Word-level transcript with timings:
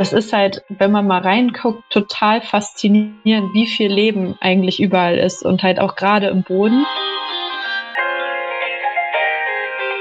Das 0.00 0.14
ist 0.14 0.32
halt, 0.32 0.64
wenn 0.70 0.92
man 0.92 1.06
mal 1.06 1.20
reinguckt, 1.20 1.82
total 1.90 2.40
faszinierend, 2.40 3.52
wie 3.52 3.66
viel 3.66 3.92
Leben 3.92 4.34
eigentlich 4.40 4.80
überall 4.80 5.18
ist 5.18 5.44
und 5.44 5.62
halt 5.62 5.78
auch 5.78 5.94
gerade 5.94 6.28
im 6.28 6.42
Boden. 6.42 6.86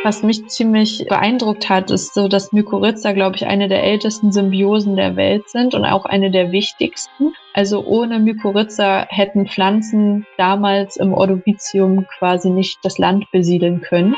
Was 0.05 0.23
mich 0.23 0.47
ziemlich 0.47 1.05
beeindruckt 1.09 1.67
hat, 1.67 1.91
ist 1.91 2.13
so, 2.13 2.29
dass 2.29 2.53
Mykorrhiza, 2.53 3.11
glaube 3.11 3.35
ich, 3.35 3.45
eine 3.45 3.67
der 3.67 3.83
ältesten 3.83 4.31
Symbiosen 4.31 4.95
der 4.95 5.17
Welt 5.17 5.49
sind 5.49 5.75
und 5.75 5.83
auch 5.83 6.05
eine 6.05 6.31
der 6.31 6.53
wichtigsten. 6.53 7.33
Also 7.53 7.83
ohne 7.83 8.19
Mykorrhiza 8.19 9.05
hätten 9.09 9.47
Pflanzen 9.47 10.25
damals 10.37 10.95
im 10.95 11.13
Ordovizium 11.13 12.07
quasi 12.07 12.51
nicht 12.51 12.79
das 12.83 12.99
Land 12.99 13.29
besiedeln 13.33 13.81
können. 13.81 14.15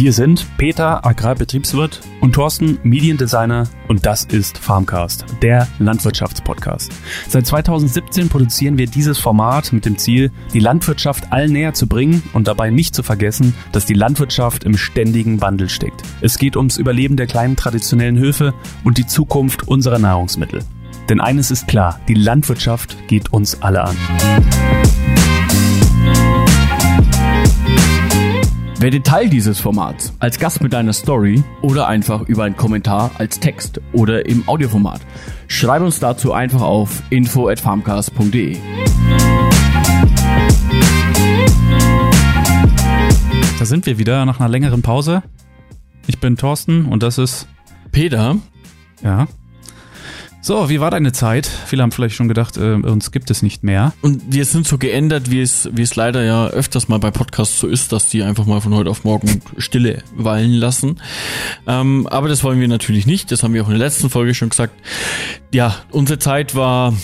Wir 0.00 0.14
sind 0.14 0.46
Peter, 0.56 1.04
Agrarbetriebswirt 1.04 2.00
und 2.22 2.32
Thorsten, 2.32 2.78
Mediendesigner 2.82 3.68
und 3.86 4.06
das 4.06 4.24
ist 4.24 4.56
Farmcast, 4.56 5.26
der 5.42 5.68
Landwirtschaftspodcast. 5.78 6.90
Seit 7.28 7.46
2017 7.46 8.30
produzieren 8.30 8.78
wir 8.78 8.86
dieses 8.86 9.18
Format 9.18 9.74
mit 9.74 9.84
dem 9.84 9.98
Ziel, 9.98 10.32
die 10.54 10.58
Landwirtschaft 10.58 11.30
allen 11.34 11.52
näher 11.52 11.74
zu 11.74 11.86
bringen 11.86 12.22
und 12.32 12.48
dabei 12.48 12.70
nicht 12.70 12.94
zu 12.94 13.02
vergessen, 13.02 13.54
dass 13.72 13.84
die 13.84 13.92
Landwirtschaft 13.92 14.64
im 14.64 14.78
ständigen 14.78 15.42
Wandel 15.42 15.68
steckt. 15.68 16.02
Es 16.22 16.38
geht 16.38 16.56
ums 16.56 16.78
Überleben 16.78 17.18
der 17.18 17.26
kleinen 17.26 17.56
traditionellen 17.56 18.16
Höfe 18.16 18.54
und 18.84 18.96
die 18.96 19.06
Zukunft 19.06 19.68
unserer 19.68 19.98
Nahrungsmittel. 19.98 20.64
Denn 21.10 21.20
eines 21.20 21.50
ist 21.50 21.68
klar, 21.68 22.00
die 22.08 22.14
Landwirtschaft 22.14 22.96
geht 23.06 23.34
uns 23.34 23.60
alle 23.60 23.84
an. 23.84 23.96
Werde 28.80 29.02
Teil 29.02 29.28
dieses 29.28 29.60
Formats 29.60 30.14
als 30.20 30.38
Gast 30.38 30.62
mit 30.62 30.72
deiner 30.72 30.94
Story 30.94 31.44
oder 31.60 31.86
einfach 31.86 32.22
über 32.22 32.44
einen 32.44 32.56
Kommentar 32.56 33.10
als 33.18 33.38
Text 33.38 33.78
oder 33.92 34.24
im 34.24 34.48
Audioformat. 34.48 35.02
Schreib 35.48 35.82
uns 35.82 36.00
dazu 36.00 36.32
einfach 36.32 36.62
auf 36.62 37.02
info@farmcast.de. 37.10 38.56
Da 43.58 43.64
sind 43.66 43.84
wir 43.84 43.98
wieder 43.98 44.24
nach 44.24 44.40
einer 44.40 44.48
längeren 44.48 44.80
Pause. 44.80 45.22
Ich 46.06 46.18
bin 46.18 46.38
Thorsten 46.38 46.86
und 46.86 47.02
das 47.02 47.18
ist 47.18 47.48
Peter. 47.92 48.36
Ja. 49.02 49.28
So, 50.42 50.70
wie 50.70 50.80
war 50.80 50.90
deine 50.90 51.12
Zeit? 51.12 51.46
Viele 51.46 51.82
haben 51.82 51.92
vielleicht 51.92 52.16
schon 52.16 52.26
gedacht, 52.26 52.56
äh, 52.56 52.72
uns 52.72 53.12
gibt 53.12 53.30
es 53.30 53.42
nicht 53.42 53.62
mehr. 53.62 53.92
Und 54.00 54.22
wir 54.32 54.46
sind 54.46 54.66
so 54.66 54.78
geändert, 54.78 55.30
wie 55.30 55.42
es, 55.42 55.68
wie 55.72 55.82
es 55.82 55.96
leider 55.96 56.24
ja 56.24 56.46
öfters 56.46 56.88
mal 56.88 56.98
bei 56.98 57.10
Podcasts 57.10 57.60
so 57.60 57.66
ist, 57.66 57.92
dass 57.92 58.08
die 58.08 58.22
einfach 58.22 58.46
mal 58.46 58.62
von 58.62 58.74
heute 58.74 58.88
auf 58.88 59.04
morgen 59.04 59.42
Stille 59.58 60.02
wallen 60.14 60.54
lassen. 60.54 60.98
Ähm, 61.66 62.06
aber 62.06 62.28
das 62.28 62.42
wollen 62.42 62.58
wir 62.58 62.68
natürlich 62.68 63.04
nicht. 63.04 63.30
Das 63.30 63.42
haben 63.42 63.52
wir 63.52 63.62
auch 63.62 63.68
in 63.68 63.78
der 63.78 63.86
letzten 63.86 64.08
Folge 64.08 64.32
schon 64.32 64.48
gesagt. 64.48 64.72
Ja, 65.52 65.76
unsere 65.90 66.18
Zeit 66.18 66.54
war 66.54 66.94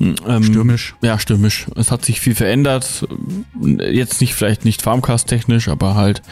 ähm, 0.00 0.42
stürmisch. 0.42 0.94
Ja, 1.02 1.18
stürmisch. 1.18 1.66
Es 1.76 1.90
hat 1.90 2.06
sich 2.06 2.20
viel 2.20 2.34
verändert. 2.34 3.06
Jetzt 3.60 4.22
nicht 4.22 4.34
vielleicht 4.34 4.64
nicht 4.64 4.80
Farmcast 4.80 5.28
technisch, 5.28 5.68
aber 5.68 5.94
halt 5.94 6.22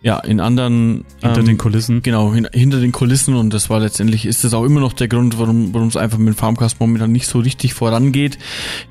ja 0.00 0.18
in 0.18 0.40
anderen 0.40 1.04
hinter 1.20 1.40
ähm, 1.40 1.46
den 1.46 1.58
Kulissen. 1.58 2.02
Genau, 2.02 2.32
hin, 2.32 2.48
hinter 2.52 2.80
den 2.80 2.92
Kulissen 2.92 3.34
und 3.34 3.52
das 3.52 3.68
war 3.68 3.80
letztendlich 3.80 4.26
ist 4.26 4.44
das 4.44 4.54
auch 4.54 4.64
immer 4.64 4.80
noch 4.80 4.92
der 4.92 5.08
Grund, 5.08 5.38
warum 5.38 5.74
warum 5.74 5.88
es 5.88 5.96
einfach 5.96 6.18
mit 6.18 6.36
Farmcast 6.36 6.80
momentan 6.80 7.12
nicht 7.12 7.26
so 7.26 7.40
richtig 7.40 7.74
vorangeht, 7.74 8.38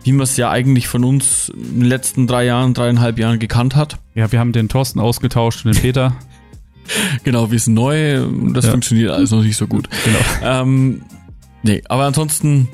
wie 0.03 0.11
man 0.11 0.23
es 0.23 0.37
ja 0.37 0.49
eigentlich 0.49 0.87
von 0.87 1.03
uns 1.03 1.49
in 1.49 1.81
den 1.81 1.85
letzten 1.85 2.27
drei 2.27 2.45
Jahren, 2.45 2.73
dreieinhalb 2.73 3.19
Jahren 3.19 3.39
gekannt 3.39 3.75
hat. 3.75 3.99
Ja, 4.15 4.31
wir 4.31 4.39
haben 4.39 4.51
den 4.51 4.69
Thorsten 4.69 4.99
ausgetauscht 4.99 5.65
und 5.65 5.75
den 5.75 5.81
Peter. 5.81 6.15
genau, 7.23 7.51
wir 7.51 7.59
sind 7.59 7.73
neu, 7.73 8.25
das 8.53 8.65
ja. 8.65 8.71
funktioniert 8.71 9.11
alles 9.11 9.31
noch 9.31 9.43
nicht 9.43 9.57
so 9.57 9.67
gut. 9.67 9.87
Genau. 10.05 10.61
Ähm, 10.61 11.01
nee, 11.63 11.81
aber 11.87 12.05
ansonsten 12.05 12.67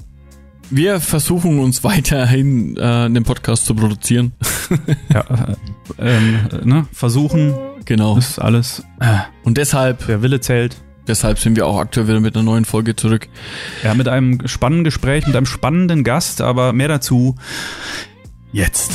wir 0.70 1.00
versuchen 1.00 1.60
uns 1.60 1.84
weiterhin 1.84 2.76
äh, 2.78 3.10
den 3.10 3.24
Podcast 3.24 3.66
zu 3.66 3.76
produzieren. 3.76 4.32
ja, 5.14 5.56
äh, 6.00 6.18
ähm, 6.18 6.50
ne? 6.64 6.88
versuchen. 6.92 7.54
Genau. 7.86 8.18
Ist 8.18 8.40
alles. 8.40 8.84
Äh, 9.00 9.20
und 9.44 9.58
deshalb. 9.58 10.08
Wer 10.08 10.22
Wille 10.22 10.40
zählt. 10.40 10.78
Deshalb 11.08 11.38
sind 11.38 11.58
wir 11.58 11.68
auch 11.68 11.78
aktuell 11.78 12.08
wieder 12.08 12.22
mit 12.22 12.36
einer 12.36 12.44
neuen 12.44 12.64
Folge 12.64 12.96
zurück. 12.96 13.28
Ja, 13.84 13.94
mit 13.94 14.08
einem 14.08 14.48
spannenden 14.48 14.86
Gespräch, 14.86 15.28
mit 15.28 15.36
einem 15.36 15.46
spannenden 15.46 16.06
Gast, 16.06 16.40
aber 16.40 16.72
mehr 16.72 16.88
dazu 16.88 17.36
jetzt. 18.54 18.94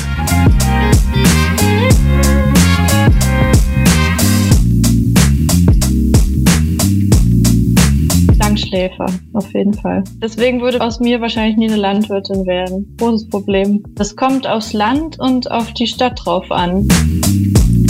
Langschläfer, 8.38 9.06
auf 9.34 9.52
jeden 9.52 9.74
Fall. 9.74 10.02
Deswegen 10.22 10.62
würde 10.62 10.80
aus 10.80 11.00
mir 11.00 11.20
wahrscheinlich 11.20 11.58
nie 11.58 11.68
eine 11.68 11.76
Landwirtin 11.76 12.46
werden. 12.46 12.96
Großes 12.98 13.28
Problem. 13.28 13.84
Das 13.96 14.16
kommt 14.16 14.46
aufs 14.46 14.72
Land 14.72 15.18
und 15.18 15.50
auf 15.50 15.74
die 15.74 15.86
Stadt 15.86 16.18
drauf 16.24 16.50
an. 16.50 16.88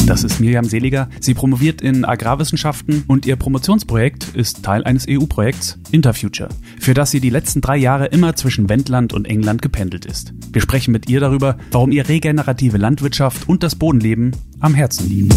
Das 0.08 0.24
ist 0.24 0.40
Miriam 0.40 0.64
Seliger. 0.64 1.10
Sie 1.20 1.34
promoviert 1.34 1.82
in 1.82 2.06
Agrarwissenschaften 2.06 3.04
und 3.08 3.26
ihr 3.26 3.36
Promotionsprojekt 3.36 4.34
ist 4.34 4.62
Teil 4.62 4.82
eines 4.84 5.04
EU-Projekts 5.06 5.78
Interfuture, 5.90 6.48
für 6.80 6.94
das 6.94 7.10
sie 7.10 7.20
die 7.20 7.28
letzten 7.28 7.60
drei 7.60 7.76
Jahre 7.76 8.06
immer 8.06 8.34
zwischen 8.34 8.70
Wendland 8.70 9.12
und 9.12 9.26
England 9.26 9.60
gependelt 9.60 10.06
ist. 10.06 10.32
Wir 10.50 10.62
sprechen 10.62 10.92
mit 10.92 11.10
ihr 11.10 11.20
darüber, 11.20 11.58
warum 11.72 11.92
ihr 11.92 12.08
regenerative 12.08 12.78
Landwirtschaft 12.78 13.50
und 13.50 13.62
das 13.62 13.74
Bodenleben 13.74 14.34
am 14.60 14.72
Herzen 14.72 15.10
liegen. 15.10 15.28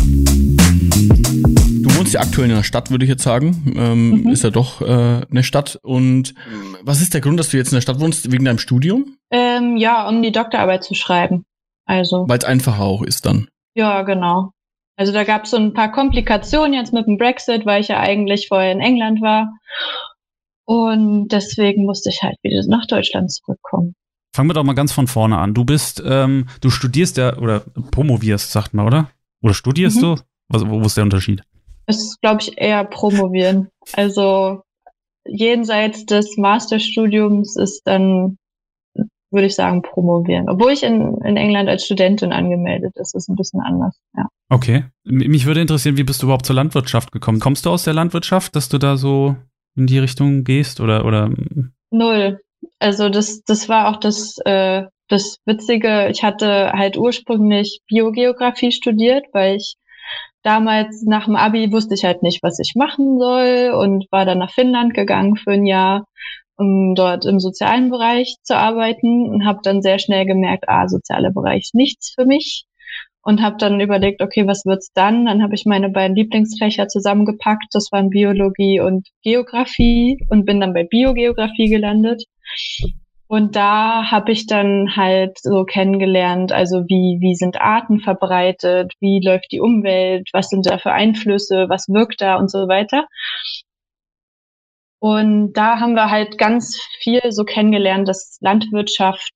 Du 1.83 1.93
wohnst 1.97 2.13
ja 2.13 2.21
aktuell 2.21 2.47
in 2.47 2.53
einer 2.53 2.63
Stadt, 2.63 2.91
würde 2.91 3.03
ich 3.03 3.09
jetzt 3.09 3.23
sagen. 3.23 3.73
Ähm, 3.75 4.21
mhm. 4.21 4.29
Ist 4.29 4.45
ja 4.45 4.51
doch 4.51 4.81
äh, 4.81 5.25
eine 5.29 5.43
Stadt. 5.43 5.79
Und 5.83 6.33
was 6.81 7.01
ist 7.01 7.13
der 7.13 7.19
Grund, 7.19 7.37
dass 7.41 7.49
du 7.49 7.57
jetzt 7.57 7.73
in 7.73 7.75
der 7.75 7.81
Stadt 7.81 7.99
wohnst? 7.99 8.31
Wegen 8.31 8.45
deinem 8.45 8.57
Studium? 8.57 9.17
Ähm, 9.31 9.75
ja, 9.75 10.07
um 10.07 10.21
die 10.21 10.31
Doktorarbeit 10.31 10.85
zu 10.85 10.95
schreiben. 10.95 11.43
Also. 11.85 12.23
Weil 12.29 12.37
es 12.37 12.45
einfacher 12.45 12.83
auch 12.83 13.03
ist 13.03 13.25
dann. 13.25 13.49
Ja, 13.75 14.03
genau. 14.03 14.53
Also 15.01 15.13
da 15.13 15.23
gab 15.23 15.45
es 15.45 15.49
so 15.49 15.57
ein 15.57 15.73
paar 15.73 15.91
Komplikationen 15.91 16.73
jetzt 16.73 16.93
mit 16.93 17.07
dem 17.07 17.17
Brexit, 17.17 17.65
weil 17.65 17.81
ich 17.81 17.87
ja 17.87 17.99
eigentlich 17.99 18.47
vorher 18.47 18.71
in 18.71 18.81
England 18.81 19.19
war. 19.19 19.51
Und 20.65 21.29
deswegen 21.29 21.85
musste 21.85 22.11
ich 22.11 22.21
halt 22.21 22.37
wieder 22.43 22.61
nach 22.67 22.85
Deutschland 22.85 23.31
zurückkommen. 23.31 23.95
Fangen 24.35 24.51
wir 24.51 24.53
doch 24.53 24.63
mal 24.63 24.75
ganz 24.75 24.91
von 24.91 25.07
vorne 25.07 25.39
an. 25.39 25.55
Du 25.55 25.65
bist, 25.65 26.03
ähm, 26.05 26.45
du 26.61 26.69
studierst 26.69 27.17
ja 27.17 27.35
oder 27.37 27.61
promovierst, 27.89 28.51
sagt 28.51 28.75
man, 28.75 28.85
oder? 28.85 29.09
Oder 29.41 29.55
studierst 29.55 29.97
mhm. 29.97 30.01
du? 30.01 30.15
Was, 30.49 30.69
wo 30.69 30.79
ist 30.81 30.97
der 30.97 31.03
Unterschied? 31.03 31.41
ist, 31.87 32.21
glaube 32.21 32.41
ich, 32.41 32.59
eher 32.59 32.83
promovieren. 32.83 33.69
Also 33.93 34.61
jenseits 35.25 36.05
des 36.05 36.37
Masterstudiums 36.37 37.55
ist 37.55 37.81
dann, 37.85 38.37
würde 39.31 39.47
ich 39.47 39.55
sagen, 39.55 39.81
promovieren. 39.81 40.49
Obwohl 40.49 40.71
ich 40.71 40.83
in, 40.83 41.17
in 41.23 41.37
England 41.37 41.69
als 41.69 41.85
Studentin 41.85 42.31
angemeldet 42.31 42.93
ist, 42.95 43.15
ist 43.15 43.29
ein 43.29 43.35
bisschen 43.35 43.61
anders, 43.61 43.97
ja. 44.15 44.27
Okay. 44.49 44.83
Mich 45.05 45.45
würde 45.45 45.61
interessieren, 45.61 45.97
wie 45.97 46.03
bist 46.03 46.21
du 46.21 46.27
überhaupt 46.27 46.45
zur 46.45 46.55
Landwirtschaft 46.55 47.11
gekommen? 47.11 47.39
Kommst 47.39 47.65
du 47.65 47.69
aus 47.69 47.83
der 47.83 47.93
Landwirtschaft, 47.93 48.55
dass 48.55 48.67
du 48.67 48.77
da 48.77 48.97
so 48.97 49.35
in 49.75 49.87
die 49.87 49.99
Richtung 49.99 50.43
gehst 50.43 50.81
oder, 50.81 51.05
oder? 51.05 51.31
Null. 51.89 52.39
Also 52.77 53.09
das, 53.09 53.43
das 53.43 53.69
war 53.69 53.87
auch 53.87 53.97
das, 53.97 54.37
äh, 54.45 54.83
das 55.07 55.37
Witzige. 55.45 56.09
Ich 56.09 56.23
hatte 56.23 56.73
halt 56.73 56.97
ursprünglich 56.97 57.79
Biogeografie 57.87 58.71
studiert, 58.71 59.25
weil 59.31 59.55
ich 59.55 59.75
damals 60.43 61.03
nach 61.03 61.25
dem 61.25 61.35
Abi 61.35 61.71
wusste 61.71 61.93
ich 61.93 62.03
halt 62.03 62.23
nicht, 62.23 62.43
was 62.43 62.59
ich 62.59 62.73
machen 62.75 63.19
soll 63.19 63.71
und 63.77 64.05
war 64.11 64.25
dann 64.25 64.39
nach 64.39 64.51
Finnland 64.51 64.93
gegangen 64.93 65.37
für 65.37 65.51
ein 65.51 65.65
Jahr, 65.65 66.05
um 66.61 66.93
dort 66.95 67.25
im 67.25 67.39
sozialen 67.39 67.89
Bereich 67.89 68.35
zu 68.43 68.55
arbeiten 68.55 69.29
und 69.29 69.45
habe 69.45 69.59
dann 69.63 69.81
sehr 69.81 69.97
schnell 69.97 70.25
gemerkt, 70.25 70.65
ah, 70.67 70.87
sozialer 70.87 71.31
Bereich 71.31 71.71
nichts 71.73 72.13
für 72.13 72.25
mich 72.25 72.65
und 73.23 73.41
habe 73.41 73.57
dann 73.57 73.81
überlegt, 73.81 74.21
okay, 74.21 74.45
was 74.47 74.65
wird's 74.65 74.91
dann? 74.93 75.25
Dann 75.25 75.41
habe 75.41 75.55
ich 75.55 75.65
meine 75.65 75.89
beiden 75.89 76.15
Lieblingsfächer 76.15 76.87
zusammengepackt, 76.87 77.67
das 77.71 77.91
waren 77.91 78.09
Biologie 78.09 78.79
und 78.79 79.07
Geografie 79.23 80.19
und 80.29 80.45
bin 80.45 80.59
dann 80.59 80.73
bei 80.73 80.83
Biogeografie 80.83 81.69
gelandet 81.69 82.23
und 83.31 83.55
da 83.55 84.11
habe 84.11 84.33
ich 84.33 84.45
dann 84.45 84.97
halt 84.97 85.37
so 85.39 85.63
kennengelernt, 85.63 86.51
also 86.51 86.83
wie, 86.89 87.17
wie 87.21 87.33
sind 87.33 87.61
Arten 87.61 88.01
verbreitet, 88.01 88.91
wie 88.99 89.21
läuft 89.23 89.53
die 89.53 89.61
Umwelt, 89.61 90.27
was 90.33 90.49
sind 90.49 90.65
da 90.65 90.77
für 90.77 90.91
Einflüsse, 90.91 91.67
was 91.69 91.87
wirkt 91.87 92.19
da 92.19 92.35
und 92.35 92.51
so 92.51 92.67
weiter. 92.67 93.07
Und 95.01 95.53
da 95.53 95.79
haben 95.79 95.95
wir 95.95 96.11
halt 96.11 96.37
ganz 96.37 96.79
viel 96.99 97.31
so 97.31 97.43
kennengelernt, 97.43 98.07
dass 98.07 98.37
Landwirtschaft 98.39 99.33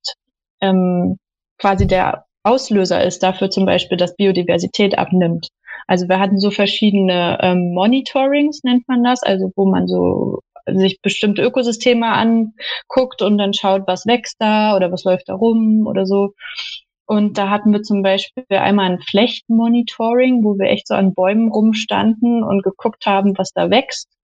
ähm, 0.62 1.18
quasi 1.58 1.88
der 1.88 2.26
Auslöser 2.44 3.04
ist 3.04 3.24
dafür 3.24 3.50
zum 3.50 3.66
Beispiel, 3.66 3.98
dass 3.98 4.16
Biodiversität 4.16 4.96
abnimmt. 4.96 5.48
Also 5.88 6.08
wir 6.08 6.20
hatten 6.20 6.38
so 6.40 6.52
verschiedene 6.52 7.40
ähm, 7.42 7.74
Monitorings, 7.74 8.62
nennt 8.64 8.88
man 8.88 9.04
das, 9.04 9.24
also 9.24 9.52
wo 9.56 9.66
man 9.66 9.88
so 9.88 10.42
sich 10.68 11.02
bestimmte 11.02 11.42
Ökosysteme 11.42 12.14
anguckt 12.14 13.24
und 13.24 13.40
dann 13.40 13.54
schaut, 13.54 13.88
was 13.88 14.06
wächst 14.06 14.36
da 14.38 14.76
oder 14.76 14.92
was 14.92 15.04
läuft 15.04 15.30
da 15.30 15.34
rum 15.34 15.88
oder 15.88 16.06
so. 16.06 16.34
Und 17.08 17.40
da 17.40 17.50
hatten 17.50 17.72
wir 17.72 17.82
zum 17.82 18.04
Beispiel 18.04 18.46
einmal 18.50 18.92
ein 18.92 19.02
Flechtmonitoring, 19.02 20.44
wo 20.44 20.60
wir 20.60 20.70
echt 20.70 20.88
so 20.88 20.94
an 20.94 21.16
Bäumen 21.16 21.52
rumstanden 21.52 22.44
und 22.44 22.62
geguckt 22.62 23.08
haben, 23.08 23.36
was 23.36 23.52
da 23.52 23.72
wächst. 23.72 24.15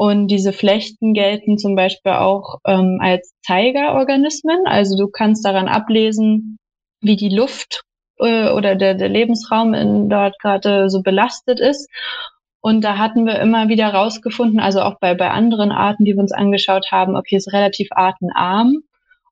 Und 0.00 0.28
diese 0.28 0.54
Flechten 0.54 1.12
gelten 1.12 1.58
zum 1.58 1.74
Beispiel 1.74 2.12
auch 2.12 2.56
ähm, 2.66 3.00
als 3.02 3.34
Zeigerorganismen. 3.46 4.60
Also 4.64 4.96
du 4.96 5.10
kannst 5.10 5.44
daran 5.44 5.68
ablesen, 5.68 6.56
wie 7.02 7.16
die 7.16 7.28
Luft 7.28 7.82
äh, 8.18 8.48
oder 8.48 8.76
der, 8.76 8.94
der 8.94 9.10
Lebensraum 9.10 9.74
in 9.74 10.08
dort 10.08 10.38
gerade 10.38 10.88
so 10.88 11.02
belastet 11.02 11.60
ist. 11.60 11.86
Und 12.62 12.82
da 12.82 12.96
hatten 12.96 13.26
wir 13.26 13.40
immer 13.40 13.68
wieder 13.68 13.88
rausgefunden, 13.88 14.58
also 14.58 14.80
auch 14.80 14.98
bei, 15.00 15.14
bei 15.14 15.32
anderen 15.32 15.70
Arten, 15.70 16.06
die 16.06 16.14
wir 16.14 16.22
uns 16.22 16.32
angeschaut 16.32 16.86
haben, 16.90 17.14
okay, 17.14 17.36
es 17.36 17.46
ist 17.46 17.52
relativ 17.52 17.88
artenarm. 17.90 18.78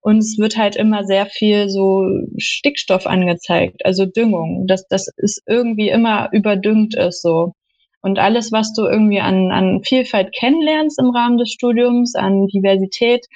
Und 0.02 0.18
es 0.18 0.36
wird 0.36 0.58
halt 0.58 0.76
immer 0.76 1.04
sehr 1.04 1.24
viel 1.24 1.70
so 1.70 2.04
Stickstoff 2.36 3.06
angezeigt, 3.06 3.86
also 3.86 4.04
Düngung, 4.04 4.66
dass 4.66 4.86
das 4.86 5.08
ist 5.16 5.40
irgendwie 5.46 5.88
immer 5.88 6.28
überdüngt 6.32 6.94
ist 6.94 7.22
so. 7.22 7.54
Und 8.00 8.18
alles, 8.18 8.52
was 8.52 8.72
du 8.72 8.86
irgendwie 8.86 9.20
an, 9.20 9.50
an 9.50 9.82
Vielfalt 9.82 10.32
kennenlernst 10.34 10.98
im 10.98 11.10
Rahmen 11.10 11.38
des 11.38 11.50
Studiums, 11.50 12.14
an 12.14 12.46
Diversität, 12.46 13.26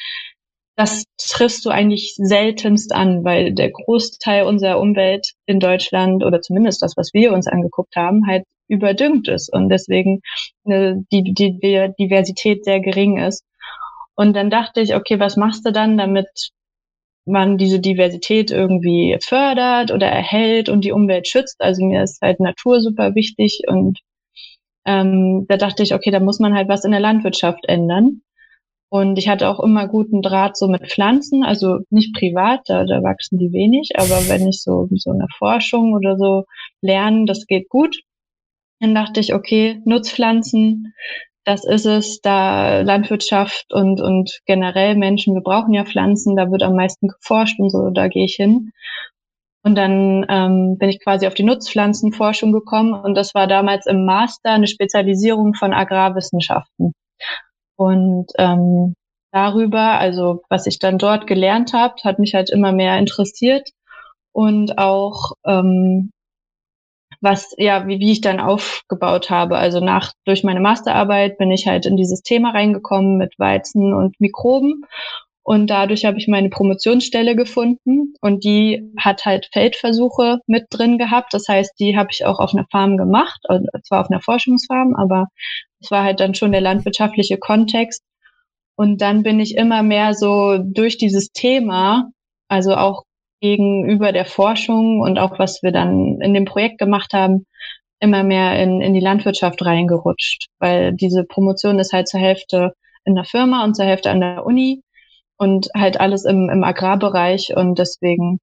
das 0.77 1.05
triffst 1.19 1.65
du 1.67 1.71
eigentlich 1.71 2.15
seltenst 2.17 2.95
an, 2.95 3.25
weil 3.25 3.53
der 3.53 3.71
Großteil 3.71 4.45
unserer 4.45 4.81
Umwelt 4.81 5.33
in 5.47 5.61
Deutschland 5.61 6.25
oder 6.25 6.41
zumindest 6.41 6.83
das, 6.83 6.97
was 6.97 7.13
wir 7.13 7.33
uns 7.33 7.47
angeguckt 7.47 7.95
haben, 7.97 8.27
halt 8.27 8.45
überdüngt 8.69 9.29
ist 9.29 9.53
und 9.53 9.69
deswegen 9.69 10.23
eine, 10.65 11.05
die, 11.13 11.35
die, 11.35 11.59
die 11.61 11.93
Diversität 11.99 12.65
sehr 12.65 12.81
gering 12.81 13.19
ist. 13.19 13.45
Und 14.15 14.35
dann 14.35 14.51
dachte 14.51 14.81
ich, 14.81 14.95
okay, 14.95 15.21
was 15.21 15.37
machst 15.37 15.67
du 15.67 15.73
dann, 15.73 15.99
damit 15.99 16.51
man 17.25 17.59
diese 17.59 17.81
Diversität 17.81 18.51
irgendwie 18.51 19.19
fördert 19.23 19.91
oder 19.91 20.07
erhält 20.07 20.69
und 20.69 20.85
die 20.85 20.93
Umwelt 20.93 21.29
schützt? 21.29 21.61
Also 21.61 21.85
mir 21.85 22.03
ist 22.03 22.21
halt 22.23 22.41
Natur 22.41 22.81
super 22.81 23.15
wichtig 23.15 23.63
und 23.67 23.99
ähm, 24.85 25.47
da 25.49 25.57
dachte 25.57 25.83
ich, 25.83 25.95
okay, 25.95 26.11
da 26.11 26.21
muss 26.21 26.39
man 26.39 26.55
halt 26.55 26.69
was 26.69 26.85
in 26.85 26.93
der 26.93 27.01
Landwirtschaft 27.01 27.65
ändern. 27.67 28.23
Und 28.91 29.19
ich 29.19 29.29
hatte 29.29 29.49
auch 29.49 29.59
immer 29.61 29.89
guten 29.89 30.21
Draht 30.21 30.57
so 30.57 30.69
mit 30.69 30.87
Pflanzen, 30.87 31.45
also 31.45 31.79
nicht 31.89 32.15
privat, 32.15 32.61
da, 32.67 32.85
da 32.85 33.03
wachsen 33.03 33.39
die 33.39 33.51
wenig, 33.53 33.93
aber 33.97 34.29
wenn 34.29 34.47
ich 34.47 34.61
so 34.63 34.87
so 34.97 35.11
eine 35.13 35.29
Forschung 35.39 35.95
oder 35.95 36.19
so 36.19 36.45
lernen, 36.83 37.25
das 37.25 37.47
geht 37.47 37.71
gut. 37.71 38.03
Dann 38.81 38.95
dachte 38.95 39.21
ich, 39.21 39.33
okay, 39.33 39.81
Nutzpflanzen, 39.87 40.93
das 41.45 41.65
ist 41.65 41.87
es, 41.87 42.21
da 42.21 42.83
Landwirtschaft 42.83 43.73
und, 43.73 44.01
und 44.01 44.41
generell 44.45 44.95
Menschen, 44.97 45.35
wir 45.35 45.43
brauchen 45.43 45.73
ja 45.73 45.85
Pflanzen, 45.85 46.37
da 46.37 46.51
wird 46.51 46.63
am 46.63 46.77
meisten 46.77 47.09
geforscht 47.09 47.59
und 47.61 47.71
so, 47.71 47.91
da 47.91 48.09
gehe 48.09 48.27
ich 48.27 48.35
hin. 48.35 48.73
Und 49.65 49.77
dann 49.77 50.27
ähm, 50.29 50.77
bin 50.79 50.89
ich 50.89 51.03
quasi 51.03 51.27
auf 51.27 51.35
die 51.35 51.45
Nutzpflanzenforschung 51.45 52.53
gekommen 52.53 52.95
und 52.95 53.15
das 53.15 53.35
war 53.35 53.47
damals 53.47 53.87
im 53.87 54.05
Master 54.05 54.51
eine 54.51 54.67
Spezialisierung 54.67 55.55
von 55.55 55.73
Agrarwissenschaften. 55.73 56.93
Und 57.77 58.27
ähm, 58.39 58.95
darüber, 59.33 59.99
also 59.99 60.43
was 60.49 60.67
ich 60.67 60.79
dann 60.79 60.99
dort 60.99 61.27
gelernt 61.27 61.73
habe, 61.73 61.95
hat 62.05 62.19
mich 62.19 62.35
halt 62.35 62.51
immer 62.51 62.73
mehr 62.73 62.99
interessiert 62.99 63.71
und 64.33 64.79
auch 64.79 65.33
ähm, 65.47 66.11
was 67.21 67.55
ja 67.57 67.87
wie, 67.87 68.01
wie 68.01 68.13
ich 68.13 68.21
dann 68.21 68.41
aufgebaut 68.41 69.31
habe. 69.31 69.57
Also 69.57 69.81
nach 69.81 70.13
durch 70.25 70.43
meine 70.43 70.61
Masterarbeit 70.61 71.39
bin 71.39 71.51
ich 71.51 71.67
halt 71.69 71.87
in 71.87 71.97
dieses 71.97 72.23
Thema 72.23 72.51
reingekommen 72.51 73.17
mit 73.17 73.39
Weizen 73.39 73.95
und 73.95 74.21
Mikroben 74.21 74.85
und 75.45 75.69
dadurch 75.69 76.05
habe 76.05 76.19
ich 76.19 76.29
meine 76.29 76.51
Promotionsstelle 76.51 77.35
gefunden. 77.35 78.15
Und 78.21 78.45
die 78.45 78.93
hat 78.97 79.25
halt 79.25 79.49
Feldversuche 79.53 80.39
mit 80.47 80.67
drin 80.71 80.99
gehabt. 80.99 81.35
Das 81.35 81.49
heißt, 81.49 81.73
die 81.81 81.97
habe 81.97 82.11
ich 82.13 82.25
auch 82.25 82.39
auf 82.39 82.55
einer 82.55 82.67
Farm 82.71 82.97
gemacht, 82.97 83.41
also 83.49 83.67
zwar 83.83 84.03
auf 84.03 84.11
einer 84.11 84.21
Forschungsfarm, 84.21 84.95
aber 84.95 85.27
es 85.81 85.91
war 85.91 86.05
halt 86.05 86.21
dann 86.21 86.35
schon 86.35 86.53
der 86.53 86.61
landwirtschaftliche 86.61 87.39
Kontext. 87.39 88.05
Und 88.77 89.01
dann 89.01 89.23
bin 89.23 89.41
ich 89.41 89.57
immer 89.57 89.83
mehr 89.83 90.15
so 90.15 90.59
durch 90.59 90.97
dieses 90.97 91.33
Thema, 91.33 92.11
also 92.49 92.77
auch 92.77 93.03
gegenüber 93.41 94.13
der 94.13 94.25
Forschung 94.25 95.01
und 95.01 95.19
auch 95.19 95.39
was 95.41 95.63
wir 95.63 95.73
dann 95.73 96.21
in 96.21 96.33
dem 96.35 96.45
Projekt 96.45 96.79
gemacht 96.79 97.13
haben, 97.13 97.47
immer 97.99 98.23
mehr 98.23 98.63
in, 98.63 98.81
in 98.81 98.95
die 98.95 99.01
Landwirtschaft 99.01 99.65
reingerutscht, 99.65 100.47
weil 100.61 100.93
diese 100.95 101.25
Promotion 101.25 101.81
ist 101.81 101.93
halt 101.93 102.09
zur 102.09 102.21
Hälfte 102.21 102.73
in 103.05 103.17
der 103.17 103.25
Firma 103.25 103.65
und 103.65 103.75
zur 103.75 103.85
Hälfte 103.85 104.11
an 104.11 104.21
der 104.21 104.47
Uni 104.47 104.83
und 105.43 105.71
halt 105.75 105.99
alles 105.99 106.25
im, 106.25 106.49
im 106.49 106.63
Agrarbereich 106.63 107.57
und 107.57 107.77
deswegen, 107.77 108.39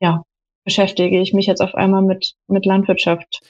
ja, 0.00 0.22
beschäftige 0.64 1.20
ich 1.20 1.34
mich 1.34 1.44
jetzt 1.44 1.60
auf 1.60 1.74
einmal 1.74 2.00
mit, 2.00 2.32
mit 2.48 2.64
Landwirtschaft. 2.64 3.40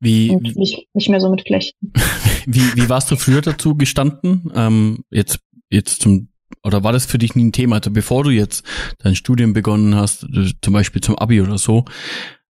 Wie, 0.00 0.30
und 0.30 0.56
nicht, 0.56 0.88
nicht 0.94 1.08
mehr 1.08 1.20
so 1.20 1.30
mit 1.30 1.46
Flechten. 1.46 1.92
Wie, 2.46 2.74
wie 2.74 2.88
warst 2.90 3.10
du 3.10 3.16
früher 3.16 3.40
dazu 3.40 3.74
gestanden? 3.74 4.52
Ähm, 4.54 5.04
jetzt, 5.10 5.38
jetzt 5.70 6.02
zum, 6.02 6.28
oder 6.62 6.84
war 6.84 6.92
das 6.92 7.06
für 7.06 7.16
dich 7.16 7.36
nie 7.36 7.44
ein 7.44 7.52
Thema? 7.52 7.76
Also 7.76 7.90
bevor 7.90 8.22
du 8.24 8.30
jetzt 8.30 8.66
dein 8.98 9.14
Studium 9.14 9.54
begonnen 9.54 9.94
hast, 9.94 10.26
zum 10.60 10.72
Beispiel 10.74 11.00
zum 11.00 11.16
Abi 11.16 11.40
oder 11.40 11.56
so, 11.56 11.84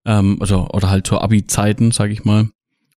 ähm, 0.04 0.38
also, 0.40 0.66
oder 0.70 0.90
halt 0.90 1.06
zur 1.06 1.22
Abi-Zeiten, 1.22 1.92
sage 1.92 2.12
ich 2.12 2.24
mal, 2.24 2.48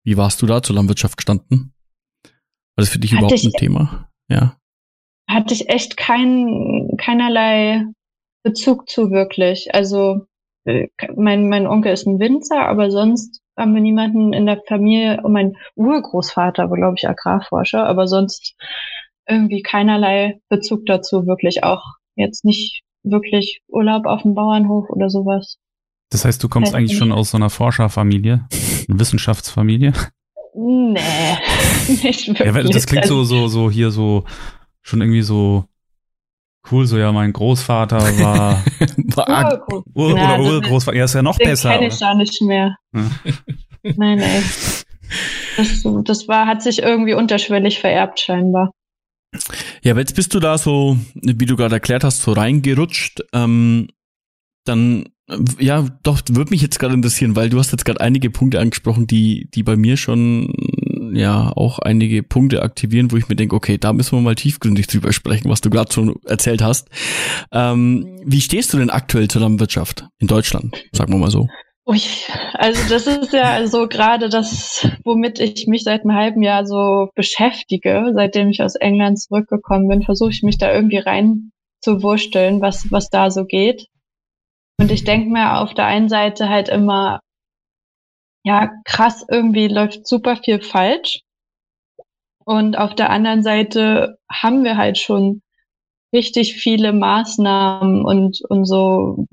wie 0.04 0.16
warst 0.16 0.40
du 0.40 0.46
da 0.46 0.62
zur 0.62 0.76
Landwirtschaft 0.76 1.18
gestanden? 1.18 1.74
War 2.22 2.30
das 2.76 2.88
für 2.88 2.98
dich 2.98 3.12
Hatte 3.12 3.24
überhaupt 3.24 3.44
ein 3.44 3.52
Thema? 3.58 4.08
Ja 4.30 4.56
hatte 5.28 5.54
ich 5.54 5.68
echt 5.68 5.96
kein, 5.96 6.90
keinerlei 6.98 7.84
Bezug 8.42 8.88
zu 8.88 9.10
wirklich. 9.10 9.74
Also 9.74 10.26
äh, 10.64 10.88
mein, 11.16 11.48
mein 11.48 11.66
Onkel 11.66 11.92
ist 11.92 12.06
ein 12.06 12.20
Winzer, 12.20 12.66
aber 12.66 12.90
sonst 12.90 13.40
haben 13.56 13.74
wir 13.74 13.80
niemanden 13.80 14.32
in 14.32 14.46
der 14.46 14.62
Familie 14.68 15.20
und 15.22 15.32
mein 15.32 15.56
Urgroßvater 15.74 16.70
war, 16.70 16.76
glaube 16.76 16.94
ich, 16.98 17.08
Agrarforscher, 17.08 17.86
aber 17.86 18.06
sonst 18.06 18.54
irgendwie 19.28 19.62
keinerlei 19.62 20.40
Bezug 20.48 20.86
dazu, 20.86 21.26
wirklich 21.26 21.64
auch 21.64 21.82
jetzt 22.14 22.44
nicht 22.44 22.82
wirklich 23.02 23.62
Urlaub 23.68 24.06
auf 24.06 24.22
dem 24.22 24.34
Bauernhof 24.34 24.90
oder 24.90 25.08
sowas. 25.08 25.56
Das 26.10 26.24
heißt, 26.24 26.42
du 26.42 26.48
kommst 26.48 26.74
eigentlich 26.74 26.96
schon 26.96 27.12
aus 27.12 27.30
so 27.30 27.36
einer 27.36 27.50
Forscherfamilie, 27.50 28.46
eine 28.88 29.00
Wissenschaftsfamilie? 29.00 29.92
Nee, 30.54 30.98
nicht 31.88 32.28
wirklich. 32.28 32.38
Ja, 32.38 32.62
das 32.62 32.86
klingt 32.86 33.06
so, 33.06 33.24
so, 33.24 33.48
so 33.48 33.70
hier 33.70 33.90
so 33.90 34.24
schon 34.86 35.00
irgendwie 35.00 35.22
so 35.22 35.64
cool, 36.70 36.86
so 36.86 36.98
ja, 36.98 37.12
mein 37.12 37.32
Großvater 37.32 37.98
war, 38.18 38.64
war 39.16 39.68
Ur, 39.68 39.84
Ur, 39.94 40.12
oder 40.12 40.40
Urgroßvater, 40.40 40.96
ja, 40.96 41.04
ist 41.04 41.14
ja 41.14 41.22
noch 41.22 41.36
den 41.36 41.48
besser. 41.48 41.72
kenne 41.72 41.88
ich 41.88 42.00
gar 42.00 42.14
nicht 42.14 42.40
mehr. 42.42 42.76
Ja. 42.94 43.10
nein, 43.82 44.18
nein. 44.18 44.42
Das, 45.56 45.82
das 46.04 46.28
war, 46.28 46.46
hat 46.46 46.62
sich 46.62 46.82
irgendwie 46.82 47.14
unterschwellig 47.14 47.78
vererbt 47.78 48.20
scheinbar. 48.20 48.72
Ja, 49.82 49.92
aber 49.92 50.00
jetzt 50.00 50.16
bist 50.16 50.34
du 50.34 50.40
da 50.40 50.58
so, 50.58 50.96
wie 51.14 51.46
du 51.46 51.56
gerade 51.56 51.74
erklärt 51.74 52.04
hast, 52.04 52.22
so 52.22 52.32
reingerutscht. 52.32 53.22
Ähm, 53.32 53.88
dann, 54.64 55.08
ja, 55.58 55.86
doch, 56.02 56.20
würde 56.30 56.50
mich 56.50 56.62
jetzt 56.62 56.78
gerade 56.78 56.94
interessieren, 56.94 57.36
weil 57.36 57.48
du 57.48 57.58
hast 57.58 57.72
jetzt 57.72 57.84
gerade 57.84 58.00
einige 58.00 58.30
Punkte 58.30 58.60
angesprochen, 58.60 59.06
die, 59.06 59.48
die 59.52 59.62
bei 59.62 59.76
mir 59.76 59.96
schon 59.96 60.52
ja 61.14 61.52
auch 61.54 61.78
einige 61.78 62.22
Punkte 62.22 62.62
aktivieren, 62.62 63.12
wo 63.12 63.16
ich 63.16 63.28
mir 63.28 63.36
denke, 63.36 63.54
okay, 63.54 63.78
da 63.78 63.92
müssen 63.92 64.16
wir 64.16 64.22
mal 64.22 64.34
tiefgründig 64.34 64.86
drüber 64.86 65.12
sprechen, 65.12 65.50
was 65.50 65.60
du 65.60 65.70
gerade 65.70 65.92
schon 65.92 66.16
erzählt 66.24 66.62
hast. 66.62 66.88
Ähm, 67.52 68.20
wie 68.24 68.40
stehst 68.40 68.72
du 68.72 68.78
denn 68.78 68.90
aktuell 68.90 69.28
zur 69.28 69.42
Landwirtschaft 69.42 70.06
in 70.18 70.26
Deutschland, 70.26 70.84
sagen 70.92 71.12
wir 71.12 71.18
mal 71.18 71.30
so? 71.30 71.48
Ui, 71.88 72.00
also 72.54 72.80
das 72.88 73.06
ist 73.06 73.32
ja 73.32 73.64
so 73.68 73.86
gerade 73.86 74.28
das, 74.28 74.88
womit 75.04 75.38
ich 75.38 75.68
mich 75.68 75.84
seit 75.84 76.02
einem 76.02 76.16
halben 76.16 76.42
Jahr 76.42 76.66
so 76.66 77.10
beschäftige. 77.14 78.10
Seitdem 78.12 78.48
ich 78.48 78.60
aus 78.60 78.74
England 78.74 79.20
zurückgekommen 79.20 79.86
bin, 79.86 80.02
versuche 80.02 80.30
ich 80.30 80.42
mich 80.42 80.58
da 80.58 80.72
irgendwie 80.72 80.98
rein 80.98 81.52
zu 81.80 82.02
wursteln, 82.02 82.60
was, 82.60 82.90
was 82.90 83.08
da 83.08 83.30
so 83.30 83.44
geht. 83.44 83.86
Und 84.80 84.90
ich 84.90 85.04
denke 85.04 85.30
mir 85.30 85.60
auf 85.60 85.74
der 85.74 85.86
einen 85.86 86.08
Seite 86.08 86.48
halt 86.48 86.68
immer, 86.68 87.20
ja, 88.46 88.70
krass, 88.84 89.26
irgendwie 89.28 89.66
läuft 89.66 90.06
super 90.06 90.36
viel 90.36 90.60
falsch. 90.60 91.22
Und 92.44 92.78
auf 92.78 92.94
der 92.94 93.10
anderen 93.10 93.42
Seite 93.42 94.18
haben 94.30 94.62
wir 94.62 94.76
halt 94.76 94.98
schon 94.98 95.42
richtig 96.14 96.54
viele 96.54 96.92
Maßnahmen 96.92 98.04
und, 98.04 98.40
und 98.48 98.64
so 98.64 99.26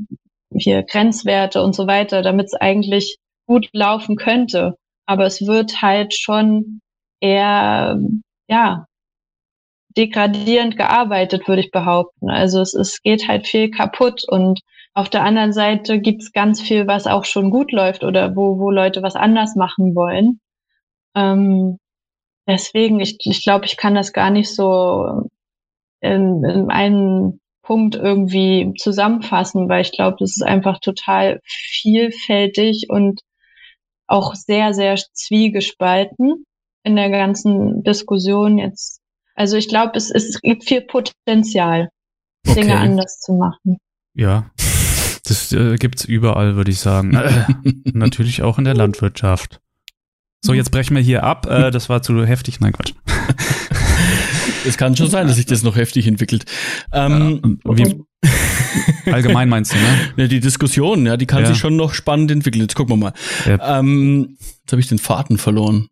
hier 0.51 0.81
Grenzwerte 0.81 1.61
und 1.61 1.75
so 1.75 1.85
weiter, 1.85 2.23
damit 2.23 2.47
es 2.47 2.55
eigentlich 2.55 3.17
gut 3.45 3.69
laufen 3.71 4.15
könnte. 4.15 4.77
Aber 5.05 5.25
es 5.27 5.45
wird 5.45 5.83
halt 5.83 6.15
schon 6.15 6.81
eher, 7.21 7.99
ja, 8.49 8.87
degradierend 9.95 10.75
gearbeitet, 10.75 11.47
würde 11.47 11.61
ich 11.61 11.69
behaupten. 11.69 12.31
Also 12.31 12.61
es, 12.61 12.73
es 12.73 13.03
geht 13.03 13.27
halt 13.27 13.45
viel 13.45 13.69
kaputt 13.69 14.23
und 14.27 14.61
auf 14.93 15.09
der 15.09 15.23
anderen 15.23 15.53
Seite 15.53 15.99
gibt's 15.99 16.31
ganz 16.31 16.61
viel, 16.61 16.87
was 16.87 17.07
auch 17.07 17.25
schon 17.25 17.49
gut 17.49 17.71
läuft 17.71 18.03
oder 18.03 18.35
wo, 18.35 18.59
wo 18.59 18.69
Leute 18.69 19.01
was 19.01 19.15
anders 19.15 19.55
machen 19.55 19.95
wollen. 19.95 20.39
Ähm, 21.15 21.79
deswegen, 22.47 22.99
ich, 22.99 23.17
ich 23.21 23.43
glaube, 23.43 23.65
ich 23.65 23.77
kann 23.77 23.95
das 23.95 24.13
gar 24.13 24.29
nicht 24.29 24.53
so 24.53 25.29
in, 25.99 26.43
in 26.43 26.69
einen 26.69 27.39
Punkt 27.63 27.95
irgendwie 27.95 28.73
zusammenfassen, 28.77 29.67
weil 29.69 29.81
ich 29.81 29.93
glaube, 29.93 30.17
das 30.19 30.31
ist 30.31 30.43
einfach 30.43 30.79
total 30.79 31.39
vielfältig 31.45 32.87
und 32.89 33.21
auch 34.05 34.35
sehr, 34.35 34.73
sehr 34.73 34.95
zwiegespalten 34.95 36.45
in 36.83 36.95
der 36.95 37.09
ganzen 37.09 37.83
Diskussion 37.83 38.57
jetzt. 38.57 38.99
Also 39.33 39.57
ich 39.57 39.69
glaube, 39.69 39.93
es, 39.95 40.11
es 40.11 40.39
gibt 40.41 40.65
viel 40.65 40.81
Potenzial, 40.81 41.89
okay. 42.45 42.61
Dinge 42.61 42.77
anders 42.77 43.19
zu 43.19 43.33
machen. 43.33 43.77
Ja, 44.13 44.51
das 45.25 45.51
äh, 45.51 45.75
gibt's 45.77 46.05
überall, 46.05 46.55
würde 46.55 46.71
ich 46.71 46.79
sagen. 46.79 47.13
Äh, 47.13 47.45
natürlich 47.93 48.41
auch 48.41 48.57
in 48.57 48.65
der 48.65 48.73
Landwirtschaft. 48.73 49.61
So, 50.41 50.53
jetzt 50.53 50.71
brechen 50.71 50.95
wir 50.95 51.01
hier 51.01 51.23
ab. 51.23 51.47
Äh, 51.49 51.71
das 51.71 51.87
war 51.87 52.01
zu 52.01 52.25
heftig. 52.25 52.59
Nein, 52.59 52.73
Quatsch. 52.73 52.93
Es 54.65 54.77
kann 54.77 54.95
schon 54.95 55.09
sein, 55.09 55.27
dass 55.27 55.35
sich 55.35 55.45
das 55.45 55.63
noch 55.63 55.75
heftig 55.75 56.07
entwickelt. 56.07 56.45
Ähm, 56.93 57.59
ja, 57.65 57.85
allgemein 59.11 59.49
meinst 59.49 59.73
du, 59.73 59.77
ne? 59.77 59.97
Ja, 60.15 60.27
die 60.27 60.39
Diskussion, 60.39 61.05
ja, 61.05 61.17
die 61.17 61.25
kann 61.25 61.41
ja. 61.41 61.49
sich 61.49 61.57
schon 61.57 61.75
noch 61.75 61.93
spannend 61.93 62.31
entwickeln. 62.31 62.61
Jetzt 62.61 62.75
gucken 62.75 62.93
wir 62.93 62.97
mal. 62.97 63.13
Ähm, 63.45 64.37
jetzt 64.39 64.71
habe 64.71 64.79
ich 64.79 64.87
den 64.87 64.99
Faden 64.99 65.37
verloren. 65.37 65.89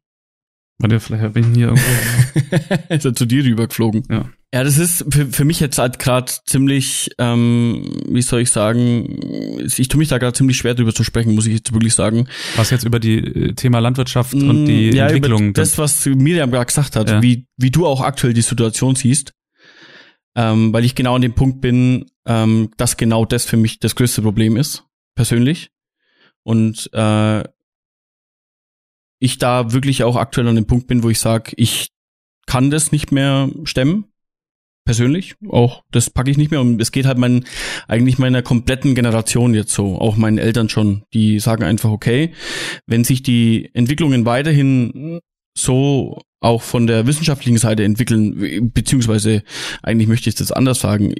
Warte, 0.81 0.99
vielleicht 0.99 1.33
bin 1.33 1.51
ich 1.51 1.57
hier 1.57 1.67
irgendwo. 1.67 2.65
ist 2.89 3.05
er 3.05 3.13
zu 3.13 3.25
dir 3.25 3.43
rübergeflogen. 3.43 4.03
Ja. 4.09 4.29
Ja, 4.53 4.65
das 4.65 4.77
ist 4.77 5.05
für, 5.09 5.27
für 5.27 5.45
mich 5.45 5.61
jetzt 5.61 5.77
halt 5.77 5.97
gerade 5.97 6.29
ziemlich, 6.45 7.09
ähm, 7.17 8.01
wie 8.09 8.21
soll 8.21 8.41
ich 8.41 8.49
sagen, 8.49 9.17
ich 9.63 9.87
tue 9.87 9.97
mich 9.97 10.09
da 10.09 10.17
gerade 10.17 10.33
ziemlich 10.33 10.57
schwer 10.57 10.73
drüber 10.73 10.93
zu 10.93 11.05
sprechen, 11.05 11.35
muss 11.35 11.45
ich 11.45 11.53
jetzt 11.53 11.71
wirklich 11.71 11.93
sagen. 11.93 12.27
Was 12.57 12.69
jetzt 12.69 12.83
über 12.83 12.99
die 12.99 13.19
äh, 13.19 13.53
Thema 13.53 13.79
Landwirtschaft 13.79 14.33
mm, 14.33 14.49
und 14.49 14.65
die 14.65 14.89
ja, 14.89 15.07
Entwicklung. 15.07 15.53
das, 15.53 15.77
was 15.77 16.05
Miriam 16.05 16.51
gerade 16.51 16.65
gesagt 16.65 16.97
hat, 16.97 17.09
ja. 17.09 17.21
wie, 17.21 17.47
wie 17.55 17.71
du 17.71 17.87
auch 17.87 18.01
aktuell 18.01 18.33
die 18.33 18.41
Situation 18.41 18.95
siehst. 18.95 19.33
Ähm, 20.35 20.73
weil 20.73 20.83
ich 20.83 20.95
genau 20.95 21.15
an 21.15 21.21
dem 21.21 21.33
Punkt 21.33 21.61
bin, 21.61 22.05
ähm, 22.25 22.71
dass 22.75 22.97
genau 22.97 23.23
das 23.25 23.45
für 23.45 23.57
mich 23.57 23.79
das 23.79 23.95
größte 23.95 24.21
Problem 24.21 24.57
ist, 24.57 24.83
persönlich. 25.15 25.71
Und 26.43 26.89
äh, 26.93 27.43
ich 29.21 29.37
da 29.37 29.71
wirklich 29.71 30.03
auch 30.03 30.17
aktuell 30.17 30.47
an 30.47 30.55
dem 30.55 30.65
Punkt 30.65 30.87
bin, 30.87 31.03
wo 31.03 31.09
ich 31.09 31.19
sage, 31.19 31.53
ich 31.55 31.89
kann 32.47 32.71
das 32.71 32.91
nicht 32.91 33.11
mehr 33.11 33.49
stemmen 33.63 34.05
persönlich. 34.83 35.35
Auch 35.47 35.83
das 35.91 36.09
packe 36.09 36.31
ich 36.31 36.37
nicht 36.37 36.49
mehr. 36.49 36.59
Und 36.59 36.81
es 36.81 36.91
geht 36.91 37.05
halt 37.05 37.19
mein, 37.19 37.45
eigentlich 37.87 38.17
meiner 38.17 38.41
kompletten 38.41 38.95
Generation 38.95 39.53
jetzt 39.53 39.73
so, 39.73 39.99
auch 39.99 40.17
meinen 40.17 40.39
Eltern 40.39 40.69
schon, 40.69 41.03
die 41.13 41.39
sagen 41.39 41.63
einfach, 41.63 41.91
okay, 41.91 42.33
wenn 42.87 43.03
sich 43.03 43.21
die 43.21 43.69
Entwicklungen 43.73 44.25
weiterhin 44.25 45.19
so 45.55 46.19
auch 46.39 46.63
von 46.63 46.87
der 46.87 47.05
wissenschaftlichen 47.05 47.59
Seite 47.59 47.83
entwickeln, 47.83 48.71
beziehungsweise 48.73 49.43
eigentlich 49.83 50.07
möchte 50.07 50.29
ich 50.29 50.35
das 50.35 50.51
anders 50.51 50.79
sagen. 50.79 51.13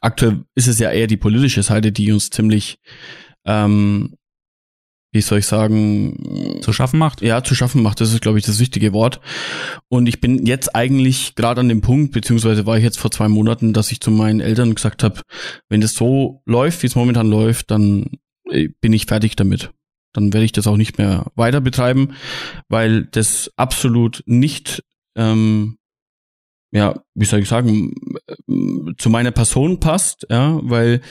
Aktuell 0.00 0.44
ist 0.54 0.68
es 0.68 0.78
ja 0.78 0.92
eher 0.92 1.08
die 1.08 1.16
politische 1.16 1.64
Seite, 1.64 1.90
die 1.90 2.12
uns 2.12 2.30
ziemlich 2.30 2.78
ähm, 3.44 4.14
wie 5.12 5.20
soll 5.20 5.40
ich 5.40 5.46
sagen, 5.46 6.58
zu 6.62 6.72
schaffen 6.72 6.98
macht? 6.98 7.20
Ja, 7.20 7.44
zu 7.44 7.54
schaffen 7.54 7.82
macht, 7.82 8.00
das 8.00 8.12
ist, 8.12 8.22
glaube 8.22 8.38
ich, 8.38 8.46
das 8.46 8.58
wichtige 8.58 8.94
Wort. 8.94 9.20
Und 9.88 10.06
ich 10.06 10.20
bin 10.20 10.46
jetzt 10.46 10.74
eigentlich 10.74 11.34
gerade 11.34 11.60
an 11.60 11.68
dem 11.68 11.82
Punkt, 11.82 12.12
beziehungsweise 12.12 12.64
war 12.64 12.78
ich 12.78 12.84
jetzt 12.84 12.98
vor 12.98 13.10
zwei 13.10 13.28
Monaten, 13.28 13.74
dass 13.74 13.92
ich 13.92 14.00
zu 14.00 14.10
meinen 14.10 14.40
Eltern 14.40 14.74
gesagt 14.74 15.02
habe, 15.02 15.20
wenn 15.68 15.82
das 15.82 15.94
so 15.94 16.42
läuft, 16.46 16.82
wie 16.82 16.86
es 16.86 16.94
momentan 16.94 17.28
läuft, 17.28 17.70
dann 17.70 18.06
äh, 18.50 18.68
bin 18.80 18.94
ich 18.94 19.04
fertig 19.06 19.36
damit. 19.36 19.70
Dann 20.14 20.32
werde 20.32 20.46
ich 20.46 20.52
das 20.52 20.66
auch 20.66 20.76
nicht 20.78 20.96
mehr 20.96 21.30
weiter 21.34 21.60
betreiben, 21.60 22.14
weil 22.68 23.04
das 23.04 23.50
absolut 23.56 24.22
nicht, 24.24 24.82
ähm, 25.14 25.76
ja, 26.70 27.02
wie 27.14 27.26
soll 27.26 27.40
ich 27.40 27.48
sagen, 27.48 27.92
äh, 28.26 28.94
zu 28.96 29.10
meiner 29.10 29.30
Person 29.30 29.78
passt, 29.78 30.26
ja, 30.30 30.58
weil 30.62 31.02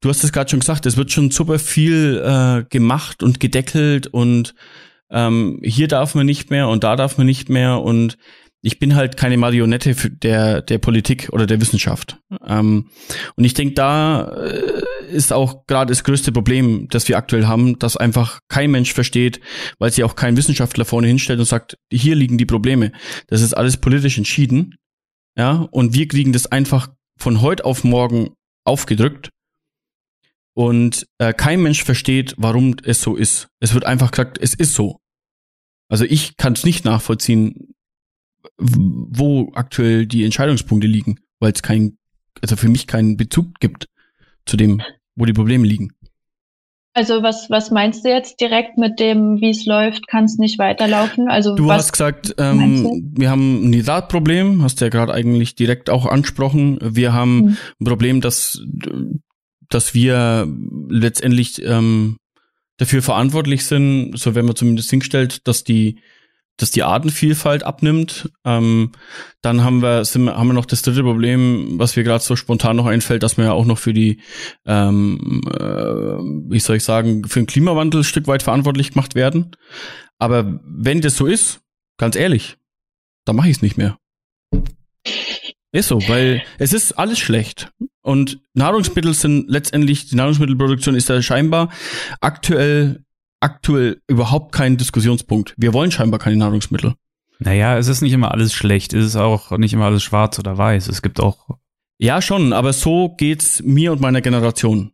Du 0.00 0.08
hast 0.08 0.24
es 0.24 0.32
gerade 0.32 0.50
schon 0.50 0.60
gesagt, 0.60 0.86
es 0.86 0.96
wird 0.96 1.12
schon 1.12 1.30
super 1.30 1.58
viel 1.58 2.22
äh, 2.24 2.64
gemacht 2.70 3.22
und 3.22 3.38
gedeckelt 3.38 4.06
und 4.06 4.54
ähm, 5.10 5.60
hier 5.62 5.88
darf 5.88 6.14
man 6.14 6.24
nicht 6.24 6.50
mehr 6.50 6.68
und 6.68 6.84
da 6.84 6.96
darf 6.96 7.18
man 7.18 7.26
nicht 7.26 7.50
mehr 7.50 7.80
und 7.80 8.16
ich 8.62 8.78
bin 8.78 8.94
halt 8.94 9.16
keine 9.16 9.36
Marionette 9.36 9.94
der 10.10 10.62
der 10.62 10.78
Politik 10.78 11.30
oder 11.32 11.46
der 11.46 11.60
Wissenschaft. 11.60 12.18
Ähm, 12.46 12.88
und 13.36 13.44
ich 13.44 13.54
denke, 13.54 13.74
da 13.74 14.24
äh, 14.36 14.82
ist 15.10 15.32
auch 15.34 15.66
gerade 15.66 15.90
das 15.90 16.04
größte 16.04 16.32
Problem, 16.32 16.86
das 16.90 17.08
wir 17.08 17.18
aktuell 17.18 17.46
haben, 17.46 17.78
dass 17.78 17.96
einfach 17.98 18.40
kein 18.48 18.70
Mensch 18.70 18.94
versteht, 18.94 19.40
weil 19.78 19.90
sich 19.90 20.04
auch 20.04 20.16
kein 20.16 20.36
Wissenschaftler 20.36 20.86
vorne 20.86 21.08
hinstellt 21.08 21.40
und 21.40 21.46
sagt, 21.46 21.76
hier 21.92 22.14
liegen 22.14 22.38
die 22.38 22.46
Probleme. 22.46 22.92
Das 23.26 23.42
ist 23.42 23.54
alles 23.54 23.76
politisch 23.76 24.16
entschieden, 24.16 24.76
ja, 25.36 25.68
und 25.70 25.92
wir 25.92 26.08
kriegen 26.08 26.32
das 26.32 26.46
einfach 26.46 26.88
von 27.18 27.42
heute 27.42 27.66
auf 27.66 27.84
morgen 27.84 28.30
aufgedrückt 28.64 29.30
und 30.54 31.06
äh, 31.18 31.32
kein 31.32 31.62
Mensch 31.62 31.84
versteht, 31.84 32.34
warum 32.36 32.76
es 32.84 33.00
so 33.00 33.16
ist. 33.16 33.48
Es 33.60 33.74
wird 33.74 33.84
einfach 33.84 34.10
gesagt, 34.10 34.38
es 34.40 34.54
ist 34.54 34.74
so. 34.74 35.00
Also 35.88 36.04
ich 36.04 36.36
kann 36.36 36.52
es 36.52 36.64
nicht 36.64 36.84
nachvollziehen, 36.84 37.74
wo 38.58 39.50
aktuell 39.54 40.06
die 40.06 40.24
Entscheidungspunkte 40.24 40.86
liegen, 40.86 41.20
weil 41.40 41.52
es 41.52 41.62
kein, 41.62 41.98
also 42.40 42.56
für 42.56 42.68
mich 42.68 42.86
keinen 42.86 43.16
Bezug 43.16 43.58
gibt 43.60 43.86
zu 44.46 44.56
dem, 44.56 44.82
wo 45.16 45.24
die 45.24 45.32
Probleme 45.32 45.66
liegen. 45.66 45.92
Also 46.92 47.22
was, 47.22 47.48
was 47.50 47.70
meinst 47.70 48.04
du 48.04 48.08
jetzt 48.08 48.40
direkt 48.40 48.76
mit 48.76 48.98
dem, 48.98 49.40
wie 49.40 49.50
es 49.50 49.64
läuft, 49.64 50.08
kann 50.08 50.24
es 50.24 50.38
nicht 50.38 50.58
weiterlaufen? 50.58 51.28
Also 51.28 51.54
du 51.54 51.70
hast 51.70 51.92
gesagt, 51.92 52.34
ähm, 52.36 53.12
wir 53.16 53.30
haben 53.30 53.64
ein 53.64 53.70
Nitratproblem, 53.70 54.62
hast 54.62 54.80
du 54.80 54.86
ja 54.86 54.88
gerade 54.88 55.14
eigentlich 55.14 55.54
direkt 55.54 55.88
auch 55.88 56.06
angesprochen. 56.06 56.78
Wir 56.82 57.12
haben 57.12 57.36
mhm. 57.36 57.56
ein 57.80 57.84
Problem, 57.84 58.20
dass 58.20 58.60
dass 59.70 59.94
wir 59.94 60.46
letztendlich 60.88 61.62
ähm, 61.64 62.16
dafür 62.76 63.02
verantwortlich 63.02 63.64
sind, 63.64 64.18
so 64.18 64.34
wenn 64.34 64.44
man 64.44 64.56
zumindest 64.56 64.90
hinstellt, 64.90 65.46
dass 65.48 65.64
die 65.64 66.00
dass 66.60 66.70
die 66.70 66.82
Artenvielfalt 66.82 67.62
abnimmt. 67.62 68.30
Ähm, 68.44 68.92
dann 69.40 69.64
haben 69.64 69.80
wir, 69.80 70.04
sind, 70.04 70.28
haben 70.28 70.48
wir 70.48 70.52
noch 70.52 70.66
das 70.66 70.82
dritte 70.82 71.02
Problem, 71.02 71.78
was 71.78 71.96
mir 71.96 72.04
gerade 72.04 72.22
so 72.22 72.36
spontan 72.36 72.76
noch 72.76 72.86
einfällt, 72.86 73.22
dass 73.22 73.38
wir 73.38 73.46
ja 73.46 73.52
auch 73.52 73.64
noch 73.64 73.78
für 73.78 73.94
die, 73.94 74.20
ähm, 74.66 75.40
äh, 75.46 75.62
wie 75.62 76.60
soll 76.60 76.76
ich 76.76 76.84
sagen, 76.84 77.24
für 77.24 77.40
den 77.40 77.46
Klimawandel 77.46 78.02
ein 78.02 78.04
Stück 78.04 78.26
weit 78.26 78.42
verantwortlich 78.42 78.92
gemacht 78.92 79.14
werden. 79.14 79.56
Aber 80.18 80.60
wenn 80.64 81.00
das 81.00 81.16
so 81.16 81.26
ist, 81.26 81.60
ganz 81.96 82.14
ehrlich, 82.14 82.58
dann 83.24 83.36
mache 83.36 83.48
ich 83.48 83.56
es 83.56 83.62
nicht 83.62 83.78
mehr. 83.78 83.98
Ist 85.72 85.88
so, 85.88 86.00
weil 86.08 86.42
es 86.58 86.72
ist 86.72 86.92
alles 86.92 87.18
schlecht. 87.18 87.72
Und 88.02 88.40
Nahrungsmittel 88.54 89.14
sind 89.14 89.48
letztendlich, 89.48 90.08
die 90.08 90.16
Nahrungsmittelproduktion 90.16 90.96
ist 90.96 91.08
ja 91.08 91.22
scheinbar 91.22 91.70
aktuell, 92.20 93.04
aktuell 93.38 94.00
überhaupt 94.08 94.52
kein 94.52 94.76
Diskussionspunkt. 94.76 95.54
Wir 95.56 95.72
wollen 95.72 95.92
scheinbar 95.92 96.18
keine 96.18 96.36
Nahrungsmittel. 96.36 96.94
Naja, 97.38 97.78
es 97.78 97.88
ist 97.88 98.02
nicht 98.02 98.12
immer 98.12 98.32
alles 98.32 98.52
schlecht. 98.52 98.92
Es 98.92 99.06
ist 99.06 99.16
auch 99.16 99.56
nicht 99.58 99.72
immer 99.72 99.86
alles 99.86 100.02
schwarz 100.02 100.38
oder 100.38 100.58
weiß. 100.58 100.88
Es 100.88 101.02
gibt 101.02 101.20
auch. 101.20 101.58
Ja, 101.98 102.20
schon, 102.20 102.52
aber 102.52 102.72
so 102.72 103.14
geht's 103.16 103.62
mir 103.62 103.92
und 103.92 104.00
meiner 104.00 104.20
Generation. 104.20 104.92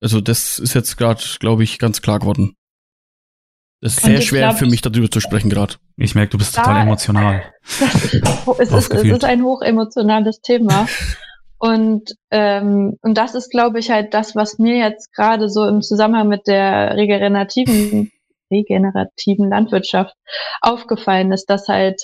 Also 0.00 0.20
das 0.20 0.58
ist 0.58 0.74
jetzt 0.74 0.96
gerade, 0.96 1.22
glaube 1.40 1.62
ich, 1.62 1.78
ganz 1.78 2.00
klar 2.00 2.20
geworden. 2.20 2.56
Das 3.80 3.96
ist 3.96 4.04
sehr 4.04 4.20
schwer 4.20 4.48
glaub, 4.48 4.58
für 4.58 4.66
mich 4.66 4.82
darüber 4.82 5.10
zu 5.10 5.20
sprechen 5.20 5.48
gerade. 5.48 5.74
Ich 5.96 6.14
merke, 6.14 6.32
du 6.32 6.38
bist 6.38 6.54
total 6.54 6.82
emotional. 6.82 7.42
es, 8.58 8.70
ist, 8.72 8.92
es 8.92 9.04
ist 9.04 9.24
ein 9.24 9.42
hochemotionales 9.42 10.42
Thema. 10.42 10.86
Und, 11.58 12.14
ähm, 12.30 12.98
und 13.02 13.18
das 13.18 13.34
ist, 13.34 13.50
glaube 13.50 13.78
ich, 13.78 13.90
halt 13.90 14.12
das, 14.14 14.34
was 14.34 14.58
mir 14.58 14.76
jetzt 14.76 15.12
gerade 15.14 15.48
so 15.48 15.66
im 15.66 15.82
Zusammenhang 15.82 16.28
mit 16.28 16.46
der 16.46 16.96
regenerativen, 16.96 18.10
regenerativen 18.50 19.48
Landwirtschaft 19.48 20.14
aufgefallen 20.60 21.32
ist, 21.32 21.46
dass 21.50 21.68
halt 21.68 22.02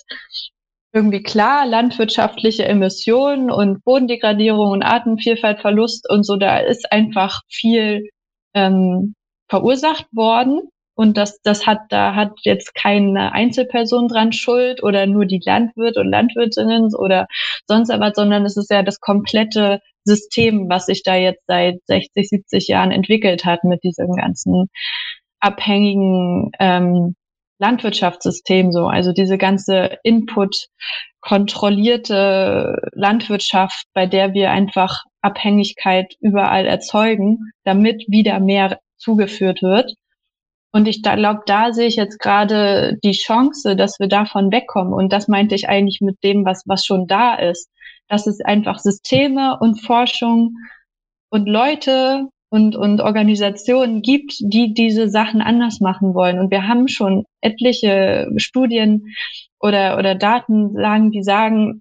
irgendwie 0.93 1.23
klar 1.23 1.67
landwirtschaftliche 1.67 2.65
Emissionen 2.65 3.51
und 3.51 3.85
Bodendegradierung 3.85 4.71
und 4.71 4.83
Artenvielfaltverlust 4.83 6.09
und 6.09 6.25
so, 6.25 6.37
da 6.37 6.59
ist 6.59 6.91
einfach 6.91 7.43
viel 7.49 8.09
ähm, 8.55 9.15
verursacht 9.49 10.07
worden. 10.13 10.61
Und 10.97 11.19
das, 11.19 11.41
das 11.43 11.67
hat, 11.67 11.81
da 11.91 12.15
hat 12.15 12.33
jetzt 12.43 12.75
keine 12.75 13.33
Einzelperson 13.33 14.09
dran 14.09 14.33
Schuld 14.33 14.83
oder 14.83 15.07
nur 15.07 15.27
die 15.27 15.43
Landwirt 15.45 15.99
und 15.99 16.11
Landwirtinnen 16.11 16.95
oder 16.95 17.27
sonst 17.67 17.91
was, 17.91 18.15
sondern 18.15 18.47
es 18.47 18.57
ist 18.57 18.71
ja 18.71 18.83
das 18.83 18.99
komplette 18.99 19.81
System, 20.05 20.69
was 20.71 20.87
sich 20.87 21.03
da 21.03 21.15
jetzt 21.17 21.45
seit 21.47 21.81
60, 21.87 22.29
70 22.29 22.69
Jahren 22.69 22.93
entwickelt 22.93 23.45
hat 23.45 23.63
mit 23.65 23.85
diesem 23.85 24.11
ganzen 24.15 24.71
abhängigen 25.39 26.51
ähm, 26.59 27.15
Landwirtschaftssystem 27.59 28.73
so. 28.73 28.87
Also 28.87 29.13
diese 29.13 29.37
ganze 29.39 29.99
Input 30.03 30.69
kontrollierte 31.21 32.77
Landwirtschaft, 32.93 33.87
bei 33.93 34.07
der 34.07 34.33
wir 34.33 34.51
einfach 34.51 35.03
Abhängigkeit 35.21 36.15
überall 36.21 36.67
erzeugen, 36.67 37.53
damit 37.65 38.05
wieder 38.09 38.41
mehr 38.41 38.79
zugeführt 38.97 39.63
wird. 39.63 39.93
Und 40.77 40.87
ich 40.89 41.03
glaube, 41.03 41.41
da 41.47 41.73
sehe 41.73 41.87
ich 41.87 41.97
jetzt 41.97 42.19
gerade 42.19 42.99
die 43.03 43.13
Chance, 43.13 43.77
dass 43.77 43.99
wir 43.99 44.09
davon 44.09 44.53
wegkommen. 44.53 44.93
Und 44.93 45.11
das 45.11 45.27
meinte 45.27 45.55
ich 45.55 45.71
eigentlich 45.71 46.03
mit 46.03 46.23
dem, 46.23 46.45
was, 46.45 46.65
was 46.67 46.85
schon 46.85 47.07
da 47.07 47.35
ist. 47.35 47.71
dass 48.09 48.27
es 48.27 48.43
einfach 48.43 48.79
Systeme 48.79 49.59
und 49.59 49.81
Forschung 49.81 50.53
und 51.31 51.47
Leute 51.49 52.29
und, 52.51 52.77
und 52.77 53.01
Organisationen 53.01 54.03
gibt, 54.03 54.35
die 54.39 54.75
diese 54.75 55.09
Sachen 55.09 55.41
anders 55.41 55.81
machen 55.81 56.13
wollen. 56.13 56.39
Und 56.39 56.51
wir 56.51 56.69
haben 56.69 56.89
schon 56.89 57.25
etliche 57.41 58.29
Studien 58.37 59.15
oder, 59.59 59.97
oder 59.97 60.15
Datenlagen, 60.15 61.11
die 61.11 61.23
sagen, 61.23 61.81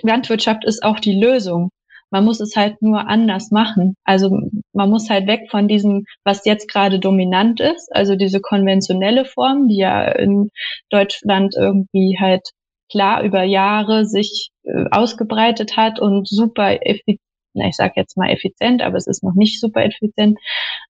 Landwirtschaft 0.00 0.64
ist 0.64 0.82
auch 0.82 0.98
die 0.98 1.20
Lösung. 1.20 1.68
Man 2.10 2.24
muss 2.24 2.40
es 2.40 2.56
halt 2.56 2.80
nur 2.80 3.06
anders 3.06 3.50
machen. 3.50 3.96
Also 4.04 4.48
man 4.72 4.90
muss 4.90 5.10
halt 5.10 5.26
weg 5.26 5.50
von 5.50 5.68
diesem, 5.68 6.04
was 6.24 6.44
jetzt 6.44 6.70
gerade 6.70 6.98
dominant 6.98 7.60
ist, 7.60 7.88
also 7.94 8.16
diese 8.16 8.40
konventionelle 8.40 9.24
Form, 9.24 9.68
die 9.68 9.78
ja 9.78 10.04
in 10.04 10.50
Deutschland 10.90 11.54
irgendwie 11.56 12.18
halt 12.20 12.42
klar 12.90 13.22
über 13.22 13.42
Jahre 13.42 14.04
sich 14.06 14.50
äh, 14.64 14.84
ausgebreitet 14.90 15.76
hat 15.76 16.00
und 16.00 16.28
super 16.28 16.78
effizient, 16.82 17.20
ich 17.54 17.76
sage 17.76 17.94
jetzt 17.96 18.16
mal 18.16 18.30
effizient, 18.30 18.82
aber 18.82 18.96
es 18.96 19.06
ist 19.06 19.22
noch 19.22 19.34
nicht 19.34 19.60
super 19.60 19.84
effizient, 19.84 20.38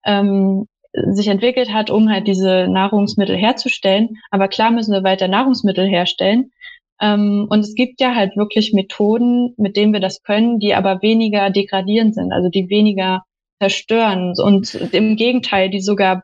ähm, 0.05 0.67
sich 1.13 1.29
entwickelt 1.29 1.73
hat, 1.73 1.91
um 1.91 2.11
halt 2.11 2.27
diese 2.27 2.69
Nahrungsmittel 2.69 3.37
herzustellen. 3.37 4.17
Aber 4.31 4.49
klar 4.49 4.71
müssen 4.71 4.93
wir 4.93 5.05
weiter 5.05 5.29
Nahrungsmittel 5.29 5.87
herstellen. 5.87 6.53
Ähm, 7.01 7.47
und 7.51 7.61
es 7.61 7.75
gibt 7.75 8.01
ja 8.01 8.15
halt 8.15 8.37
wirklich 8.37 8.73
Methoden, 8.73 9.55
mit 9.59 9.77
denen 9.77 9.93
wir 9.93 10.01
das 10.01 10.23
können, 10.23 10.59
die 10.59 10.75
aber 10.75 11.03
weniger 11.03 11.51
degradierend 11.51 12.15
sind, 12.15 12.33
also 12.33 12.49
die 12.49 12.71
weniger 12.71 13.23
zerstören 13.61 14.35
und 14.39 14.75
im 14.75 15.17
Gegenteil, 15.17 15.71
die 15.71 15.81
sogar 15.81 16.23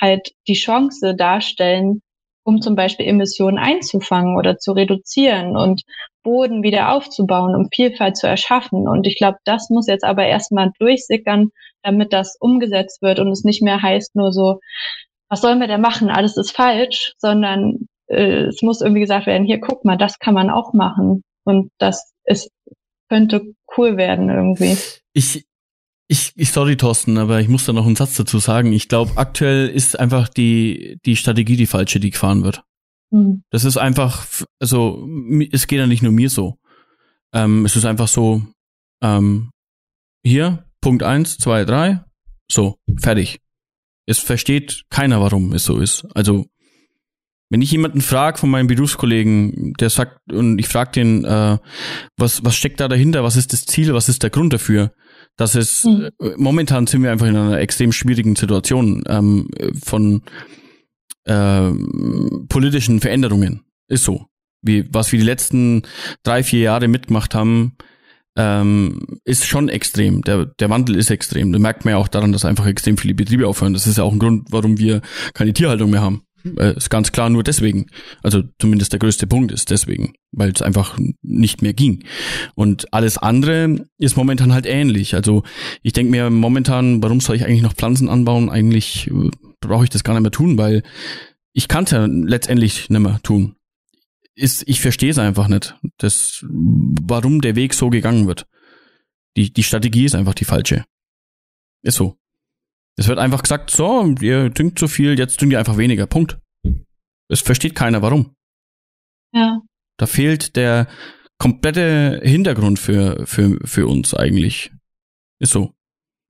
halt 0.00 0.32
die 0.48 0.54
Chance 0.54 1.14
darstellen, 1.14 2.02
um 2.44 2.60
zum 2.60 2.76
Beispiel 2.76 3.06
Emissionen 3.06 3.58
einzufangen 3.58 4.36
oder 4.36 4.58
zu 4.58 4.72
reduzieren 4.72 5.56
und 5.56 5.82
Boden 6.22 6.62
wieder 6.62 6.92
aufzubauen, 6.92 7.54
um 7.54 7.68
Vielfalt 7.74 8.16
zu 8.16 8.26
erschaffen. 8.26 8.86
Und 8.88 9.06
ich 9.06 9.16
glaube, 9.16 9.38
das 9.44 9.70
muss 9.70 9.86
jetzt 9.86 10.04
aber 10.04 10.26
erstmal 10.26 10.72
durchsickern, 10.78 11.50
damit 11.82 12.12
das 12.12 12.36
umgesetzt 12.38 13.02
wird 13.02 13.18
und 13.18 13.30
es 13.30 13.44
nicht 13.44 13.62
mehr 13.62 13.80
heißt 13.80 14.14
nur 14.16 14.32
so, 14.32 14.60
was 15.28 15.40
sollen 15.40 15.60
wir 15.60 15.68
denn 15.68 15.80
machen? 15.80 16.10
Alles 16.10 16.36
ist 16.36 16.50
falsch, 16.50 17.14
sondern 17.18 17.86
äh, 18.06 18.44
es 18.44 18.62
muss 18.62 18.80
irgendwie 18.80 19.00
gesagt 19.00 19.26
werden, 19.26 19.46
hier 19.46 19.60
guck 19.60 19.84
mal, 19.84 19.96
das 19.96 20.18
kann 20.18 20.34
man 20.34 20.50
auch 20.50 20.72
machen. 20.72 21.22
Und 21.44 21.70
das 21.78 22.12
ist, 22.24 22.50
könnte 23.08 23.54
cool 23.76 23.96
werden 23.96 24.28
irgendwie. 24.28 24.76
Ich, 25.12 25.44
ich, 26.06 26.32
ich 26.36 26.52
sorry, 26.52 26.76
Thorsten, 26.76 27.18
aber 27.18 27.40
ich 27.40 27.48
muss 27.48 27.64
da 27.64 27.72
noch 27.72 27.86
einen 27.86 27.96
Satz 27.96 28.16
dazu 28.16 28.38
sagen. 28.38 28.72
Ich 28.72 28.88
glaube, 28.88 29.12
aktuell 29.16 29.68
ist 29.68 29.98
einfach 29.98 30.28
die, 30.28 30.98
die 31.04 31.16
Strategie 31.16 31.56
die 31.56 31.66
falsche, 31.66 32.00
die 32.00 32.10
gefahren 32.10 32.44
wird. 32.44 32.62
Mhm. 33.10 33.42
Das 33.50 33.64
ist 33.64 33.76
einfach, 33.76 34.26
also 34.60 35.08
es 35.50 35.66
geht 35.66 35.78
ja 35.78 35.86
nicht 35.86 36.02
nur 36.02 36.12
mir 36.12 36.28
so. 36.28 36.58
Ähm, 37.32 37.64
es 37.64 37.76
ist 37.76 37.84
einfach 37.84 38.08
so, 38.08 38.42
ähm, 39.02 39.50
hier, 40.22 40.64
Punkt 40.80 41.02
eins, 41.02 41.38
zwei, 41.38 41.64
drei, 41.64 42.04
so, 42.50 42.76
fertig. 43.00 43.40
Es 44.06 44.18
versteht 44.18 44.84
keiner, 44.90 45.20
warum 45.20 45.52
es 45.54 45.64
so 45.64 45.78
ist. 45.78 46.06
Also 46.14 46.46
wenn 47.50 47.62
ich 47.62 47.70
jemanden 47.70 48.00
frage 48.00 48.38
von 48.38 48.50
meinen 48.50 48.66
Berufskollegen, 48.66 49.74
der 49.74 49.90
sagt, 49.90 50.18
und 50.32 50.58
ich 50.58 50.68
frage 50.68 50.92
den, 50.92 51.24
äh, 51.24 51.58
was, 52.16 52.44
was 52.44 52.56
steckt 52.56 52.80
da 52.80 52.88
dahinter, 52.88 53.22
was 53.22 53.36
ist 53.36 53.52
das 53.52 53.64
Ziel, 53.64 53.94
was 53.94 54.08
ist 54.08 54.22
der 54.22 54.30
Grund 54.30 54.52
dafür, 54.52 54.92
dass 55.36 55.54
es, 55.54 55.84
mhm. 55.84 56.10
momentan 56.36 56.86
sind 56.86 57.02
wir 57.02 57.12
einfach 57.12 57.26
in 57.26 57.36
einer 57.36 57.58
extrem 57.58 57.92
schwierigen 57.92 58.36
Situation 58.36 59.02
ähm, 59.08 59.48
von 59.82 60.22
äh, 61.24 61.70
politischen 62.48 63.00
Veränderungen. 63.00 63.62
Ist 63.88 64.04
so. 64.04 64.26
Wie, 64.62 64.86
was 64.90 65.12
wir 65.12 65.18
die 65.18 65.26
letzten 65.26 65.82
drei, 66.22 66.42
vier 66.42 66.60
Jahre 66.60 66.88
mitgemacht 66.88 67.34
haben, 67.34 67.76
ähm, 68.36 69.20
ist 69.24 69.46
schon 69.46 69.68
extrem. 69.68 70.22
Der, 70.22 70.46
der 70.46 70.70
Wandel 70.70 70.96
ist 70.96 71.10
extrem. 71.10 71.52
Da 71.52 71.58
merkt 71.58 71.84
man 71.84 71.92
ja 71.92 71.98
auch 71.98 72.08
daran, 72.08 72.32
dass 72.32 72.44
einfach 72.44 72.66
extrem 72.66 72.96
viele 72.96 73.14
Betriebe 73.14 73.46
aufhören. 73.46 73.74
Das 73.74 73.86
ist 73.86 73.98
ja 73.98 74.04
auch 74.04 74.12
ein 74.12 74.18
Grund, 74.18 74.48
warum 74.50 74.78
wir 74.78 75.02
keine 75.34 75.52
Tierhaltung 75.52 75.90
mehr 75.90 76.00
haben. 76.00 76.22
Äh, 76.44 76.76
ist 76.76 76.90
ganz 76.90 77.12
klar 77.12 77.30
nur 77.30 77.42
deswegen. 77.42 77.86
Also 78.22 78.42
zumindest 78.58 78.92
der 78.92 78.98
größte 78.98 79.26
Punkt 79.26 79.52
ist 79.52 79.70
deswegen, 79.70 80.14
weil 80.32 80.52
es 80.52 80.62
einfach 80.62 80.98
nicht 81.22 81.62
mehr 81.62 81.72
ging. 81.72 82.04
Und 82.54 82.92
alles 82.92 83.18
andere 83.18 83.86
ist 83.98 84.16
momentan 84.16 84.52
halt 84.52 84.66
ähnlich. 84.66 85.14
Also 85.14 85.42
ich 85.82 85.92
denke 85.92 86.10
mir 86.10 86.30
momentan, 86.30 87.02
warum 87.02 87.20
soll 87.20 87.36
ich 87.36 87.44
eigentlich 87.44 87.62
noch 87.62 87.74
Pflanzen 87.74 88.08
anbauen? 88.08 88.50
Eigentlich 88.50 89.08
äh, 89.08 89.30
brauche 89.60 89.84
ich 89.84 89.90
das 89.90 90.04
gar 90.04 90.12
nicht 90.14 90.22
mehr 90.22 90.30
tun, 90.30 90.58
weil 90.58 90.82
ich 91.52 91.68
kann 91.68 91.84
es 91.84 91.92
ja 91.92 92.06
letztendlich 92.06 92.90
nicht 92.90 93.00
mehr 93.00 93.20
tun. 93.22 93.56
Ist, 94.34 94.64
ich 94.66 94.80
verstehe 94.80 95.10
es 95.10 95.18
einfach 95.18 95.46
nicht, 95.46 95.76
das, 95.98 96.44
warum 96.48 97.40
der 97.40 97.54
Weg 97.54 97.72
so 97.72 97.88
gegangen 97.88 98.26
wird. 98.26 98.46
Die, 99.36 99.52
die 99.52 99.62
Strategie 99.62 100.04
ist 100.04 100.16
einfach 100.16 100.34
die 100.34 100.44
falsche. 100.44 100.84
Ist 101.82 101.96
so. 101.96 102.18
Es 102.96 103.08
wird 103.08 103.18
einfach 103.18 103.42
gesagt, 103.42 103.70
so, 103.70 104.14
ihr 104.20 104.50
düngt 104.50 104.78
zu 104.78 104.86
viel, 104.86 105.18
jetzt 105.18 105.40
düngt 105.40 105.52
ihr 105.52 105.58
einfach 105.58 105.78
weniger. 105.78 106.06
Punkt. 106.06 106.38
Es 107.28 107.40
versteht 107.40 107.74
keiner, 107.74 108.02
warum. 108.02 108.34
Ja. 109.32 109.60
Da 109.96 110.06
fehlt 110.06 110.56
der 110.56 110.86
komplette 111.38 112.20
Hintergrund 112.22 112.78
für, 112.78 113.26
für, 113.26 113.58
für 113.64 113.86
uns 113.86 114.14
eigentlich. 114.14 114.70
Ist 115.40 115.52
so. 115.52 115.72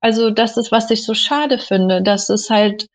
Also, 0.01 0.31
das 0.31 0.57
ist, 0.57 0.73
was 0.73 0.91
ich 0.91 1.03
so 1.03 1.15
schade 1.15 1.59
finde, 1.59 2.03
dass 2.03 2.29
es 2.31 2.51
halt, 2.51 2.87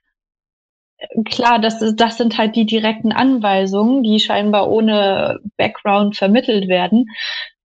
klar, 1.26 1.60
das, 1.60 1.80
das 1.96 2.18
sind 2.18 2.38
halt 2.38 2.56
die 2.56 2.66
direkten 2.66 3.12
Anweisungen, 3.12 4.04
die 4.04 4.20
scheinbar 4.20 4.70
ohne 4.70 5.40
Background 5.58 6.18
vermittelt 6.18 6.68
werden, 6.68 7.06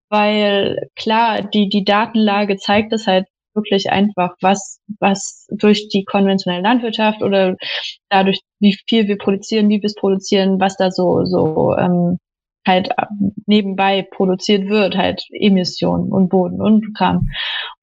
weil 0.08 0.88
klar, 0.96 1.42
die, 1.42 1.68
die 1.68 1.84
Datenlage 1.84 2.56
zeigt 2.56 2.92
es 2.92 3.06
halt 3.06 3.26
wirklich 3.54 3.90
einfach, 3.90 4.34
was, 4.40 4.80
was 5.00 5.46
durch 5.50 5.88
die 5.88 6.04
konventionelle 6.04 6.62
Landwirtschaft 6.62 7.22
oder 7.22 7.56
dadurch, 8.08 8.40
wie 8.60 8.76
viel 8.88 9.08
wir 9.08 9.18
produzieren, 9.18 9.68
wie 9.68 9.80
wir 9.80 9.86
es 9.86 9.94
produzieren, 9.94 10.60
was 10.60 10.76
da 10.76 10.90
so, 10.90 11.24
so 11.24 11.76
ähm, 11.76 12.18
halt 12.66 12.90
nebenbei 13.46 14.02
produziert 14.10 14.68
wird, 14.68 14.96
halt 14.96 15.24
Emissionen 15.30 16.10
und 16.10 16.28
Boden 16.28 16.60
und 16.60 16.96
Kram. 16.96 17.28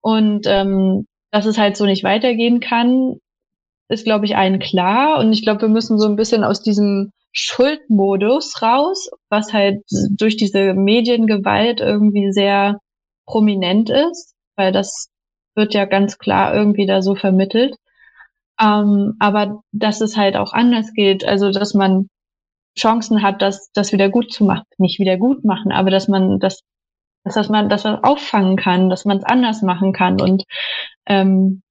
Und 0.01 0.45
ähm, 0.47 1.05
dass 1.31 1.45
es 1.45 1.57
halt 1.57 1.77
so 1.77 1.85
nicht 1.85 2.03
weitergehen 2.03 2.59
kann, 2.59 3.15
ist, 3.89 4.05
glaube 4.05 4.25
ich, 4.25 4.35
allen 4.37 4.59
klar. 4.59 5.19
Und 5.19 5.31
ich 5.33 5.43
glaube, 5.43 5.61
wir 5.61 5.69
müssen 5.69 5.99
so 5.99 6.07
ein 6.07 6.15
bisschen 6.15 6.43
aus 6.43 6.61
diesem 6.61 7.11
Schuldmodus 7.33 8.61
raus, 8.61 9.09
was 9.29 9.53
halt 9.53 9.83
durch 10.17 10.35
diese 10.35 10.73
Mediengewalt 10.73 11.79
irgendwie 11.79 12.31
sehr 12.31 12.79
prominent 13.25 13.89
ist, 13.89 14.33
weil 14.55 14.71
das 14.71 15.07
wird 15.55 15.73
ja 15.73 15.85
ganz 15.85 16.17
klar 16.17 16.53
irgendwie 16.53 16.85
da 16.85 17.01
so 17.01 17.15
vermittelt. 17.15 17.75
Ähm, 18.59 19.15
aber 19.19 19.63
dass 19.71 20.01
es 20.01 20.17
halt 20.17 20.35
auch 20.37 20.53
anders 20.53 20.93
geht, 20.93 21.25
also 21.25 21.51
dass 21.51 21.73
man 21.73 22.09
Chancen 22.77 23.21
hat, 23.21 23.41
das, 23.41 23.71
das 23.73 23.91
wieder 23.91 24.09
gut 24.09 24.31
zu 24.31 24.45
machen, 24.45 24.65
nicht 24.77 24.99
wieder 24.99 25.17
gut 25.17 25.43
machen, 25.43 25.71
aber 25.71 25.91
dass 25.91 26.07
man 26.07 26.39
das, 26.39 26.61
dass, 27.23 27.35
dass 27.35 27.49
man 27.49 27.69
das 27.69 27.85
auffangen 27.85 28.57
kann, 28.57 28.89
dass 28.89 29.05
man 29.05 29.17
es 29.17 29.23
anders 29.23 29.61
machen 29.61 29.93
kann 29.93 30.21
und 30.21 30.43
ähm, 31.07 31.63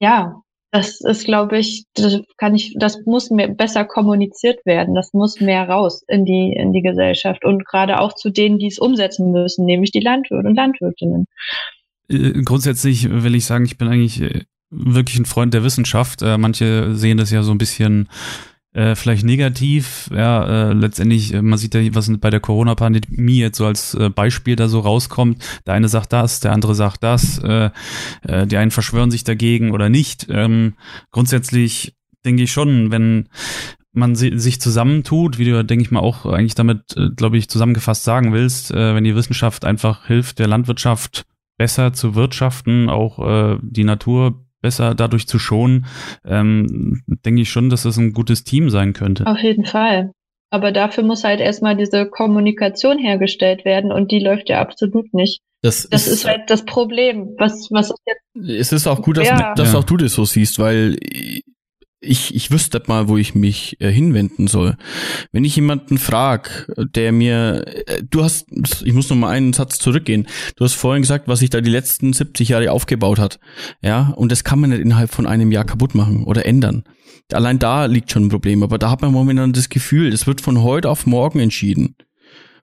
ja, 0.00 0.42
das 0.72 1.00
ist, 1.00 1.24
glaube 1.24 1.58
ich, 1.58 1.84
das 1.94 2.20
kann 2.36 2.54
ich, 2.54 2.74
das 2.78 3.04
muss 3.04 3.30
mehr 3.30 3.48
besser 3.48 3.84
kommuniziert 3.84 4.64
werden. 4.64 4.94
Das 4.94 5.12
muss 5.12 5.40
mehr 5.40 5.68
raus 5.68 6.04
in 6.06 6.24
die 6.24 6.52
in 6.56 6.72
die 6.72 6.82
Gesellschaft 6.82 7.44
und 7.44 7.66
gerade 7.66 8.00
auch 8.00 8.14
zu 8.14 8.30
denen, 8.30 8.58
die 8.58 8.68
es 8.68 8.78
umsetzen 8.78 9.32
müssen, 9.32 9.64
nämlich 9.66 9.90
die 9.90 10.00
Landwirte 10.00 10.48
und 10.48 10.54
Landwirtinnen. 10.54 11.26
Äh, 12.10 12.42
grundsätzlich 12.42 13.08
will 13.08 13.34
ich 13.34 13.44
sagen, 13.44 13.64
ich 13.64 13.78
bin 13.78 13.88
eigentlich 13.88 14.20
äh, 14.20 14.44
wirklich 14.70 15.18
ein 15.18 15.26
Freund 15.26 15.54
der 15.54 15.64
Wissenschaft. 15.64 16.22
Äh, 16.22 16.38
manche 16.38 16.94
sehen 16.94 17.18
das 17.18 17.30
ja 17.30 17.42
so 17.42 17.52
ein 17.52 17.58
bisschen 17.58 18.08
äh, 18.72 18.94
vielleicht 18.94 19.24
negativ. 19.24 20.08
Ja, 20.12 20.70
äh, 20.70 20.72
letztendlich, 20.72 21.32
man 21.32 21.58
sieht 21.58 21.74
ja, 21.74 21.94
was 21.94 22.10
bei 22.18 22.30
der 22.30 22.40
Corona-Pandemie 22.40 23.38
jetzt 23.38 23.58
so 23.58 23.66
als 23.66 23.94
äh, 23.94 24.10
Beispiel 24.10 24.56
da 24.56 24.68
so 24.68 24.80
rauskommt. 24.80 25.42
Der 25.66 25.74
eine 25.74 25.88
sagt 25.88 26.12
das, 26.12 26.40
der 26.40 26.52
andere 26.52 26.74
sagt 26.74 27.02
das. 27.02 27.38
Äh, 27.38 27.70
äh, 28.22 28.46
die 28.46 28.56
einen 28.56 28.70
verschwören 28.70 29.10
sich 29.10 29.24
dagegen 29.24 29.72
oder 29.72 29.88
nicht. 29.88 30.26
Ähm, 30.30 30.74
grundsätzlich 31.10 31.96
denke 32.24 32.42
ich 32.42 32.52
schon, 32.52 32.90
wenn 32.90 33.28
man 33.92 34.14
sich 34.14 34.60
zusammentut, 34.60 35.38
wie 35.38 35.46
du, 35.46 35.64
denke 35.64 35.82
ich 35.82 35.90
mal, 35.90 35.98
auch 35.98 36.24
eigentlich 36.24 36.54
damit, 36.54 36.94
glaube 37.16 37.38
ich, 37.38 37.48
zusammengefasst 37.48 38.04
sagen 38.04 38.32
willst, 38.32 38.72
wenn 38.72 39.02
die 39.02 39.16
Wissenschaft 39.16 39.64
einfach 39.64 40.06
hilft, 40.06 40.38
der 40.38 40.46
Landwirtschaft 40.46 41.26
besser 41.60 41.92
zu 41.92 42.14
wirtschaften, 42.14 42.88
auch 42.88 43.18
äh, 43.18 43.58
die 43.60 43.84
Natur 43.84 44.46
besser 44.62 44.94
dadurch 44.94 45.28
zu 45.28 45.38
schonen, 45.38 45.84
ähm, 46.24 47.02
denke 47.06 47.42
ich 47.42 47.50
schon, 47.50 47.68
dass 47.68 47.82
das 47.82 47.98
ein 47.98 48.14
gutes 48.14 48.44
Team 48.44 48.70
sein 48.70 48.94
könnte. 48.94 49.26
Auf 49.26 49.40
jeden 49.40 49.66
Fall. 49.66 50.12
Aber 50.48 50.72
dafür 50.72 51.04
muss 51.04 51.22
halt 51.22 51.38
erstmal 51.38 51.76
diese 51.76 52.06
Kommunikation 52.06 52.96
hergestellt 52.96 53.66
werden 53.66 53.92
und 53.92 54.10
die 54.10 54.20
läuft 54.20 54.48
ja 54.48 54.62
absolut 54.62 55.12
nicht. 55.12 55.42
Das, 55.60 55.86
das 55.90 56.06
ist, 56.06 56.14
ist, 56.14 56.24
halt 56.24 56.48
das 56.48 56.64
Problem. 56.64 57.34
Was, 57.36 57.68
was 57.70 57.92
jetzt. 58.06 58.48
Es 58.48 58.72
ist 58.72 58.86
auch 58.86 59.02
gut, 59.02 59.18
dass, 59.18 59.28
ja. 59.28 59.54
dass 59.54 59.74
auch 59.74 59.84
du 59.84 59.98
das 59.98 60.14
so 60.14 60.24
siehst, 60.24 60.58
weil 60.58 60.96
ich, 62.00 62.34
ich 62.34 62.50
wüsste 62.50 62.82
mal, 62.86 63.08
wo 63.08 63.18
ich 63.18 63.34
mich 63.34 63.80
äh, 63.80 63.90
hinwenden 63.90 64.46
soll. 64.46 64.76
Wenn 65.32 65.44
ich 65.44 65.56
jemanden 65.56 65.98
frag, 65.98 66.72
der 66.76 67.12
mir, 67.12 67.64
äh, 67.86 68.02
du 68.08 68.24
hast, 68.24 68.46
ich 68.84 68.94
muss 68.94 69.10
noch 69.10 69.16
mal 69.16 69.30
einen 69.30 69.52
Satz 69.52 69.78
zurückgehen. 69.78 70.26
Du 70.56 70.64
hast 70.64 70.74
vorhin 70.74 71.02
gesagt, 71.02 71.28
was 71.28 71.40
sich 71.40 71.50
da 71.50 71.60
die 71.60 71.70
letzten 71.70 72.12
70 72.12 72.48
Jahre 72.48 72.72
aufgebaut 72.72 73.18
hat. 73.18 73.38
Ja, 73.82 74.14
und 74.16 74.32
das 74.32 74.44
kann 74.44 74.60
man 74.60 74.70
nicht 74.70 74.80
innerhalb 74.80 75.10
von 75.10 75.26
einem 75.26 75.52
Jahr 75.52 75.64
kaputt 75.64 75.94
machen 75.94 76.24
oder 76.24 76.46
ändern. 76.46 76.84
Allein 77.32 77.58
da 77.58 77.84
liegt 77.84 78.10
schon 78.10 78.26
ein 78.26 78.30
Problem. 78.30 78.62
Aber 78.62 78.78
da 78.78 78.90
hat 78.90 79.02
man 79.02 79.12
momentan 79.12 79.52
das 79.52 79.68
Gefühl, 79.68 80.12
es 80.12 80.26
wird 80.26 80.40
von 80.40 80.62
heute 80.62 80.88
auf 80.88 81.06
morgen 81.06 81.40
entschieden. 81.40 81.96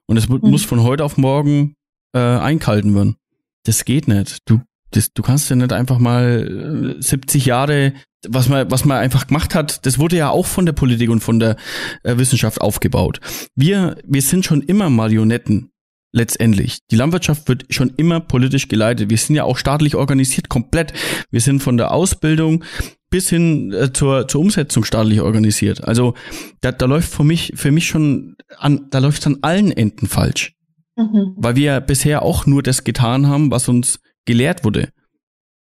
Und 0.06 0.16
es 0.16 0.28
mhm. 0.28 0.40
muss 0.42 0.64
von 0.64 0.82
heute 0.82 1.04
auf 1.04 1.16
morgen 1.16 1.74
äh, 2.12 2.18
einkalten 2.18 2.94
werden. 2.94 3.16
Das 3.64 3.84
geht 3.84 4.08
nicht. 4.08 4.38
Du, 4.46 4.62
das, 4.90 5.12
du 5.12 5.22
kannst 5.22 5.48
ja 5.48 5.56
nicht 5.56 5.72
einfach 5.72 5.98
mal 5.98 6.96
70 6.98 7.46
äh, 7.46 7.48
Jahre 7.48 7.92
was 8.26 8.48
man, 8.48 8.70
was 8.70 8.84
man 8.84 8.98
einfach 8.98 9.26
gemacht 9.26 9.54
hat, 9.54 9.86
das 9.86 9.98
wurde 9.98 10.16
ja 10.16 10.30
auch 10.30 10.46
von 10.46 10.66
der 10.66 10.72
Politik 10.72 11.10
und 11.10 11.20
von 11.20 11.38
der 11.38 11.56
äh, 12.02 12.16
Wissenschaft 12.18 12.60
aufgebaut. 12.60 13.20
Wir, 13.54 13.96
wir 14.04 14.22
sind 14.22 14.44
schon 14.44 14.62
immer 14.62 14.90
Marionetten 14.90 15.70
letztendlich. 16.12 16.78
Die 16.90 16.96
Landwirtschaft 16.96 17.48
wird 17.48 17.66
schon 17.70 17.92
immer 17.96 18.20
politisch 18.20 18.68
geleitet. 18.68 19.10
Wir 19.10 19.18
sind 19.18 19.36
ja 19.36 19.44
auch 19.44 19.58
staatlich 19.58 19.94
organisiert, 19.94 20.48
komplett. 20.48 20.92
Wir 21.30 21.40
sind 21.40 21.62
von 21.62 21.76
der 21.76 21.92
Ausbildung 21.92 22.64
bis 23.10 23.30
hin 23.30 23.72
äh, 23.72 23.92
zur, 23.92 24.28
zur 24.28 24.40
Umsetzung 24.40 24.84
staatlich 24.84 25.20
organisiert. 25.20 25.84
Also 25.84 26.14
da, 26.60 26.72
da 26.72 26.86
läuft 26.86 27.12
für 27.12 27.24
mich, 27.24 27.52
für 27.56 27.70
mich 27.70 27.86
schon 27.86 28.36
an, 28.58 28.86
da 28.90 28.98
läuft 28.98 29.20
es 29.20 29.26
an 29.26 29.38
allen 29.42 29.70
Enden 29.70 30.06
falsch. 30.06 30.54
Mhm. 30.96 31.34
Weil 31.36 31.56
wir 31.56 31.80
bisher 31.80 32.22
auch 32.22 32.46
nur 32.46 32.62
das 32.62 32.84
getan 32.84 33.26
haben, 33.26 33.50
was 33.50 33.68
uns 33.68 34.00
gelehrt 34.24 34.64
wurde. 34.64 34.90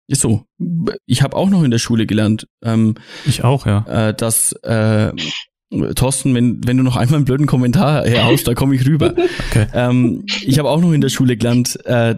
Ist 0.09 0.21
so. 0.21 0.43
Ich 1.05 1.21
habe 1.21 1.37
auch 1.37 1.51
noch 1.51 1.61
in 1.61 1.69
der 1.69 1.77
Schule 1.77 2.07
gelernt. 2.07 2.47
Ähm, 2.63 2.95
ich 3.27 3.43
auch, 3.43 3.67
ja. 3.67 4.09
Äh, 4.09 4.13
dass 4.15 4.53
äh, 4.63 5.11
Thorsten, 5.93 6.33
wenn, 6.33 6.65
wenn 6.65 6.77
du 6.77 6.83
noch 6.83 6.95
einmal 6.95 7.17
einen 7.17 7.25
blöden 7.25 7.45
Kommentar 7.45 8.07
herhaust, 8.07 8.47
da 8.47 8.55
komme 8.55 8.73
ich 8.75 8.87
rüber. 8.87 9.13
Okay. 9.51 9.67
Ähm, 9.73 10.25
ich 10.41 10.59
habe 10.59 10.69
auch 10.69 10.79
noch 10.79 10.91
in 10.93 11.01
der 11.01 11.09
Schule 11.09 11.37
gelernt, 11.37 11.83
äh, 11.85 12.15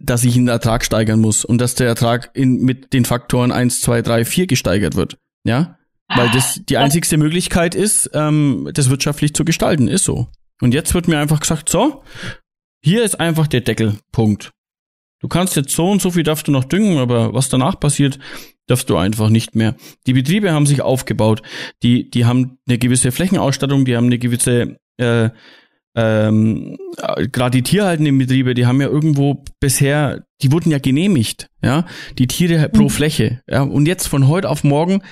dass 0.00 0.24
ich 0.24 0.34
den 0.34 0.48
Ertrag 0.48 0.84
steigern 0.84 1.20
muss 1.20 1.44
und 1.44 1.58
dass 1.58 1.74
der 1.74 1.86
Ertrag 1.86 2.30
in, 2.34 2.62
mit 2.62 2.92
den 2.92 3.04
Faktoren 3.04 3.52
eins, 3.52 3.80
zwei, 3.80 4.02
drei, 4.02 4.24
vier 4.24 4.46
gesteigert 4.46 4.94
wird. 4.94 5.18
Ja? 5.44 5.78
Weil 6.08 6.30
das 6.30 6.60
die 6.66 6.76
einzigste 6.76 7.16
Möglichkeit 7.18 7.74
ist, 7.74 8.10
ähm, 8.14 8.70
das 8.72 8.88
wirtschaftlich 8.90 9.34
zu 9.34 9.44
gestalten. 9.44 9.88
Ist 9.88 10.04
so. 10.04 10.28
Und 10.62 10.72
jetzt 10.72 10.94
wird 10.94 11.08
mir 11.08 11.18
einfach 11.18 11.40
gesagt, 11.40 11.68
so, 11.68 12.02
hier 12.82 13.04
ist 13.04 13.20
einfach 13.20 13.46
der 13.46 13.60
Deckel. 13.60 13.98
Punkt. 14.12 14.52
Du 15.20 15.28
kannst 15.28 15.56
jetzt 15.56 15.74
so 15.74 15.90
und 15.90 16.02
so 16.02 16.10
viel 16.10 16.22
darfst 16.22 16.46
du 16.46 16.52
noch 16.52 16.64
düngen, 16.64 16.98
aber 16.98 17.32
was 17.32 17.48
danach 17.48 17.80
passiert, 17.80 18.18
darfst 18.66 18.90
du 18.90 18.96
einfach 18.96 19.28
nicht 19.28 19.54
mehr. 19.54 19.76
Die 20.06 20.12
Betriebe 20.12 20.52
haben 20.52 20.66
sich 20.66 20.82
aufgebaut, 20.82 21.42
die, 21.82 22.10
die 22.10 22.24
haben 22.24 22.58
eine 22.68 22.78
gewisse 22.78 23.12
Flächenausstattung, 23.12 23.84
die 23.84 23.96
haben 23.96 24.06
eine 24.06 24.18
gewisse, 24.18 24.76
äh, 24.98 25.30
ähm, 25.94 26.76
gerade 27.32 27.56
die 27.56 27.62
tierhaltenden 27.62 28.18
Betriebe, 28.18 28.54
die 28.54 28.66
haben 28.66 28.80
ja 28.80 28.88
irgendwo 28.88 29.42
bisher, 29.60 30.26
die 30.42 30.52
wurden 30.52 30.70
ja 30.70 30.78
genehmigt, 30.78 31.48
ja, 31.62 31.86
die 32.18 32.26
Tiere 32.26 32.68
pro 32.68 32.84
mhm. 32.84 32.90
Fläche, 32.90 33.42
ja, 33.48 33.62
und 33.62 33.86
jetzt 33.86 34.06
von 34.08 34.28
heute 34.28 34.50
auf 34.50 34.64
morgen 34.64 35.02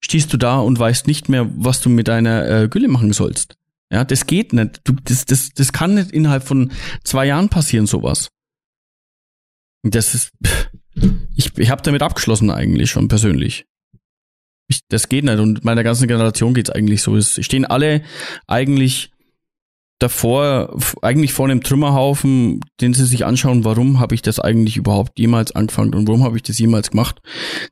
stehst 0.00 0.32
du 0.32 0.36
da 0.36 0.58
und 0.58 0.78
weißt 0.78 1.06
nicht 1.06 1.28
mehr, 1.28 1.48
was 1.56 1.80
du 1.80 1.90
mit 1.90 2.08
deiner 2.08 2.48
äh, 2.48 2.68
Gülle 2.68 2.88
machen 2.88 3.12
sollst. 3.12 3.56
Ja, 3.90 4.04
das 4.04 4.26
geht 4.26 4.54
nicht. 4.54 4.80
Du, 4.84 4.94
das, 5.04 5.26
das, 5.26 5.50
das 5.50 5.72
kann 5.72 5.94
nicht 5.94 6.12
innerhalb 6.12 6.44
von 6.44 6.72
zwei 7.04 7.26
Jahren 7.26 7.50
passieren, 7.50 7.86
sowas. 7.86 8.30
Das 9.82 10.14
ist, 10.14 10.32
ich, 11.34 11.56
ich 11.58 11.70
habe 11.70 11.82
damit 11.82 12.02
abgeschlossen 12.02 12.50
eigentlich 12.50 12.90
schon 12.90 13.08
persönlich. 13.08 13.64
Ich, 14.68 14.80
das 14.88 15.08
geht 15.08 15.24
nicht 15.24 15.38
und 15.38 15.64
meiner 15.64 15.82
ganzen 15.82 16.08
Generation 16.08 16.54
geht's 16.54 16.70
eigentlich 16.70 17.02
so. 17.02 17.16
Es 17.16 17.44
stehen 17.44 17.64
alle 17.64 18.02
eigentlich 18.46 19.10
davor, 20.02 20.76
eigentlich 21.00 21.32
vor 21.32 21.46
einem 21.46 21.62
Trümmerhaufen, 21.62 22.60
den 22.80 22.92
sie 22.92 23.06
sich 23.06 23.24
anschauen, 23.24 23.64
warum 23.64 24.00
habe 24.00 24.14
ich 24.14 24.22
das 24.22 24.40
eigentlich 24.40 24.76
überhaupt 24.76 25.18
jemals 25.18 25.52
angefangen 25.52 25.94
und 25.94 26.08
warum 26.08 26.24
habe 26.24 26.36
ich 26.36 26.42
das 26.42 26.58
jemals 26.58 26.90
gemacht. 26.90 27.20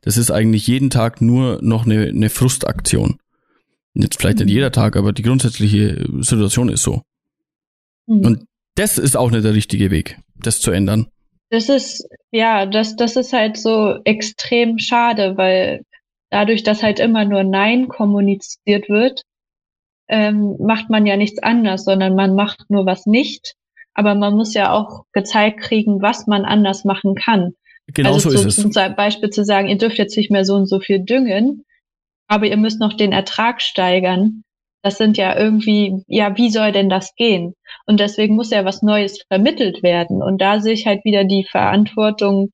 Das 0.01 0.17
ist 0.17 0.31
eigentlich 0.31 0.65
jeden 0.67 0.89
Tag 0.89 1.21
nur 1.21 1.59
noch 1.61 1.85
eine, 1.85 2.07
eine 2.07 2.29
Frustaktion. 2.29 3.17
Jetzt 3.93 4.19
vielleicht 4.19 4.39
nicht 4.39 4.47
mhm. 4.47 4.53
jeder 4.53 4.71
Tag, 4.71 4.95
aber 4.95 5.11
die 5.11 5.23
grundsätzliche 5.23 6.05
Situation 6.19 6.69
ist 6.69 6.83
so. 6.83 7.01
Mhm. 8.07 8.25
Und 8.25 8.45
das 8.75 8.97
ist 8.97 9.17
auch 9.17 9.31
nicht 9.31 9.43
der 9.43 9.53
richtige 9.53 9.91
Weg, 9.91 10.17
das 10.35 10.61
zu 10.61 10.71
ändern. 10.71 11.07
Das 11.51 11.67
ist, 11.67 12.07
ja, 12.31 12.65
das, 12.65 12.95
das 12.95 13.17
ist 13.17 13.33
halt 13.33 13.57
so 13.57 13.99
extrem 14.05 14.79
schade, 14.79 15.37
weil 15.37 15.83
dadurch, 16.29 16.63
dass 16.63 16.81
halt 16.81 16.99
immer 16.99 17.25
nur 17.25 17.43
Nein 17.43 17.89
kommuniziert 17.89 18.87
wird, 18.87 19.21
ähm, 20.07 20.55
macht 20.59 20.89
man 20.89 21.05
ja 21.05 21.17
nichts 21.17 21.43
anders, 21.43 21.83
sondern 21.83 22.15
man 22.15 22.35
macht 22.35 22.69
nur 22.69 22.85
was 22.85 23.05
nicht. 23.05 23.55
Aber 23.93 24.15
man 24.15 24.33
muss 24.35 24.53
ja 24.53 24.71
auch 24.71 25.03
gezeigt 25.11 25.59
kriegen, 25.59 26.01
was 26.01 26.25
man 26.25 26.45
anders 26.45 26.85
machen 26.85 27.15
kann. 27.15 27.53
Genau 27.87 28.13
also 28.13 28.29
so 28.29 28.37
ist 28.37 28.45
es. 28.45 28.73
Zum 28.73 28.95
Beispiel 28.95 29.29
zu 29.29 29.43
sagen, 29.43 29.67
ihr 29.67 29.77
dürft 29.77 29.97
jetzt 29.97 30.15
nicht 30.15 30.31
mehr 30.31 30.45
so 30.45 30.55
und 30.55 30.67
so 30.67 30.79
viel 30.79 30.99
düngen, 30.99 31.65
aber 32.27 32.45
ihr 32.45 32.55
müsst 32.55 32.79
noch 32.79 32.93
den 32.93 33.11
Ertrag 33.11 33.61
steigern. 33.61 34.43
Das 34.83 34.97
sind 34.97 35.17
ja 35.17 35.37
irgendwie, 35.37 36.03
ja, 36.07 36.35
wie 36.37 36.49
soll 36.49 36.71
denn 36.71 36.89
das 36.89 37.13
gehen? 37.15 37.53
Und 37.85 37.99
deswegen 37.99 38.35
muss 38.35 38.49
ja 38.49 38.65
was 38.65 38.81
Neues 38.81 39.21
vermittelt 39.27 39.83
werden. 39.83 40.23
Und 40.23 40.41
da 40.41 40.59
sehe 40.59 40.73
ich 40.73 40.87
halt 40.87 41.05
wieder 41.05 41.23
die 41.23 41.45
Verantwortung 41.49 42.51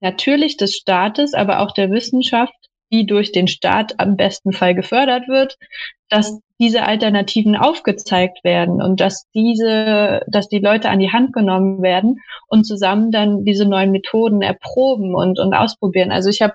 natürlich 0.00 0.56
des 0.56 0.74
Staates, 0.74 1.34
aber 1.34 1.60
auch 1.60 1.72
der 1.72 1.90
Wissenschaft, 1.90 2.54
die 2.90 3.06
durch 3.06 3.32
den 3.32 3.48
Staat 3.48 3.94
am 3.98 4.16
besten 4.16 4.52
Fall 4.52 4.74
gefördert 4.74 5.28
wird, 5.28 5.56
dass 6.08 6.40
diese 6.58 6.84
Alternativen 6.84 7.54
aufgezeigt 7.54 8.42
werden 8.42 8.82
und 8.82 9.00
dass 9.00 9.26
diese, 9.34 10.22
dass 10.26 10.48
die 10.48 10.58
Leute 10.58 10.88
an 10.88 10.98
die 10.98 11.12
Hand 11.12 11.32
genommen 11.32 11.82
werden 11.82 12.16
und 12.48 12.64
zusammen 12.64 13.12
dann 13.12 13.44
diese 13.44 13.66
neuen 13.66 13.92
Methoden 13.92 14.42
erproben 14.42 15.14
und, 15.14 15.38
und 15.38 15.54
ausprobieren. 15.54 16.10
Also 16.10 16.30
ich 16.30 16.42
habe 16.42 16.54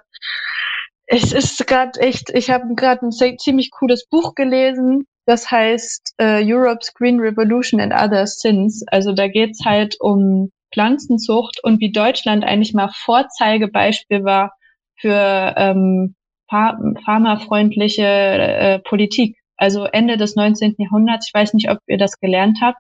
es 1.06 1.32
ist 1.32 1.68
gerade 1.68 2.00
echt, 2.00 2.32
ich 2.32 2.50
habe 2.50 2.76
gerade 2.76 3.06
ein 3.06 3.38
ziemlich 3.38 3.72
cooles 3.72 4.08
Buch 4.08 4.36
gelesen, 4.36 5.06
das 5.26 5.50
heißt 5.50 6.16
äh, 6.18 6.42
Europe's 6.44 6.94
Green 6.94 7.20
Revolution 7.20 7.80
and 7.80 7.94
Other 7.94 8.28
Sins. 8.28 8.84
Also 8.88 9.14
da 9.14 9.28
geht's 9.28 9.64
halt 9.66 9.96
um 10.00 10.52
Pflanzenzucht 10.74 11.60
und 11.64 11.80
wie 11.80 11.92
Deutschland 11.92 12.44
eigentlich 12.44 12.74
mal 12.74 12.90
Vorzeigebeispiel 12.94 14.24
war 14.24 14.54
für 15.00 15.54
ähm, 15.58 16.16
pharmafreundliche 16.50 18.04
äh, 18.04 18.80
Politik. 18.80 19.38
Also 19.58 19.86
Ende 19.86 20.18
des 20.18 20.36
19. 20.36 20.76
Jahrhunderts, 20.78 21.28
ich 21.28 21.34
weiß 21.34 21.54
nicht, 21.54 21.70
ob 21.70 21.80
ihr 21.88 21.98
das 21.98 22.20
gelernt 22.20 22.60
habt, 22.62 22.80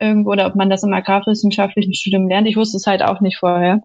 irgendwo 0.00 0.30
oder 0.30 0.46
ob 0.46 0.56
man 0.56 0.70
das 0.70 0.82
im 0.82 0.92
agrarwissenschaftlichen 0.92 1.94
Studium 1.94 2.28
lernt. 2.28 2.48
Ich 2.48 2.56
wusste 2.56 2.78
es 2.78 2.86
halt 2.86 3.02
auch 3.02 3.20
nicht 3.20 3.38
vorher. 3.38 3.80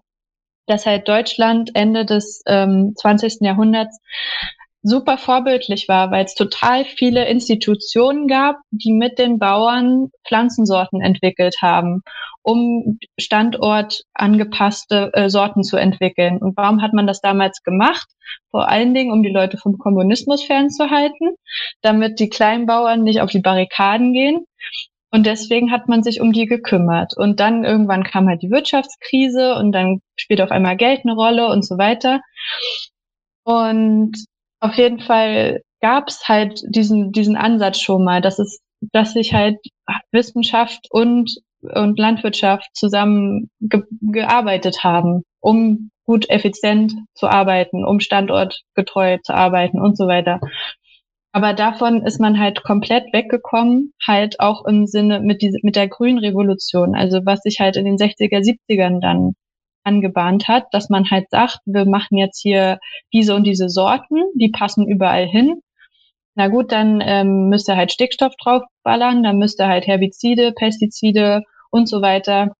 Dass 0.66 0.86
halt 0.86 1.06
Deutschland 1.06 1.70
Ende 1.74 2.04
des 2.04 2.42
ähm, 2.46 2.94
20. 2.96 3.38
Jahrhunderts 3.42 4.00
super 4.86 5.18
vorbildlich 5.18 5.88
war, 5.88 6.12
weil 6.12 6.24
es 6.24 6.34
total 6.34 6.84
viele 6.84 7.26
Institutionen 7.26 8.28
gab, 8.28 8.56
die 8.70 8.92
mit 8.92 9.18
den 9.18 9.38
Bauern 9.38 10.10
Pflanzensorten 10.26 11.00
entwickelt 11.00 11.56
haben, 11.60 12.02
um 12.42 12.98
Standort 13.18 14.02
angepasste 14.14 15.10
äh, 15.12 15.28
Sorten 15.28 15.64
zu 15.64 15.76
entwickeln. 15.76 16.38
Und 16.38 16.56
warum 16.56 16.82
hat 16.82 16.92
man 16.92 17.08
das 17.08 17.20
damals 17.20 17.62
gemacht? 17.64 18.06
Vor 18.52 18.68
allen 18.68 18.94
Dingen, 18.94 19.10
um 19.10 19.24
die 19.24 19.32
Leute 19.32 19.58
vom 19.58 19.76
Kommunismus 19.76 20.44
fernzuhalten, 20.44 21.34
damit 21.82 22.20
die 22.20 22.28
Kleinbauern 22.28 23.02
nicht 23.02 23.20
auf 23.20 23.30
die 23.30 23.40
Barrikaden 23.40 24.12
gehen. 24.12 24.46
Und 25.10 25.26
deswegen 25.26 25.72
hat 25.72 25.88
man 25.88 26.04
sich 26.04 26.20
um 26.20 26.32
die 26.32 26.46
gekümmert. 26.46 27.16
Und 27.16 27.40
dann 27.40 27.64
irgendwann 27.64 28.04
kam 28.04 28.28
halt 28.28 28.42
die 28.42 28.50
Wirtschaftskrise 28.50 29.56
und 29.56 29.72
dann 29.72 30.00
spielt 30.16 30.40
auf 30.40 30.52
einmal 30.52 30.76
Geld 30.76 31.00
eine 31.04 31.14
Rolle 31.14 31.48
und 31.48 31.64
so 31.64 31.76
weiter. 31.76 32.20
Und 33.44 34.16
auf 34.66 34.74
jeden 34.74 35.00
Fall 35.00 35.62
gab 35.80 36.08
es 36.08 36.26
halt 36.28 36.62
diesen, 36.68 37.12
diesen 37.12 37.36
Ansatz 37.36 37.80
schon 37.80 38.04
mal, 38.04 38.20
dass 38.20 38.38
es, 38.38 38.60
dass 38.92 39.12
sich 39.12 39.32
halt 39.32 39.58
Wissenschaft 40.10 40.86
und, 40.90 41.30
und 41.62 41.98
Landwirtschaft 41.98 42.68
zusammen 42.74 43.50
ge 43.60 43.82
gearbeitet 44.00 44.82
haben, 44.82 45.22
um 45.40 45.90
gut 46.04 46.28
effizient 46.30 46.94
zu 47.14 47.28
arbeiten, 47.28 47.84
um 47.84 48.00
standortgetreu 48.00 49.18
zu 49.22 49.34
arbeiten 49.34 49.80
und 49.80 49.96
so 49.96 50.06
weiter. 50.06 50.40
Aber 51.32 51.52
davon 51.52 52.02
ist 52.02 52.18
man 52.18 52.38
halt 52.38 52.62
komplett 52.62 53.12
weggekommen, 53.12 53.92
halt 54.04 54.40
auch 54.40 54.64
im 54.64 54.86
Sinne 54.86 55.20
mit, 55.20 55.42
diese, 55.42 55.58
mit 55.62 55.76
der 55.76 55.86
grünen 55.86 56.18
Revolution. 56.18 56.94
Also 56.94 57.20
was 57.24 57.40
sich 57.42 57.60
halt 57.60 57.76
in 57.76 57.84
den 57.84 57.98
60er, 57.98 58.40
70ern 58.40 59.00
dann 59.00 59.34
angebahnt 59.86 60.48
hat, 60.48 60.66
dass 60.72 60.90
man 60.90 61.10
halt 61.10 61.30
sagt, 61.30 61.60
wir 61.64 61.86
machen 61.86 62.18
jetzt 62.18 62.40
hier 62.40 62.78
diese 63.12 63.34
und 63.34 63.44
diese 63.44 63.68
Sorten, 63.68 64.22
die 64.34 64.50
passen 64.50 64.86
überall 64.86 65.26
hin. 65.26 65.60
Na 66.34 66.48
gut, 66.48 66.72
dann 66.72 67.00
ähm, 67.02 67.48
müsste 67.48 67.76
halt 67.76 67.92
Stickstoff 67.92 68.34
draufballern, 68.36 69.22
dann 69.22 69.38
müsste 69.38 69.66
halt 69.66 69.86
Herbizide, 69.86 70.52
Pestizide 70.52 71.42
und 71.70 71.88
so 71.88 72.02
weiter. 72.02 72.52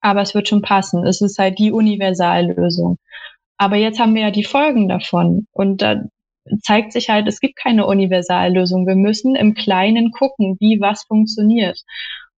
Aber 0.00 0.22
es 0.22 0.34
wird 0.34 0.48
schon 0.48 0.62
passen. 0.62 1.06
Es 1.06 1.20
ist 1.20 1.38
halt 1.38 1.58
die 1.58 1.72
Universallösung. 1.72 2.98
Aber 3.58 3.76
jetzt 3.76 4.00
haben 4.00 4.14
wir 4.14 4.22
ja 4.22 4.30
die 4.30 4.44
Folgen 4.44 4.88
davon. 4.88 5.46
Und 5.52 5.82
da, 5.82 6.02
zeigt 6.62 6.92
sich 6.92 7.08
halt, 7.08 7.26
es 7.28 7.40
gibt 7.40 7.56
keine 7.56 7.86
Universallösung. 7.86 8.86
Wir 8.86 8.94
müssen 8.94 9.34
im 9.34 9.54
Kleinen 9.54 10.10
gucken, 10.10 10.56
wie 10.60 10.80
was 10.80 11.04
funktioniert. 11.04 11.82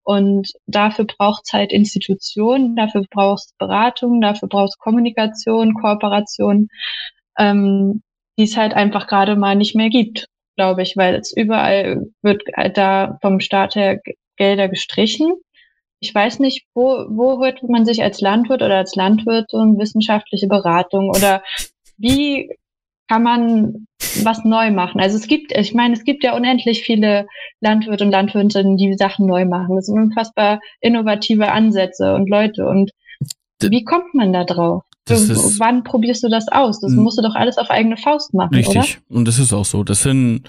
Und 0.08 0.52
dafür 0.66 1.04
braucht 1.04 1.42
es 1.44 1.52
halt 1.52 1.70
Institutionen, 1.70 2.76
dafür 2.76 3.04
braucht 3.10 3.40
es 3.44 3.54
Beratung, 3.58 4.22
dafür 4.22 4.48
braucht 4.48 4.70
es 4.70 4.78
Kommunikation, 4.78 5.74
Kooperation, 5.74 6.68
ähm, 7.38 8.00
die 8.38 8.44
es 8.44 8.56
halt 8.56 8.72
einfach 8.72 9.06
gerade 9.06 9.36
mal 9.36 9.54
nicht 9.54 9.76
mehr 9.76 9.90
gibt, 9.90 10.24
glaube 10.56 10.80
ich, 10.80 10.96
weil 10.96 11.16
es 11.16 11.36
überall 11.36 12.06
wird 12.22 12.42
halt 12.56 12.78
da 12.78 13.18
vom 13.20 13.38
Staat 13.40 13.74
her 13.74 14.00
Gelder 14.38 14.70
gestrichen. 14.70 15.34
Ich 16.00 16.14
weiß 16.14 16.38
nicht, 16.38 16.64
wo, 16.72 17.04
wo 17.10 17.44
hört 17.44 17.62
man 17.64 17.84
sich 17.84 18.02
als 18.02 18.22
Landwirt 18.22 18.62
oder 18.62 18.78
als 18.78 18.94
Landwirt 18.94 19.50
so 19.50 19.58
eine 19.58 19.76
wissenschaftliche 19.76 20.46
Beratung 20.46 21.10
oder 21.10 21.42
wie 21.98 22.56
kann 23.08 23.22
man 23.22 23.86
was 24.22 24.44
neu 24.44 24.70
machen. 24.70 25.00
Also 25.00 25.16
es 25.16 25.26
gibt, 25.26 25.56
ich 25.56 25.74
meine, 25.74 25.94
es 25.94 26.04
gibt 26.04 26.22
ja 26.22 26.36
unendlich 26.36 26.82
viele 26.82 27.26
Landwirte 27.60 28.04
und 28.04 28.10
Landwirtinnen, 28.10 28.76
die 28.76 28.94
Sachen 28.94 29.26
neu 29.26 29.44
machen. 29.44 29.76
Das 29.76 29.86
sind 29.86 29.98
unfassbar 29.98 30.60
innovative 30.80 31.50
Ansätze 31.50 32.14
und 32.14 32.28
Leute. 32.28 32.66
Und 32.66 32.92
wie 33.60 33.84
kommt 33.84 34.14
man 34.14 34.32
da 34.32 34.44
drauf? 34.44 34.82
Ist, 35.08 35.58
Wann 35.58 35.84
probierst 35.84 36.22
du 36.22 36.28
das 36.28 36.48
aus? 36.48 36.80
Das 36.80 36.92
musst 36.92 37.16
du 37.16 37.22
doch 37.22 37.34
alles 37.34 37.56
auf 37.56 37.70
eigene 37.70 37.96
Faust 37.96 38.34
machen, 38.34 38.54
richtig. 38.54 38.76
Oder? 38.76 39.16
Und 39.16 39.26
das 39.26 39.38
ist 39.38 39.54
auch 39.54 39.64
so. 39.64 39.82
Das 39.82 40.02
sind 40.02 40.42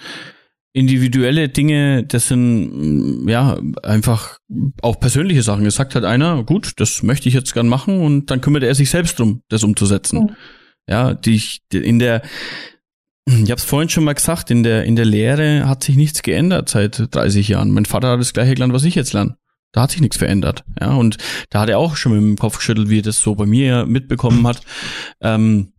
individuelle 0.73 1.47
Dinge, 1.47 2.03
das 2.03 2.27
sind 2.27 3.25
ja 3.27 3.57
einfach 3.83 4.37
auch 4.81 4.99
persönliche 4.99 5.43
Sachen. 5.43 5.65
Es 5.65 5.75
sagt 5.75 5.95
halt 5.95 6.05
einer, 6.05 6.43
gut, 6.43 6.73
das 6.77 7.03
möchte 7.03 7.29
ich 7.29 7.35
jetzt 7.35 7.53
gern 7.53 7.67
machen 7.67 8.01
und 8.01 8.29
dann 8.29 8.41
kümmert 8.41 8.63
er 8.63 8.75
sich 8.75 8.89
selbst 8.89 9.17
drum, 9.17 9.41
das 9.47 9.63
umzusetzen. 9.63 10.19
Mhm. 10.19 10.35
Ja, 10.89 11.13
die 11.13 11.35
ich 11.35 11.61
in 11.71 11.99
der 11.99 12.21
ich 13.25 13.51
habe 13.51 13.59
es 13.59 13.63
vorhin 13.63 13.89
schon 13.89 14.05
mal 14.05 14.15
gesagt, 14.15 14.49
in 14.49 14.63
der 14.63 14.85
in 14.85 14.95
der 14.95 15.05
Lehre 15.05 15.67
hat 15.67 15.83
sich 15.83 15.95
nichts 15.95 16.23
geändert 16.23 16.67
seit 16.69 17.13
30 17.13 17.47
Jahren. 17.47 17.71
Mein 17.71 17.85
Vater 17.85 18.09
hat 18.09 18.19
das 18.19 18.33
gleiche 18.33 18.55
gelernt, 18.55 18.73
was 18.73 18.83
ich 18.83 18.95
jetzt 18.95 19.13
lerne. 19.13 19.37
Da 19.71 19.81
hat 19.83 19.91
sich 19.91 20.01
nichts 20.01 20.17
verändert. 20.17 20.63
Ja, 20.81 20.95
und 20.95 21.17
da 21.51 21.61
hat 21.61 21.69
er 21.69 21.77
auch 21.77 21.95
schon 21.95 22.13
mit 22.13 22.21
dem 22.21 22.37
Kopf 22.39 22.57
geschüttelt, 22.57 22.89
wie 22.89 22.99
er 22.99 23.03
das 23.03 23.19
so 23.19 23.35
bei 23.35 23.45
mir 23.45 23.85
mitbekommen 23.85 24.47
hat. 24.47 24.61
Ähm, 25.21 25.73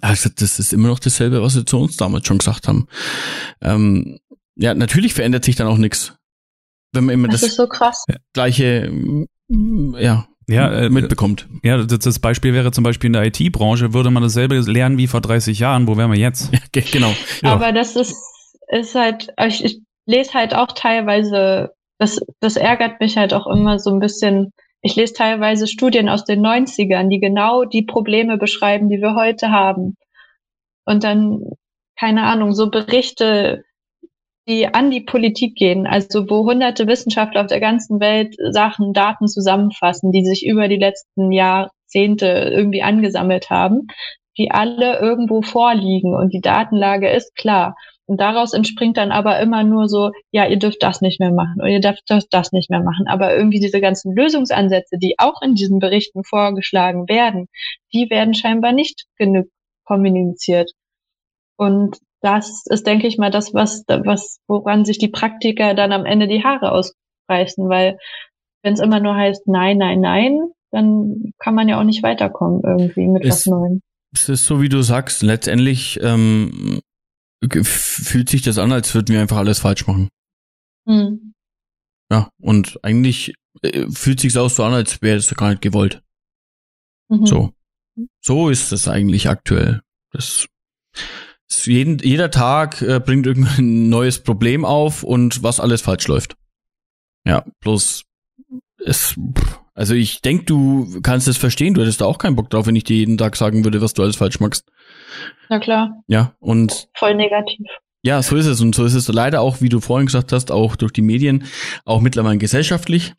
also 0.00 0.30
das 0.34 0.58
ist 0.58 0.72
immer 0.72 0.88
noch 0.88 0.98
dasselbe, 0.98 1.42
was 1.42 1.52
sie 1.52 1.64
zu 1.66 1.78
uns 1.78 1.96
damals 1.96 2.26
schon 2.26 2.38
gesagt 2.38 2.68
haben. 2.68 2.88
Ähm, 3.60 4.18
ja, 4.56 4.72
natürlich 4.72 5.12
verändert 5.12 5.44
sich 5.44 5.56
dann 5.56 5.66
auch 5.66 5.78
nichts. 5.78 6.14
Wenn 6.92 7.04
man 7.04 7.14
immer 7.14 7.28
das, 7.28 7.42
das 7.42 7.54
so 7.54 7.68
gleiche 8.32 8.90
ja, 9.50 10.26
ja, 10.48 10.72
äh, 10.72 10.90
mitbekommt. 10.90 11.46
Ja, 11.62 11.76
das, 11.76 11.98
das, 11.98 12.18
Beispiel 12.18 12.54
wäre 12.54 12.72
zum 12.72 12.82
Beispiel 12.82 13.08
in 13.08 13.12
der 13.12 13.24
IT-Branche, 13.26 13.92
würde 13.92 14.10
man 14.10 14.22
dasselbe 14.22 14.58
lernen 14.60 14.96
wie 14.96 15.06
vor 15.06 15.20
30 15.20 15.58
Jahren, 15.58 15.86
wo 15.86 15.96
wären 15.96 16.10
wir 16.10 16.18
jetzt? 16.18 16.50
Ja, 16.74 16.82
genau. 16.90 17.12
Ja. 17.42 17.52
Aber 17.52 17.72
das 17.72 17.96
ist, 17.96 18.16
ist 18.68 18.94
halt, 18.94 19.28
ich, 19.46 19.64
ich 19.64 19.80
lese 20.06 20.34
halt 20.34 20.54
auch 20.54 20.72
teilweise, 20.72 21.70
das, 21.98 22.20
das 22.40 22.56
ärgert 22.56 23.00
mich 23.00 23.16
halt 23.16 23.34
auch 23.34 23.46
immer 23.46 23.78
so 23.78 23.90
ein 23.90 24.00
bisschen. 24.00 24.52
Ich 24.80 24.94
lese 24.94 25.12
teilweise 25.12 25.66
Studien 25.66 26.08
aus 26.08 26.24
den 26.24 26.40
90ern, 26.40 27.08
die 27.08 27.18
genau 27.18 27.64
die 27.64 27.82
Probleme 27.82 28.38
beschreiben, 28.38 28.88
die 28.88 29.00
wir 29.00 29.14
heute 29.16 29.50
haben. 29.50 29.96
Und 30.84 31.02
dann, 31.04 31.40
keine 31.98 32.22
Ahnung, 32.22 32.52
so 32.52 32.70
Berichte 32.70 33.64
die 34.48 34.66
an 34.66 34.90
die 34.90 35.02
Politik 35.02 35.54
gehen, 35.56 35.86
also 35.86 36.28
wo 36.28 36.44
hunderte 36.46 36.86
Wissenschaftler 36.86 37.42
auf 37.42 37.46
der 37.48 37.60
ganzen 37.60 38.00
Welt 38.00 38.34
Sachen, 38.50 38.94
Daten 38.94 39.28
zusammenfassen, 39.28 40.10
die 40.10 40.24
sich 40.24 40.46
über 40.46 40.68
die 40.68 40.78
letzten 40.78 41.30
Jahrzehnte 41.32 42.26
irgendwie 42.26 42.82
angesammelt 42.82 43.50
haben, 43.50 43.88
die 44.38 44.50
alle 44.50 44.98
irgendwo 45.00 45.42
vorliegen 45.42 46.14
und 46.14 46.32
die 46.32 46.40
Datenlage 46.40 47.10
ist 47.10 47.36
klar. 47.36 47.76
Und 48.06 48.22
daraus 48.22 48.54
entspringt 48.54 48.96
dann 48.96 49.12
aber 49.12 49.38
immer 49.38 49.64
nur 49.64 49.86
so, 49.86 50.12
ja, 50.30 50.46
ihr 50.46 50.58
dürft 50.58 50.82
das 50.82 51.02
nicht 51.02 51.20
mehr 51.20 51.30
machen 51.30 51.56
oder 51.58 51.68
ihr 51.68 51.80
dürft 51.80 52.04
das, 52.06 52.26
das 52.30 52.52
nicht 52.52 52.70
mehr 52.70 52.82
machen. 52.82 53.06
Aber 53.06 53.36
irgendwie 53.36 53.60
diese 53.60 53.82
ganzen 53.82 54.16
Lösungsansätze, 54.16 54.96
die 54.96 55.16
auch 55.18 55.42
in 55.42 55.54
diesen 55.54 55.78
Berichten 55.78 56.24
vorgeschlagen 56.24 57.06
werden, 57.06 57.48
die 57.92 58.08
werden 58.08 58.32
scheinbar 58.32 58.72
nicht 58.72 59.04
genug 59.18 59.48
kommuniziert. 59.84 60.70
Und 61.58 61.98
das 62.20 62.64
ist, 62.66 62.86
denke 62.86 63.06
ich 63.06 63.18
mal, 63.18 63.30
das, 63.30 63.54
was, 63.54 63.84
was, 63.86 64.38
woran 64.46 64.84
sich 64.84 64.98
die 64.98 65.08
Praktiker 65.08 65.74
dann 65.74 65.92
am 65.92 66.04
Ende 66.04 66.26
die 66.26 66.42
Haare 66.42 66.72
ausreißen, 66.72 67.68
weil 67.68 67.98
wenn 68.62 68.74
es 68.74 68.80
immer 68.80 69.00
nur 69.00 69.14
heißt, 69.14 69.46
nein, 69.46 69.78
nein, 69.78 70.00
nein, 70.00 70.38
dann 70.70 71.32
kann 71.38 71.54
man 71.54 71.68
ja 71.68 71.78
auch 71.78 71.84
nicht 71.84 72.02
weiterkommen 72.02 72.62
irgendwie 72.64 73.06
mit 73.06 73.24
es, 73.24 73.30
was 73.30 73.46
Neuem. 73.46 73.80
Es 74.12 74.28
ist 74.28 74.46
so, 74.46 74.60
wie 74.60 74.68
du 74.68 74.82
sagst, 74.82 75.22
letztendlich 75.22 75.98
ähm, 76.02 76.80
fühlt 77.62 78.28
sich 78.28 78.42
das 78.42 78.58
an, 78.58 78.72
als 78.72 78.94
würden 78.94 79.14
wir 79.14 79.20
einfach 79.20 79.36
alles 79.36 79.60
falsch 79.60 79.86
machen. 79.86 80.08
Hm. 80.86 81.34
Ja, 82.10 82.30
und 82.40 82.78
eigentlich 82.82 83.34
äh, 83.62 83.86
fühlt 83.90 84.20
sich 84.20 84.36
auch 84.38 84.48
so 84.48 84.64
an, 84.64 84.72
als 84.72 85.02
wäre 85.02 85.18
es 85.18 85.34
gar 85.34 85.50
nicht 85.50 85.62
gewollt. 85.62 86.02
Mhm. 87.08 87.26
So. 87.26 87.50
So 88.20 88.48
ist 88.48 88.72
es 88.72 88.88
eigentlich 88.88 89.28
aktuell. 89.28 89.82
Das 90.12 90.46
jeden, 91.48 91.98
jeder 91.98 92.30
Tag 92.30 92.82
äh, 92.82 93.00
bringt 93.00 93.26
irgendein 93.26 93.88
neues 93.88 94.18
Problem 94.22 94.64
auf 94.64 95.02
und 95.02 95.42
was 95.42 95.60
alles 95.60 95.80
falsch 95.80 96.06
läuft. 96.08 96.36
Ja, 97.24 97.44
bloß 97.60 98.04
es, 98.84 99.16
also 99.74 99.94
ich 99.94 100.20
denke, 100.20 100.44
du 100.44 101.00
kannst 101.02 101.28
es 101.28 101.36
verstehen, 101.36 101.74
du 101.74 101.82
hättest 101.82 102.00
da 102.00 102.04
auch 102.04 102.18
keinen 102.18 102.36
Bock 102.36 102.50
drauf, 102.50 102.66
wenn 102.66 102.76
ich 102.76 102.84
dir 102.84 102.96
jeden 102.96 103.18
Tag 103.18 103.36
sagen 103.36 103.64
würde, 103.64 103.80
was 103.80 103.94
du 103.94 104.02
alles 104.02 104.16
falsch 104.16 104.40
machst. 104.40 104.70
Na 105.48 105.58
klar. 105.58 106.02
Ja, 106.06 106.34
und. 106.38 106.88
Voll 106.94 107.14
negativ. 107.14 107.66
Ja, 108.02 108.22
so 108.22 108.36
ist 108.36 108.46
es. 108.46 108.60
Und 108.60 108.74
so 108.74 108.84
ist 108.84 108.94
es 108.94 109.08
leider 109.08 109.40
auch, 109.40 109.60
wie 109.60 109.68
du 109.68 109.80
vorhin 109.80 110.06
gesagt 110.06 110.32
hast, 110.32 110.50
auch 110.50 110.76
durch 110.76 110.92
die 110.92 111.02
Medien, 111.02 111.44
auch 111.84 112.00
mittlerweile 112.00 112.38
gesellschaftlich. 112.38 113.14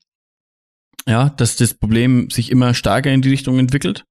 Ja, 1.07 1.29
dass 1.29 1.55
das 1.55 1.73
Problem 1.73 2.29
sich 2.29 2.51
immer 2.51 2.73
stärker 2.73 3.11
in 3.11 3.21
die 3.21 3.29
Richtung 3.29 3.59
entwickelt. 3.59 4.05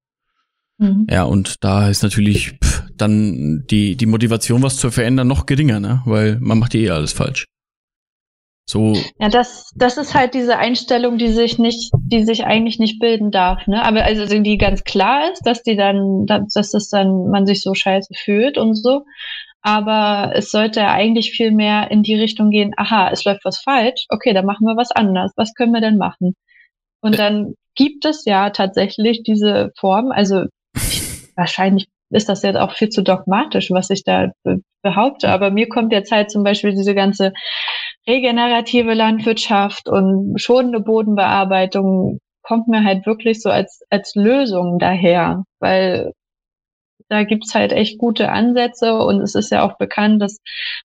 Mhm. 0.77 1.07
Ja, 1.09 1.23
und 1.23 1.63
da 1.63 1.89
ist 1.89 2.03
natürlich 2.03 2.57
pff, 2.63 2.83
dann 3.01 3.65
die, 3.69 3.95
die 3.95 4.05
Motivation, 4.05 4.63
was 4.63 4.77
zu 4.77 4.91
verändern, 4.91 5.27
noch 5.27 5.45
geringer, 5.45 5.79
ne? 5.79 6.01
Weil 6.05 6.37
man 6.39 6.59
macht 6.59 6.75
eh 6.75 6.89
alles 6.89 7.13
falsch. 7.13 7.45
So. 8.69 8.93
Ja, 9.19 9.29
das, 9.29 9.71
das 9.75 9.97
ist 9.97 10.13
halt 10.13 10.35
diese 10.35 10.59
Einstellung, 10.59 11.17
die 11.17 11.29
sich 11.29 11.57
nicht, 11.57 11.91
die 12.03 12.23
sich 12.23 12.45
eigentlich 12.45 12.77
nicht 12.77 12.99
bilden 12.99 13.31
darf, 13.31 13.65
ne? 13.65 13.83
Aber 13.83 14.03
also 14.03 14.25
die 14.27 14.57
ganz 14.59 14.83
klar 14.83 15.31
ist, 15.31 15.41
dass 15.43 15.63
die 15.63 15.75
dann, 15.75 16.27
dass 16.27 16.69
das 16.71 16.89
dann 16.89 17.29
man 17.31 17.47
sich 17.47 17.63
so 17.63 17.73
scheiße 17.73 18.13
fühlt 18.13 18.59
und 18.59 18.75
so. 18.75 19.05
Aber 19.61 20.33
es 20.35 20.51
sollte 20.51 20.87
eigentlich 20.87 21.31
viel 21.31 21.51
mehr 21.51 21.89
in 21.89 22.03
die 22.03 22.13
Richtung 22.15 22.51
gehen, 22.51 22.73
aha, 22.77 23.09
es 23.11 23.25
läuft 23.25 23.43
was 23.43 23.59
falsch, 23.59 24.05
okay, 24.09 24.33
dann 24.33 24.45
machen 24.45 24.65
wir 24.67 24.77
was 24.77 24.91
anders. 24.91 25.31
Was 25.35 25.55
können 25.55 25.73
wir 25.73 25.81
denn 25.81 25.97
machen? 25.97 26.35
Und 27.01 27.17
dann 27.17 27.55
gibt 27.75 28.05
es 28.05 28.23
ja 28.25 28.51
tatsächlich 28.51 29.23
diese 29.23 29.71
Form, 29.79 30.11
also 30.11 30.45
wahrscheinlich 31.35 31.87
ist 32.09 32.29
das 32.29 32.41
jetzt 32.43 32.57
auch 32.57 32.73
viel 32.73 32.89
zu 32.89 33.03
dogmatisch, 33.03 33.71
was 33.71 33.89
ich 33.89 34.03
da 34.03 34.31
behaupte. 34.81 35.29
Aber 35.29 35.51
mir 35.51 35.69
kommt 35.69 35.91
jetzt 35.91 36.11
halt 36.11 36.31
zum 36.31 36.43
Beispiel 36.43 36.71
diese 36.71 36.95
ganze 36.95 37.33
regenerative 38.07 38.93
Landwirtschaft 38.93 39.87
und 39.89 40.39
schonende 40.41 40.79
Bodenbearbeitung 40.79 42.19
kommt 42.41 42.67
mir 42.67 42.83
halt 42.83 43.05
wirklich 43.05 43.41
so 43.41 43.49
als, 43.49 43.81
als 43.89 44.15
Lösung 44.15 44.79
daher, 44.79 45.43
weil 45.59 46.13
da 47.09 47.23
gibt's 47.23 47.53
halt 47.55 47.71
echt 47.73 47.97
gute 47.99 48.29
Ansätze 48.31 48.97
und 48.97 49.21
es 49.21 49.35
ist 49.35 49.51
ja 49.51 49.63
auch 49.63 49.77
bekannt, 49.77 50.21
dass 50.21 50.39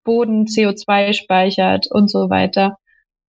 Boden 0.03 0.45
CO2 0.45 1.13
speichert 1.13 1.87
und 1.89 2.09
so 2.09 2.29
weiter 2.29 2.77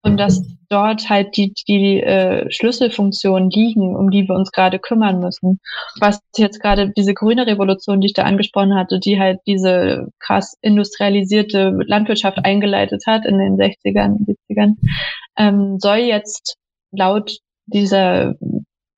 und 0.01 0.17
dass 0.17 0.41
dort 0.69 1.09
halt 1.09 1.35
die, 1.35 1.53
die 1.67 2.01
äh, 2.01 2.49
Schlüsselfunktionen 2.51 3.49
liegen, 3.49 3.95
um 3.95 4.11
die 4.11 4.27
wir 4.27 4.35
uns 4.35 4.51
gerade 4.51 4.79
kümmern 4.79 5.19
müssen. 5.19 5.59
Was 5.99 6.19
jetzt 6.37 6.61
gerade 6.61 6.91
diese 6.95 7.13
grüne 7.13 7.47
Revolution, 7.47 7.99
die 7.99 8.07
ich 8.07 8.13
da 8.13 8.23
angesprochen 8.23 8.75
hatte, 8.75 8.99
die 8.99 9.19
halt 9.19 9.39
diese 9.45 10.07
krass 10.19 10.55
industrialisierte 10.61 11.77
Landwirtschaft 11.85 12.45
eingeleitet 12.45 13.03
hat 13.07 13.25
in 13.25 13.39
den 13.39 13.57
60ern, 13.57 14.25
70ern, 14.49 14.75
ähm, 15.37 15.79
soll 15.79 15.97
jetzt 15.97 16.55
laut 16.91 17.37
dieser 17.65 18.35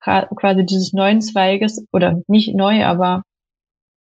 quasi 0.02 0.66
dieses 0.66 0.94
neuen 0.94 1.22
Zweiges 1.22 1.86
oder 1.92 2.22
nicht 2.28 2.56
neu, 2.56 2.84
aber 2.86 3.24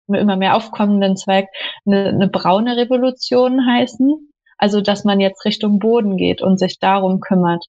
immer 0.08 0.38
mehr 0.38 0.56
aufkommenden 0.56 1.18
Zweig 1.18 1.48
eine, 1.86 2.10
eine 2.10 2.28
braune 2.28 2.78
Revolution 2.78 3.66
heißen 3.66 4.33
also, 4.58 4.82
dass 4.82 5.04
man 5.04 5.20
jetzt 5.20 5.46
Richtung 5.46 5.80
Boden 5.80 6.18
geht 6.18 6.42
und 6.42 6.60
sich 6.60 6.80
darum 6.80 7.20
kümmert. 7.20 7.66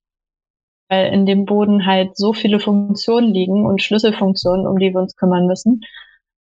Weil 0.89 1.13
in 1.13 1.27
dem 1.27 1.45
Boden 1.47 1.87
halt 1.87 2.17
so 2.17 2.33
viele 2.33 2.61
Funktionen 2.61 3.33
liegen 3.33 3.65
und 3.65 3.83
Schlüsselfunktionen, 3.83 4.67
um 4.67 4.79
die 4.79 4.93
wir 4.93 5.01
uns 5.01 5.17
kümmern 5.17 5.47
müssen, 5.47 5.81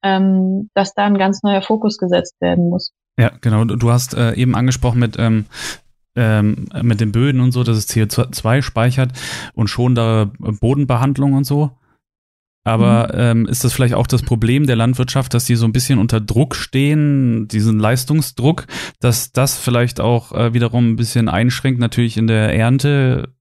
ähm, 0.02 0.70
dass 0.74 0.94
da 0.94 1.04
ein 1.04 1.18
ganz 1.18 1.42
neuer 1.42 1.62
Fokus 1.62 1.98
gesetzt 1.98 2.40
werden 2.40 2.70
muss. 2.70 2.92
Ja, 3.18 3.32
genau. 3.40 3.64
Du 3.64 3.90
hast 3.90 4.14
äh, 4.14 4.34
eben 4.34 4.54
angesprochen 4.54 4.98
mit, 4.98 5.16
ähm, 5.18 5.44
ähm, 6.16 6.68
mit 6.82 7.00
den 7.00 7.12
Böden 7.12 7.40
und 7.40 7.52
so, 7.52 7.64
dass 7.64 7.76
es 7.76 7.88
CO2 7.88 8.62
speichert 8.62 9.12
und 9.54 9.68
schon 9.68 9.94
da 9.94 10.30
Bodenbehandlung 10.38 11.34
und 11.34 11.44
so. 11.44 11.70
Aber 12.64 13.10
mhm. 13.12 13.20
ähm, 13.20 13.46
ist 13.46 13.64
das 13.64 13.72
vielleicht 13.72 13.94
auch 13.94 14.06
das 14.06 14.22
Problem 14.22 14.66
der 14.66 14.76
Landwirtschaft, 14.76 15.32
dass 15.32 15.46
sie 15.46 15.56
so 15.56 15.64
ein 15.64 15.72
bisschen 15.72 15.98
unter 15.98 16.20
Druck 16.20 16.54
stehen, 16.54 17.48
diesen 17.48 17.78
Leistungsdruck, 17.78 18.66
dass 19.00 19.32
das 19.32 19.58
vielleicht 19.58 20.00
auch 20.00 20.32
äh, 20.32 20.52
wiederum 20.52 20.90
ein 20.90 20.96
bisschen 20.96 21.28
einschränkt, 21.28 21.80
natürlich 21.80 22.18
in 22.18 22.26
der 22.26 22.54
Ernte, 22.54 23.34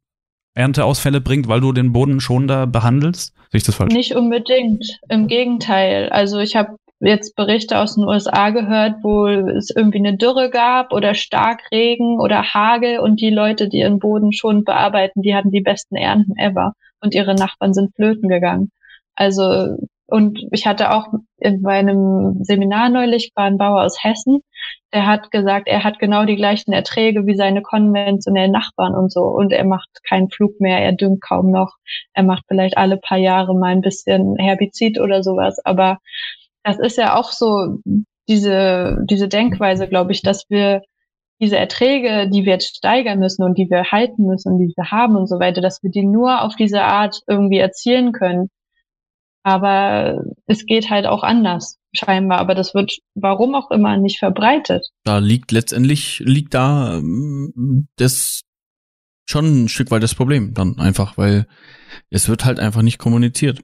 Ernteausfälle 0.55 1.19
bringt, 1.19 1.47
weil 1.47 1.60
du 1.60 1.73
den 1.73 1.91
Boden 1.91 2.21
schon 2.21 2.47
da 2.47 2.65
behandelst? 2.65 3.36
Sehe 3.51 3.58
ich 3.58 3.63
das 3.63 3.75
falsch? 3.75 3.93
Nicht 3.93 4.15
unbedingt. 4.15 4.99
Im 5.10 5.27
Gegenteil. 5.27 6.10
Also 6.10 6.39
ich 6.39 6.55
habe 6.55 6.77
jetzt 7.01 7.36
Berichte 7.36 7.79
aus 7.79 7.95
den 7.95 8.05
USA 8.05 8.51
gehört, 8.51 8.97
wo 9.03 9.27
es 9.27 9.69
irgendwie 9.75 9.99
eine 9.99 10.17
Dürre 10.17 10.49
gab 10.49 10.93
oder 10.93 11.13
Starkregen 11.13 12.19
oder 12.19 12.53
Hagel 12.53 12.99
und 12.99 13.21
die 13.21 13.29
Leute, 13.29 13.69
die 13.69 13.79
ihren 13.79 13.99
Boden 13.99 14.34
schon 14.34 14.63
bearbeiten, 14.63 15.21
die 15.21 15.36
hatten 15.36 15.51
die 15.51 15.62
besten 15.62 15.95
Ernten 15.95 16.38
ever 16.38 16.73
und 17.01 17.15
ihre 17.15 17.36
Nachbarn 17.36 17.73
sind 17.73 17.95
flöten 17.95 18.29
gegangen. 18.29 18.71
Also 19.19 19.77
und 20.08 20.39
ich 20.51 20.65
hatte 20.65 20.91
auch 20.91 21.08
in 21.38 21.62
meinem 21.62 22.43
Seminar 22.43 22.89
neulich 22.89 23.32
war 23.36 23.45
ein 23.45 23.58
Bauer 23.60 23.84
aus 23.84 24.03
Hessen, 24.03 24.41
der 24.91 25.05
hat 25.05 25.29
gesagt, 25.29 25.67
er 25.67 25.84
hat 25.84 25.99
genau 25.99 26.25
die 26.25 26.36
gleichen 26.36 26.73
Erträge 26.73 27.27
wie 27.27 27.36
seine 27.36 27.62
konventionellen 27.62 28.51
Nachbarn 28.51 28.95
und 28.95 29.12
so. 29.12 29.21
Und 29.21 29.51
er 29.51 29.65
macht 29.65 29.89
keinen 30.08 30.29
Flug 30.29 30.60
mehr, 30.60 30.79
er 30.79 30.93
düngt 30.93 31.21
kaum 31.21 31.51
noch. 31.51 31.75
Er 32.13 32.23
macht 32.23 32.43
vielleicht 32.47 32.77
alle 32.77 32.97
paar 32.97 33.19
Jahre 33.19 33.55
mal 33.55 33.71
ein 33.71 33.82
bisschen 33.82 34.36
Herbizid 34.38 34.99
oder 34.99 35.21
sowas. 35.21 35.60
Aber 35.63 35.99
das 36.63 36.79
ist 36.79 36.97
ja 36.97 37.15
auch 37.15 37.32
so 37.32 37.77
diese, 38.27 38.97
diese 39.10 39.27
Denkweise, 39.27 39.88
glaube 39.88 40.12
ich, 40.12 40.23
dass 40.23 40.49
wir 40.49 40.82
diese 41.39 41.58
Erträge, 41.58 42.29
die 42.29 42.45
wir 42.45 42.53
jetzt 42.53 42.77
steigern 42.77 43.19
müssen 43.19 43.43
und 43.43 43.58
die 43.58 43.69
wir 43.69 43.91
halten 43.91 44.25
müssen 44.25 44.53
und 44.53 44.60
die 44.60 44.73
wir 44.75 44.91
haben 44.91 45.15
und 45.15 45.27
so 45.27 45.39
weiter, 45.39 45.62
dass 45.62 45.84
wir 45.84 45.91
die 45.91 46.05
nur 46.05 46.41
auf 46.41 46.55
diese 46.55 46.82
Art 46.82 47.21
irgendwie 47.27 47.60
erzielen 47.60 48.12
können. 48.12 48.49
Aber 49.43 50.21
es 50.45 50.65
geht 50.65 50.89
halt 50.89 51.06
auch 51.06 51.23
anders, 51.23 51.78
scheinbar. 51.93 52.39
Aber 52.39 52.56
das 52.56 52.73
wird, 52.73 52.97
warum 53.15 53.56
auch 53.56 53.71
immer, 53.71 53.97
nicht 53.97 54.19
verbreitet. 54.19 54.88
Da 55.04 55.19
liegt 55.19 55.52
letztendlich, 55.52 56.19
liegt 56.19 56.54
da 56.54 56.97
ähm, 56.97 57.88
das 57.95 58.41
schon 59.30 59.63
ein 59.63 59.69
Stück 59.69 59.91
weit 59.91 60.04
das 60.04 60.15
Problem 60.15 60.54
dann 60.54 60.80
einfach, 60.80 61.17
weil 61.17 61.45
es 62.10 62.28
wird 62.28 62.45
halt 62.45 62.60
einfach 62.60 62.82
nicht 62.82 62.97
kommuniziert. 62.97 63.62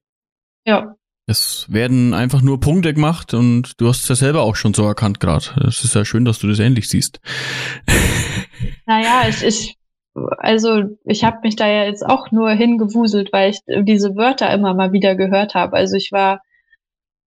Ja. 0.65 0.95
Es 1.27 1.65
werden 1.69 2.13
einfach 2.13 2.43
nur 2.43 2.59
Punkte 2.59 2.93
gemacht 2.93 3.33
und 3.33 3.73
du 3.81 3.87
hast 3.87 4.03
es 4.03 4.09
ja 4.09 4.15
selber 4.15 4.43
auch 4.43 4.55
schon 4.55 4.75
so 4.75 4.85
erkannt 4.85 5.19
gerade. 5.19 5.45
Es 5.67 5.83
ist 5.83 5.95
ja 5.95 6.05
schön, 6.05 6.23
dass 6.23 6.37
du 6.37 6.47
das 6.47 6.59
ähnlich 6.59 6.87
siehst. 6.87 7.19
Naja, 8.85 9.27
ich, 9.27 9.43
ich 9.43 9.77
also 10.15 10.83
ich 11.05 11.23
habe 11.23 11.39
mich 11.43 11.55
da 11.55 11.67
ja 11.67 11.83
jetzt 11.85 12.05
auch 12.05 12.31
nur 12.31 12.51
hingewuselt, 12.51 13.33
weil 13.33 13.51
ich 13.51 13.59
diese 13.67 14.15
Wörter 14.15 14.51
immer 14.53 14.73
mal 14.73 14.91
wieder 14.91 15.15
gehört 15.15 15.55
habe. 15.55 15.75
Also 15.75 15.97
ich 15.97 16.11
war 16.11 16.41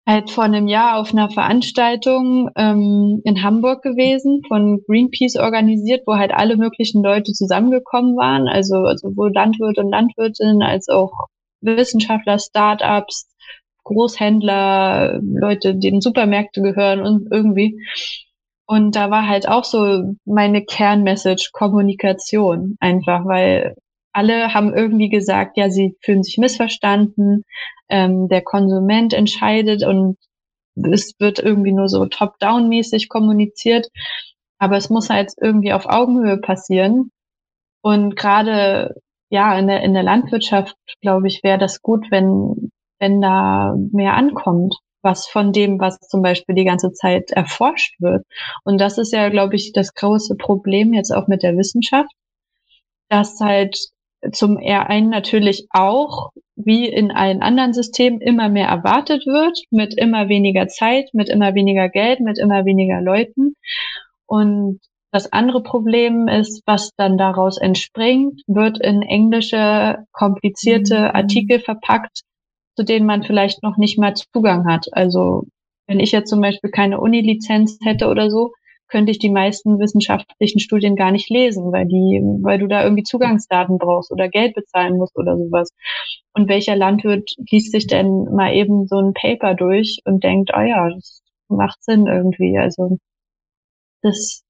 halt 0.05 0.29
vor 0.29 0.43
einem 0.43 0.67
Jahr 0.67 0.97
auf 0.97 1.13
einer 1.13 1.29
Veranstaltung 1.29 2.49
ähm, 2.55 3.21
in 3.23 3.41
Hamburg 3.41 3.81
gewesen, 3.83 4.41
von 4.47 4.81
Greenpeace 4.85 5.37
organisiert, 5.37 6.03
wo 6.05 6.15
halt 6.15 6.33
alle 6.33 6.57
möglichen 6.57 7.01
Leute 7.01 7.31
zusammengekommen 7.31 8.17
waren, 8.17 8.47
also, 8.47 8.75
also 8.77 9.09
sowohl 9.09 9.31
Landwirte 9.33 9.81
und 9.81 9.91
Landwirtinnen 9.91 10.61
als 10.61 10.89
auch 10.89 11.11
Wissenschaftler, 11.61 12.37
Startups, 12.37 13.29
Großhändler, 13.85 15.19
Leute, 15.21 15.75
denen 15.75 16.01
Supermärkte 16.01 16.61
gehören 16.61 17.01
und 17.01 17.27
irgendwie. 17.31 17.79
Und 18.73 18.95
da 18.95 19.11
war 19.11 19.27
halt 19.27 19.47
auch 19.47 19.65
so 19.65 20.15
meine 20.25 20.65
Kernmessage 20.65 21.51
Kommunikation 21.53 22.75
einfach, 22.79 23.23
weil 23.23 23.75
alle 24.13 24.55
haben 24.55 24.73
irgendwie 24.73 25.09
gesagt, 25.09 25.57
ja, 25.57 25.69
sie 25.69 25.95
fühlen 26.01 26.23
sich 26.23 26.39
missverstanden, 26.39 27.43
ähm, 27.87 28.29
der 28.29 28.41
Konsument 28.41 29.13
entscheidet 29.13 29.85
und 29.85 30.17
es 30.75 31.13
wird 31.19 31.37
irgendwie 31.37 31.71
nur 31.71 31.87
so 31.87 32.07
top-down-mäßig 32.07 33.09
kommuniziert. 33.09 33.89
Aber 34.57 34.75
es 34.75 34.89
muss 34.89 35.11
halt 35.11 35.33
irgendwie 35.39 35.71
auf 35.73 35.85
Augenhöhe 35.85 36.37
passieren. 36.37 37.11
Und 37.83 38.15
gerade 38.15 38.95
ja 39.29 39.55
in 39.55 39.67
der 39.67 39.83
in 39.83 39.93
der 39.93 40.01
Landwirtschaft 40.01 40.75
glaube 40.99 41.27
ich 41.27 41.43
wäre 41.43 41.59
das 41.59 41.83
gut, 41.83 42.07
wenn 42.09 42.71
wenn 42.97 43.21
da 43.21 43.75
mehr 43.91 44.15
ankommt, 44.15 44.75
was 45.03 45.27
von 45.27 45.51
dem, 45.51 45.79
was 45.79 45.99
zum 45.99 46.21
Beispiel 46.21 46.55
die 46.55 46.65
ganze 46.65 46.91
Zeit 46.93 47.31
erforscht 47.31 47.99
wird. 47.99 48.25
Und 48.63 48.79
das 48.79 48.97
ist 48.97 49.13
ja, 49.13 49.29
glaube 49.29 49.55
ich, 49.55 49.73
das 49.73 49.93
große 49.93 50.35
Problem 50.35 50.93
jetzt 50.93 51.11
auch 51.11 51.27
mit 51.27 51.43
der 51.43 51.57
Wissenschaft, 51.57 52.11
dass 53.09 53.39
halt 53.39 53.77
zum 54.31 54.57
einen 54.57 55.09
natürlich 55.09 55.67
auch, 55.71 56.31
wie 56.55 56.87
in 56.87 57.11
allen 57.11 57.41
anderen 57.41 57.73
Systemen, 57.73 58.21
immer 58.21 58.47
mehr 58.47 58.67
erwartet 58.67 59.25
wird, 59.25 59.59
mit 59.69 59.97
immer 59.97 60.29
weniger 60.29 60.67
Zeit, 60.67 61.09
mit 61.13 61.29
immer 61.29 61.55
weniger 61.55 61.89
Geld, 61.89 62.21
mit 62.21 62.39
immer 62.39 62.65
weniger 62.65 63.01
Leuten. 63.01 63.55
Und 64.25 64.79
das 65.11 65.31
andere 65.31 65.61
Problem 65.61 66.27
ist, 66.27 66.63
was 66.65 66.91
dann 66.97 67.17
daraus 67.17 67.57
entspringt, 67.57 68.41
wird 68.47 68.79
in 68.81 69.03
englische, 69.03 70.05
komplizierte 70.11 70.97
mhm. 70.97 71.11
Artikel 71.13 71.59
verpackt, 71.59 72.21
zu 72.75 72.83
denen 72.83 73.05
man 73.05 73.23
vielleicht 73.23 73.63
noch 73.63 73.77
nicht 73.77 73.97
mal 73.97 74.13
Zugang 74.13 74.65
hat. 74.65 74.87
Also 74.91 75.45
wenn 75.87 75.99
ich 75.99 76.11
jetzt 76.11 76.29
zum 76.29 76.41
Beispiel 76.41 76.71
keine 76.71 76.99
Uni-Lizenz 76.99 77.77
hätte 77.83 78.07
oder 78.07 78.29
so, 78.29 78.51
könnte 78.87 79.11
ich 79.11 79.19
die 79.19 79.31
meisten 79.31 79.79
wissenschaftlichen 79.79 80.59
Studien 80.59 80.95
gar 80.95 81.11
nicht 81.11 81.29
lesen, 81.29 81.71
weil 81.71 81.87
die, 81.87 82.21
weil 82.43 82.59
du 82.59 82.67
da 82.67 82.83
irgendwie 82.83 83.03
Zugangsdaten 83.03 83.79
brauchst 83.79 84.11
oder 84.11 84.29
Geld 84.29 84.53
bezahlen 84.53 84.97
musst 84.97 85.17
oder 85.17 85.35
sowas. 85.35 85.71
Und 86.33 86.47
welcher 86.47 86.75
Landwirt 86.75 87.31
liest 87.49 87.71
sich 87.71 87.87
denn 87.87 88.25
mal 88.35 88.53
eben 88.53 88.85
so 88.85 88.99
ein 88.99 89.13
Paper 89.13 89.55
durch 89.55 89.99
und 90.05 90.23
denkt, 90.23 90.51
oh 90.55 90.61
ja, 90.61 90.89
das 90.89 91.23
macht 91.47 91.83
Sinn 91.83 92.05
irgendwie. 92.07 92.57
Also 92.59 92.97
das 94.03 94.43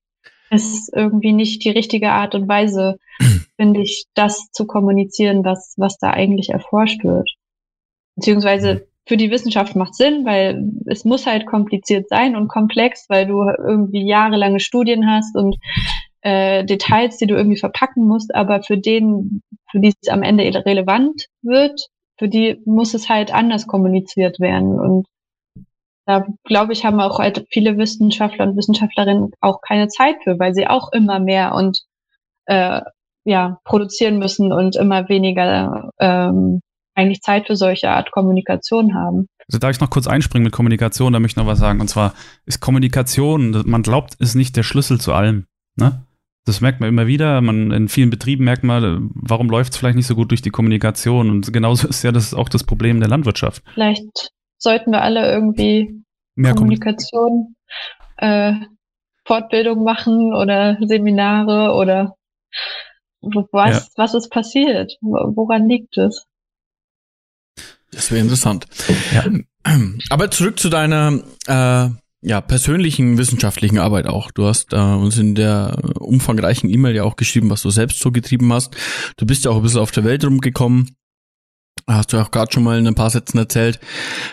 ist 0.50 0.92
irgendwie 0.94 1.34
nicht 1.34 1.64
die 1.64 1.70
richtige 1.70 2.12
Art 2.12 2.36
und 2.36 2.48
Weise, 2.48 2.98
finde 3.56 3.82
ich, 3.82 4.06
das 4.14 4.50
zu 4.52 4.66
kommunizieren, 4.66 5.46
was, 5.46 5.74
was 5.78 5.98
da 5.98 6.10
eigentlich 6.10 6.50
erforscht 6.50 7.04
wird. 7.04 7.30
Beziehungsweise 8.16 8.88
für 9.06 9.18
die 9.18 9.32
Wissenschaft 9.32 9.76
macht 9.76 9.96
Sinn, 9.96 10.26
weil 10.26 10.64
es 10.86 11.04
muss 11.04 11.26
halt 11.26 11.46
kompliziert 11.46 12.08
sein 12.08 12.36
und 12.36 12.48
komplex, 12.48 13.06
weil 13.10 13.28
du 13.28 13.44
irgendwie 13.44 14.08
jahrelange 14.08 14.60
Studien 14.60 15.10
hast 15.10 15.36
und 15.36 15.58
äh, 16.22 16.64
Details, 16.64 17.18
die 17.18 17.28
du 17.28 17.36
irgendwie 17.36 17.60
verpacken 17.60 18.08
musst, 18.08 18.34
aber 18.34 18.64
für 18.64 18.78
den, 18.78 19.42
für 19.70 19.80
die 19.80 19.94
es 20.02 20.10
am 20.10 20.24
Ende 20.24 20.44
relevant 20.66 21.28
wird, 21.42 21.88
für 22.18 22.30
die 22.30 22.62
muss 22.66 22.94
es 22.94 23.10
halt 23.10 23.34
anders 23.34 23.68
kommuniziert 23.68 24.40
werden. 24.40 24.80
Und 24.80 25.06
da 26.06 26.26
glaube 26.46 26.72
ich, 26.72 26.86
haben 26.86 27.02
auch 27.02 27.20
halt 27.20 27.46
viele 27.50 27.78
Wissenschaftler 27.78 28.46
und 28.48 28.56
Wissenschaftlerinnen 28.56 29.32
auch 29.42 29.60
keine 29.62 29.90
Zeit 29.90 30.16
für, 30.24 30.40
weil 30.40 30.54
sie 30.54 30.68
auch 30.68 30.94
immer 30.94 31.20
mehr 31.20 31.56
und 31.56 31.82
äh, 32.46 32.82
ja 33.26 33.60
produzieren 33.66 34.20
müssen 34.20 34.52
und 34.54 34.76
immer 34.76 35.10
weniger 35.10 35.92
ähm, 36.00 36.62
eigentlich 36.96 37.22
Zeit 37.22 37.48
für 37.48 37.56
solche 37.56 37.90
Art 37.90 38.12
Kommunikation 38.12 38.94
haben. 38.94 39.28
Also 39.48 39.60
darf 39.60 39.72
ich 39.72 39.82
noch 39.82 39.90
kurz 39.90 40.08
einspringen 40.08 40.46
mit 40.46 40.54
Kommunikation, 40.54 41.14
da 41.14 41.20
möchte 41.20 41.40
ich 41.40 41.44
noch 41.44 41.52
was 41.52 41.60
sagen. 41.60 41.82
Und 41.82 41.90
zwar 41.90 42.14
ist 42.46 42.60
Kommunikation, 42.60 43.64
man 43.66 43.84
glaubt, 43.84 44.16
ist 44.16 44.36
nicht 44.36 44.56
der 44.56 44.64
Schlüssel 44.64 45.00
zu 45.00 45.14
allem. 45.14 45.48
Ne? 45.76 46.06
Das 46.46 46.62
merkt 46.62 46.80
man 46.80 46.90
immer 46.90 47.08
wieder. 47.08 47.42
Man 47.42 47.72
in 47.72 47.88
vielen 47.88 48.10
Betrieben 48.10 48.44
merkt 48.44 48.64
man, 48.64 49.10
warum 49.16 49.50
läuft 49.50 49.74
es 49.74 49.78
vielleicht 49.78 49.96
nicht 49.96 50.08
so 50.08 50.16
gut 50.16 50.32
durch 50.32 50.42
die 50.42 50.50
Kommunikation. 50.50 51.30
Und 51.30 51.52
genauso 51.52 51.88
ist 51.90 52.04
ja 52.04 52.12
das 52.12 52.34
auch 52.34 52.50
das 52.50 52.64
Problem 52.64 53.00
der 53.00 53.10
Landwirtschaft. 53.10 53.64
Vielleicht 53.74 54.32
sollten 54.58 54.92
wir 54.92 55.02
alle 55.02 55.32
irgendwie 55.32 56.04
Mehr 56.36 56.56
Kommunikation, 56.56 57.56
äh, 58.18 58.54
Fortbildung 59.26 59.84
machen 59.84 60.34
oder 60.34 60.78
Seminare 60.82 61.74
oder 61.74 62.16
was, 63.22 63.88
ja. 63.88 63.94
was 63.96 64.14
ist 64.14 64.30
passiert? 64.30 64.98
Woran 65.02 65.70
liegt 65.70 65.98
es? 65.98 66.26
Das 67.94 68.12
wäre 68.12 68.22
interessant. 68.22 68.68
Ja. 69.14 69.26
Aber 70.10 70.32
zurück 70.32 70.60
zu 70.60 70.70
deiner 70.70 71.22
äh, 71.48 71.90
ja, 72.24 72.42
persönlichen 72.42 73.18
wissenschaftlichen 73.18 73.78
Arbeit 73.78 74.08
auch. 74.08 74.32
Du 74.32 74.46
hast 74.46 74.74
äh, 74.74 74.78
uns 74.78 75.18
in 75.18 75.36
der 75.36 75.78
umfangreichen 76.00 76.70
E-Mail 76.70 76.96
ja 76.96 77.04
auch 77.04 77.18
geschrieben, 77.18 77.50
was 77.50 77.62
du 77.62 77.70
selbst 77.70 78.00
so 78.00 78.12
getrieben 78.12 78.52
hast. 78.54 78.76
Du 79.18 79.26
bist 79.26 79.46
ja 79.46 79.52
auch 79.52 79.58
ein 79.58 79.62
bisschen 79.62 79.82
auf 79.82 79.92
der 79.92 80.06
Welt 80.06 80.24
rumgekommen. 80.24 80.96
Hast 81.86 82.14
du 82.14 82.18
auch 82.18 82.32
gerade 82.32 82.52
schon 82.54 82.64
mal 82.64 82.80
in 82.80 82.88
ein 82.88 82.96
paar 82.96 83.10
Sätzen 83.10 83.38
erzählt. 83.38 83.80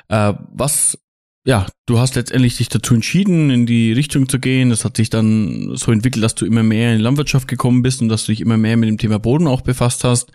Äh, 0.09 0.35
was, 0.53 0.99
ja, 1.45 1.67
du 1.87 1.99
hast 1.99 2.15
letztendlich 2.15 2.59
dich 2.59 2.69
dazu 2.69 2.95
entschieden, 2.95 3.51
in 3.51 3.67
die 3.67 3.93
Richtung 3.93 4.29
zu 4.29 4.39
gehen. 4.39 4.71
Das 4.71 4.85
hat 4.85 4.97
sich 4.97 5.11
dann 5.11 5.75
so 5.75 5.91
entwickelt, 5.91 6.23
dass 6.23 6.37
du 6.37 6.47
immer 6.47 6.63
mehr 6.63 6.93
in 6.93 6.99
die 6.99 7.05
Landwirtschaft 7.05 7.49
gekommen 7.49 7.83
bist 7.83 8.03
und 8.03 8.09
dass 8.09 8.25
du 8.25 8.33
dich 8.33 8.41
immer 8.41 8.57
mehr 8.57 8.77
mit 8.77 8.89
dem 8.89 8.99
Thema 8.99 9.19
Boden 9.19 9.49
auch 9.49 9.63
befasst 9.63 10.05
hast. 10.05 10.31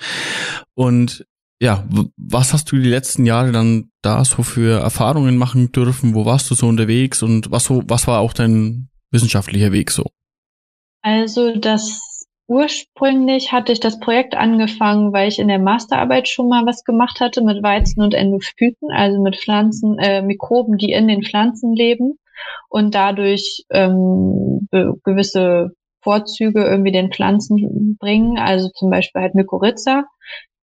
Und 0.74 1.26
ja, 1.62 1.86
was 2.18 2.54
hast 2.54 2.72
du 2.72 2.78
die 2.78 2.90
letzten 2.90 3.26
Jahre 3.26 3.52
dann 3.52 3.92
da 4.02 4.26
so 4.26 4.44
für 4.44 4.80
Erfahrungen 4.80 5.38
machen 5.38 5.72
dürfen? 5.72 6.14
Wo 6.14 6.26
warst 6.26 6.50
du 6.52 6.56
so 6.56 6.68
unterwegs 6.68 7.24
und 7.24 7.52
was, 7.52 7.66
so, 7.66 7.84
was 7.88 8.08
war 8.08 8.20
auch 8.20 8.34
dein 8.34 8.90
wissenschaftlicher 9.12 9.72
Weg 9.72 9.92
so? 9.92 10.06
Also 11.02 11.56
das 11.56 12.16
Ursprünglich 12.48 13.52
hatte 13.52 13.72
ich 13.72 13.80
das 13.80 14.00
Projekt 14.00 14.36
angefangen, 14.36 15.12
weil 15.14 15.30
ich 15.30 15.40
in 15.40 15.48
der 15.48 15.58
Masterarbeit 15.58 16.28
schon 16.28 16.48
mal 16.48 16.64
was 16.68 16.84
gemacht 16.84 17.20
hatte 17.20 17.42
mit 17.42 17.64
Weizen 17.64 18.04
und 18.04 18.14
Endophyten, 18.14 18.92
also 18.92 19.20
mit 19.20 19.38
Pflanzen, 19.38 19.98
äh, 19.98 20.22
Mikroben, 20.22 20.78
die 20.78 20.92
in 20.92 21.08
den 21.08 21.24
Pflanzen 21.24 21.74
leben 21.74 22.20
und 22.70 22.94
dadurch 22.94 23.64
ähm, 23.72 24.68
gewisse 25.04 25.72
Vorzüge 26.04 26.64
irgendwie 26.64 26.92
den 26.92 27.12
Pflanzen 27.12 27.98
bringen, 28.00 28.38
also 28.38 28.70
zum 28.76 28.92
Beispiel 28.92 29.24
halt 29.24 29.34
Mykorrhiza, 29.34 30.04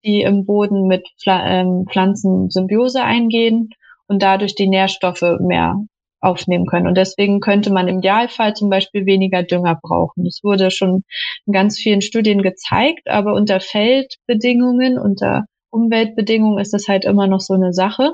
die 0.05 0.23
im 0.23 0.45
Boden 0.45 0.87
mit 0.87 1.09
ähm, 1.27 1.87
Pflanzen 1.91 2.51
Symbiose 2.51 3.03
eingehen 3.03 3.71
und 4.07 4.23
dadurch 4.23 4.55
die 4.55 4.69
Nährstoffe 4.69 5.39
mehr 5.41 5.77
aufnehmen 6.21 6.67
können. 6.67 6.87
Und 6.87 6.97
deswegen 6.97 7.41
könnte 7.41 7.73
man 7.73 7.89
im 7.89 7.99
Idealfall 7.99 8.55
zum 8.55 8.71
Beispiel 8.71 9.07
weniger 9.07 9.43
Dünger 9.43 9.79
brauchen. 9.81 10.25
Das 10.25 10.41
wurde 10.43 10.71
schon 10.71 11.03
in 11.47 11.53
ganz 11.53 11.79
vielen 11.79 12.01
Studien 12.01 12.43
gezeigt, 12.43 13.09
aber 13.09 13.35
unter 13.35 13.61
Feldbedingungen, 13.61 14.99
unter 14.99 15.45
Umweltbedingungen 15.71 16.59
ist 16.59 16.73
das 16.73 16.89
halt 16.89 17.05
immer 17.05 17.27
noch 17.27 17.41
so 17.41 17.55
eine 17.55 17.73
Sache. 17.73 18.13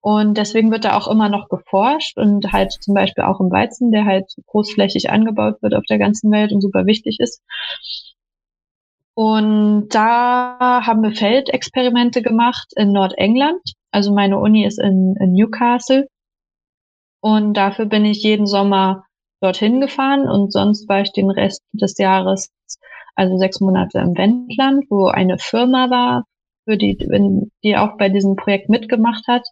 Und 0.00 0.38
deswegen 0.38 0.70
wird 0.70 0.84
da 0.84 0.96
auch 0.96 1.08
immer 1.08 1.28
noch 1.28 1.48
geforscht 1.48 2.16
und 2.16 2.52
halt 2.52 2.72
zum 2.72 2.94
Beispiel 2.94 3.24
auch 3.24 3.40
im 3.40 3.50
Weizen, 3.50 3.90
der 3.90 4.04
halt 4.04 4.32
großflächig 4.46 5.10
angebaut 5.10 5.60
wird 5.60 5.74
auf 5.74 5.84
der 5.88 5.98
ganzen 5.98 6.30
Welt 6.30 6.52
und 6.52 6.60
super 6.60 6.86
wichtig 6.86 7.18
ist. 7.18 7.42
Und 9.18 9.88
da 9.88 10.82
haben 10.86 11.02
wir 11.02 11.10
Feldexperimente 11.10 12.22
gemacht 12.22 12.68
in 12.76 12.92
Nordengland. 12.92 13.60
Also 13.90 14.14
meine 14.14 14.38
Uni 14.38 14.64
ist 14.64 14.78
in, 14.78 15.16
in 15.18 15.32
Newcastle 15.32 16.06
und 17.20 17.54
dafür 17.54 17.86
bin 17.86 18.04
ich 18.04 18.22
jeden 18.22 18.46
Sommer 18.46 19.06
dorthin 19.40 19.80
gefahren 19.80 20.28
und 20.28 20.52
sonst 20.52 20.88
war 20.88 21.00
ich 21.00 21.10
den 21.10 21.30
Rest 21.30 21.64
des 21.72 21.98
Jahres, 21.98 22.52
also 23.16 23.36
sechs 23.38 23.58
Monate 23.58 23.98
im 23.98 24.16
Wendland, 24.16 24.84
wo 24.88 25.06
eine 25.06 25.38
Firma 25.38 25.90
war, 25.90 26.24
für 26.64 26.76
die, 26.76 26.96
die 27.64 27.76
auch 27.76 27.96
bei 27.98 28.10
diesem 28.10 28.36
Projekt 28.36 28.68
mitgemacht 28.68 29.26
hat. 29.26 29.42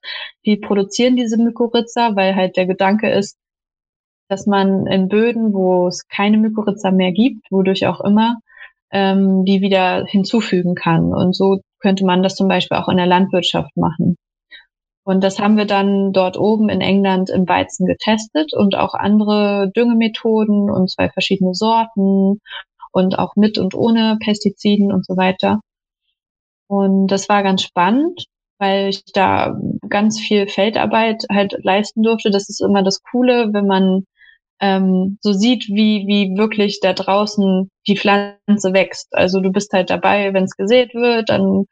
Die 0.45 0.59
produzieren 0.59 1.17
diese 1.17 1.39
Mykorrhiza, 1.39 2.14
weil 2.14 2.37
halt 2.37 2.57
der 2.57 2.67
Gedanke 2.67 3.11
ist, 3.11 3.37
dass 4.29 4.47
man 4.47 4.87
in 4.87 5.09
Böden, 5.09 5.53
wo 5.53 5.89
es 5.89 6.07
keine 6.07 6.39
Mykorrhiza 6.39 6.93
mehr 6.93 7.11
gibt, 7.11 7.51
wodurch 7.51 7.85
auch 7.89 8.01
immer, 8.01 8.37
ähm, 8.93 9.45
die 9.45 9.61
wieder 9.61 10.05
hinzufügen 10.07 10.74
kann. 10.74 11.12
Und 11.14 11.34
so 11.34 11.61
könnte 11.80 12.05
man 12.05 12.22
das 12.22 12.34
zum 12.34 12.49
Beispiel 12.49 12.78
auch 12.78 12.89
in 12.89 12.97
der 12.97 13.07
Landwirtschaft 13.07 13.76
machen. 13.76 14.16
Und 15.05 15.22
das 15.22 15.39
haben 15.39 15.57
wir 15.57 15.66
dann 15.66 16.12
dort 16.12 16.37
oben 16.37 16.68
in 16.68 16.80
England 16.80 17.30
im 17.30 17.49
Weizen 17.49 17.87
getestet 17.87 18.53
und 18.53 18.74
auch 18.74 18.95
andere 18.95 19.70
Düngemethoden 19.76 20.68
und 20.68 20.91
zwei 20.91 21.11
verschiedene 21.11 21.55
Sorten 21.55 22.41
und 22.91 23.18
auch 23.18 23.37
mit 23.37 23.57
und 23.59 23.74
ohne 23.74 24.18
Pestiziden 24.20 24.91
und 24.93 25.07
so 25.07 25.16
weiter. 25.16 25.61
Und 26.68 27.07
das 27.07 27.28
war 27.28 27.45
ganz 27.45 27.62
spannend, 27.62 28.24
weil 28.59 28.89
ich 28.89 29.05
da 29.12 29.57
ganz 29.89 30.18
viel 30.18 30.49
Feldarbeit 30.49 31.24
halt 31.30 31.57
leisten 31.62 32.03
durfte. 32.03 32.30
Das 32.30 32.49
ist 32.49 32.61
immer 32.61 32.82
das 32.82 33.01
Coole, 33.03 33.53
wenn 33.53 33.66
man 33.66 34.07
ähm, 34.61 35.19
so 35.21 35.33
sieht, 35.33 35.69
wie, 35.69 36.07
wie 36.07 36.37
wirklich 36.37 36.81
da 36.81 36.93
draußen 36.93 37.71
die 37.87 37.97
Pflanze 37.97 38.73
wächst. 38.73 39.09
Also 39.13 39.41
du 39.41 39.53
bist 39.53 39.73
halt 39.73 39.91
dabei, 39.91 40.33
wenn 40.33 40.45
es 40.45 40.57
gesät 40.57 40.95
wird, 40.95 41.29
dann 41.29 41.65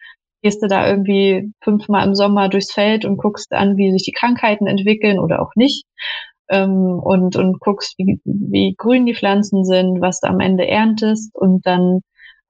gehst 0.42 0.62
du 0.62 0.68
da 0.68 0.88
irgendwie 0.88 1.52
fünfmal 1.62 2.06
im 2.06 2.14
Sommer 2.14 2.48
durchs 2.48 2.72
Feld 2.72 3.04
und 3.04 3.16
guckst 3.16 3.52
an, 3.52 3.76
wie 3.76 3.90
sich 3.92 4.02
die 4.02 4.12
Krankheiten 4.12 4.66
entwickeln 4.66 5.18
oder 5.18 5.40
auch 5.40 5.52
nicht. 5.56 5.86
Ähm, 6.50 7.00
und, 7.02 7.36
und 7.36 7.58
guckst, 7.60 7.94
wie, 7.98 8.20
wie 8.24 8.74
grün 8.76 9.06
die 9.06 9.14
Pflanzen 9.14 9.64
sind, 9.64 10.02
was 10.02 10.20
du 10.20 10.28
am 10.28 10.40
Ende 10.40 10.66
erntest 10.68 11.34
und 11.34 11.66
dann 11.66 12.00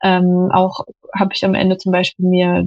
ähm, 0.03 0.51
auch 0.53 0.85
habe 1.16 1.32
ich 1.35 1.45
am 1.45 1.55
Ende 1.55 1.78
zum 1.78 1.93
Beispiel 1.93 2.26
mir 2.26 2.64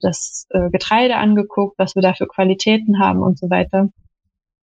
das 0.00 0.46
äh, 0.50 0.70
Getreide 0.70 1.16
angeguckt, 1.16 1.74
was 1.78 1.94
wir 1.96 2.02
da 2.02 2.14
für 2.14 2.26
Qualitäten 2.26 3.00
haben 3.00 3.22
und 3.22 3.38
so 3.38 3.50
weiter. 3.50 3.90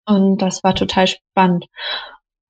Und 0.06 0.42
das 0.42 0.62
war 0.62 0.74
total 0.74 1.06
spannend. 1.06 1.66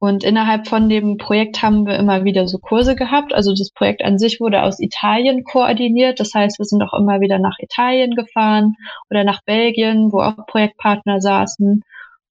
Und 0.05 0.23
innerhalb 0.23 0.69
von 0.69 0.91
dem 0.91 1.17
Projekt 1.17 1.63
haben 1.63 1.87
wir 1.87 1.97
immer 1.97 2.25
wieder 2.25 2.47
so 2.47 2.59
Kurse 2.59 2.95
gehabt. 2.95 3.33
Also 3.33 3.55
das 3.55 3.71
Projekt 3.71 4.05
an 4.05 4.19
sich 4.19 4.39
wurde 4.39 4.63
aus 4.63 4.79
Italien 4.79 5.45
koordiniert. 5.45 6.21
Das 6.21 6.35
heißt, 6.35 6.59
wir 6.59 6.67
sind 6.67 6.83
auch 6.83 6.93
immer 6.93 7.23
wieder 7.23 7.39
nach 7.39 7.59
Italien 7.59 8.15
gefahren 8.15 8.75
oder 9.09 9.25
nach 9.25 9.41
Belgien, 9.47 10.13
wo 10.13 10.21
auch 10.21 10.45
Projektpartner 10.47 11.23
saßen 11.23 11.83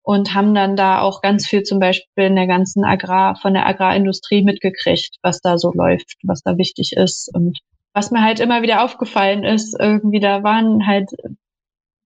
und 0.03 0.35
haben 0.35 0.55
dann 0.55 0.77
da 0.77 1.01
auch 1.01 1.23
ganz 1.23 1.49
viel 1.49 1.63
zum 1.63 1.79
Beispiel 1.79 2.25
in 2.25 2.37
der 2.37 2.47
ganzen 2.47 2.85
Agrar, 2.85 3.37
von 3.37 3.55
der 3.55 3.67
Agrarindustrie 3.67 4.43
mitgekriegt, 4.43 5.17
was 5.23 5.41
da 5.41 5.57
so 5.57 5.73
läuft, 5.73 6.19
was 6.25 6.43
da 6.43 6.59
wichtig 6.59 6.93
ist. 6.95 7.35
Und 7.35 7.59
was 7.95 8.11
mir 8.11 8.21
halt 8.21 8.39
immer 8.39 8.61
wieder 8.61 8.85
aufgefallen 8.85 9.45
ist, 9.45 9.75
irgendwie 9.81 10.21
da 10.21 10.43
waren 10.43 10.87
halt 10.87 11.09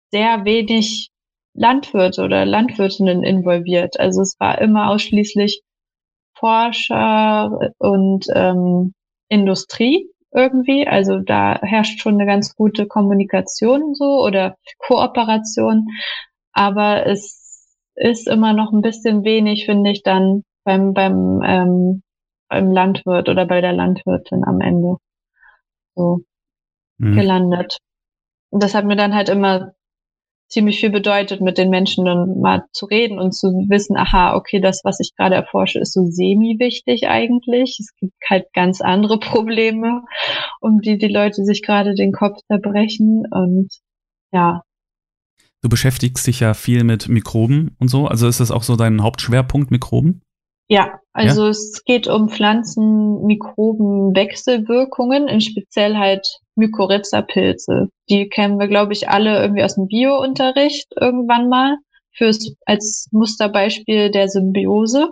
sehr 0.10 0.44
wenig 0.44 1.11
Landwirte 1.54 2.24
oder 2.24 2.46
Landwirtinnen 2.46 3.24
involviert. 3.24 4.00
Also 4.00 4.22
es 4.22 4.36
war 4.40 4.60
immer 4.60 4.90
ausschließlich 4.90 5.62
Forscher 6.38 7.74
und 7.78 8.26
ähm, 8.34 8.94
Industrie 9.30 10.10
irgendwie. 10.34 10.88
Also 10.88 11.20
da 11.20 11.60
herrscht 11.62 12.02
schon 12.02 12.16
eine 12.16 12.26
ganz 12.26 12.56
gute 12.56 12.88
Kommunikation 12.88 13.94
so 13.96 14.24
oder 14.24 14.56
Kooperation. 14.80 15.88
Aber 16.54 17.06
es 17.06 17.78
ist 17.96 18.28
immer 18.28 18.54
noch 18.54 18.72
ein 18.72 18.82
bisschen 18.82 19.24
wenig, 19.24 19.66
finde 19.66 19.92
ich, 19.92 20.04
dann 20.04 20.44
beim, 20.64 20.94
beim, 20.94 21.42
ähm, 21.44 22.04
beim 22.50 22.72
Landwirt 22.72 23.30
oder 23.30 23.46
bei 23.46 23.62
der 23.62 23.74
Landwirtin 23.74 24.44
am 24.46 24.62
Ende 24.62 24.98
so 25.96 26.22
mhm. 26.98 27.16
gelandet. 27.16 27.78
Und 28.50 28.64
das 28.64 28.76
hat 28.76 28.86
mir 28.86 28.96
dann 28.96 29.14
halt 29.14 29.30
immer 29.30 29.74
ziemlich 30.52 30.80
viel 30.80 30.90
bedeutet, 30.90 31.42
mit 31.42 31.58
den 31.58 31.70
Menschen 31.70 32.06
dann 32.06 32.40
mal 32.40 32.66
zu 32.74 32.86
reden 32.86 33.20
und 33.20 33.32
zu 33.32 33.48
wissen, 33.70 33.98
aha, 33.98 34.36
okay, 34.36 34.60
das, 34.60 34.82
was 34.84 35.00
ich 35.00 35.16
gerade 35.16 35.36
erforsche, 35.36 35.80
ist 35.80 35.94
so 35.94 36.06
semi-wichtig 36.06 37.08
eigentlich. 37.08 37.78
Es 37.80 37.96
gibt 37.96 38.14
halt 38.30 38.46
ganz 38.54 38.82
andere 38.82 39.20
Probleme, 39.20 40.04
um 40.60 40.82
die 40.82 40.98
die 40.98 41.08
Leute 41.08 41.44
sich 41.46 41.64
gerade 41.64 41.96
den 41.96 42.12
Kopf 42.12 42.40
zerbrechen 42.48 43.26
und 43.32 43.70
ja. 44.32 44.62
Du 45.62 45.70
beschäftigst 45.70 46.28
dich 46.28 46.40
ja 46.40 46.54
viel 46.54 46.84
mit 46.84 47.08
Mikroben 47.08 47.76
und 47.80 47.88
so. 47.90 48.08
Also 48.08 48.28
ist 48.28 48.40
das 48.40 48.52
auch 48.52 48.64
so 48.64 48.76
dein 48.76 49.04
Hauptschwerpunkt, 49.04 49.72
Mikroben? 49.72 50.22
Ja, 50.72 51.00
also 51.12 51.44
ja? 51.44 51.50
es 51.50 51.84
geht 51.84 52.08
um 52.08 52.30
Pflanzen-Mikroben-Wechselwirkungen, 52.30 55.28
in 55.28 55.42
speziell 55.42 55.98
halt 55.98 56.26
Mykorrhiza-Pilze. 56.56 57.90
Die 58.10 58.30
kennen 58.30 58.58
wir, 58.58 58.70
glaube 58.70 58.94
ich, 58.94 59.10
alle 59.10 59.42
irgendwie 59.42 59.66
aus 59.66 59.76
dem 59.76 59.88
Bio-Unterricht 59.88 60.88
irgendwann 60.98 61.50
mal 61.50 61.76
fürs, 62.16 62.56
als 62.66 63.10
Musterbeispiel 63.12 64.12
der 64.12 64.30
Symbiose. 64.30 65.10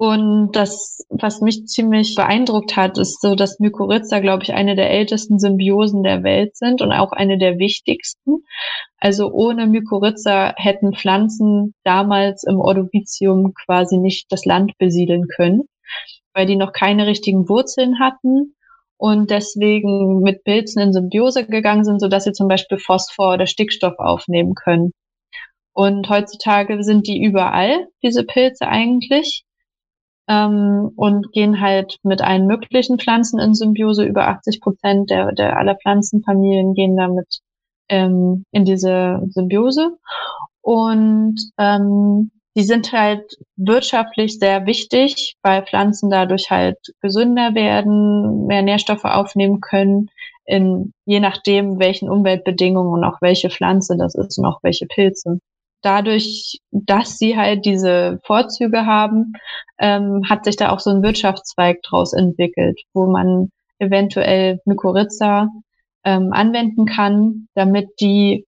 Und 0.00 0.52
das, 0.52 1.04
was 1.10 1.42
mich 1.42 1.66
ziemlich 1.66 2.14
beeindruckt 2.14 2.74
hat, 2.74 2.96
ist 2.96 3.20
so, 3.20 3.34
dass 3.34 3.60
Mykorrhiza, 3.60 4.20
glaube 4.20 4.42
ich, 4.44 4.54
eine 4.54 4.74
der 4.74 4.88
ältesten 4.88 5.38
Symbiosen 5.38 6.02
der 6.02 6.22
Welt 6.22 6.56
sind 6.56 6.80
und 6.80 6.90
auch 6.90 7.12
eine 7.12 7.36
der 7.36 7.58
wichtigsten. 7.58 8.38
Also 8.96 9.30
ohne 9.30 9.66
Mykorrhiza 9.66 10.54
hätten 10.56 10.94
Pflanzen 10.94 11.74
damals 11.84 12.44
im 12.44 12.60
Ordovizium 12.60 13.52
quasi 13.52 13.98
nicht 13.98 14.32
das 14.32 14.46
Land 14.46 14.72
besiedeln 14.78 15.26
können, 15.36 15.64
weil 16.32 16.46
die 16.46 16.56
noch 16.56 16.72
keine 16.72 17.06
richtigen 17.06 17.46
Wurzeln 17.50 17.98
hatten 17.98 18.54
und 18.96 19.30
deswegen 19.30 20.22
mit 20.22 20.44
Pilzen 20.44 20.80
in 20.80 20.94
Symbiose 20.94 21.44
gegangen 21.44 21.84
sind, 21.84 22.00
sodass 22.00 22.24
sie 22.24 22.32
zum 22.32 22.48
Beispiel 22.48 22.78
Phosphor 22.78 23.34
oder 23.34 23.46
Stickstoff 23.46 23.98
aufnehmen 23.98 24.54
können. 24.54 24.92
Und 25.74 26.08
heutzutage 26.08 26.82
sind 26.84 27.06
die 27.06 27.22
überall, 27.22 27.86
diese 28.02 28.24
Pilze 28.24 28.66
eigentlich 28.66 29.44
ähm, 30.30 30.92
und 30.94 31.32
gehen 31.32 31.60
halt 31.60 31.98
mit 32.04 32.22
allen 32.22 32.46
möglichen 32.46 32.98
Pflanzen 32.98 33.40
in 33.40 33.52
Symbiose. 33.52 34.04
Über 34.04 34.28
80 34.28 34.60
Prozent 34.60 35.10
der, 35.10 35.32
der 35.32 35.58
aller 35.58 35.74
Pflanzenfamilien 35.74 36.74
gehen 36.74 36.96
damit 36.96 37.40
ähm, 37.88 38.44
in 38.52 38.64
diese 38.64 39.20
Symbiose. 39.30 39.98
Und 40.62 41.36
ähm, 41.58 42.30
die 42.56 42.62
sind 42.62 42.92
halt 42.92 43.38
wirtschaftlich 43.56 44.38
sehr 44.38 44.66
wichtig, 44.66 45.34
weil 45.42 45.66
Pflanzen 45.66 46.10
dadurch 46.10 46.50
halt 46.50 46.78
gesünder 47.00 47.54
werden, 47.54 48.46
mehr 48.46 48.62
Nährstoffe 48.62 49.04
aufnehmen 49.04 49.60
können, 49.60 50.10
in, 50.44 50.92
je 51.06 51.20
nachdem, 51.20 51.80
welchen 51.80 52.08
Umweltbedingungen 52.08 52.92
und 52.92 53.04
auch 53.04 53.20
welche 53.20 53.50
Pflanze 53.50 53.96
das 53.96 54.14
ist 54.14 54.38
und 54.38 54.46
auch 54.46 54.60
welche 54.62 54.86
Pilze 54.86 55.40
dadurch, 55.82 56.60
dass 56.70 57.18
sie 57.18 57.36
halt 57.36 57.64
diese 57.64 58.20
Vorzüge 58.24 58.86
haben, 58.86 59.32
ähm, 59.78 60.22
hat 60.28 60.44
sich 60.44 60.56
da 60.56 60.70
auch 60.70 60.80
so 60.80 60.90
ein 60.90 61.02
Wirtschaftszweig 61.02 61.82
draus 61.82 62.12
entwickelt, 62.12 62.80
wo 62.92 63.06
man 63.06 63.50
eventuell 63.78 64.60
Mykorrhiza 64.64 65.48
ähm, 66.04 66.32
anwenden 66.32 66.86
kann, 66.86 67.48
damit 67.54 67.88
die 68.00 68.46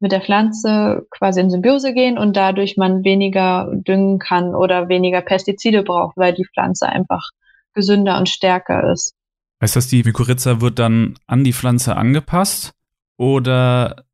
mit 0.00 0.12
der 0.12 0.20
Pflanze 0.20 1.06
quasi 1.10 1.40
in 1.40 1.50
Symbiose 1.50 1.94
gehen 1.94 2.18
und 2.18 2.36
dadurch 2.36 2.76
man 2.76 3.04
weniger 3.04 3.70
düngen 3.72 4.18
kann 4.18 4.54
oder 4.54 4.88
weniger 4.88 5.22
Pestizide 5.22 5.82
braucht, 5.82 6.16
weil 6.16 6.34
die 6.34 6.44
Pflanze 6.44 6.88
einfach 6.88 7.30
gesünder 7.72 8.18
und 8.18 8.28
stärker 8.28 8.92
ist. 8.92 9.14
Heißt 9.62 9.76
das, 9.76 9.88
die 9.88 10.02
Mykorrhiza 10.02 10.60
wird 10.60 10.78
dann 10.78 11.14
an 11.26 11.44
die 11.44 11.52
Pflanze 11.52 11.96
angepasst 11.96 12.72
oder 13.16 14.04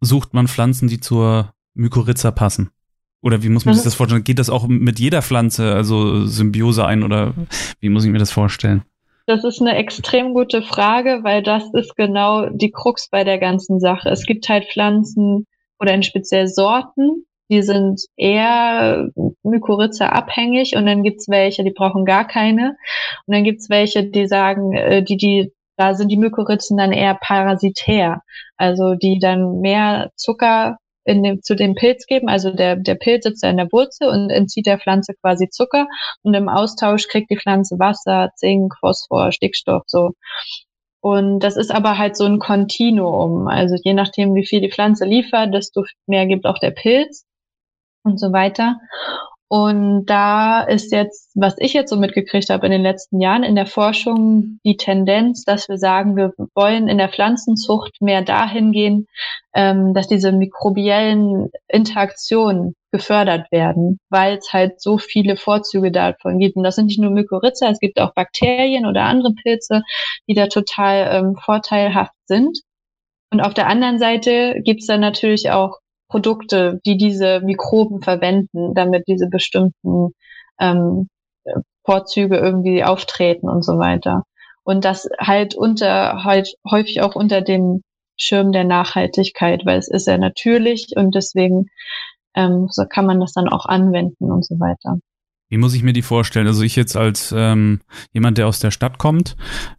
sucht 0.00 0.34
man 0.34 0.48
Pflanzen, 0.48 0.88
die 0.88 1.00
zur 1.00 1.52
Mykorrhiza 1.78 2.30
passen? 2.30 2.70
Oder 3.22 3.42
wie 3.42 3.48
muss 3.48 3.64
man 3.64 3.74
sich 3.74 3.84
das 3.84 3.94
vorstellen? 3.94 4.22
Geht 4.22 4.38
das 4.38 4.50
auch 4.50 4.68
mit 4.68 5.00
jeder 5.00 5.22
Pflanze, 5.22 5.72
also 5.74 6.24
Symbiose 6.26 6.84
ein 6.86 7.02
oder 7.02 7.34
wie 7.80 7.88
muss 7.88 8.04
ich 8.04 8.10
mir 8.10 8.18
das 8.18 8.30
vorstellen? 8.30 8.82
Das 9.26 9.44
ist 9.44 9.60
eine 9.60 9.76
extrem 9.76 10.34
gute 10.34 10.62
Frage, 10.62 11.20
weil 11.22 11.42
das 11.42 11.64
ist 11.74 11.96
genau 11.96 12.48
die 12.48 12.70
Krux 12.70 13.08
bei 13.10 13.24
der 13.24 13.38
ganzen 13.38 13.80
Sache. 13.80 14.08
Es 14.08 14.24
gibt 14.24 14.48
halt 14.48 14.66
Pflanzen 14.66 15.46
oder 15.78 15.92
in 15.92 16.02
speziell 16.02 16.46
Sorten, 16.48 17.26
die 17.50 17.62
sind 17.62 18.02
eher 18.16 19.08
Mykorrhiza 19.42 20.08
abhängig 20.08 20.76
und 20.76 20.86
dann 20.86 21.02
gibt's 21.02 21.28
welche, 21.28 21.64
die 21.64 21.72
brauchen 21.72 22.04
gar 22.04 22.26
keine. 22.26 22.76
Und 23.26 23.34
dann 23.34 23.44
gibt's 23.44 23.70
welche, 23.70 24.04
die 24.04 24.26
sagen, 24.26 24.72
äh, 24.74 25.02
die, 25.02 25.16
die, 25.16 25.52
da 25.76 25.94
sind 25.94 26.10
die 26.10 26.18
Mykorrhizen 26.18 26.76
dann 26.76 26.92
eher 26.92 27.14
parasitär. 27.14 28.22
Also 28.56 28.94
die 28.94 29.18
dann 29.18 29.60
mehr 29.60 30.10
Zucker 30.14 30.78
in 31.08 31.22
dem, 31.22 31.42
zu 31.42 31.56
dem 31.56 31.74
Pilz 31.74 32.06
geben. 32.06 32.28
Also 32.28 32.52
der, 32.52 32.76
der 32.76 32.94
Pilz 32.94 33.24
sitzt 33.24 33.42
da 33.42 33.48
in 33.48 33.56
der 33.56 33.72
Wurzel 33.72 34.08
und 34.08 34.30
entzieht 34.30 34.66
der 34.66 34.78
Pflanze 34.78 35.14
quasi 35.14 35.48
Zucker 35.48 35.86
und 36.22 36.34
im 36.34 36.48
Austausch 36.48 37.08
kriegt 37.08 37.30
die 37.30 37.38
Pflanze 37.38 37.78
Wasser, 37.78 38.30
Zink, 38.36 38.74
Phosphor, 38.78 39.32
Stickstoff, 39.32 39.82
so. 39.86 40.12
Und 41.00 41.40
das 41.40 41.56
ist 41.56 41.70
aber 41.70 41.96
halt 41.96 42.16
so 42.16 42.24
ein 42.24 42.38
Kontinuum. 42.40 43.48
Also 43.48 43.76
je 43.82 43.94
nachdem, 43.94 44.34
wie 44.34 44.46
viel 44.46 44.60
die 44.60 44.70
Pflanze 44.70 45.04
liefert, 45.04 45.54
desto 45.54 45.84
mehr 46.06 46.26
gibt 46.26 46.44
auch 46.44 46.58
der 46.58 46.72
Pilz 46.72 47.24
und 48.04 48.18
so 48.20 48.32
weiter. 48.32 48.76
Und 49.50 50.04
da 50.04 50.60
ist 50.60 50.92
jetzt, 50.92 51.30
was 51.34 51.54
ich 51.58 51.72
jetzt 51.72 51.88
so 51.88 51.96
mitgekriegt 51.96 52.50
habe 52.50 52.66
in 52.66 52.72
den 52.72 52.82
letzten 52.82 53.18
Jahren 53.18 53.42
in 53.42 53.56
der 53.56 53.64
Forschung, 53.64 54.60
die 54.62 54.76
Tendenz, 54.76 55.44
dass 55.44 55.70
wir 55.70 55.78
sagen, 55.78 56.16
wir 56.16 56.34
wollen 56.54 56.86
in 56.86 56.98
der 56.98 57.08
Pflanzenzucht 57.08 58.02
mehr 58.02 58.20
dahin 58.20 58.72
gehen, 58.72 59.06
ähm, 59.54 59.94
dass 59.94 60.06
diese 60.06 60.32
mikrobiellen 60.32 61.48
Interaktionen 61.66 62.74
gefördert 62.92 63.50
werden, 63.50 63.98
weil 64.10 64.36
es 64.36 64.52
halt 64.52 64.82
so 64.82 64.98
viele 64.98 65.38
Vorzüge 65.38 65.90
davon 65.90 66.38
gibt. 66.38 66.56
Und 66.56 66.62
das 66.62 66.76
sind 66.76 66.86
nicht 66.86 67.00
nur 67.00 67.10
Mykorrhiza, 67.10 67.70
es 67.70 67.80
gibt 67.80 67.98
auch 68.00 68.12
Bakterien 68.12 68.84
oder 68.84 69.04
andere 69.04 69.32
Pilze, 69.32 69.82
die 70.28 70.34
da 70.34 70.48
total 70.48 71.08
ähm, 71.10 71.36
vorteilhaft 71.36 72.12
sind. 72.26 72.60
Und 73.30 73.40
auf 73.40 73.54
der 73.54 73.66
anderen 73.66 73.98
Seite 73.98 74.60
gibt 74.62 74.80
es 74.80 74.86
dann 74.86 75.00
natürlich 75.00 75.50
auch 75.50 75.78
Produkte, 76.08 76.80
die 76.86 76.96
diese 76.96 77.40
Mikroben 77.40 78.00
verwenden, 78.02 78.74
damit 78.74 79.06
diese 79.08 79.28
bestimmten 79.28 80.14
ähm, 80.58 81.08
Vorzüge 81.84 82.36
irgendwie 82.36 82.84
auftreten 82.84 83.48
und 83.48 83.64
so 83.64 83.78
weiter. 83.78 84.24
Und 84.62 84.84
das 84.84 85.08
halt 85.18 85.54
unter, 85.54 86.24
halt 86.24 86.54
häufig 86.70 87.00
auch 87.02 87.14
unter 87.14 87.40
dem 87.40 87.82
Schirm 88.16 88.52
der 88.52 88.64
Nachhaltigkeit, 88.64 89.64
weil 89.64 89.78
es 89.78 89.88
ist 89.88 90.06
ja 90.06 90.18
natürlich 90.18 90.88
und 90.96 91.14
deswegen 91.14 91.66
ähm, 92.34 92.68
so 92.70 92.84
kann 92.86 93.06
man 93.06 93.20
das 93.20 93.32
dann 93.32 93.48
auch 93.48 93.66
anwenden 93.66 94.30
und 94.30 94.44
so 94.44 94.58
weiter. 94.60 94.98
Wie 95.50 95.56
muss 95.56 95.74
ich 95.74 95.82
mir 95.82 95.94
die 95.94 96.02
vorstellen? 96.02 96.46
Also 96.46 96.62
ich 96.62 96.76
jetzt 96.76 96.96
als 96.96 97.34
ähm, 97.36 97.80
jemand, 98.12 98.36
der 98.36 98.46
aus 98.46 98.60
der 98.60 98.70
Stadt 98.70 98.98
kommt, 98.98 99.36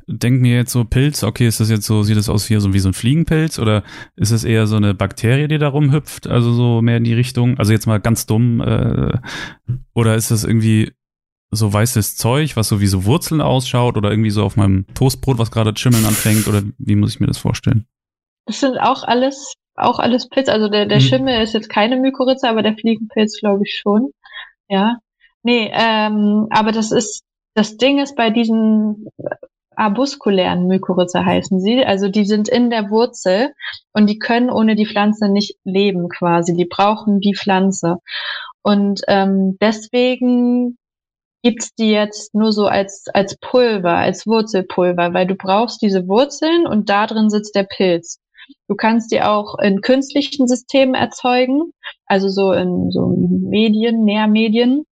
denke 0.07 0.41
mir 0.41 0.55
jetzt 0.55 0.72
so 0.72 0.84
Pilz, 0.84 1.24
okay, 1.24 1.47
ist 1.47 1.59
das 1.59 1.70
jetzt 1.70 1.86
so, 1.86 2.01
sieht 2.01 2.17
das 2.17 2.30
aus 2.30 2.47
hier 2.47 2.59
so 2.59 2.74
wie 2.74 2.80
so 2.80 2.89
ein 2.89 2.93
Fliegenpilz 2.93 3.59
oder 3.59 3.84
ist 4.15 4.32
es 4.32 4.43
eher 4.43 4.65
so 4.65 4.78
eine 4.78 4.95
Bakterie, 4.95 5.47
die 5.47 5.59
da 5.59 5.67
rumhüpft, 5.67 6.28
also 6.28 6.53
so 6.53 6.82
mehr 6.82 6.97
in 6.97 7.03
die 7.03 7.13
Richtung, 7.13 7.59
also 7.59 7.72
jetzt 7.72 7.86
mal 7.86 7.99
ganz 7.99 8.26
dumm, 8.26 8.61
äh, 8.61 9.17
oder 9.93 10.15
ist 10.15 10.32
das 10.32 10.43
irgendwie 10.43 10.91
so 11.51 11.72
weißes 11.72 12.15
Zeug, 12.15 12.55
was 12.55 12.67
so 12.67 12.82
wie 12.82 12.88
so 12.88 13.05
Wurzeln 13.05 13.41
ausschaut 13.41 13.97
oder 13.97 14.09
irgendwie 14.09 14.30
so 14.32 14.43
auf 14.43 14.55
meinem 14.55 14.86
Toastbrot, 14.95 15.38
was 15.38 15.51
gerade 15.51 15.74
schimmeln 15.78 16.05
anfängt 16.05 16.47
oder 16.47 16.63
wie 16.80 16.95
muss 16.95 17.13
ich 17.13 17.20
mir 17.20 17.28
das 17.28 17.38
vorstellen? 17.38 17.86
Das 18.45 18.59
sind 18.59 18.80
auch 18.80 19.03
alles, 19.03 19.53
auch 19.76 19.99
alles 19.99 20.30
Pilz, 20.30 20.49
also 20.49 20.67
der, 20.67 20.88
der 20.88 20.99
hm. 20.99 21.05
Schimmel 21.05 21.43
ist 21.43 21.53
jetzt 21.53 21.70
keine 21.70 21.97
Mykorrhiza, 21.97 22.49
aber 22.49 22.63
der 22.63 22.76
Fliegenpilz 22.76 23.39
glaube 23.39 23.61
ich 23.65 23.78
schon, 23.80 24.11
ja. 24.67 24.97
Nee, 25.44 25.72
ähm, 25.74 26.48
aber 26.52 26.72
das 26.72 26.92
ist, 26.92 27.24
das 27.56 27.78
Ding 27.78 28.00
ist 28.00 28.16
bei 28.16 28.30
diesen 28.30 29.08
arbuskulären 29.80 30.68
Mykorrhiza 30.68 31.24
heißen 31.24 31.62
sie, 31.62 31.86
also 31.86 32.10
die 32.10 32.26
sind 32.26 32.50
in 32.50 32.70
der 32.70 32.90
Wurzel 32.90 33.54
und 33.94 34.08
die 34.08 34.20
können 34.20 34.50
ohne 34.50 34.76
die 34.76 34.86
Pflanze 34.86 35.30
nicht 35.30 35.56
leben 35.64 36.10
quasi, 36.10 36.54
die 36.54 36.66
brauchen 36.66 37.22
die 37.22 37.36
Pflanze. 37.36 37.98
Und 38.62 39.02
ähm, 39.08 39.58
deswegen 39.62 40.78
gibt's 41.44 41.74
die 41.76 41.92
jetzt 41.92 42.36
nur 42.36 42.52
so 42.52 42.68
als, 42.68 43.06
als 43.14 43.38
Pulver, 43.40 43.96
als 43.96 44.28
Wurzelpulver, 44.28 45.14
weil 45.14 45.28
du 45.28 45.36
brauchst 45.36 45.82
diese 45.82 46.08
Wurzeln 46.10 46.68
und 46.68 46.90
da 46.90 47.08
drin 47.08 47.30
sitzt 47.30 47.56
der 47.56 47.64
Pilz. 47.64 48.20
Du 48.68 48.76
kannst 48.76 49.12
die 49.12 49.22
auch 49.22 49.58
in 49.60 49.82
künstlichen 49.82 50.48
Systemen 50.48 50.96
erzeugen, 50.96 51.72
also 52.06 52.28
so 52.28 52.52
in 52.52 52.92
so 52.92 53.16
Medien, 53.16 54.04
Nährmedien. 54.04 54.84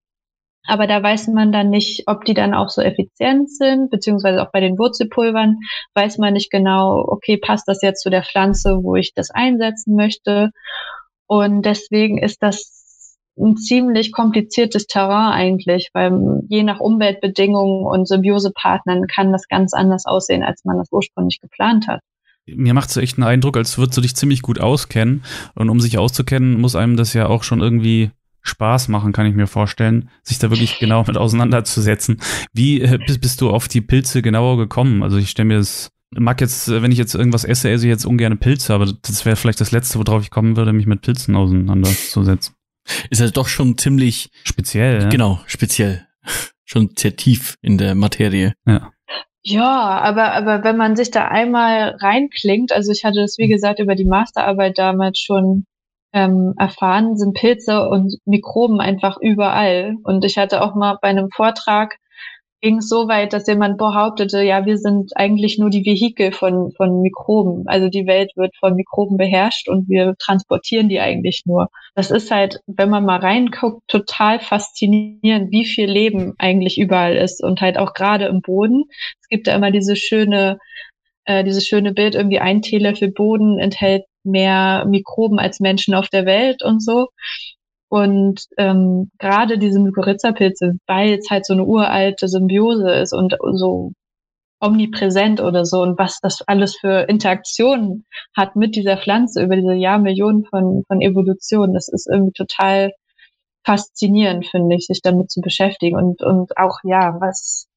Aber 0.67 0.85
da 0.85 1.01
weiß 1.01 1.27
man 1.29 1.51
dann 1.51 1.69
nicht, 1.69 2.03
ob 2.07 2.25
die 2.25 2.33
dann 2.33 2.53
auch 2.53 2.69
so 2.69 2.81
effizient 2.81 3.49
sind, 3.49 3.89
beziehungsweise 3.89 4.41
auch 4.41 4.51
bei 4.51 4.59
den 4.59 4.77
Wurzelpulvern 4.77 5.57
weiß 5.95 6.17
man 6.17 6.33
nicht 6.33 6.51
genau, 6.51 7.03
okay, 7.07 7.37
passt 7.37 7.67
das 7.67 7.81
jetzt 7.81 8.03
zu 8.03 8.09
der 8.09 8.23
Pflanze, 8.23 8.79
wo 8.83 8.95
ich 8.95 9.13
das 9.13 9.31
einsetzen 9.31 9.95
möchte. 9.95 10.51
Und 11.25 11.63
deswegen 11.63 12.17
ist 12.17 12.43
das 12.43 13.17
ein 13.39 13.55
ziemlich 13.55 14.11
kompliziertes 14.11 14.87
Terrain 14.87 15.31
eigentlich, 15.31 15.89
weil 15.93 16.41
je 16.49 16.63
nach 16.63 16.79
Umweltbedingungen 16.79 17.85
und 17.85 18.07
Symbiosepartnern 18.07 19.07
kann 19.07 19.31
das 19.31 19.47
ganz 19.47 19.73
anders 19.73 20.05
aussehen, 20.05 20.43
als 20.43 20.65
man 20.65 20.77
das 20.77 20.91
ursprünglich 20.91 21.39
geplant 21.39 21.87
hat 21.87 22.01
mir 22.55 22.73
macht 22.73 22.89
es 22.89 22.97
echt 22.97 23.17
einen 23.17 23.27
Eindruck, 23.27 23.57
als 23.57 23.77
würdest 23.77 23.97
du 23.97 24.01
dich 24.01 24.15
ziemlich 24.15 24.41
gut 24.41 24.59
auskennen. 24.59 25.23
Und 25.55 25.69
um 25.69 25.79
sich 25.79 25.97
auszukennen, 25.97 26.59
muss 26.59 26.75
einem 26.75 26.95
das 26.95 27.13
ja 27.13 27.27
auch 27.27 27.43
schon 27.43 27.59
irgendwie 27.59 28.11
Spaß 28.47 28.87
machen, 28.87 29.13
kann 29.13 29.25
ich 29.25 29.35
mir 29.35 29.47
vorstellen, 29.47 30.09
sich 30.23 30.39
da 30.39 30.49
wirklich 30.49 30.79
genau 30.79 31.03
mit 31.05 31.17
auseinanderzusetzen. 31.17 32.21
Wie 32.53 32.81
äh, 32.81 32.97
bist, 33.05 33.21
bist 33.21 33.41
du 33.41 33.49
auf 33.49 33.67
die 33.67 33.81
Pilze 33.81 34.21
genauer 34.21 34.57
gekommen? 34.57 35.03
Also 35.03 35.17
ich 35.17 35.29
stelle 35.29 35.47
mir 35.47 35.57
das, 35.57 35.91
mag 36.11 36.41
jetzt, 36.41 36.67
äh, 36.67 36.81
wenn 36.81 36.91
ich 36.91 36.97
jetzt 36.97 37.15
irgendwas 37.15 37.43
esse, 37.43 37.69
esse 37.69 37.85
ich 37.85 37.89
jetzt 37.89 38.05
ungern 38.05 38.37
Pilze, 38.37 38.73
aber 38.73 38.85
das 38.85 39.25
wäre 39.25 39.35
vielleicht 39.35 39.61
das 39.61 39.71
Letzte, 39.71 39.99
worauf 39.99 40.23
ich 40.23 40.31
kommen 40.31 40.55
würde, 40.57 40.73
mich 40.73 40.87
mit 40.87 41.01
Pilzen 41.01 41.35
auseinanderzusetzen. 41.35 42.55
Ist 43.09 43.21
halt 43.21 43.35
doch 43.35 43.47
schon 43.47 43.77
ziemlich 43.77 44.29
speziell. 44.43 45.03
Ja? 45.03 45.09
Genau, 45.09 45.39
speziell. 45.45 46.05
schon 46.65 46.89
sehr 46.97 47.15
tief 47.15 47.55
in 47.61 47.77
der 47.77 47.95
Materie. 47.95 48.53
Ja. 48.65 48.91
Ja, 49.49 49.99
aber, 50.01 50.33
aber 50.33 50.65
wenn 50.65 50.75
man 50.75 50.97
sich 50.97 51.09
da 51.09 51.29
einmal 51.29 51.95
reinklingt, 52.01 52.73
also 52.73 52.91
ich 52.91 53.05
hatte 53.05 53.21
das, 53.21 53.37
wie 53.37 53.47
gesagt, 53.47 53.79
über 53.79 53.95
die 53.95 54.03
Masterarbeit 54.03 54.77
damals 54.77 55.19
schon 55.19 55.65
ähm, 56.13 56.53
erfahren, 56.57 57.17
sind 57.17 57.35
Pilze 57.35 57.87
und 57.89 58.17
Mikroben 58.25 58.79
einfach 58.79 59.17
überall. 59.21 59.95
Und 60.03 60.23
ich 60.25 60.37
hatte 60.37 60.61
auch 60.61 60.75
mal 60.75 60.97
bei 61.01 61.09
einem 61.09 61.29
Vortrag, 61.29 61.97
ging 62.61 62.77
es 62.77 62.89
so 62.89 63.07
weit, 63.07 63.33
dass 63.33 63.47
jemand 63.47 63.77
behauptete, 63.77 64.41
ja, 64.41 64.65
wir 64.65 64.77
sind 64.77 65.11
eigentlich 65.15 65.59
nur 65.59 65.69
die 65.69 65.85
Vehikel 65.85 66.31
von, 66.31 66.71
von 66.75 67.01
Mikroben. 67.01 67.63
Also 67.67 67.89
die 67.89 68.07
Welt 68.07 68.31
wird 68.35 68.55
von 68.57 68.75
Mikroben 68.75 69.17
beherrscht 69.17 69.69
und 69.69 69.87
wir 69.89 70.15
transportieren 70.17 70.89
die 70.89 70.99
eigentlich 70.99 71.43
nur. 71.45 71.67
Das 71.95 72.09
ist 72.09 72.31
halt, 72.31 72.59
wenn 72.65 72.89
man 72.89 73.05
mal 73.05 73.19
reinguckt, 73.19 73.87
total 73.87 74.39
faszinierend, 74.39 75.51
wie 75.51 75.65
viel 75.65 75.89
Leben 75.89 76.33
eigentlich 76.39 76.79
überall 76.79 77.15
ist 77.15 77.43
und 77.43 77.61
halt 77.61 77.77
auch 77.77 77.93
gerade 77.93 78.25
im 78.25 78.41
Boden. 78.41 78.85
Es 79.21 79.27
gibt 79.29 79.47
ja 79.47 79.55
immer 79.55 79.71
diese 79.71 79.95
schöne, 79.95 80.57
äh, 81.25 81.43
dieses 81.43 81.67
schöne 81.67 81.93
Bild, 81.93 82.15
irgendwie 82.15 82.39
ein 82.39 82.61
Teelöffel 82.63 83.11
Boden 83.11 83.59
enthält 83.59 84.03
mehr 84.27 84.85
Mikroben 84.87 85.39
als 85.39 85.59
Menschen 85.59 85.95
auf 85.95 86.09
der 86.09 86.25
Welt 86.25 86.63
und 86.63 86.83
so. 86.83 87.07
Und 87.89 88.45
ähm, 88.57 89.11
gerade 89.17 89.57
diese 89.57 89.79
Mykorrhiza-Pilze, 89.79 90.73
weil 90.87 91.13
es 91.13 91.29
halt 91.29 91.45
so 91.45 91.53
eine 91.53 91.63
uralte 91.63 92.27
Symbiose 92.27 92.91
ist 92.91 93.13
und 93.13 93.35
so 93.53 93.93
omnipräsent 94.59 95.39
oder 95.39 95.65
so 95.65 95.81
und 95.81 95.99
was 95.99 96.19
das 96.19 96.41
alles 96.47 96.77
für 96.77 97.07
Interaktionen 97.07 98.05
hat 98.35 98.55
mit 98.55 98.75
dieser 98.75 98.97
Pflanze 98.97 99.43
über 99.43 99.55
diese 99.55 99.73
Jahrmillionen 99.73 100.45
von, 100.45 100.83
von 100.87 101.01
Evolution, 101.01 101.73
das 101.73 101.87
ist 101.89 102.07
irgendwie 102.11 102.33
total 102.33 102.91
faszinierend, 103.63 104.47
finde 104.47 104.75
ich, 104.75 104.87
sich 104.87 105.01
damit 105.01 105.29
zu 105.29 105.41
beschäftigen 105.41 105.97
und, 105.97 106.23
und 106.23 106.57
auch, 106.57 106.79
ja, 106.83 107.17
was, 107.19 107.67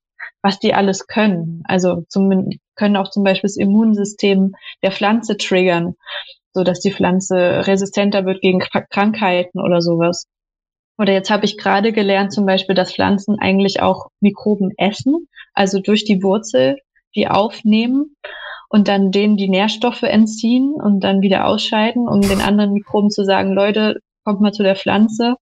was 0.40 0.58
die 0.58 0.72
alles 0.72 1.06
können. 1.06 1.62
Also 1.66 2.04
zum, 2.08 2.48
können 2.76 2.96
auch 2.96 3.10
zum 3.10 3.24
Beispiel 3.24 3.48
das 3.48 3.56
Immunsystem 3.56 4.54
der 4.82 4.92
Pflanze 4.92 5.36
triggern 5.36 5.96
so 6.52 6.64
dass 6.64 6.80
die 6.80 6.92
Pflanze 6.92 7.66
resistenter 7.66 8.24
wird 8.24 8.40
gegen 8.40 8.60
Krankheiten 8.60 9.60
oder 9.60 9.80
sowas. 9.80 10.26
Oder 10.98 11.12
jetzt 11.12 11.30
habe 11.30 11.46
ich 11.46 11.56
gerade 11.56 11.92
gelernt 11.92 12.32
zum 12.32 12.44
Beispiel, 12.44 12.74
dass 12.74 12.92
Pflanzen 12.92 13.38
eigentlich 13.38 13.80
auch 13.80 14.08
Mikroben 14.20 14.72
essen, 14.76 15.28
also 15.54 15.80
durch 15.80 16.04
die 16.04 16.22
Wurzel 16.22 16.76
die 17.14 17.26
aufnehmen 17.26 18.16
und 18.68 18.86
dann 18.86 19.10
denen 19.10 19.36
die 19.36 19.48
Nährstoffe 19.48 20.02
entziehen 20.02 20.74
und 20.74 21.00
dann 21.00 21.22
wieder 21.22 21.46
ausscheiden, 21.46 22.06
um 22.06 22.20
den 22.20 22.40
anderen 22.40 22.72
Mikroben 22.72 23.10
zu 23.10 23.24
sagen, 23.24 23.52
Leute, 23.52 24.00
kommt 24.24 24.40
mal 24.40 24.52
zu 24.52 24.62
der 24.62 24.76
Pflanze, 24.76 25.36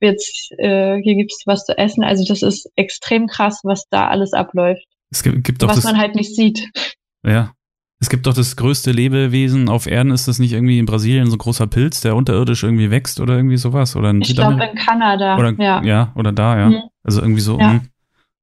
jetzt 0.00 0.52
äh, 0.58 0.96
hier 1.02 1.16
gibt's 1.16 1.42
was 1.46 1.64
zu 1.64 1.76
essen. 1.76 2.04
Also 2.04 2.24
das 2.24 2.42
ist 2.42 2.70
extrem 2.76 3.26
krass, 3.26 3.60
was 3.64 3.84
da 3.90 4.08
alles 4.08 4.32
abläuft. 4.32 4.84
Es 5.10 5.22
gibt, 5.22 5.42
gibt 5.44 5.62
was 5.62 5.84
man 5.84 5.98
halt 5.98 6.14
nicht 6.14 6.34
sieht. 6.34 6.68
ja. 7.24 7.52
Es 8.02 8.08
gibt 8.08 8.26
doch 8.26 8.32
das 8.32 8.56
größte 8.56 8.92
Lebewesen 8.92 9.68
auf 9.68 9.86
Erden, 9.86 10.10
ist 10.10 10.26
das 10.26 10.38
nicht 10.38 10.52
irgendwie 10.52 10.78
in 10.78 10.86
Brasilien 10.86 11.26
so 11.26 11.34
ein 11.36 11.38
großer 11.38 11.66
Pilz, 11.66 12.00
der 12.00 12.16
unterirdisch 12.16 12.62
irgendwie 12.62 12.90
wächst 12.90 13.20
oder 13.20 13.36
irgendwie 13.36 13.58
sowas? 13.58 13.94
Oder 13.94 14.10
in 14.10 14.22
Ich 14.22 14.34
glaube 14.34 14.62
in 14.64 14.74
Kanada. 14.74 15.36
Oder, 15.36 15.52
ja. 15.62 15.82
ja. 15.82 16.12
oder 16.14 16.32
da, 16.32 16.58
ja. 16.58 16.68
Mhm. 16.70 16.82
Also 17.04 17.20
irgendwie 17.20 17.42
so, 17.42 17.58
Ja. 17.58 17.74
mh. 17.74 17.82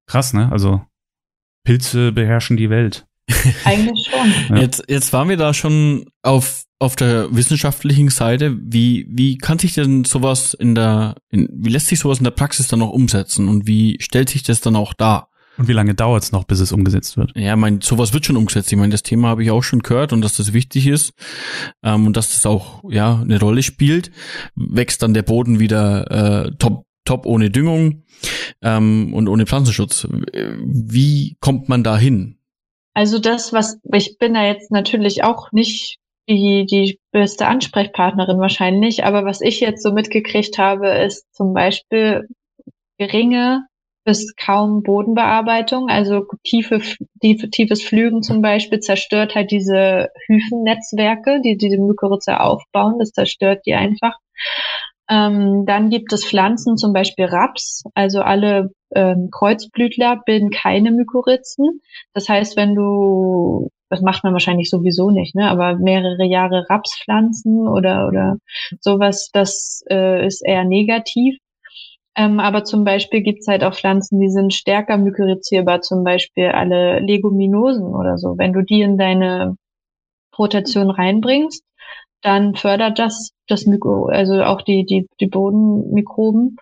krass, 0.06 0.34
ne? 0.34 0.52
Also 0.52 0.82
Pilze 1.64 2.12
beherrschen 2.12 2.56
die 2.56 2.70
Welt. 2.70 3.06
Eigentlich 3.66 4.10
schon. 4.10 4.56
Ja. 4.56 4.62
Jetzt, 4.62 4.84
jetzt 4.88 5.12
waren 5.12 5.28
wir 5.28 5.38
da 5.38 5.54
schon 5.56 6.06
auf, 6.22 6.64
auf 6.80 6.96
der 6.96 7.36
wissenschaftlichen 7.36 8.10
Seite. 8.10 8.56
Wie, 8.62 9.08
wie 9.10 9.38
kann 9.40 9.58
sich 9.60 9.74
denn 9.74 10.04
sowas 10.06 10.54
in 10.54 10.76
der, 10.76 11.16
in, 11.30 11.50
wie 11.52 11.70
lässt 11.72 11.88
sich 11.88 12.00
sowas 12.00 12.20
in 12.20 12.24
der 12.26 12.32
Praxis 12.32 12.68
dann 12.68 12.82
auch 12.84 12.92
umsetzen 12.92 13.50
und 13.50 13.66
wie 13.66 13.98
stellt 14.00 14.30
sich 14.30 14.44
das 14.44 14.62
dann 14.62 14.76
auch 14.76 14.94
dar? 14.94 15.30
Und 15.58 15.68
wie 15.68 15.74
lange 15.74 15.96
dauert 15.96 16.24
es 16.24 16.32
noch, 16.32 16.44
bis 16.44 16.60
es 16.60 16.72
umgesetzt 16.72 17.18
wird? 17.18 17.32
Ja, 17.36 17.56
mein, 17.56 17.82
sowas 17.82 18.14
wird 18.14 18.26
schon 18.26 18.38
umgesetzt. 18.38 18.72
Ich 18.72 18.78
meine, 18.78 18.92
das 18.92 19.04
Thema 19.04 19.30
habe 19.30 19.44
ich 19.44 19.52
auch 19.52 19.64
schon 19.64 19.80
gehört 19.80 20.14
und 20.14 20.22
dass 20.22 20.38
das 20.38 20.54
wichtig 20.54 20.88
ist 20.88 21.14
ähm, 21.84 22.08
und 22.08 22.18
dass 22.18 22.30
das 22.30 22.46
auch 22.46 22.84
ja 22.90 23.20
eine 23.22 23.40
Rolle 23.40 23.64
spielt. 23.64 24.12
Wächst 24.56 25.02
dann 25.02 25.14
der 25.14 25.24
Boden 25.24 25.60
wieder 25.60 26.46
äh, 26.46 26.52
top, 26.58 26.86
top 27.06 27.26
ohne 27.26 27.50
Düngung 27.50 28.04
ähm, 28.62 29.14
und 29.14 29.28
ohne 29.28 29.46
Pflanzenschutz. 29.46 30.08
Wie 30.12 31.38
kommt 31.40 31.70
man 31.70 31.84
da 31.84 31.98
hin? 31.98 32.38
Also 32.94 33.20
das, 33.20 33.54
was 33.54 33.80
ich 33.94 34.18
bin 34.18 34.34
da 34.34 34.46
jetzt 34.46 34.72
natürlich 34.72 35.24
auch 35.24 35.52
nicht 35.52 35.98
die, 36.28 36.66
die 36.66 37.00
beste 37.12 37.48
Ansprechpartnerin 37.48 38.40
wahrscheinlich, 38.40 39.06
aber 39.06 39.24
was 39.24 39.42
ich 39.42 39.60
jetzt 39.60 39.82
so 39.82 39.94
mitgekriegt 39.94 40.58
habe, 40.58 40.90
ist 40.90 41.26
zum 41.34 41.54
Beispiel 41.54 42.28
geringe 42.98 43.66
bis 44.08 44.34
kaum 44.38 44.84
Bodenbearbeitung, 44.84 45.90
also 45.90 46.24
tiefe, 46.46 46.80
tiefe, 47.22 47.50
tiefes 47.50 47.84
Flügen 47.84 48.24
zum 48.24 48.42
Beispiel 48.42 48.80
zerstört 48.80 49.36
halt 49.36 49.52
diese 49.52 50.08
Hyphennetzwerke, 50.28 51.42
die 51.44 51.58
diese 51.58 51.78
Mykorrhiza 51.78 52.38
aufbauen, 52.38 52.96
das 53.00 53.12
zerstört 53.12 53.66
die 53.66 53.74
einfach. 53.74 54.18
Ähm, 55.10 55.66
dann 55.66 55.90
gibt 55.90 56.14
es 56.14 56.26
Pflanzen, 56.26 56.78
zum 56.78 56.94
Beispiel 56.94 57.26
Raps, 57.26 57.84
also 57.96 58.22
alle 58.22 58.72
ähm, 58.96 59.28
Kreuzblütler 59.30 60.22
bilden 60.26 60.52
keine 60.52 60.92
Mykorrhizen. 60.92 61.82
Das 62.14 62.30
heißt, 62.30 62.56
wenn 62.56 62.76
du, 62.76 63.70
das 63.90 64.02
macht 64.02 64.24
man 64.24 64.32
wahrscheinlich 64.32 64.70
sowieso 64.70 65.12
nicht, 65.12 65.36
ne, 65.36 65.50
aber 65.52 65.76
mehrere 65.76 66.26
Jahre 66.26 66.66
Raps 66.70 66.98
pflanzen 67.04 67.68
oder, 67.68 68.08
oder 68.08 68.38
sowas, 68.80 69.30
das 69.34 69.84
äh, 69.90 70.26
ist 70.26 70.46
eher 70.46 70.64
negativ. 70.64 71.38
Ähm, 72.18 72.40
aber 72.40 72.64
zum 72.64 72.84
Beispiel 72.84 73.22
gibt's 73.22 73.48
halt 73.48 73.64
auch 73.64 73.76
Pflanzen, 73.76 74.20
die 74.20 74.30
sind 74.30 74.54
stärker 74.54 74.98
mykorrhizierbar, 74.98 75.82
zum 75.82 76.04
Beispiel 76.04 76.48
alle 76.48 77.00
Leguminosen 77.00 77.86
oder 77.86 78.18
so. 78.18 78.38
Wenn 78.38 78.54
du 78.54 78.64
die 78.64 78.82
in 78.82 78.98
deine 78.98 79.56
Rotation 80.38 80.90
reinbringst, 80.90 81.64
dann 82.22 82.56
fördert 82.56 82.98
das 82.98 83.32
das 83.48 83.66
Myko, 83.68 84.08
also 84.08 84.44
auch 84.44 84.62
die, 84.64 84.86
die, 84.86 85.08
die 85.20 85.28
Bodenmikroben. 85.28 86.58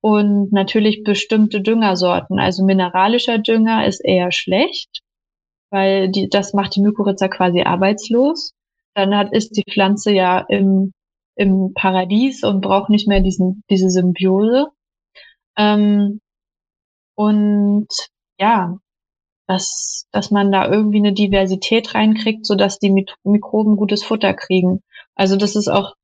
Und 0.00 0.52
natürlich 0.52 1.02
bestimmte 1.04 1.60
Düngersorten. 1.60 2.38
Also 2.38 2.64
mineralischer 2.64 3.38
Dünger 3.38 3.86
ist 3.86 4.00
eher 4.04 4.32
schlecht, 4.32 5.00
weil 5.70 6.10
die, 6.10 6.28
das 6.28 6.54
macht 6.54 6.76
die 6.76 6.80
Mykorrhiza 6.80 7.28
quasi 7.28 7.62
arbeitslos. 7.62 8.52
Dann 8.94 9.16
hat, 9.16 9.32
ist 9.32 9.56
die 9.56 9.64
Pflanze 9.70 10.12
ja 10.12 10.40
im, 10.48 10.92
im 11.34 11.72
Paradies 11.74 12.44
und 12.44 12.60
braucht 12.60 12.88
nicht 12.88 13.08
mehr 13.08 13.20
diesen, 13.20 13.62
diese 13.68 13.90
Symbiose. 13.90 14.68
Ähm, 15.56 16.20
und 17.16 17.88
ja, 18.40 18.78
dass, 19.48 20.06
dass 20.12 20.30
man 20.30 20.52
da 20.52 20.68
irgendwie 20.70 20.98
eine 20.98 21.12
Diversität 21.14 21.94
reinkriegt, 21.94 22.46
so 22.46 22.56
dass 22.56 22.78
die 22.78 23.06
Mikroben 23.24 23.76
gutes 23.76 24.04
Futter 24.04 24.34
kriegen. 24.34 24.82
Also 25.16 25.36
das 25.36 25.56
ist 25.56 25.68
auch, 25.68 25.94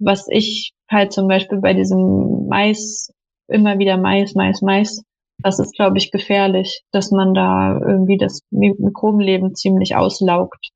was 0.00 0.26
ich 0.30 0.72
halt 0.90 1.12
zum 1.12 1.28
Beispiel 1.28 1.60
bei 1.60 1.74
diesem 1.74 2.48
Mais, 2.48 3.12
immer 3.48 3.78
wieder 3.78 3.96
Mais, 3.98 4.34
Mais, 4.34 4.62
Mais, 4.62 5.02
das 5.38 5.58
ist, 5.60 5.74
glaube 5.76 5.98
ich, 5.98 6.10
gefährlich, 6.10 6.82
dass 6.92 7.10
man 7.12 7.34
da 7.34 7.78
irgendwie 7.80 8.18
das 8.18 8.40
Mi- 8.50 8.76
Mikrobenleben 8.78 9.54
ziemlich 9.54 9.96
auslaugt. 9.96 10.70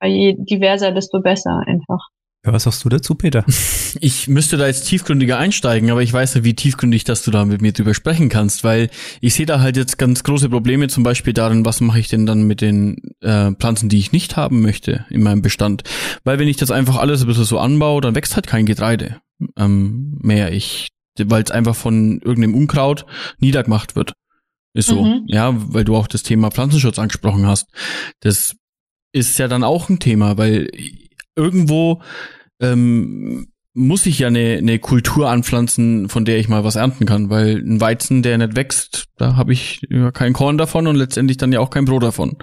Weil 0.00 0.12
je 0.12 0.34
diverser, 0.38 0.92
desto 0.92 1.20
besser 1.20 1.62
einfach. 1.66 2.08
Ja, 2.44 2.52
was 2.52 2.64
sagst 2.64 2.84
du 2.84 2.88
dazu, 2.88 3.14
Peter? 3.14 3.44
Ich 4.00 4.26
müsste 4.26 4.56
da 4.56 4.66
jetzt 4.66 4.86
tiefgründiger 4.88 5.36
einsteigen, 5.36 5.90
aber 5.90 6.02
ich 6.02 6.10
weiß 6.10 6.32
ja, 6.32 6.44
wie 6.44 6.54
tiefgründig, 6.54 7.04
dass 7.04 7.22
du 7.22 7.30
da 7.30 7.44
mit 7.44 7.60
mir 7.60 7.72
drüber 7.72 7.92
sprechen 7.92 8.30
kannst, 8.30 8.64
weil 8.64 8.88
ich 9.20 9.34
sehe 9.34 9.44
da 9.44 9.60
halt 9.60 9.76
jetzt 9.76 9.98
ganz 9.98 10.24
große 10.24 10.48
Probleme 10.48 10.88
zum 10.88 11.02
Beispiel 11.02 11.34
darin, 11.34 11.66
was 11.66 11.82
mache 11.82 12.00
ich 12.00 12.08
denn 12.08 12.24
dann 12.24 12.44
mit 12.44 12.62
den 12.62 12.96
äh, 13.20 13.52
Pflanzen, 13.52 13.90
die 13.90 13.98
ich 13.98 14.10
nicht 14.10 14.34
haben 14.34 14.62
möchte 14.62 15.04
in 15.10 15.22
meinem 15.22 15.42
Bestand. 15.42 15.82
Weil 16.24 16.38
wenn 16.38 16.48
ich 16.48 16.56
das 16.56 16.70
einfach 16.70 16.96
alles 16.96 17.20
ein 17.20 17.26
bisschen 17.26 17.44
so 17.44 17.58
anbaue, 17.58 18.00
dann 18.00 18.14
wächst 18.14 18.34
halt 18.34 18.46
kein 18.46 18.64
Getreide 18.64 19.20
ähm, 19.58 20.18
mehr. 20.22 20.52
Ich, 20.52 20.88
weil 21.22 21.42
es 21.42 21.50
einfach 21.50 21.76
von 21.76 22.22
irgendeinem 22.22 22.54
Unkraut 22.54 23.04
niedergemacht 23.40 23.94
wird. 23.94 24.14
Ist 24.72 24.88
so. 24.88 25.04
Mhm. 25.04 25.24
Ja, 25.26 25.54
weil 25.54 25.84
du 25.84 25.94
auch 25.96 26.06
das 26.06 26.22
Thema 26.22 26.50
Pflanzenschutz 26.50 26.98
angesprochen 26.98 27.46
hast. 27.46 27.66
Das 28.20 28.56
ist 29.12 29.38
ja 29.38 29.48
dann 29.48 29.64
auch 29.64 29.90
ein 29.90 29.98
Thema, 29.98 30.38
weil 30.38 30.70
irgendwo 31.36 32.02
ähm, 32.60 33.48
muss 33.74 34.04
ich 34.04 34.18
ja 34.18 34.28
eine, 34.28 34.58
eine 34.58 34.78
Kultur 34.78 35.30
anpflanzen, 35.30 36.08
von 36.08 36.24
der 36.24 36.38
ich 36.38 36.48
mal 36.48 36.62
was 36.62 36.76
ernten 36.76 37.06
kann, 37.06 37.30
weil 37.30 37.56
ein 37.56 37.80
Weizen, 37.80 38.22
der 38.22 38.36
nicht 38.36 38.54
wächst, 38.54 39.06
da 39.16 39.36
habe 39.36 39.52
ich 39.52 39.80
ja 39.88 40.10
kein 40.10 40.34
Korn 40.34 40.58
davon 40.58 40.86
und 40.86 40.96
letztendlich 40.96 41.38
dann 41.38 41.52
ja 41.52 41.60
auch 41.60 41.70
kein 41.70 41.86
Brot 41.86 42.02
davon. 42.02 42.36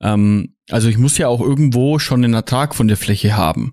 Ähm, 0.00 0.54
also 0.70 0.88
ich 0.88 0.96
muss 0.96 1.18
ja 1.18 1.28
auch 1.28 1.40
irgendwo 1.40 1.98
schon 1.98 2.24
einen 2.24 2.34
Ertrag 2.34 2.74
von 2.74 2.88
der 2.88 2.96
Fläche 2.96 3.36
haben. 3.36 3.72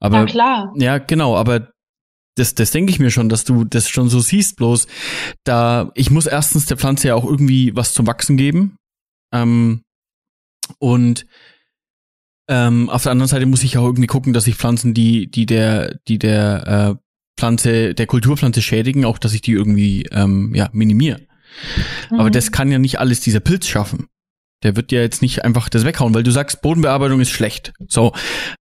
Aber 0.00 0.20
Na 0.20 0.26
klar. 0.26 0.72
ja, 0.76 0.98
genau, 0.98 1.36
aber 1.36 1.68
das, 2.34 2.54
das 2.54 2.72
denke 2.72 2.90
ich 2.90 2.98
mir 2.98 3.10
schon, 3.10 3.28
dass 3.28 3.44
du 3.44 3.64
das 3.64 3.88
schon 3.88 4.08
so 4.08 4.20
siehst, 4.20 4.56
bloß 4.56 4.88
da, 5.44 5.90
ich 5.94 6.10
muss 6.10 6.26
erstens 6.26 6.66
der 6.66 6.76
Pflanze 6.76 7.08
ja 7.08 7.14
auch 7.14 7.24
irgendwie 7.24 7.74
was 7.74 7.94
zum 7.94 8.06
Wachsen 8.06 8.36
geben. 8.36 8.76
Ähm, 9.32 9.82
und 10.78 11.26
ähm, 12.48 12.88
auf 12.88 13.02
der 13.02 13.12
anderen 13.12 13.28
Seite 13.28 13.46
muss 13.46 13.62
ich 13.64 13.78
auch 13.78 13.84
irgendwie 13.84 14.06
gucken, 14.06 14.32
dass 14.32 14.46
ich 14.46 14.56
Pflanzen, 14.56 14.94
die, 14.94 15.30
die 15.30 15.46
der, 15.46 15.98
die 16.08 16.18
der 16.18 16.96
äh, 16.96 17.02
Pflanze, 17.38 17.94
der 17.94 18.06
Kulturpflanze 18.06 18.62
schädigen, 18.62 19.04
auch 19.04 19.18
dass 19.18 19.34
ich 19.34 19.42
die 19.42 19.52
irgendwie 19.52 20.04
ähm, 20.12 20.54
ja, 20.54 20.68
minimiere. 20.72 21.20
Aber 22.10 22.24
Mhm. 22.24 22.32
das 22.32 22.52
kann 22.52 22.70
ja 22.70 22.78
nicht 22.78 23.00
alles 23.00 23.20
dieser 23.20 23.40
Pilz 23.40 23.66
schaffen. 23.66 24.08
Der 24.62 24.74
wird 24.74 24.90
ja 24.90 25.00
jetzt 25.00 25.20
nicht 25.22 25.44
einfach 25.44 25.68
das 25.68 25.84
weghauen, 25.84 26.14
weil 26.14 26.22
du 26.22 26.30
sagst, 26.30 26.62
Bodenbearbeitung 26.62 27.20
ist 27.20 27.30
schlecht. 27.30 27.72
So. 27.88 28.12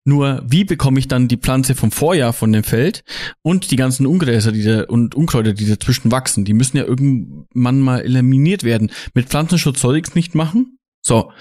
Nur, 0.04 0.42
wie 0.44 0.64
bekomme 0.64 0.98
ich 0.98 1.06
dann 1.08 1.28
die 1.28 1.36
Pflanze 1.36 1.74
vom 1.74 1.92
Vorjahr 1.92 2.32
von 2.32 2.52
dem 2.52 2.64
Feld 2.64 3.04
und 3.42 3.70
die 3.70 3.76
ganzen 3.76 4.04
Ungräser 4.06 4.50
die 4.50 4.64
da, 4.64 4.84
und 4.84 5.14
Unkräuter, 5.14 5.52
die 5.52 5.68
dazwischen 5.68 6.10
wachsen? 6.10 6.44
Die 6.44 6.52
müssen 6.52 6.76
ja 6.76 6.84
irgendwann 6.84 7.80
mal 7.80 8.00
eliminiert 8.00 8.64
werden. 8.64 8.90
Mit 9.14 9.28
Pflanzenschutz 9.28 9.80
soll 9.80 9.96
ich's 9.96 10.14
nicht 10.14 10.34
machen? 10.34 10.78
So. 11.00 11.32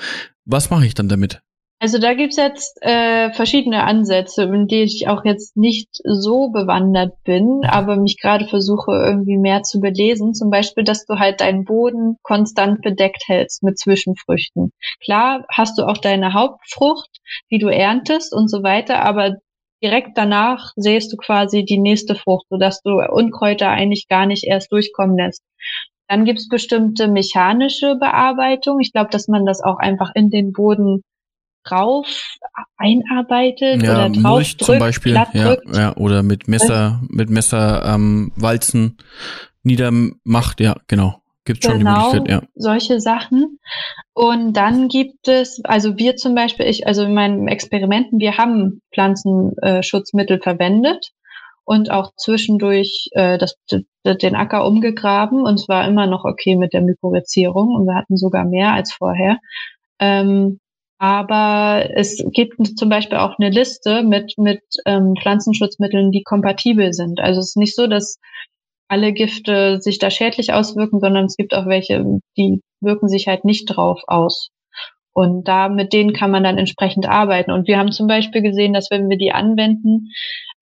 Was 0.46 0.70
mache 0.70 0.86
ich 0.86 0.94
dann 0.94 1.10
damit? 1.10 1.41
Also 1.80 1.97
da 1.97 2.13
gibt's 2.13 2.38
jetzt 2.38 2.82
äh, 2.82 3.34
verschiedene 3.34 3.84
Ansätze, 3.84 4.43
in 4.43 4.67
die 4.67 4.84
ich 4.84 5.09
auch 5.09 5.26
jetzt 5.26 5.57
nicht 5.57 5.89
so 6.05 6.49
bewandert 6.49 7.11
bin, 7.26 7.65
aber 7.65 7.97
mich 7.97 8.17
gerade 8.21 8.47
versuche 8.47 8.93
irgendwie 8.93 9.38
mehr 9.38 9.63
zu 9.63 9.82
belesen. 9.82 10.34
Zum 10.34 10.49
Beispiel, 10.49 10.86
dass 10.86 11.05
du 11.05 11.19
halt 11.19 11.41
deinen 11.41 11.65
Boden 11.65 12.15
konstant 12.24 12.82
bedeckt 12.82 13.24
hältst 13.28 13.63
mit 13.63 13.78
Zwischenfrüchten. 13.78 14.71
Klar 15.03 15.45
hast 15.49 15.78
du 15.78 15.84
auch 15.84 15.97
deine 15.97 16.34
Hauptfrucht, 16.34 17.09
die 17.51 17.59
du 17.59 17.67
erntest 17.67 18.34
und 18.34 18.49
so 18.49 18.63
weiter, 18.63 19.03
aber 19.03 19.36
direkt 19.84 20.17
danach 20.17 20.71
sähst 20.78 21.11
du 21.11 21.17
quasi 21.17 21.65
die 21.65 21.80
nächste 21.80 22.15
Frucht, 22.15 22.45
sodass 22.49 22.82
du 22.82 23.01
Unkräuter 23.11 23.69
eigentlich 23.69 24.07
gar 24.07 24.26
nicht 24.26 24.45
erst 24.45 24.71
durchkommen 24.71 25.17
lässt. 25.17 25.43
Dann 26.07 26.24
gibt's 26.24 26.47
bestimmte 26.47 27.09
mechanische 27.09 27.95
Bearbeitung. 27.95 28.80
Ich 28.80 28.93
glaube, 28.93 29.09
dass 29.09 29.28
man 29.28 29.45
das 29.45 29.61
auch 29.61 29.80
einfach 29.80 30.11
in 30.15 30.30
den 30.30 30.53
Boden 30.53 31.03
drauf 31.64 32.07
einarbeitet 32.78 33.84
Ja, 33.84 34.05
oder 34.05 34.09
drauf 34.09 34.34
Mulch 34.34 34.57
drückt, 34.57 34.66
zum 34.66 34.80
Beispiel. 34.80 35.14
Ja, 35.14 35.57
ja, 35.74 35.95
oder 35.95 36.24
mit 36.24 36.47
Messer, 36.47 37.01
mit 37.09 37.30
Messer 37.30 37.84
ähm, 37.86 38.32
walzen 38.36 38.97
niedermacht. 39.64 40.59
Ja, 40.59 40.76
genau. 40.88 41.22
Gibt 41.45 41.64
schon 41.64 41.74
die 41.74 41.80
Genau, 41.80 42.14
Möglichkeit, 42.14 42.43
ja. 42.43 42.49
solche 42.55 43.01
Sachen. 43.01 43.59
Und 44.14 44.53
dann 44.53 44.88
gibt 44.88 45.28
es, 45.28 45.59
also 45.66 45.97
wir 45.97 46.16
zum 46.16 46.36
Beispiel, 46.36 46.66
ich, 46.68 46.88
also 46.88 47.03
in 47.03 47.14
meinen 47.14 47.47
Experimenten, 47.49 48.20
wir 48.20 48.38
haben 48.38 48.82
Pflanzenschutzmittel 48.93 50.39
verwendet 50.39 51.11
und 51.66 51.91
auch 51.91 52.11
zwischendurch 52.16 53.09
äh, 53.11 53.38
das, 53.38 53.57
den 54.05 54.36
Acker 54.36 54.66
umgegraben 54.66 55.43
und 55.43 55.55
es 55.55 55.68
war 55.68 55.86
immer 55.86 56.07
noch 56.07 56.24
okay 56.24 56.55
mit 56.55 56.74
der 56.74 56.82
Mykorrhizierung 56.82 57.76
und 57.76 57.86
wir 57.86 57.95
hatten 57.95 58.16
sogar 58.18 58.45
mehr 58.45 58.72
als 58.72 58.93
vorher. 58.93 59.39
Ähm, 59.99 60.59
Aber 61.04 61.89
es 61.95 62.24
gibt 62.32 62.56
zum 62.80 62.88
Beispiel 62.88 63.18
auch 63.18 63.38
eine 63.38 63.49
Liste 63.49 64.04
mit, 64.04 64.36
mit 64.38 64.62
ähm, 64.86 65.16
Pflanzenschutzmitteln, 65.22 66.12
die 66.12 66.24
kompatibel 66.24 66.93
sind. 66.93 67.20
Also 67.20 67.41
es 67.41 67.49
ist 67.49 67.58
nicht 67.58 67.76
so, 67.76 67.88
dass 67.88 68.20
alle 68.88 69.12
Gifte 69.12 69.82
sich 69.82 69.99
da 69.99 70.10
schädlich 70.10 70.54
auswirken, 70.54 71.01
sondern 71.01 71.26
es 71.26 71.36
gibt 71.36 71.54
auch 71.54 71.66
welche, 71.66 72.06
die 72.38 72.62
wirken 72.80 73.10
sich 73.10 73.28
halt 73.28 73.43
nicht 73.43 73.66
drauf 73.66 73.99
aus. 74.08 74.47
Und 75.12 75.45
da 75.45 75.68
mit 75.68 75.91
denen 75.91 76.14
kann 76.14 76.32
man 76.32 76.45
dann 76.45 76.58
entsprechend 76.58 77.06
arbeiten. 77.06 77.51
Und 77.51 77.68
wir 77.68 77.78
haben 77.78 77.91
zum 77.91 78.08
Beispiel 78.08 78.41
gesehen, 78.41 78.72
dass 78.72 78.89
wenn 78.89 79.10
wir 79.10 79.18
die 79.18 79.34
anwenden, 79.34 80.08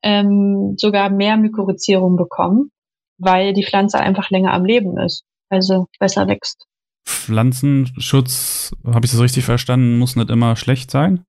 ähm, 0.01 0.73
sogar 0.75 1.11
mehr 1.11 1.37
Mykorrhizierung 1.37 2.15
bekommen, 2.15 2.71
weil 3.19 3.53
die 3.53 3.63
Pflanze 3.63 3.99
einfach 3.99 4.31
länger 4.31 4.53
am 4.53 4.65
Leben 4.65 4.97
ist, 4.97 5.23
also 5.49 5.85
besser 5.99 6.27
wächst. 6.27 6.65
Pflanzenschutz, 7.05 8.71
habe 8.85 9.05
ich 9.05 9.11
das 9.11 9.21
richtig 9.21 9.45
verstanden, 9.45 9.99
muss 9.99 10.15
nicht 10.15 10.29
immer 10.29 10.55
schlecht 10.55 10.91
sein? 10.91 11.23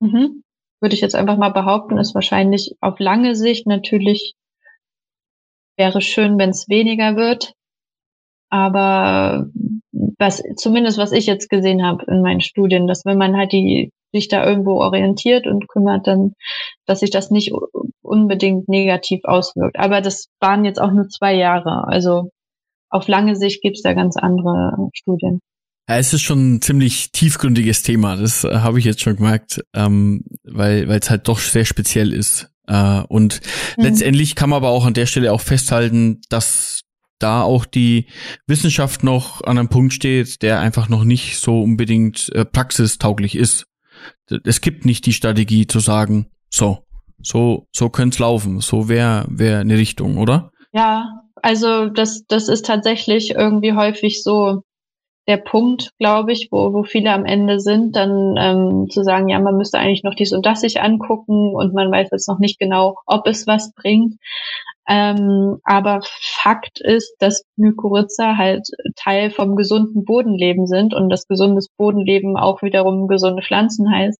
Mhm. 0.00 0.42
Würde 0.80 0.94
ich 0.94 1.00
jetzt 1.00 1.14
einfach 1.14 1.36
mal 1.36 1.50
behaupten, 1.50 1.98
ist 1.98 2.14
wahrscheinlich 2.14 2.74
auf 2.80 2.98
lange 2.98 3.36
Sicht 3.36 3.66
natürlich 3.66 4.34
wäre 5.76 6.00
schön, 6.00 6.38
wenn 6.38 6.50
es 6.50 6.68
weniger 6.68 7.16
wird. 7.16 7.54
Aber 8.50 9.46
was 10.18 10.42
zumindest 10.56 10.98
was 10.98 11.12
ich 11.12 11.26
jetzt 11.26 11.48
gesehen 11.48 11.84
habe 11.84 12.04
in 12.08 12.20
meinen 12.22 12.40
Studien, 12.40 12.86
dass 12.86 13.04
wenn 13.04 13.18
man 13.18 13.36
halt 13.36 13.52
die 13.52 13.90
sich 14.12 14.28
da 14.28 14.44
irgendwo 14.44 14.80
orientiert 14.80 15.46
und 15.46 15.68
kümmert, 15.68 16.06
dann, 16.06 16.34
dass 16.86 17.00
sich 17.00 17.10
das 17.10 17.30
nicht 17.30 17.52
unbedingt 18.02 18.68
negativ 18.68 19.20
auswirkt. 19.24 19.78
Aber 19.78 20.00
das 20.00 20.26
waren 20.40 20.64
jetzt 20.64 20.80
auch 20.80 20.90
nur 20.90 21.08
zwei 21.08 21.34
Jahre. 21.34 21.86
Also 21.86 22.30
auf 22.90 23.08
lange 23.08 23.36
Sicht 23.36 23.62
gibt's 23.62 23.82
da 23.82 23.94
ganz 23.94 24.16
andere 24.16 24.88
Studien. 24.94 25.40
Ja, 25.88 25.98
es 25.98 26.12
ist 26.12 26.22
schon 26.22 26.54
ein 26.54 26.62
ziemlich 26.62 27.10
tiefgründiges 27.10 27.82
Thema, 27.82 28.16
das 28.16 28.44
äh, 28.44 28.58
habe 28.58 28.78
ich 28.78 28.84
jetzt 28.84 29.00
schon 29.00 29.16
gemerkt, 29.16 29.64
ähm, 29.74 30.24
weil 30.44 30.88
weil 30.88 31.00
es 31.00 31.10
halt 31.10 31.26
doch 31.26 31.38
sehr 31.38 31.64
speziell 31.64 32.12
ist. 32.12 32.52
Äh, 32.66 33.02
und 33.08 33.40
mhm. 33.76 33.84
letztendlich 33.84 34.34
kann 34.36 34.50
man 34.50 34.58
aber 34.58 34.68
auch 34.68 34.86
an 34.86 34.94
der 34.94 35.06
Stelle 35.06 35.32
auch 35.32 35.40
festhalten, 35.40 36.20
dass 36.28 36.82
da 37.18 37.42
auch 37.42 37.64
die 37.64 38.06
Wissenschaft 38.46 39.02
noch 39.04 39.42
an 39.42 39.58
einem 39.58 39.68
Punkt 39.68 39.92
steht, 39.92 40.42
der 40.42 40.60
einfach 40.60 40.88
noch 40.88 41.04
nicht 41.04 41.38
so 41.38 41.60
unbedingt 41.60 42.30
äh, 42.34 42.44
praxistauglich 42.44 43.36
ist. 43.36 43.66
Es 44.44 44.60
gibt 44.60 44.84
nicht 44.84 45.06
die 45.06 45.12
Strategie 45.12 45.66
zu 45.66 45.80
sagen, 45.80 46.28
so, 46.48 46.86
so, 47.22 47.66
so 47.72 47.90
könnte 47.90 48.14
es 48.14 48.18
laufen, 48.20 48.60
so 48.60 48.88
wäre 48.88 49.26
wär 49.28 49.58
eine 49.58 49.76
Richtung, 49.76 50.16
oder? 50.16 50.52
Ja, 50.72 51.04
also 51.42 51.86
das, 51.86 52.24
das 52.26 52.48
ist 52.48 52.66
tatsächlich 52.66 53.30
irgendwie 53.30 53.74
häufig 53.74 54.22
so 54.22 54.62
der 55.28 55.36
Punkt, 55.36 55.90
glaube 55.98 56.32
ich, 56.32 56.48
wo, 56.50 56.72
wo 56.72 56.82
viele 56.82 57.12
am 57.12 57.24
Ende 57.24 57.60
sind, 57.60 57.94
dann 57.94 58.36
ähm, 58.36 58.88
zu 58.90 59.04
sagen, 59.04 59.28
ja, 59.28 59.38
man 59.38 59.56
müsste 59.56 59.78
eigentlich 59.78 60.02
noch 60.02 60.14
dies 60.14 60.32
und 60.32 60.44
das 60.44 60.62
sich 60.62 60.80
angucken 60.80 61.54
und 61.54 61.72
man 61.72 61.90
weiß 61.90 62.08
jetzt 62.10 62.28
noch 62.28 62.38
nicht 62.38 62.58
genau, 62.58 62.96
ob 63.06 63.26
es 63.26 63.46
was 63.46 63.72
bringt. 63.74 64.14
Ähm, 64.88 65.58
aber 65.62 66.00
Fakt 66.02 66.80
ist, 66.80 67.14
dass 67.20 67.44
Mykorrhiza 67.56 68.36
halt 68.36 68.66
Teil 68.96 69.30
vom 69.30 69.54
gesunden 69.54 70.04
Bodenleben 70.04 70.66
sind 70.66 70.94
und 70.94 71.10
das 71.10 71.28
gesundes 71.28 71.68
Bodenleben 71.76 72.36
auch 72.36 72.62
wiederum 72.62 73.06
gesunde 73.06 73.42
Pflanzen 73.42 73.88
heißt. 73.90 74.18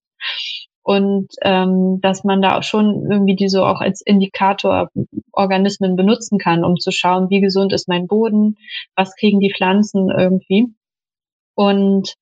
Und 0.82 1.28
ähm, 1.42 1.98
dass 2.02 2.24
man 2.24 2.40
da 2.40 2.58
auch 2.58 2.62
schon 2.62 3.10
irgendwie 3.10 3.36
die 3.36 3.48
so 3.48 3.64
auch 3.64 3.80
als 3.80 4.00
Indikator 4.00 4.88
Organismen 5.32 5.96
benutzen 5.96 6.38
kann, 6.38 6.64
um 6.64 6.76
zu 6.76 6.90
schauen, 6.90 7.30
wie 7.30 7.40
gesund 7.40 7.72
ist 7.72 7.88
mein 7.88 8.06
Boden, 8.06 8.56
was 8.96 9.14
kriegen 9.16 9.40
die 9.40 9.52
Pflanzen 9.54 10.10
irgendwie. 10.10 10.66
Und 11.54 12.14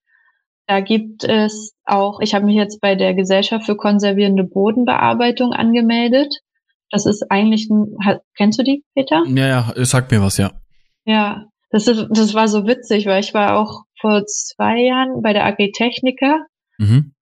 da 0.66 0.80
gibt 0.80 1.24
es 1.24 1.74
auch, 1.84 2.20
ich 2.20 2.34
habe 2.34 2.44
mich 2.44 2.56
jetzt 2.56 2.80
bei 2.80 2.94
der 2.94 3.14
Gesellschaft 3.14 3.64
für 3.64 3.76
konservierende 3.76 4.44
Bodenbearbeitung 4.44 5.52
angemeldet. 5.52 6.34
Das 6.90 7.06
ist 7.06 7.30
eigentlich 7.30 7.68
ein, 7.70 7.96
kennst 8.36 8.58
du 8.58 8.62
die, 8.62 8.84
Peter? 8.94 9.24
Ja, 9.28 9.46
ja, 9.46 9.84
sag 9.84 10.10
mir 10.10 10.20
was, 10.20 10.36
ja. 10.36 10.52
Ja, 11.04 11.46
das 11.70 11.86
ist, 11.86 12.06
das 12.10 12.34
war 12.34 12.48
so 12.48 12.66
witzig, 12.66 13.06
weil 13.06 13.20
ich 13.20 13.34
war 13.34 13.58
auch 13.58 13.84
vor 14.00 14.24
zwei 14.26 14.82
Jahren 14.82 15.22
bei 15.22 15.32
der 15.32 15.44
Agritechnica 15.44 16.44
mhm. 16.78 17.12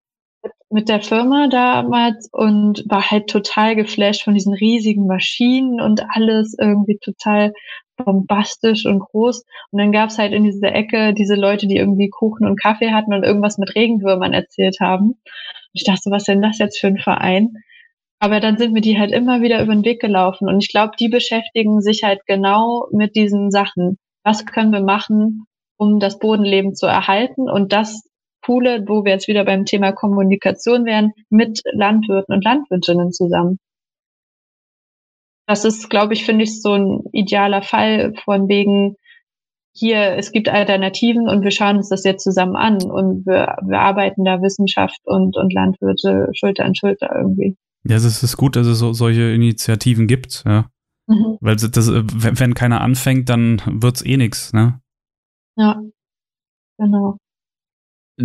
Mit, 0.70 0.88
der 0.88 1.00
Firma 1.00 1.48
damals 1.48 2.28
und 2.32 2.84
war 2.88 3.10
halt 3.10 3.28
total 3.28 3.76
geflasht 3.76 4.24
von 4.24 4.34
diesen 4.34 4.54
riesigen 4.54 5.06
Maschinen 5.06 5.80
und 5.80 6.02
alles 6.10 6.54
irgendwie 6.58 6.98
total 6.98 7.52
bombastisch 7.96 8.86
und 8.86 9.00
groß. 9.00 9.44
Und 9.70 9.78
dann 9.78 9.92
gab's 9.92 10.18
halt 10.18 10.32
in 10.32 10.44
dieser 10.44 10.74
Ecke 10.74 11.14
diese 11.14 11.34
Leute, 11.34 11.66
die 11.66 11.76
irgendwie 11.76 12.10
Kuchen 12.10 12.46
und 12.46 12.60
Kaffee 12.60 12.92
hatten 12.92 13.14
und 13.14 13.24
irgendwas 13.24 13.58
mit 13.58 13.74
Regenwürmern 13.74 14.32
erzählt 14.32 14.78
haben. 14.80 15.14
Ich 15.72 15.84
dachte, 15.84 16.10
was 16.10 16.24
denn 16.24 16.42
das 16.42 16.58
jetzt 16.58 16.78
für 16.78 16.88
ein 16.88 16.98
Verein? 16.98 17.54
Aber 18.18 18.40
dann 18.40 18.56
sind 18.56 18.72
mir 18.72 18.80
die 18.80 18.98
halt 18.98 19.12
immer 19.12 19.42
wieder 19.42 19.62
über 19.62 19.74
den 19.74 19.84
Weg 19.84 20.00
gelaufen. 20.00 20.48
Und 20.48 20.62
ich 20.62 20.70
glaube, 20.70 20.92
die 20.98 21.08
beschäftigen 21.08 21.80
sich 21.80 22.02
halt 22.02 22.20
genau 22.26 22.88
mit 22.90 23.14
diesen 23.14 23.50
Sachen. 23.50 23.98
Was 24.24 24.46
können 24.46 24.72
wir 24.72 24.80
machen, 24.80 25.44
um 25.76 26.00
das 26.00 26.18
Bodenleben 26.18 26.74
zu 26.74 26.86
erhalten? 26.86 27.50
Und 27.50 27.72
das 27.72 28.08
Coole, 28.46 28.84
wo 28.86 29.04
wir 29.04 29.12
jetzt 29.12 29.26
wieder 29.26 29.44
beim 29.44 29.64
Thema 29.64 29.90
Kommunikation 29.90 30.84
wären, 30.84 31.12
mit 31.30 31.62
Landwirten 31.72 32.32
und 32.32 32.44
Landwirtinnen 32.44 33.10
zusammen. 33.10 33.58
Das 35.48 35.64
ist, 35.64 35.90
glaube 35.90 36.14
ich, 36.14 36.24
finde 36.24 36.44
ich, 36.44 36.62
so 36.62 36.74
ein 36.74 37.04
idealer 37.12 37.62
Fall 37.62 38.14
von 38.24 38.48
wegen, 38.48 38.96
hier, 39.74 40.16
es 40.16 40.32
gibt 40.32 40.48
Alternativen 40.48 41.28
und 41.28 41.42
wir 41.42 41.50
schauen 41.50 41.76
uns 41.76 41.88
das 41.88 42.04
jetzt 42.04 42.22
zusammen 42.22 42.56
an 42.56 42.82
und 42.82 43.26
wir, 43.26 43.56
wir 43.62 43.80
arbeiten 43.80 44.24
da 44.24 44.40
Wissenschaft 44.40 45.00
und, 45.04 45.36
und 45.36 45.52
Landwirte 45.52 46.28
Schulter 46.32 46.64
an 46.64 46.74
Schulter 46.74 47.14
irgendwie. 47.14 47.56
Ja, 47.84 47.96
es 47.96 48.22
ist 48.22 48.36
gut, 48.36 48.56
dass 48.56 48.66
es 48.66 48.78
so, 48.78 48.92
solche 48.92 49.32
Initiativen 49.32 50.06
gibt, 50.06 50.44
ja. 50.46 50.70
Mhm. 51.08 51.38
Weil 51.40 51.56
das, 51.56 51.90
wenn 51.92 52.54
keiner 52.54 52.80
anfängt, 52.80 53.28
dann 53.28 53.60
wird's 53.66 54.04
eh 54.04 54.16
nix, 54.16 54.52
ne? 54.52 54.80
Ja, 55.56 55.80
genau. 56.78 57.18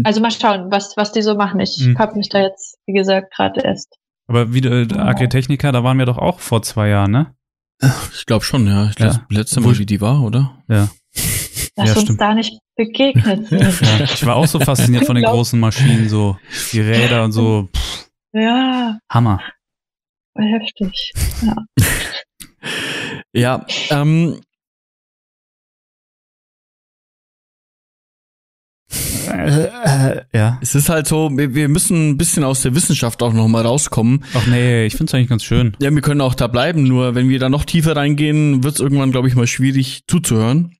Also 0.03 0.21
mal 0.21 0.31
schauen, 0.31 0.71
was, 0.71 0.95
was 0.95 1.11
die 1.11 1.21
so 1.21 1.35
machen. 1.35 1.59
Ich 1.59 1.77
mhm. 1.79 1.97
habe 1.97 2.17
mich 2.17 2.29
da 2.29 2.41
jetzt, 2.41 2.77
wie 2.85 2.93
gesagt, 2.93 3.33
gerade 3.35 3.61
erst. 3.61 3.97
Aber 4.27 4.53
wie 4.53 4.59
äh, 4.59 4.87
Agritechnica, 4.93 5.71
da 5.71 5.83
waren 5.83 5.97
wir 5.97 6.05
doch 6.05 6.17
auch 6.17 6.39
vor 6.39 6.61
zwei 6.61 6.89
Jahren, 6.89 7.11
ne? 7.11 7.35
Ich 8.13 8.25
glaube 8.25 8.45
schon, 8.45 8.67
ja. 8.67 8.89
Ich 8.89 8.95
glaube, 8.95 9.13
ja. 9.15 9.37
letzte 9.37 9.59
Mal, 9.59 9.77
wie 9.77 9.85
die 9.85 10.01
war, 10.01 10.21
oder? 10.21 10.63
Ja. 10.69 10.89
Lass 11.75 11.89
ja, 11.89 11.93
uns 11.93 12.01
stimmt. 12.03 12.21
da 12.21 12.33
nicht 12.33 12.59
begegnet 12.75 13.47
sind. 13.47 13.61
ja, 13.81 14.03
ich 14.03 14.25
war 14.25 14.35
auch 14.35 14.47
so 14.47 14.59
fasziniert 14.59 15.05
von 15.05 15.15
den 15.15 15.25
großen 15.25 15.59
Maschinen, 15.59 16.07
so 16.07 16.37
die 16.71 16.81
Räder 16.81 17.23
und 17.23 17.31
so. 17.31 17.69
Pff. 17.75 18.09
Ja. 18.33 18.99
Hammer. 19.09 19.41
Heftig. 20.37 21.11
Ja. 21.41 21.55
ja, 23.33 23.65
ähm, 23.89 24.39
Äh, 29.31 30.21
ja. 30.33 30.59
Es 30.61 30.75
ist 30.75 30.89
halt 30.89 31.07
so, 31.07 31.29
wir, 31.33 31.55
wir 31.55 31.69
müssen 31.69 32.11
ein 32.11 32.17
bisschen 32.17 32.43
aus 32.43 32.61
der 32.61 32.75
Wissenschaft 32.75 33.23
auch 33.23 33.33
nochmal 33.33 33.65
rauskommen. 33.65 34.23
Ach 34.33 34.45
nee, 34.47 34.85
ich 34.85 34.95
finde 34.95 35.09
es 35.09 35.13
eigentlich 35.13 35.29
ganz 35.29 35.43
schön. 35.43 35.75
Ja, 35.81 35.93
wir 35.93 36.01
können 36.01 36.21
auch 36.21 36.35
da 36.35 36.47
bleiben, 36.47 36.83
nur 36.83 37.15
wenn 37.15 37.29
wir 37.29 37.39
da 37.39 37.49
noch 37.49 37.65
tiefer 37.65 37.95
reingehen, 37.95 38.63
wird 38.63 38.75
es 38.75 38.79
irgendwann, 38.79 39.11
glaube 39.11 39.27
ich, 39.27 39.35
mal 39.35 39.47
schwierig 39.47 40.03
zuzuhören. 40.07 40.75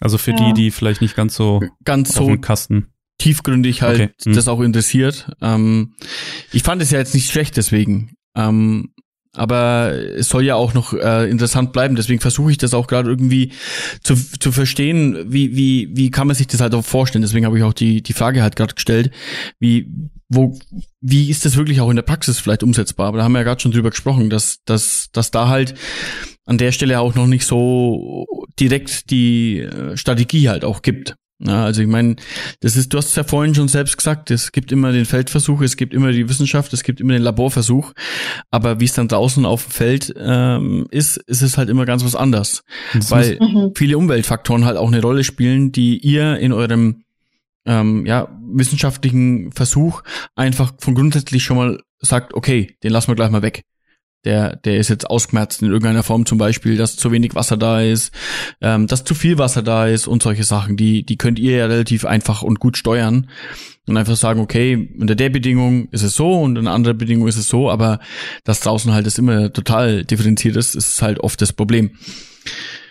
Also 0.00 0.18
für 0.18 0.32
ja. 0.32 0.36
die, 0.36 0.52
die 0.54 0.70
vielleicht 0.70 1.00
nicht 1.00 1.16
ganz 1.16 1.34
so 1.34 1.62
ganz 1.84 2.14
so 2.14 2.36
Kasten 2.38 2.88
tiefgründig 3.18 3.82
halt 3.82 4.00
okay. 4.00 4.10
hm. 4.24 4.34
das 4.34 4.48
auch 4.48 4.60
interessiert. 4.60 5.30
Ähm, 5.40 5.94
ich 6.52 6.62
fand 6.62 6.82
es 6.82 6.90
ja 6.90 6.98
jetzt 6.98 7.14
nicht 7.14 7.30
schlecht 7.30 7.56
deswegen. 7.56 8.12
Ähm, 8.34 8.92
aber 9.36 9.92
es 9.92 10.28
soll 10.28 10.44
ja 10.44 10.54
auch 10.54 10.74
noch 10.74 10.92
äh, 10.92 11.28
interessant 11.30 11.72
bleiben. 11.72 11.96
Deswegen 11.96 12.20
versuche 12.20 12.50
ich 12.50 12.58
das 12.58 12.74
auch 12.74 12.86
gerade 12.86 13.10
irgendwie 13.10 13.52
zu, 14.02 14.14
zu 14.16 14.52
verstehen, 14.52 15.32
wie, 15.32 15.56
wie, 15.56 15.90
wie 15.92 16.10
kann 16.10 16.26
man 16.26 16.36
sich 16.36 16.46
das 16.46 16.60
halt 16.60 16.74
auch 16.74 16.84
vorstellen. 16.84 17.22
Deswegen 17.22 17.46
habe 17.46 17.58
ich 17.58 17.64
auch 17.64 17.72
die, 17.72 18.02
die 18.02 18.12
Frage 18.12 18.42
halt 18.42 18.56
gerade 18.56 18.74
gestellt, 18.74 19.10
wie, 19.60 19.92
wo, 20.28 20.58
wie 21.00 21.30
ist 21.30 21.44
das 21.44 21.56
wirklich 21.56 21.80
auch 21.80 21.90
in 21.90 21.96
der 21.96 22.02
Praxis 22.02 22.38
vielleicht 22.38 22.62
umsetzbar? 22.62 23.08
Aber 23.08 23.18
da 23.18 23.24
haben 23.24 23.32
wir 23.32 23.40
ja 23.40 23.44
gerade 23.44 23.60
schon 23.60 23.72
drüber 23.72 23.90
gesprochen, 23.90 24.30
dass, 24.30 24.64
dass, 24.64 25.10
dass 25.12 25.30
da 25.30 25.48
halt 25.48 25.74
an 26.44 26.58
der 26.58 26.72
Stelle 26.72 27.00
auch 27.00 27.14
noch 27.14 27.26
nicht 27.26 27.46
so 27.46 28.26
direkt 28.58 29.10
die 29.10 29.60
äh, 29.60 29.96
Strategie 29.96 30.48
halt 30.48 30.64
auch 30.64 30.82
gibt. 30.82 31.16
Ja, 31.38 31.64
also 31.64 31.82
ich 31.82 31.88
meine, 31.88 32.16
das 32.60 32.76
ist, 32.76 32.92
du 32.92 32.98
hast 32.98 33.10
es 33.10 33.14
ja 33.14 33.24
vorhin 33.24 33.54
schon 33.54 33.68
selbst 33.68 33.98
gesagt, 33.98 34.30
es 34.30 34.52
gibt 34.52 34.72
immer 34.72 34.92
den 34.92 35.04
Feldversuch, 35.04 35.60
es 35.60 35.76
gibt 35.76 35.92
immer 35.92 36.10
die 36.10 36.28
Wissenschaft, 36.30 36.72
es 36.72 36.82
gibt 36.82 36.98
immer 36.98 37.12
den 37.12 37.22
Laborversuch, 37.22 37.92
aber 38.50 38.80
wie 38.80 38.86
es 38.86 38.94
dann 38.94 39.08
draußen 39.08 39.44
auf 39.44 39.64
dem 39.64 39.70
Feld 39.70 40.14
ähm, 40.16 40.86
ist, 40.90 41.18
ist 41.26 41.42
es 41.42 41.58
halt 41.58 41.68
immer 41.68 41.84
ganz 41.84 42.04
was 42.04 42.14
anderes. 42.14 42.64
Das 42.94 43.10
weil 43.10 43.38
mhm. 43.38 43.72
viele 43.76 43.98
Umweltfaktoren 43.98 44.64
halt 44.64 44.78
auch 44.78 44.88
eine 44.88 45.02
Rolle 45.02 45.24
spielen, 45.24 45.72
die 45.72 45.98
ihr 45.98 46.38
in 46.38 46.54
eurem 46.54 47.02
ähm, 47.66 48.06
ja, 48.06 48.28
wissenschaftlichen 48.40 49.52
Versuch 49.52 50.02
einfach 50.36 50.72
von 50.78 50.94
grundsätzlich 50.94 51.44
schon 51.44 51.56
mal 51.58 51.80
sagt, 51.98 52.32
okay, 52.32 52.76
den 52.82 52.92
lassen 52.92 53.08
wir 53.08 53.14
gleich 53.14 53.30
mal 53.30 53.42
weg. 53.42 53.62
Der, 54.26 54.56
der 54.56 54.76
ist 54.76 54.90
jetzt 54.90 55.08
ausgemerzt 55.08 55.62
in 55.62 55.68
irgendeiner 55.68 56.02
Form 56.02 56.26
zum 56.26 56.36
Beispiel, 56.36 56.76
dass 56.76 56.96
zu 56.96 57.12
wenig 57.12 57.34
Wasser 57.34 57.56
da 57.56 57.80
ist, 57.80 58.12
ähm, 58.60 58.86
dass 58.86 59.04
zu 59.04 59.14
viel 59.14 59.38
Wasser 59.38 59.62
da 59.62 59.86
ist 59.86 60.06
und 60.06 60.22
solche 60.22 60.44
Sachen, 60.44 60.76
die, 60.76 61.06
die 61.06 61.16
könnt 61.16 61.38
ihr 61.38 61.56
ja 61.56 61.66
relativ 61.66 62.04
einfach 62.04 62.42
und 62.42 62.60
gut 62.60 62.76
steuern 62.76 63.28
und 63.86 63.96
einfach 63.96 64.16
sagen, 64.16 64.40
okay, 64.40 64.90
unter 64.98 65.14
der 65.14 65.30
Bedingung 65.30 65.88
ist 65.90 66.02
es 66.02 66.14
so 66.14 66.40
und 66.40 66.58
in 66.58 66.66
anderer 66.66 66.94
Bedingung 66.94 67.28
ist 67.28 67.36
es 67.36 67.48
so, 67.48 67.70
aber 67.70 68.00
dass 68.44 68.60
draußen 68.60 68.92
halt 68.92 69.06
das 69.06 69.18
immer 69.18 69.52
total 69.52 70.04
differenziert 70.04 70.56
ist, 70.56 70.74
ist 70.74 71.00
halt 71.00 71.20
oft 71.20 71.40
das 71.40 71.52
Problem. 71.52 71.92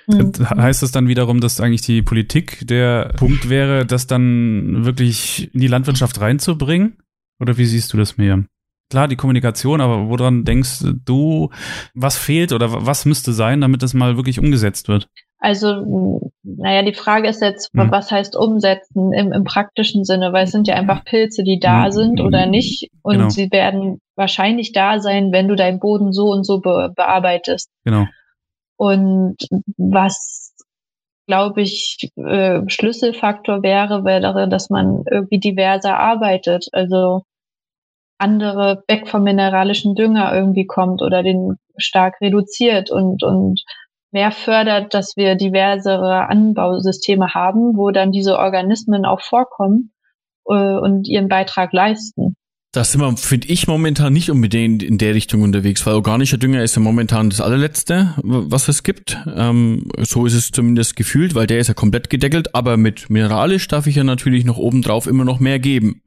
Mhm. 0.07 0.33
Heißt 0.39 0.83
das 0.83 0.91
dann 0.91 1.07
wiederum, 1.07 1.41
dass 1.41 1.59
eigentlich 1.59 1.81
die 1.81 2.01
Politik 2.01 2.65
der 2.67 3.13
Punkt 3.17 3.49
wäre, 3.49 3.85
das 3.85 4.07
dann 4.07 4.85
wirklich 4.85 5.53
in 5.53 5.59
die 5.59 5.67
Landwirtschaft 5.67 6.21
reinzubringen? 6.21 6.97
Oder 7.39 7.57
wie 7.57 7.65
siehst 7.65 7.91
du 7.91 7.97
das, 7.97 8.17
Miriam? 8.17 8.47
Klar, 8.89 9.07
die 9.07 9.15
Kommunikation, 9.15 9.81
aber 9.81 10.09
woran 10.09 10.43
denkst 10.43 10.83
du, 11.05 11.49
was 11.95 12.17
fehlt 12.17 12.53
oder 12.53 12.85
was 12.85 13.05
müsste 13.05 13.33
sein, 13.33 13.61
damit 13.61 13.81
das 13.81 13.93
mal 13.93 14.15
wirklich 14.15 14.39
umgesetzt 14.39 14.87
wird? 14.87 15.09
Also, 15.39 16.31
naja, 16.43 16.81
die 16.83 16.93
Frage 16.93 17.27
ist 17.27 17.41
jetzt, 17.41 17.71
hm. 17.73 17.91
was 17.91 18.11
heißt 18.11 18.35
umsetzen 18.35 19.11
im, 19.13 19.31
im, 19.31 19.43
praktischen 19.43 20.03
Sinne, 20.03 20.33
weil 20.33 20.45
es 20.45 20.51
sind 20.51 20.67
ja 20.67 20.75
einfach 20.75 21.03
Pilze, 21.03 21.43
die 21.43 21.59
da 21.59 21.85
hm. 21.85 21.91
sind 21.91 22.21
oder 22.21 22.45
nicht 22.45 22.89
und 23.01 23.17
genau. 23.17 23.29
sie 23.29 23.51
werden 23.51 23.99
wahrscheinlich 24.15 24.71
da 24.71 24.99
sein, 24.99 25.31
wenn 25.31 25.47
du 25.47 25.55
deinen 25.55 25.79
Boden 25.79 26.13
so 26.13 26.31
und 26.31 26.45
so 26.45 26.61
be 26.61 26.91
bearbeitest. 26.95 27.69
Genau. 27.83 28.05
Und 28.77 29.37
was, 29.77 30.53
glaube 31.27 31.61
ich, 31.61 32.09
äh, 32.15 32.61
Schlüsselfaktor 32.67 33.61
wäre, 33.61 34.03
wäre, 34.03 34.49
dass 34.49 34.69
man 34.69 35.03
irgendwie 35.09 35.39
diverser 35.39 35.97
arbeitet. 35.97 36.67
Also 36.71 37.23
andere 38.17 38.83
weg 38.87 39.07
vom 39.07 39.23
mineralischen 39.23 39.95
Dünger 39.95 40.33
irgendwie 40.33 40.65
kommt 40.65 41.01
oder 41.01 41.23
den 41.23 41.57
stark 41.77 42.21
reduziert 42.21 42.89
und, 42.89 43.23
und 43.23 43.63
mehr 44.11 44.31
fördert, 44.31 44.93
dass 44.93 45.17
wir 45.17 45.35
diversere 45.35 46.29
Anbausysteme 46.29 47.33
haben, 47.33 47.75
wo 47.75 47.91
dann 47.91 48.11
diese 48.11 48.39
Organismen 48.39 49.05
auch 49.05 49.21
vorkommen 49.21 49.91
äh, 50.47 50.53
und 50.53 51.07
ihren 51.07 51.27
Beitrag 51.27 51.73
leisten. 51.73 52.35
Da 52.75 52.83
sind 52.83 52.99
wir, 52.99 53.15
finde 53.15 53.47
ich, 53.47 53.67
momentan 53.67 54.11
nicht 54.11 54.29
unbedingt 54.29 54.83
in 54.83 54.97
der 54.97 55.15
Richtung 55.15 55.43
unterwegs, 55.43 55.85
weil 55.85 55.93
organischer 55.93 56.37
Dünger 56.37 56.61
ist 56.61 56.75
ja 56.75 56.81
momentan 56.81 57.29
das 57.29 57.39
allerletzte, 57.39 58.13
was 58.21 58.67
es 58.67 58.83
gibt. 58.83 59.17
Ähm, 59.33 59.89
so 59.99 60.25
ist 60.25 60.33
es 60.33 60.51
zumindest 60.51 60.97
gefühlt, 60.97 61.35
weil 61.35 61.47
der 61.47 61.59
ist 61.59 61.69
ja 61.69 61.73
komplett 61.73 62.09
gedeckelt, 62.09 62.53
aber 62.53 62.75
mit 62.75 63.09
mineralisch 63.09 63.69
darf 63.69 63.87
ich 63.87 63.95
ja 63.95 64.03
natürlich 64.03 64.43
noch 64.43 64.57
obendrauf 64.57 65.07
immer 65.07 65.23
noch 65.23 65.39
mehr 65.39 65.57
geben. 65.57 66.01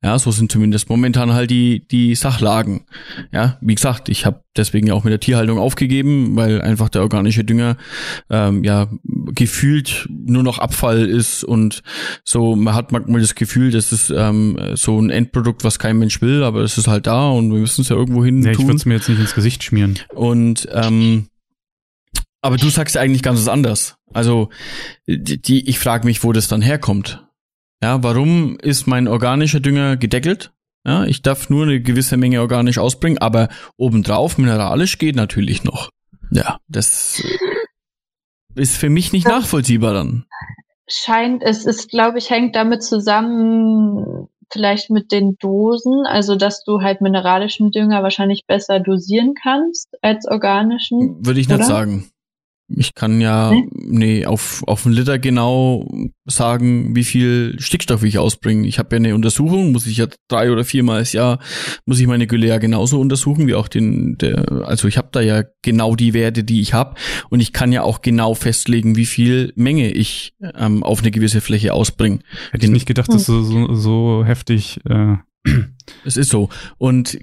Ja, 0.00 0.16
so 0.20 0.30
sind 0.30 0.52
zumindest 0.52 0.88
momentan 0.88 1.32
halt 1.32 1.50
die, 1.50 1.88
die 1.88 2.14
Sachlagen. 2.14 2.86
Ja, 3.32 3.58
wie 3.60 3.74
gesagt, 3.74 4.08
ich 4.08 4.26
habe 4.26 4.45
deswegen 4.58 4.86
ja 4.86 4.94
auch 4.94 5.04
mit 5.04 5.12
der 5.12 5.20
Tierhaltung 5.20 5.58
aufgegeben, 5.58 6.36
weil 6.36 6.60
einfach 6.60 6.88
der 6.88 7.02
organische 7.02 7.44
Dünger 7.44 7.76
ähm, 8.30 8.64
ja 8.64 8.88
gefühlt 9.04 10.08
nur 10.10 10.42
noch 10.42 10.58
Abfall 10.58 11.08
ist 11.08 11.44
und 11.44 11.82
so, 12.24 12.56
man 12.56 12.74
hat 12.74 12.92
manchmal 12.92 13.20
das 13.20 13.34
Gefühl, 13.34 13.70
das 13.70 13.92
ist 13.92 14.10
ähm, 14.10 14.58
so 14.74 15.00
ein 15.00 15.10
Endprodukt, 15.10 15.64
was 15.64 15.78
kein 15.78 15.98
Mensch 15.98 16.20
will, 16.22 16.42
aber 16.42 16.60
es 16.60 16.78
ist 16.78 16.88
halt 16.88 17.06
da 17.06 17.28
und 17.30 17.52
wir 17.52 17.60
müssen 17.60 17.82
es 17.82 17.88
ja 17.88 17.96
irgendwo 17.96 18.24
hin 18.24 18.42
ja, 18.42 18.52
tun. 18.52 18.62
Ich 18.62 18.66
würde 18.66 18.76
es 18.76 18.86
mir 18.86 18.94
jetzt 18.94 19.08
nicht 19.08 19.20
ins 19.20 19.34
Gesicht 19.34 19.62
schmieren. 19.62 19.98
Und 20.14 20.68
ähm, 20.72 21.28
aber 22.40 22.56
du 22.56 22.68
sagst 22.68 22.94
ja 22.94 23.00
eigentlich 23.00 23.22
ganz 23.22 23.40
was 23.40 23.48
anders. 23.48 23.96
Also 24.12 24.50
die, 25.06 25.40
die 25.40 25.68
ich 25.68 25.78
frage 25.78 26.06
mich, 26.06 26.22
wo 26.22 26.32
das 26.32 26.48
dann 26.48 26.62
herkommt. 26.62 27.24
Ja, 27.82 28.02
warum 28.02 28.58
ist 28.58 28.86
mein 28.86 29.08
organischer 29.08 29.60
Dünger 29.60 29.96
gedeckelt? 29.96 30.52
Ja, 30.86 31.04
ich 31.04 31.20
darf 31.20 31.50
nur 31.50 31.64
eine 31.64 31.80
gewisse 31.80 32.16
Menge 32.16 32.40
organisch 32.40 32.78
ausbringen, 32.78 33.18
aber 33.18 33.48
obendrauf 33.76 34.38
mineralisch 34.38 34.98
geht 34.98 35.16
natürlich 35.16 35.64
noch. 35.64 35.90
Ja, 36.30 36.58
das 36.68 37.20
ist 38.54 38.76
für 38.76 38.88
mich 38.88 39.12
nicht 39.12 39.26
nachvollziehbar 39.26 39.94
dann. 39.94 40.26
Scheint, 40.88 41.42
es 41.42 41.66
ist, 41.66 41.90
glaube 41.90 42.18
ich, 42.18 42.30
hängt 42.30 42.54
damit 42.54 42.84
zusammen, 42.84 44.28
vielleicht 44.52 44.90
mit 44.90 45.10
den 45.10 45.36
Dosen, 45.40 46.06
also 46.06 46.36
dass 46.36 46.62
du 46.62 46.80
halt 46.80 47.00
mineralischen 47.00 47.72
Dünger 47.72 48.04
wahrscheinlich 48.04 48.46
besser 48.46 48.78
dosieren 48.78 49.34
kannst 49.34 49.88
als 50.02 50.28
organischen. 50.28 51.26
Würde 51.26 51.40
ich 51.40 51.48
nicht 51.48 51.56
oder? 51.56 51.64
sagen. 51.64 52.10
Ich 52.68 52.94
kann 52.94 53.20
ja, 53.20 53.50
hm? 53.50 53.70
nee, 53.74 54.26
auf, 54.26 54.64
auf 54.66 54.86
einen 54.86 54.94
Liter 54.94 55.18
genau 55.18 55.88
sagen, 56.24 56.96
wie 56.96 57.04
viel 57.04 57.54
Stickstoff 57.58 58.02
ich 58.02 58.18
ausbringe. 58.18 58.66
Ich 58.66 58.78
habe 58.78 58.94
ja 58.94 58.96
eine 58.96 59.14
Untersuchung, 59.14 59.70
muss 59.70 59.86
ich 59.86 59.98
ja 59.98 60.06
drei 60.28 60.50
oder 60.50 60.64
viermal 60.64 60.98
das 60.98 61.12
Jahr, 61.12 61.38
muss 61.84 62.00
ich 62.00 62.06
meine 62.08 62.26
Gülle 62.26 62.48
ja 62.48 62.58
genauso 62.58 63.00
untersuchen, 63.00 63.46
wie 63.46 63.54
auch 63.54 63.68
den, 63.68 64.18
der, 64.18 64.66
also 64.66 64.88
ich 64.88 64.98
habe 64.98 65.08
da 65.12 65.20
ja 65.20 65.44
genau 65.62 65.94
die 65.94 66.12
Werte, 66.12 66.42
die 66.42 66.60
ich 66.60 66.74
habe. 66.74 66.96
Und 67.30 67.40
ich 67.40 67.52
kann 67.52 67.70
ja 67.70 67.82
auch 67.82 68.02
genau 68.02 68.34
festlegen, 68.34 68.96
wie 68.96 69.06
viel 69.06 69.52
Menge 69.54 69.92
ich 69.92 70.34
ähm, 70.56 70.82
auf 70.82 71.00
eine 71.00 71.12
gewisse 71.12 71.40
Fläche 71.40 71.72
ausbringe. 71.72 72.18
Hätte 72.50 72.66
ich 72.66 72.72
nicht 72.72 72.86
gedacht, 72.86 73.12
dass 73.12 73.28
hm. 73.28 73.44
so, 73.44 73.74
so 73.74 74.24
heftig. 74.24 74.80
Äh 74.88 75.16
es 76.04 76.16
ist 76.16 76.30
so. 76.30 76.48
Und 76.78 77.18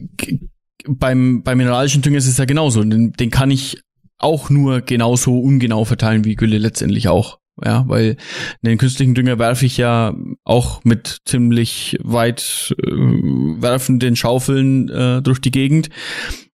beim, 0.88 1.44
beim 1.44 1.58
mineralischen 1.58 2.02
Dünger 2.02 2.18
ist 2.18 2.28
es 2.28 2.38
ja 2.38 2.46
genauso. 2.46 2.84
Den, 2.84 3.14
den 3.14 3.30
kann 3.30 3.52
ich 3.52 3.82
auch 4.24 4.50
nur 4.50 4.82
genauso 4.82 5.40
ungenau 5.40 5.86
verteilen 5.86 6.26
wie 6.26 6.36
Gülle 6.36 6.58
letztendlich 6.58 7.08
auch. 7.08 7.40
Ja, 7.64 7.86
weil 7.88 8.18
den 8.64 8.80
künstlichen 8.80 9.14
Dünger 9.14 9.38
werfe 9.38 9.68
ich 9.68 9.78
ja 9.78 10.16
auch 10.44 10.84
mit 10.84 11.20
ziemlich 11.26 11.98
weit 12.02 12.74
äh, 12.80 12.92
werfenden 12.92 14.16
Schaufeln 14.16 14.90
äh, 14.90 15.22
durch 15.22 15.40
die 15.40 15.52
Gegend. 15.52 15.90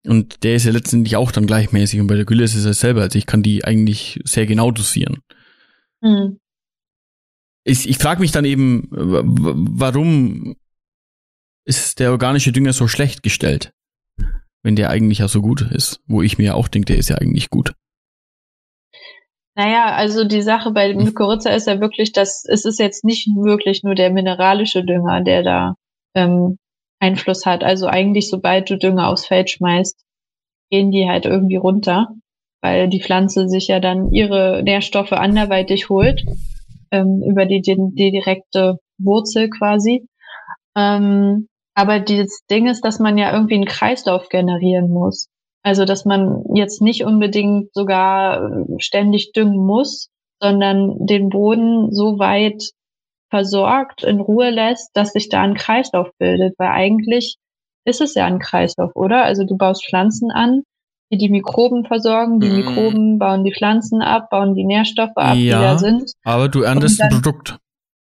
Und 0.04 0.42
der 0.42 0.56
ist 0.56 0.64
ja 0.64 0.72
letztendlich 0.72 1.14
auch 1.14 1.30
dann 1.30 1.46
gleichmäßig. 1.46 2.00
Und 2.00 2.08
bei 2.08 2.16
der 2.16 2.24
Gülle 2.24 2.42
ist 2.42 2.56
es 2.56 2.64
ja 2.64 2.72
selber. 2.72 3.02
Also 3.02 3.16
ich 3.16 3.26
kann 3.26 3.44
die 3.44 3.64
eigentlich 3.64 4.18
sehr 4.24 4.46
genau 4.46 4.72
dosieren. 4.72 5.18
Mhm. 6.00 6.40
Ich, 7.64 7.88
ich 7.88 7.98
frage 7.98 8.20
mich 8.20 8.32
dann 8.32 8.44
eben, 8.44 8.88
warum 8.90 10.56
ist 11.64 12.00
der 12.00 12.10
organische 12.10 12.50
Dünger 12.50 12.72
so 12.72 12.88
schlecht 12.88 13.22
gestellt? 13.22 13.72
Wenn 14.62 14.76
der 14.76 14.90
eigentlich 14.90 15.18
ja 15.18 15.28
so 15.28 15.40
gut 15.40 15.62
ist, 15.62 16.00
wo 16.06 16.22
ich 16.22 16.38
mir 16.38 16.56
auch 16.56 16.68
denke, 16.68 16.86
der 16.86 16.98
ist 16.98 17.08
ja 17.08 17.16
eigentlich 17.16 17.50
gut. 17.50 17.72
Naja, 19.54 19.86
also 19.96 20.24
die 20.24 20.42
Sache 20.42 20.70
bei 20.70 20.86
dem 20.86 21.02
Mykorrhiza 21.02 21.50
ist 21.50 21.66
ja 21.66 21.80
wirklich, 21.80 22.12
dass 22.12 22.44
es 22.48 22.64
ist 22.64 22.78
jetzt 22.78 23.04
nicht 23.04 23.26
wirklich 23.26 23.82
nur 23.82 23.96
der 23.96 24.10
mineralische 24.10 24.84
Dünger, 24.84 25.22
der 25.22 25.42
da 25.42 25.74
ähm, 26.14 26.58
Einfluss 27.00 27.44
hat. 27.44 27.64
Also 27.64 27.88
eigentlich, 27.88 28.28
sobald 28.28 28.70
du 28.70 28.78
Dünger 28.78 29.08
aufs 29.08 29.26
Feld 29.26 29.50
schmeißt, 29.50 30.00
gehen 30.70 30.92
die 30.92 31.08
halt 31.08 31.26
irgendwie 31.26 31.56
runter, 31.56 32.08
weil 32.60 32.88
die 32.88 33.02
Pflanze 33.02 33.48
sich 33.48 33.68
ja 33.68 33.80
dann 33.80 34.12
ihre 34.12 34.62
Nährstoffe 34.62 35.12
anderweitig 35.12 35.88
holt, 35.88 36.24
ähm, 36.90 37.22
über 37.28 37.46
die, 37.46 37.60
die, 37.60 37.76
die 37.76 38.12
direkte 38.12 38.78
Wurzel 38.98 39.50
quasi. 39.50 40.06
Ähm, 40.76 41.48
aber 41.78 42.00
dieses 42.00 42.44
Ding 42.50 42.66
ist, 42.66 42.84
dass 42.84 42.98
man 42.98 43.16
ja 43.18 43.32
irgendwie 43.32 43.54
einen 43.54 43.64
Kreislauf 43.64 44.28
generieren 44.30 44.90
muss. 44.90 45.28
Also, 45.62 45.84
dass 45.84 46.04
man 46.04 46.42
jetzt 46.52 46.82
nicht 46.82 47.04
unbedingt 47.04 47.72
sogar 47.72 48.42
äh, 48.42 48.64
ständig 48.78 49.30
düngen 49.30 49.64
muss, 49.64 50.08
sondern 50.42 51.06
den 51.06 51.28
Boden 51.28 51.94
so 51.94 52.18
weit 52.18 52.64
versorgt, 53.30 54.02
in 54.02 54.18
Ruhe 54.18 54.50
lässt, 54.50 54.90
dass 54.94 55.12
sich 55.12 55.28
da 55.28 55.42
ein 55.42 55.54
Kreislauf 55.54 56.08
bildet. 56.18 56.56
Weil 56.58 56.70
eigentlich 56.70 57.36
ist 57.84 58.00
es 58.00 58.16
ja 58.16 58.26
ein 58.26 58.40
Kreislauf, 58.40 58.90
oder? 58.96 59.22
Also 59.22 59.44
du 59.44 59.56
baust 59.56 59.86
Pflanzen 59.86 60.32
an, 60.32 60.62
die 61.12 61.18
die 61.18 61.30
Mikroben 61.30 61.84
versorgen, 61.84 62.40
die 62.40 62.48
mhm. 62.48 62.56
Mikroben 62.56 63.18
bauen 63.20 63.44
die 63.44 63.54
Pflanzen 63.54 64.02
ab, 64.02 64.30
bauen 64.30 64.56
die 64.56 64.64
Nährstoffe 64.64 65.16
ab, 65.16 65.36
ja, 65.36 65.58
die 65.58 65.64
da 65.64 65.78
sind. 65.78 66.10
Aber 66.24 66.48
du 66.48 66.62
erntest 66.62 67.00
ein 67.00 67.10
Produkt. 67.10 67.56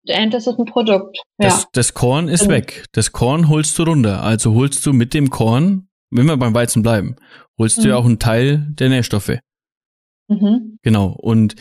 Das 0.06 0.48
ist 0.48 0.60
ein 0.60 0.66
Produkt. 0.66 1.18
Ja. 1.40 1.48
Das, 1.50 1.68
das 1.72 1.94
Korn 1.94 2.28
ist 2.28 2.50
weg. 2.50 2.86
Das 2.92 3.12
Korn 3.12 3.48
holst 3.48 3.78
du 3.80 3.84
runter. 3.84 4.22
Also 4.22 4.54
holst 4.54 4.86
du 4.86 4.94
mit 4.94 5.14
dem 5.14 5.30
Korn, 5.30 5.88
wenn 6.10 6.26
wir 6.26 6.38
beim 6.38 6.54
Weizen 6.54 6.84
bleiben, 6.84 7.16
holst 7.58 7.78
mhm. 7.78 7.84
du 7.84 7.90
ja 7.90 7.96
auch 7.96 8.06
einen 8.06 8.20
Teil 8.20 8.68
der 8.72 8.90
Nährstoffe. 8.90 9.38
Mhm. 10.28 10.80
Genau. 10.82 11.08
Und 11.08 11.56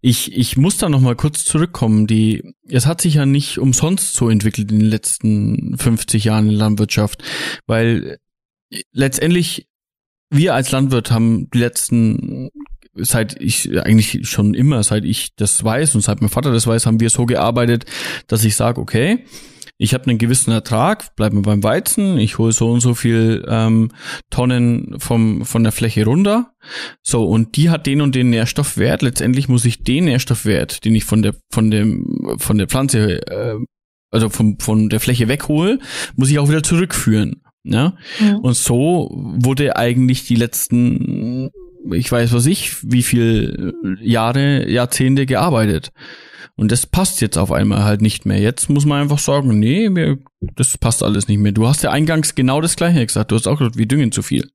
ich, 0.00 0.36
ich 0.36 0.56
muss 0.56 0.78
da 0.78 0.88
noch 0.88 1.00
mal 1.00 1.16
kurz 1.16 1.44
zurückkommen. 1.44 2.06
Die, 2.06 2.54
es 2.68 2.86
hat 2.86 3.00
sich 3.00 3.14
ja 3.14 3.26
nicht 3.26 3.58
umsonst 3.58 4.14
so 4.14 4.28
entwickelt 4.28 4.70
in 4.70 4.78
den 4.80 4.90
letzten 4.90 5.76
50 5.76 6.24
Jahren 6.24 6.44
in 6.44 6.50
der 6.50 6.58
Landwirtschaft, 6.58 7.22
weil 7.66 8.18
letztendlich 8.92 9.66
wir 10.30 10.54
als 10.54 10.70
Landwirt 10.70 11.10
haben 11.10 11.50
die 11.50 11.58
letzten 11.58 12.50
seit 13.02 13.40
ich 13.40 13.70
eigentlich 13.78 14.28
schon 14.28 14.54
immer, 14.54 14.82
seit 14.82 15.04
ich 15.04 15.34
das 15.36 15.62
weiß 15.62 15.94
und 15.94 16.00
seit 16.00 16.20
mein 16.20 16.30
Vater 16.30 16.52
das 16.52 16.66
weiß, 16.66 16.86
haben 16.86 17.00
wir 17.00 17.10
so 17.10 17.26
gearbeitet, 17.26 17.84
dass 18.26 18.44
ich 18.44 18.56
sage, 18.56 18.80
okay, 18.80 19.24
ich 19.82 19.94
habe 19.94 20.06
einen 20.08 20.18
gewissen 20.18 20.50
Ertrag, 20.50 21.16
bleiben 21.16 21.38
wir 21.38 21.42
beim 21.42 21.62
Weizen, 21.62 22.18
ich 22.18 22.36
hole 22.36 22.52
so 22.52 22.70
und 22.70 22.80
so 22.80 22.94
viel 22.94 23.42
ähm, 23.48 23.90
Tonnen 24.28 24.96
vom, 24.98 25.46
von 25.46 25.62
der 25.62 25.72
Fläche 25.72 26.04
runter. 26.04 26.52
So, 27.02 27.24
und 27.24 27.56
die 27.56 27.70
hat 27.70 27.86
den 27.86 28.02
und 28.02 28.14
den 28.14 28.28
Nährstoffwert. 28.28 29.00
Letztendlich 29.00 29.48
muss 29.48 29.64
ich 29.64 29.82
den 29.82 30.04
Nährstoffwert, 30.04 30.84
den 30.84 30.94
ich 30.94 31.04
von 31.04 31.22
der, 31.22 31.34
von 31.50 31.70
dem, 31.70 32.36
von 32.36 32.58
der 32.58 32.66
Pflanze, 32.66 33.26
äh, 33.26 33.56
also 34.10 34.28
vom, 34.28 34.58
von 34.58 34.90
der 34.90 35.00
Fläche 35.00 35.28
weghole, 35.28 35.78
muss 36.14 36.30
ich 36.30 36.38
auch 36.38 36.50
wieder 36.50 36.62
zurückführen. 36.62 37.40
Ja? 37.64 37.96
Mhm. 38.18 38.36
Und 38.36 38.56
so 38.56 39.08
wurde 39.14 39.76
eigentlich 39.76 40.26
die 40.26 40.36
letzten, 40.36 41.48
ich 41.92 42.10
weiß 42.10 42.32
was 42.32 42.46
ich, 42.46 42.76
wie 42.90 43.02
viel 43.02 43.74
Jahre, 44.00 44.68
Jahrzehnte 44.70 45.26
gearbeitet. 45.26 45.92
Und 46.56 46.70
das 46.70 46.86
passt 46.86 47.20
jetzt 47.20 47.38
auf 47.38 47.52
einmal 47.52 47.84
halt 47.84 48.02
nicht 48.02 48.26
mehr. 48.26 48.38
Jetzt 48.38 48.68
muss 48.68 48.84
man 48.84 49.00
einfach 49.00 49.18
sagen, 49.18 49.58
nee, 49.58 49.88
mir, 49.88 50.18
das 50.56 50.76
passt 50.76 51.02
alles 51.02 51.26
nicht 51.26 51.38
mehr. 51.38 51.52
Du 51.52 51.66
hast 51.66 51.82
ja 51.82 51.90
eingangs 51.90 52.34
genau 52.34 52.60
das 52.60 52.76
gleiche 52.76 53.04
gesagt. 53.04 53.30
Du 53.30 53.36
hast 53.36 53.46
auch 53.46 53.58
gesagt, 53.58 53.78
wir 53.78 53.86
düngen 53.86 54.12
zu 54.12 54.22
viel. 54.22 54.50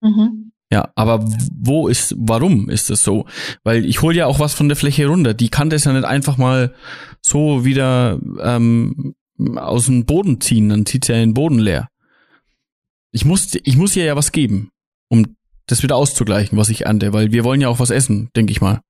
Mhm. 0.00 0.52
Ja, 0.72 0.90
aber 0.96 1.24
wo 1.52 1.86
ist, 1.86 2.16
warum 2.18 2.68
ist 2.68 2.90
das 2.90 3.02
so? 3.02 3.26
Weil 3.62 3.84
ich 3.84 4.02
hole 4.02 4.16
ja 4.16 4.26
auch 4.26 4.40
was 4.40 4.54
von 4.54 4.68
der 4.68 4.76
Fläche 4.76 5.06
runter. 5.06 5.34
Die 5.34 5.50
kann 5.50 5.70
das 5.70 5.84
ja 5.84 5.92
nicht 5.92 6.04
einfach 6.04 6.36
mal 6.36 6.74
so 7.20 7.64
wieder 7.64 8.18
ähm, 8.40 9.14
aus 9.56 9.86
dem 9.86 10.06
Boden 10.06 10.40
ziehen. 10.40 10.68
Dann 10.70 10.84
zieht 10.84 11.06
ja 11.06 11.14
den 11.14 11.34
Boden 11.34 11.60
leer. 11.60 11.90
Ich 13.12 13.24
muss, 13.24 13.54
ich 13.54 13.76
muss 13.76 13.94
ihr 13.94 14.04
ja 14.04 14.16
was 14.16 14.32
geben, 14.32 14.70
um 15.08 15.36
das 15.66 15.82
wieder 15.82 15.96
auszugleichen, 15.96 16.58
was 16.58 16.68
ich 16.68 16.86
ernte, 16.86 17.12
weil 17.12 17.32
wir 17.32 17.44
wollen 17.44 17.60
ja 17.60 17.68
auch 17.68 17.80
was 17.80 17.90
essen, 17.90 18.30
denke 18.36 18.52
ich 18.52 18.60
mal. 18.60 18.80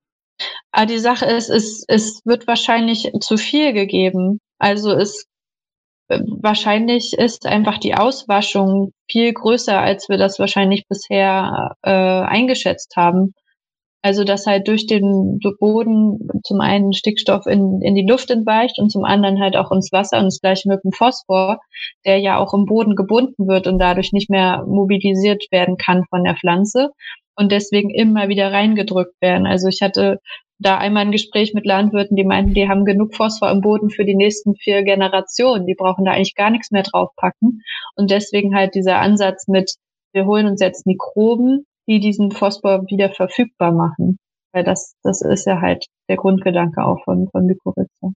Aber 0.72 0.87
die 0.87 0.99
Sache 0.99 1.27
ist, 1.27 1.49
es, 1.49 1.85
es 1.87 2.20
wird 2.25 2.47
wahrscheinlich 2.47 3.11
zu 3.20 3.37
viel 3.37 3.72
gegeben. 3.72 4.41
Also 4.59 4.93
es 4.93 5.27
äh, 6.09 6.20
wahrscheinlich 6.27 7.12
ist 7.12 7.47
einfach 7.47 7.79
die 7.79 7.95
Auswaschung 7.95 8.93
viel 9.09 9.33
größer, 9.33 9.79
als 9.79 10.09
wir 10.09 10.18
das 10.18 10.39
wahrscheinlich 10.39 10.85
bisher 10.89 11.77
äh, 11.83 11.91
eingeschätzt 11.91 12.97
haben. 12.97 13.35
Also 14.05 14.22
dass 14.22 14.44
halt 14.44 14.68
durch 14.68 14.86
den 14.86 15.40
Boden 15.59 16.28
zum 16.44 16.61
einen 16.61 16.92
Stickstoff 16.92 17.46
in, 17.46 17.80
in 17.80 17.94
die 17.94 18.07
Luft 18.07 18.30
entweicht 18.30 18.78
und 18.78 18.90
zum 18.90 19.02
anderen 19.02 19.40
halt 19.40 19.57
auch 19.57 19.72
ins 19.72 19.92
Wasser 19.92 20.18
und 20.18 20.26
das 20.26 20.42
gleiche 20.42 20.68
mit 20.68 20.84
dem 20.84 20.92
Phosphor, 20.92 21.59
der 22.05 22.18
ja 22.18 22.36
auch 22.38 22.52
im 22.52 22.66
Boden 22.66 22.96
gebunden 22.96 23.48
wird 23.48 23.66
und 23.66 23.78
dadurch 23.78 24.12
nicht 24.12 24.28
mehr 24.28 24.62
mobilisiert 24.66 25.44
werden 25.50 25.78
kann 25.78 26.05
von 26.11 26.22
der 26.22 26.36
Pflanze 26.36 26.90
und 27.34 27.50
deswegen 27.50 27.88
immer 27.88 28.28
wieder 28.28 28.52
reingedrückt 28.52 29.14
werden. 29.22 29.46
Also 29.46 29.68
ich 29.68 29.80
hatte 29.80 30.20
da 30.59 30.76
einmal 30.76 31.07
ein 31.07 31.12
Gespräch 31.12 31.55
mit 31.55 31.64
Landwirten, 31.64 32.14
die 32.14 32.24
meinten, 32.24 32.52
die 32.52 32.68
haben 32.68 32.84
genug 32.84 33.14
Phosphor 33.14 33.50
im 33.50 33.62
Boden 33.62 33.88
für 33.88 34.05
die 34.05 34.16
nächsten 34.16 34.55
vier 34.55 34.82
Generationen. 34.82 35.66
Die 35.66 35.74
brauchen 35.74 36.05
da 36.05 36.12
eigentlich 36.12 36.34
gar 36.34 36.50
nichts 36.50 36.70
mehr 36.70 36.82
draufpacken. 36.82 37.62
Und 37.96 38.11
deswegen 38.11 38.55
halt 38.55 38.74
dieser 38.74 38.98
Ansatz 38.98 39.48
mit, 39.48 39.76
wir 40.12 40.26
holen 40.26 40.46
uns 40.46 40.61
jetzt 40.61 40.86
Mikroben, 40.86 41.64
die 41.89 42.01
diesen 42.01 42.30
Phosphor 42.30 42.85
wieder 42.89 43.11
verfügbar 43.11 43.72
machen. 43.72 44.18
Weil 44.53 44.64
das, 44.64 44.95
das 45.03 45.20
ist 45.20 45.47
ja 45.47 45.61
halt 45.61 45.87
der 46.09 46.16
Grundgedanke 46.16 46.85
auch 46.85 47.03
von, 47.05 47.28
von 47.30 47.47
Mykorrhiza. 47.47 48.12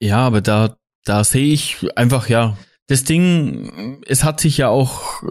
Ja, 0.00 0.18
aber 0.18 0.40
da, 0.40 0.76
da 1.04 1.24
sehe 1.24 1.52
ich 1.52 1.86
einfach, 1.96 2.28
ja, 2.28 2.56
das 2.86 3.04
Ding, 3.04 4.00
es 4.06 4.24
hat 4.24 4.40
sich 4.40 4.58
ja 4.58 4.68
auch 4.68 5.22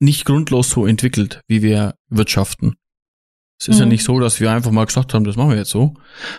nicht 0.00 0.24
grundlos 0.24 0.70
so 0.70 0.86
entwickelt, 0.86 1.40
wie 1.46 1.62
wir 1.62 1.94
wirtschaften. 2.08 2.74
Es 3.60 3.68
ist 3.68 3.76
mhm. 3.76 3.82
ja 3.82 3.86
nicht 3.86 4.04
so, 4.04 4.18
dass 4.18 4.40
wir 4.40 4.50
einfach 4.50 4.70
mal 4.70 4.84
gesagt 4.84 5.14
haben, 5.14 5.24
das 5.24 5.36
machen 5.36 5.50
wir 5.50 5.56
jetzt 5.56 5.70
so, 5.70 5.94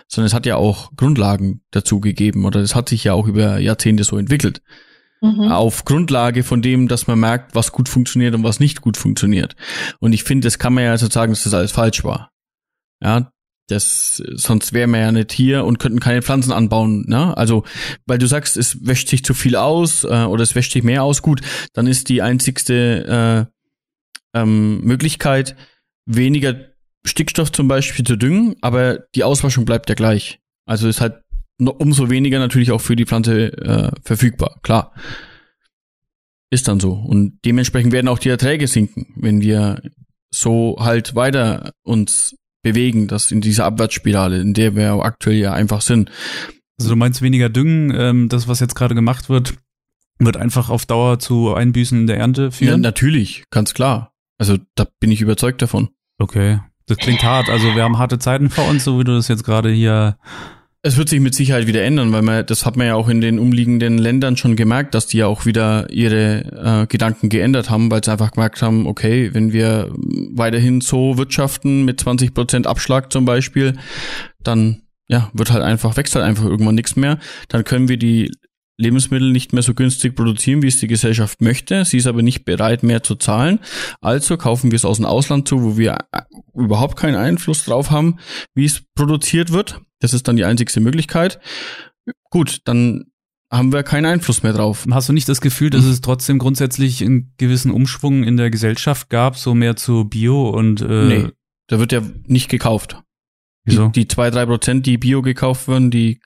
sondern 0.06 0.26
es 0.26 0.34
hat 0.34 0.46
ja 0.46 0.56
auch 0.56 0.90
Grundlagen 0.96 1.62
dazu 1.70 2.00
gegeben 2.00 2.44
oder 2.44 2.60
es 2.60 2.74
hat 2.74 2.88
sich 2.88 3.04
ja 3.04 3.14
auch 3.14 3.26
über 3.26 3.58
Jahrzehnte 3.58 4.04
so 4.04 4.18
entwickelt. 4.18 4.62
Mhm. 5.34 5.52
Auf 5.52 5.84
Grundlage 5.84 6.42
von 6.42 6.62
dem, 6.62 6.88
dass 6.88 7.06
man 7.06 7.18
merkt, 7.18 7.54
was 7.54 7.72
gut 7.72 7.88
funktioniert 7.88 8.34
und 8.34 8.44
was 8.44 8.60
nicht 8.60 8.80
gut 8.80 8.96
funktioniert. 8.96 9.56
Und 10.00 10.12
ich 10.12 10.24
finde, 10.24 10.46
das 10.46 10.58
kann 10.58 10.74
man 10.74 10.84
ja 10.84 10.90
also 10.90 11.08
sagen, 11.08 11.32
dass 11.32 11.44
das 11.44 11.54
alles 11.54 11.72
falsch 11.72 12.04
war. 12.04 12.30
Ja, 13.02 13.30
das, 13.68 14.22
sonst 14.34 14.72
wären 14.72 14.90
wir 14.90 15.00
ja 15.00 15.12
nicht 15.12 15.32
hier 15.32 15.64
und 15.64 15.78
könnten 15.78 16.00
keine 16.00 16.22
Pflanzen 16.22 16.52
anbauen. 16.52 17.04
Ne? 17.08 17.36
Also, 17.36 17.64
weil 18.06 18.18
du 18.18 18.26
sagst, 18.26 18.56
es 18.56 18.86
wäscht 18.86 19.08
sich 19.08 19.24
zu 19.24 19.34
viel 19.34 19.56
aus 19.56 20.04
äh, 20.04 20.24
oder 20.24 20.42
es 20.42 20.54
wäscht 20.54 20.72
sich 20.72 20.84
mehr 20.84 21.02
aus, 21.02 21.22
gut, 21.22 21.40
dann 21.72 21.86
ist 21.86 22.08
die 22.08 22.22
einzigste 22.22 23.48
äh, 24.34 24.40
ähm, 24.40 24.82
Möglichkeit, 24.82 25.56
weniger 26.06 26.54
Stickstoff 27.04 27.50
zum 27.52 27.68
Beispiel 27.68 28.04
zu 28.04 28.16
düngen, 28.16 28.54
aber 28.60 29.00
die 29.14 29.24
Auswaschung 29.24 29.64
bleibt 29.64 29.88
ja 29.88 29.94
gleich. 29.94 30.40
Also 30.64 30.88
ist 30.88 31.00
halt 31.00 31.22
umso 31.58 32.10
weniger 32.10 32.38
natürlich 32.38 32.70
auch 32.70 32.80
für 32.80 32.96
die 32.96 33.06
Pflanze 33.06 33.52
äh, 33.52 33.90
verfügbar, 34.02 34.58
klar. 34.62 34.92
Ist 36.50 36.68
dann 36.68 36.80
so. 36.80 36.92
Und 36.92 37.38
dementsprechend 37.44 37.92
werden 37.92 38.08
auch 38.08 38.18
die 38.18 38.28
Erträge 38.28 38.68
sinken, 38.68 39.14
wenn 39.16 39.40
wir 39.40 39.82
so 40.30 40.76
halt 40.78 41.14
weiter 41.14 41.72
uns 41.82 42.36
bewegen, 42.62 43.08
das 43.08 43.30
in 43.30 43.40
dieser 43.40 43.64
Abwärtsspirale, 43.64 44.40
in 44.40 44.54
der 44.54 44.76
wir 44.76 44.92
aktuell 44.92 45.36
ja 45.36 45.52
einfach 45.52 45.80
sind. 45.80 46.10
Also 46.78 46.90
du 46.90 46.96
meinst 46.96 47.22
weniger 47.22 47.48
düngen, 47.48 47.92
ähm, 47.96 48.28
das, 48.28 48.48
was 48.48 48.60
jetzt 48.60 48.74
gerade 48.74 48.94
gemacht 48.94 49.28
wird, 49.28 49.54
wird 50.18 50.36
einfach 50.36 50.70
auf 50.70 50.86
Dauer 50.86 51.18
zu 51.18 51.54
Einbüßen 51.54 52.00
in 52.00 52.06
der 52.06 52.18
Ernte 52.18 52.50
führen? 52.50 52.70
Ja, 52.70 52.76
natürlich, 52.76 53.44
ganz 53.50 53.74
klar. 53.74 54.12
Also 54.38 54.58
da 54.74 54.86
bin 55.00 55.10
ich 55.10 55.20
überzeugt 55.20 55.62
davon. 55.62 55.90
Okay. 56.18 56.60
Das 56.86 56.98
klingt 56.98 57.22
hart. 57.22 57.48
Also 57.48 57.74
wir 57.74 57.82
haben 57.82 57.98
harte 57.98 58.18
Zeiten 58.18 58.50
vor 58.50 58.68
uns, 58.68 58.84
so 58.84 58.98
wie 58.98 59.04
du 59.04 59.14
das 59.14 59.28
jetzt 59.28 59.44
gerade 59.44 59.70
hier 59.70 60.18
es 60.86 60.96
wird 60.96 61.08
sich 61.08 61.18
mit 61.18 61.34
Sicherheit 61.34 61.66
wieder 61.66 61.82
ändern, 61.82 62.12
weil 62.12 62.22
man, 62.22 62.46
das 62.46 62.64
hat 62.64 62.76
man 62.76 62.86
ja 62.86 62.94
auch 62.94 63.08
in 63.08 63.20
den 63.20 63.40
umliegenden 63.40 63.98
Ländern 63.98 64.36
schon 64.36 64.54
gemerkt, 64.54 64.94
dass 64.94 65.08
die 65.08 65.18
ja 65.18 65.26
auch 65.26 65.44
wieder 65.44 65.90
ihre 65.90 66.84
äh, 66.84 66.86
Gedanken 66.86 67.28
geändert 67.28 67.70
haben, 67.70 67.90
weil 67.90 68.04
sie 68.04 68.12
einfach 68.12 68.30
gemerkt 68.30 68.62
haben, 68.62 68.86
okay, 68.86 69.34
wenn 69.34 69.52
wir 69.52 69.90
weiterhin 70.30 70.80
so 70.80 71.18
wirtschaften 71.18 71.84
mit 71.84 71.98
20 72.00 72.34
Prozent 72.34 72.66
Abschlag 72.68 73.12
zum 73.12 73.24
Beispiel, 73.24 73.74
dann 74.44 74.82
ja, 75.08 75.28
wird 75.32 75.50
halt 75.50 75.64
einfach, 75.64 75.96
wächst 75.96 76.14
halt 76.14 76.24
einfach 76.24 76.44
irgendwann 76.44 76.76
nichts 76.76 76.94
mehr. 76.94 77.18
Dann 77.48 77.64
können 77.64 77.88
wir 77.88 77.96
die 77.96 78.30
Lebensmittel 78.78 79.32
nicht 79.32 79.52
mehr 79.52 79.62
so 79.62 79.74
günstig 79.74 80.14
produzieren, 80.14 80.62
wie 80.62 80.68
es 80.68 80.78
die 80.78 80.86
Gesellschaft 80.86 81.40
möchte. 81.40 81.84
Sie 81.84 81.96
ist 81.96 82.06
aber 82.06 82.22
nicht 82.22 82.44
bereit, 82.44 82.82
mehr 82.82 83.02
zu 83.02 83.14
zahlen. 83.14 83.60
Also 84.00 84.36
kaufen 84.36 84.70
wir 84.70 84.76
es 84.76 84.84
aus 84.84 84.98
dem 84.98 85.06
Ausland 85.06 85.48
zu, 85.48 85.62
wo 85.62 85.78
wir 85.78 85.96
äh, 86.12 86.22
überhaupt 86.54 86.96
keinen 86.96 87.16
Einfluss 87.16 87.64
drauf 87.64 87.90
haben, 87.90 88.18
wie 88.54 88.66
es 88.66 88.82
produziert 88.94 89.50
wird. 89.50 89.80
Das 90.00 90.12
ist 90.12 90.28
dann 90.28 90.36
die 90.36 90.44
einzigste 90.44 90.80
Möglichkeit. 90.80 91.40
Gut, 92.30 92.60
dann 92.64 93.06
haben 93.50 93.72
wir 93.72 93.82
keinen 93.82 94.06
Einfluss 94.06 94.42
mehr 94.42 94.52
drauf. 94.52 94.86
Hast 94.90 95.08
du 95.08 95.12
nicht 95.12 95.28
das 95.28 95.40
Gefühl, 95.40 95.70
dass 95.70 95.84
es 95.84 96.00
trotzdem 96.00 96.38
grundsätzlich 96.38 97.02
einen 97.02 97.32
gewissen 97.38 97.70
Umschwung 97.70 98.24
in 98.24 98.36
der 98.36 98.50
Gesellschaft 98.50 99.08
gab, 99.08 99.36
so 99.36 99.54
mehr 99.54 99.76
zu 99.76 100.04
Bio 100.04 100.50
und 100.50 100.82
äh 100.82 101.06
Nee, 101.06 101.28
da 101.68 101.78
wird 101.78 101.92
ja 101.92 102.02
nicht 102.26 102.48
gekauft. 102.48 103.00
Wieso? 103.64 103.88
Die, 103.88 104.00
die 104.00 104.08
zwei, 104.08 104.30
drei 104.30 104.46
Prozent, 104.46 104.86
die 104.86 104.98
Bio 104.98 105.22
gekauft 105.22 105.68
werden, 105.68 105.90
die 105.90 106.20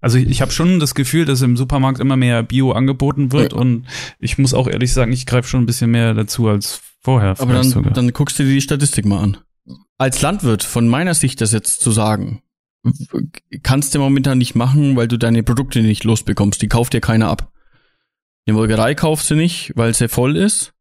also 0.00 0.18
ich, 0.18 0.28
ich 0.28 0.40
habe 0.40 0.50
schon 0.50 0.80
das 0.80 0.94
Gefühl, 0.94 1.24
dass 1.24 1.42
im 1.42 1.56
Supermarkt 1.56 2.00
immer 2.00 2.16
mehr 2.16 2.42
Bio 2.42 2.72
angeboten 2.72 3.32
wird 3.32 3.52
ja. 3.52 3.58
und 3.58 3.86
ich 4.18 4.38
muss 4.38 4.54
auch 4.54 4.66
ehrlich 4.66 4.92
sagen, 4.92 5.12
ich 5.12 5.26
greife 5.26 5.48
schon 5.48 5.62
ein 5.62 5.66
bisschen 5.66 5.90
mehr 5.90 6.14
dazu 6.14 6.48
als 6.48 6.80
vorher. 7.02 7.34
Aber 7.38 7.52
dann, 7.52 7.92
dann 7.92 8.12
guckst 8.12 8.38
du 8.38 8.44
dir 8.44 8.54
die 8.54 8.60
Statistik 8.60 9.04
mal 9.04 9.22
an. 9.22 9.36
Als 9.98 10.22
Landwirt, 10.22 10.62
von 10.62 10.88
meiner 10.88 11.14
Sicht 11.14 11.40
das 11.40 11.52
jetzt 11.52 11.80
zu 11.80 11.90
sagen, 11.90 12.42
kannst 13.62 13.94
du 13.94 13.98
momentan 13.98 14.38
nicht 14.38 14.54
machen, 14.54 14.96
weil 14.96 15.08
du 15.08 15.18
deine 15.18 15.42
Produkte 15.42 15.82
nicht 15.82 16.04
losbekommst. 16.04 16.62
Die 16.62 16.68
kauft 16.68 16.94
dir 16.94 17.00
keiner 17.00 17.28
ab. 17.28 17.52
Die 18.46 18.52
Molkerei 18.52 18.94
kauft 18.94 19.26
sie 19.26 19.36
nicht, 19.36 19.72
weil 19.76 19.94
sie 19.94 20.08
voll 20.08 20.36
ist. 20.36 20.72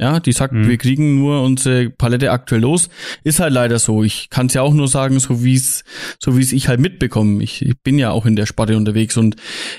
Ja, 0.00 0.18
die 0.18 0.32
sagt, 0.32 0.54
mhm. 0.54 0.66
wir 0.66 0.78
kriegen 0.78 1.18
nur 1.18 1.42
unsere 1.42 1.90
Palette 1.90 2.30
aktuell 2.30 2.62
los. 2.62 2.88
Ist 3.22 3.38
halt 3.38 3.52
leider 3.52 3.78
so. 3.78 4.02
Ich 4.02 4.30
kann 4.30 4.46
es 4.46 4.54
ja 4.54 4.62
auch 4.62 4.72
nur 4.72 4.88
sagen, 4.88 5.20
so 5.20 5.44
wie 5.44 5.54
es, 5.54 5.84
so 6.18 6.38
wie 6.38 6.40
es 6.40 6.52
ich 6.52 6.68
halt 6.68 6.80
mitbekomme. 6.80 7.42
Ich, 7.44 7.60
ich, 7.60 7.78
bin 7.82 7.98
ja 7.98 8.10
auch 8.10 8.24
in 8.24 8.34
der 8.34 8.46
Sparte 8.46 8.78
unterwegs 8.78 9.18
und 9.18 9.36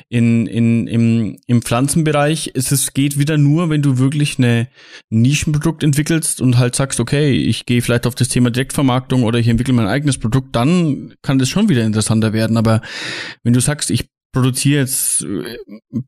in, 0.09 0.45
in, 0.45 0.85
im, 0.85 1.37
im 1.47 1.63
Pflanzenbereich 1.63 2.47
ist 2.53 2.71
es 2.71 2.93
geht 2.93 3.17
wieder 3.17 3.39
nur, 3.39 3.71
wenn 3.71 3.81
du 3.81 3.97
wirklich 3.97 4.37
eine 4.37 4.67
Nischenprodukt 5.09 5.83
entwickelst 5.83 6.39
und 6.39 6.59
halt 6.59 6.75
sagst, 6.75 6.99
okay, 6.99 7.31
ich 7.31 7.65
gehe 7.65 7.81
vielleicht 7.81 8.05
auf 8.05 8.13
das 8.13 8.29
Thema 8.29 8.51
Direktvermarktung 8.51 9.23
oder 9.23 9.39
ich 9.39 9.47
entwickle 9.47 9.73
mein 9.73 9.87
eigenes 9.87 10.19
Produkt, 10.19 10.55
dann 10.55 11.15
kann 11.23 11.39
das 11.39 11.49
schon 11.49 11.67
wieder 11.67 11.83
interessanter 11.83 12.31
werden. 12.31 12.57
Aber 12.57 12.81
wenn 13.43 13.53
du 13.53 13.59
sagst, 13.59 13.89
ich 13.89 14.10
produziere 14.31 14.81
jetzt 14.81 15.21
äh, 15.21 15.57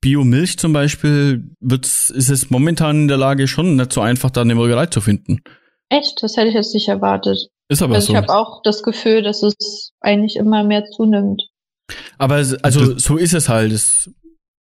Biomilch 0.01 0.57
zum 0.57 0.73
Beispiel, 0.73 1.43
wird's, 1.59 2.09
ist 2.09 2.29
es 2.29 2.49
momentan 2.49 3.01
in 3.01 3.07
der 3.07 3.17
Lage 3.17 3.47
schon 3.47 3.75
nicht 3.75 3.93
so 3.93 4.01
einfach, 4.01 4.31
da 4.31 4.41
eine 4.41 4.55
Molkerei 4.55 4.87
zu 4.87 5.01
finden. 5.01 5.41
Echt? 5.89 6.21
Das 6.21 6.37
hätte 6.37 6.47
ich 6.47 6.55
jetzt 6.55 6.73
nicht 6.73 6.87
erwartet. 6.87 7.49
Ist 7.69 7.81
aber 7.81 7.95
also 7.95 8.07
so. 8.07 8.13
Ich 8.13 8.17
habe 8.17 8.33
auch 8.33 8.61
das 8.63 8.83
Gefühl, 8.83 9.21
dass 9.21 9.43
es 9.43 9.91
eigentlich 9.99 10.35
immer 10.35 10.63
mehr 10.63 10.85
zunimmt. 10.85 11.43
Aber 12.17 12.35
also 12.35 12.97
so 12.97 13.17
ist 13.17 13.33
es 13.33 13.49
halt. 13.49 13.71
Es 13.71 14.09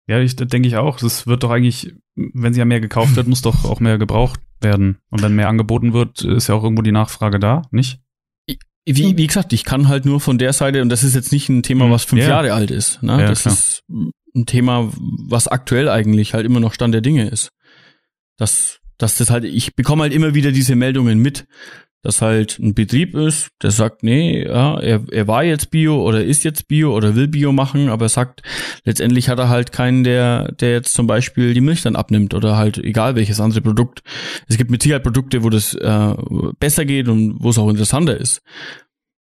ja, 0.08 0.20
ich 0.20 0.36
denke 0.36 0.68
ich 0.68 0.76
auch. 0.76 0.98
Das 1.00 1.28
wird 1.28 1.44
doch 1.44 1.50
eigentlich, 1.50 1.94
wenn 2.16 2.54
sie 2.54 2.60
ja 2.60 2.66
mehr 2.66 2.82
gekauft 2.82 3.16
wird, 3.16 3.28
muss 3.28 3.42
doch 3.42 3.64
auch 3.66 3.80
mehr 3.80 3.98
gebraucht 3.98 4.42
werden. 4.60 4.98
Und 5.10 5.22
wenn 5.22 5.36
mehr 5.36 5.48
angeboten 5.48 5.94
wird, 5.94 6.24
ist 6.24 6.48
ja 6.48 6.56
auch 6.56 6.64
irgendwo 6.64 6.82
die 6.82 6.92
Nachfrage 6.92 7.40
da, 7.40 7.62
nicht? 7.72 8.00
Wie, 8.86 9.10
hm. 9.10 9.18
wie 9.18 9.28
gesagt, 9.28 9.54
ich 9.54 9.64
kann 9.64 9.88
halt 9.88 10.06
nur 10.06 10.20
von 10.20 10.38
der 10.38 10.54
Seite, 10.54 10.82
und 10.82 10.90
das 10.90 11.04
ist 11.04 11.16
jetzt 11.16 11.32
nicht 11.32 11.50
ein 11.50 11.64
Thema, 11.64 11.86
hm. 11.86 11.92
was 11.92 12.04
fünf 12.04 12.22
ja. 12.22 12.30
Jahre 12.30 12.54
alt 12.54 12.72
ist. 12.72 13.02
Ne? 13.02 13.22
Ja, 13.22 13.28
das 13.28 13.44
klar. 13.44 13.54
ist 13.54 13.84
ein 14.36 14.46
Thema, 14.46 14.92
was 15.28 15.48
aktuell 15.48 15.90
eigentlich 15.90 16.34
halt 16.34 16.46
immer 16.46 16.60
noch 16.60 16.74
Stand 16.74 16.94
der 16.94 17.02
Dinge 17.02 17.30
ist. 17.30 17.50
Dass, 18.38 18.80
dass 18.98 19.18
das 19.18 19.30
halt, 19.30 19.46
ich 19.46 19.76
bekomme 19.76 20.04
halt 20.04 20.14
immer 20.14 20.34
wieder 20.34 20.52
diese 20.52 20.76
Meldungen 20.76 21.20
mit, 21.20 21.46
dass 22.04 22.22
halt 22.22 22.60
ein 22.60 22.74
Betrieb 22.74 23.16
ist, 23.16 23.50
der 23.62 23.72
sagt, 23.72 24.04
nee, 24.04 24.46
ja, 24.46 24.78
er, 24.80 25.04
er 25.10 25.28
war 25.28 25.44
jetzt 25.44 25.72
Bio 25.72 26.02
oder 26.06 26.24
ist 26.24 26.44
jetzt 26.44 26.68
Bio 26.68 26.96
oder 26.96 27.16
will 27.16 27.30
Bio 27.30 27.54
machen, 27.54 27.88
aber 27.88 28.06
er 28.06 28.10
sagt, 28.10 28.44
letztendlich 28.84 29.30
hat 29.30 29.40
er 29.40 29.48
halt 29.48 29.72
keinen, 29.72 30.04
der, 30.04 30.52
der 30.52 30.74
jetzt 30.74 30.94
zum 30.94 31.08
Beispiel 31.08 31.54
die 31.54 31.62
Milch 31.62 31.82
dann 31.82 31.96
abnimmt 31.96 32.34
oder 32.34 32.58
halt 32.58 32.78
egal 32.78 33.16
welches 33.16 33.40
andere 33.40 33.62
Produkt. 33.62 34.02
Es 34.48 34.58
gibt 34.58 34.70
mit 34.70 34.84
Sicherheit 34.84 35.04
Produkte, 35.04 35.44
wo 35.44 35.50
das 35.50 35.74
äh, 35.74 36.14
besser 36.60 36.84
geht 36.84 37.08
und 37.08 37.38
wo 37.40 37.50
es 37.50 37.58
auch 37.58 37.70
interessanter 37.70 38.18
ist. 38.18 38.42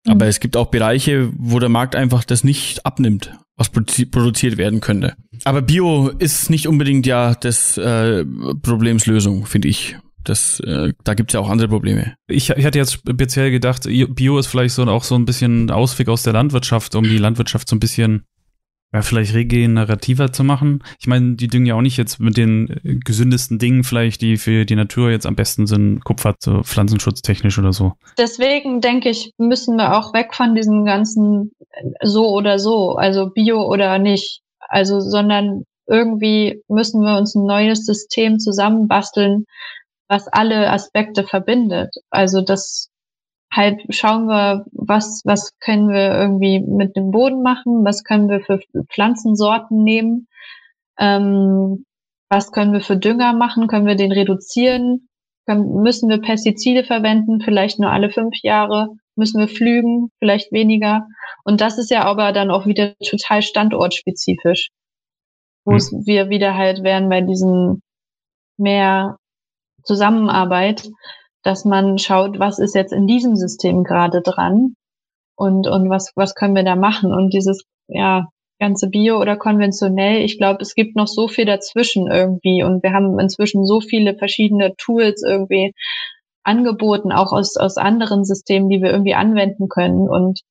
Mhm. 0.04 0.12
Aber 0.12 0.26
es 0.26 0.40
gibt 0.40 0.56
auch 0.56 0.66
Bereiche, 0.66 1.30
wo 1.36 1.60
der 1.60 1.68
Markt 1.68 1.94
einfach 1.94 2.24
das 2.24 2.42
nicht 2.42 2.84
abnimmt, 2.84 3.32
was 3.56 3.70
produziert 3.70 4.56
werden 4.56 4.80
könnte. 4.80 5.14
Aber 5.44 5.62
Bio 5.62 6.08
ist 6.18 6.50
nicht 6.50 6.66
unbedingt 6.66 7.06
ja 7.06 7.34
das 7.34 7.78
äh, 7.78 8.24
Problemslösung, 8.62 9.46
finde 9.46 9.68
ich. 9.68 9.96
Das, 10.24 10.60
äh, 10.60 10.92
da 11.04 11.14
gibt's 11.14 11.34
ja 11.34 11.40
auch 11.40 11.48
andere 11.48 11.68
Probleme. 11.68 12.14
Ich, 12.28 12.50
ich 12.50 12.64
hatte 12.64 12.78
jetzt 12.78 12.92
speziell 13.08 13.50
gedacht, 13.50 13.84
Bio 13.84 14.38
ist 14.38 14.46
vielleicht 14.46 14.74
so 14.74 14.84
auch 14.84 15.04
so 15.04 15.14
ein 15.14 15.24
bisschen 15.24 15.70
Ausweg 15.70 16.08
aus 16.08 16.22
der 16.22 16.32
Landwirtschaft, 16.32 16.94
um 16.94 17.04
die 17.04 17.18
Landwirtschaft 17.18 17.68
so 17.68 17.76
ein 17.76 17.80
bisschen 17.80 18.24
ja, 18.92 19.00
vielleicht 19.00 19.34
regenerativer 19.34 20.32
zu 20.32 20.44
machen. 20.44 20.84
Ich 21.00 21.06
meine, 21.06 21.34
die 21.34 21.48
düngen 21.48 21.66
ja 21.66 21.74
auch 21.74 21.80
nicht 21.80 21.96
jetzt 21.96 22.20
mit 22.20 22.36
den 22.36 22.68
äh, 22.84 22.96
gesündesten 22.96 23.58
Dingen 23.58 23.84
vielleicht, 23.84 24.20
die 24.20 24.36
für 24.36 24.66
die 24.66 24.76
Natur 24.76 25.10
jetzt 25.10 25.26
am 25.26 25.34
besten 25.34 25.66
sind, 25.66 26.04
Kupfer 26.04 26.34
so 26.38 26.62
pflanzenschutztechnisch 26.62 27.58
oder 27.58 27.72
so. 27.72 27.92
Deswegen 28.18 28.80
denke 28.80 29.08
ich, 29.08 29.32
müssen 29.38 29.76
wir 29.76 29.96
auch 29.96 30.12
weg 30.12 30.34
von 30.34 30.54
diesen 30.54 30.84
ganzen 30.84 31.52
äh, 31.70 32.06
so 32.06 32.28
oder 32.28 32.58
so, 32.58 32.96
also 32.96 33.30
Bio 33.30 33.62
oder 33.62 33.98
nicht. 33.98 34.42
Also, 34.68 35.00
sondern 35.00 35.64
irgendwie 35.86 36.62
müssen 36.68 37.02
wir 37.02 37.16
uns 37.18 37.34
ein 37.34 37.46
neues 37.46 37.84
System 37.84 38.38
zusammenbasteln, 38.38 39.46
was 40.12 40.28
alle 40.28 40.70
Aspekte 40.70 41.24
verbindet. 41.24 41.94
Also 42.10 42.42
das 42.42 42.90
halt 43.50 43.80
schauen 43.88 44.26
wir, 44.26 44.66
was, 44.72 45.22
was 45.24 45.56
können 45.58 45.88
wir 45.88 46.12
irgendwie 46.12 46.60
mit 46.60 46.96
dem 46.96 47.10
Boden 47.10 47.42
machen, 47.42 47.82
was 47.82 48.04
können 48.04 48.28
wir 48.28 48.40
für 48.40 48.60
Pflanzensorten 48.92 49.82
nehmen, 49.82 50.28
ähm, 50.98 51.86
was 52.28 52.52
können 52.52 52.74
wir 52.74 52.82
für 52.82 52.98
Dünger 52.98 53.32
machen, 53.32 53.68
können 53.68 53.86
wir 53.86 53.94
den 53.94 54.12
reduzieren, 54.12 55.08
können, 55.46 55.80
müssen 55.80 56.10
wir 56.10 56.20
Pestizide 56.20 56.84
verwenden, 56.84 57.40
vielleicht 57.40 57.78
nur 57.78 57.90
alle 57.90 58.10
fünf 58.10 58.34
Jahre, 58.42 58.88
müssen 59.16 59.40
wir 59.40 59.48
flügen, 59.48 60.10
vielleicht 60.18 60.52
weniger. 60.52 61.06
Und 61.44 61.62
das 61.62 61.78
ist 61.78 61.90
ja 61.90 62.04
aber 62.04 62.32
dann 62.32 62.50
auch 62.50 62.66
wieder 62.66 62.92
total 63.02 63.40
standortspezifisch, 63.40 64.68
wo 65.64 65.72
hm. 65.72 66.02
wir 66.04 66.28
wieder 66.28 66.54
halt 66.54 66.82
wären 66.82 67.08
bei 67.08 67.22
diesen 67.22 67.80
mehr 68.58 69.16
Zusammenarbeit, 69.84 70.90
dass 71.42 71.64
man 71.64 71.98
schaut, 71.98 72.38
was 72.38 72.58
ist 72.58 72.74
jetzt 72.74 72.92
in 72.92 73.06
diesem 73.06 73.36
System 73.36 73.84
gerade 73.84 74.22
dran 74.22 74.74
und, 75.36 75.66
und 75.66 75.90
was, 75.90 76.12
was 76.14 76.34
können 76.34 76.54
wir 76.54 76.64
da 76.64 76.76
machen? 76.76 77.12
Und 77.12 77.34
dieses, 77.34 77.64
ja, 77.88 78.28
ganze 78.62 78.88
Bio 78.88 79.20
oder 79.20 79.36
konventionell, 79.36 80.22
ich 80.22 80.38
glaube, 80.38 80.62
es 80.62 80.74
gibt 80.74 80.94
noch 80.94 81.08
so 81.08 81.26
viel 81.26 81.46
dazwischen 81.46 82.08
irgendwie 82.08 82.62
und 82.62 82.82
wir 82.84 82.92
haben 82.92 83.18
inzwischen 83.18 83.66
so 83.66 83.80
viele 83.80 84.16
verschiedene 84.16 84.76
Tools 84.76 85.24
irgendwie 85.26 85.72
angeboten, 86.44 87.10
auch 87.10 87.32
aus, 87.32 87.56
aus 87.56 87.76
anderen 87.76 88.24
Systemen, 88.24 88.68
die 88.68 88.80
wir 88.80 88.90
irgendwie 88.90 89.14
anwenden 89.14 89.68
können 89.68 90.08
und 90.08 90.42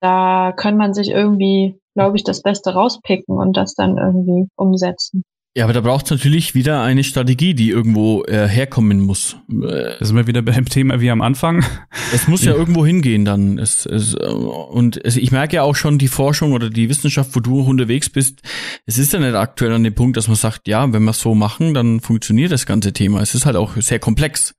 da 0.00 0.52
kann 0.56 0.76
man 0.76 0.94
sich 0.94 1.10
irgendwie, 1.10 1.78
glaube 1.94 2.16
ich, 2.16 2.24
das 2.24 2.42
Beste 2.42 2.72
rauspicken 2.72 3.36
und 3.36 3.56
das 3.56 3.74
dann 3.74 3.98
irgendwie 3.98 4.48
umsetzen. 4.56 5.22
Ja, 5.56 5.64
aber 5.64 5.72
da 5.72 5.80
braucht 5.80 6.04
es 6.04 6.12
natürlich 6.12 6.54
wieder 6.54 6.80
eine 6.82 7.02
Strategie, 7.02 7.54
die 7.54 7.70
irgendwo 7.70 8.22
äh, 8.24 8.46
herkommen 8.46 9.00
muss. 9.00 9.36
Da 9.48 9.96
sind 9.98 10.14
wir 10.14 10.28
wieder 10.28 10.42
beim 10.42 10.66
Thema 10.66 11.00
wie 11.00 11.10
am 11.10 11.22
Anfang. 11.22 11.64
Es 12.14 12.28
muss 12.28 12.44
ja, 12.44 12.52
ja 12.52 12.58
irgendwo 12.58 12.86
hingehen 12.86 13.24
dann. 13.24 13.58
Es, 13.58 13.84
es, 13.84 14.14
und 14.14 15.04
es, 15.04 15.16
ich 15.16 15.32
merke 15.32 15.56
ja 15.56 15.62
auch 15.62 15.74
schon 15.74 15.98
die 15.98 16.06
Forschung 16.06 16.52
oder 16.52 16.70
die 16.70 16.88
Wissenschaft, 16.88 17.34
wo 17.34 17.40
du 17.40 17.62
unterwegs 17.62 18.08
bist. 18.08 18.42
Es 18.86 18.96
ist 18.96 19.12
ja 19.12 19.18
nicht 19.18 19.34
aktuell 19.34 19.72
an 19.72 19.82
dem 19.82 19.94
Punkt, 19.94 20.16
dass 20.16 20.28
man 20.28 20.36
sagt, 20.36 20.68
ja, 20.68 20.92
wenn 20.92 21.02
wir 21.02 21.10
es 21.10 21.20
so 21.20 21.34
machen, 21.34 21.74
dann 21.74 21.98
funktioniert 21.98 22.52
das 22.52 22.64
ganze 22.64 22.92
Thema. 22.92 23.20
Es 23.20 23.34
ist 23.34 23.44
halt 23.44 23.56
auch 23.56 23.74
sehr 23.76 23.98
komplex. 23.98 24.54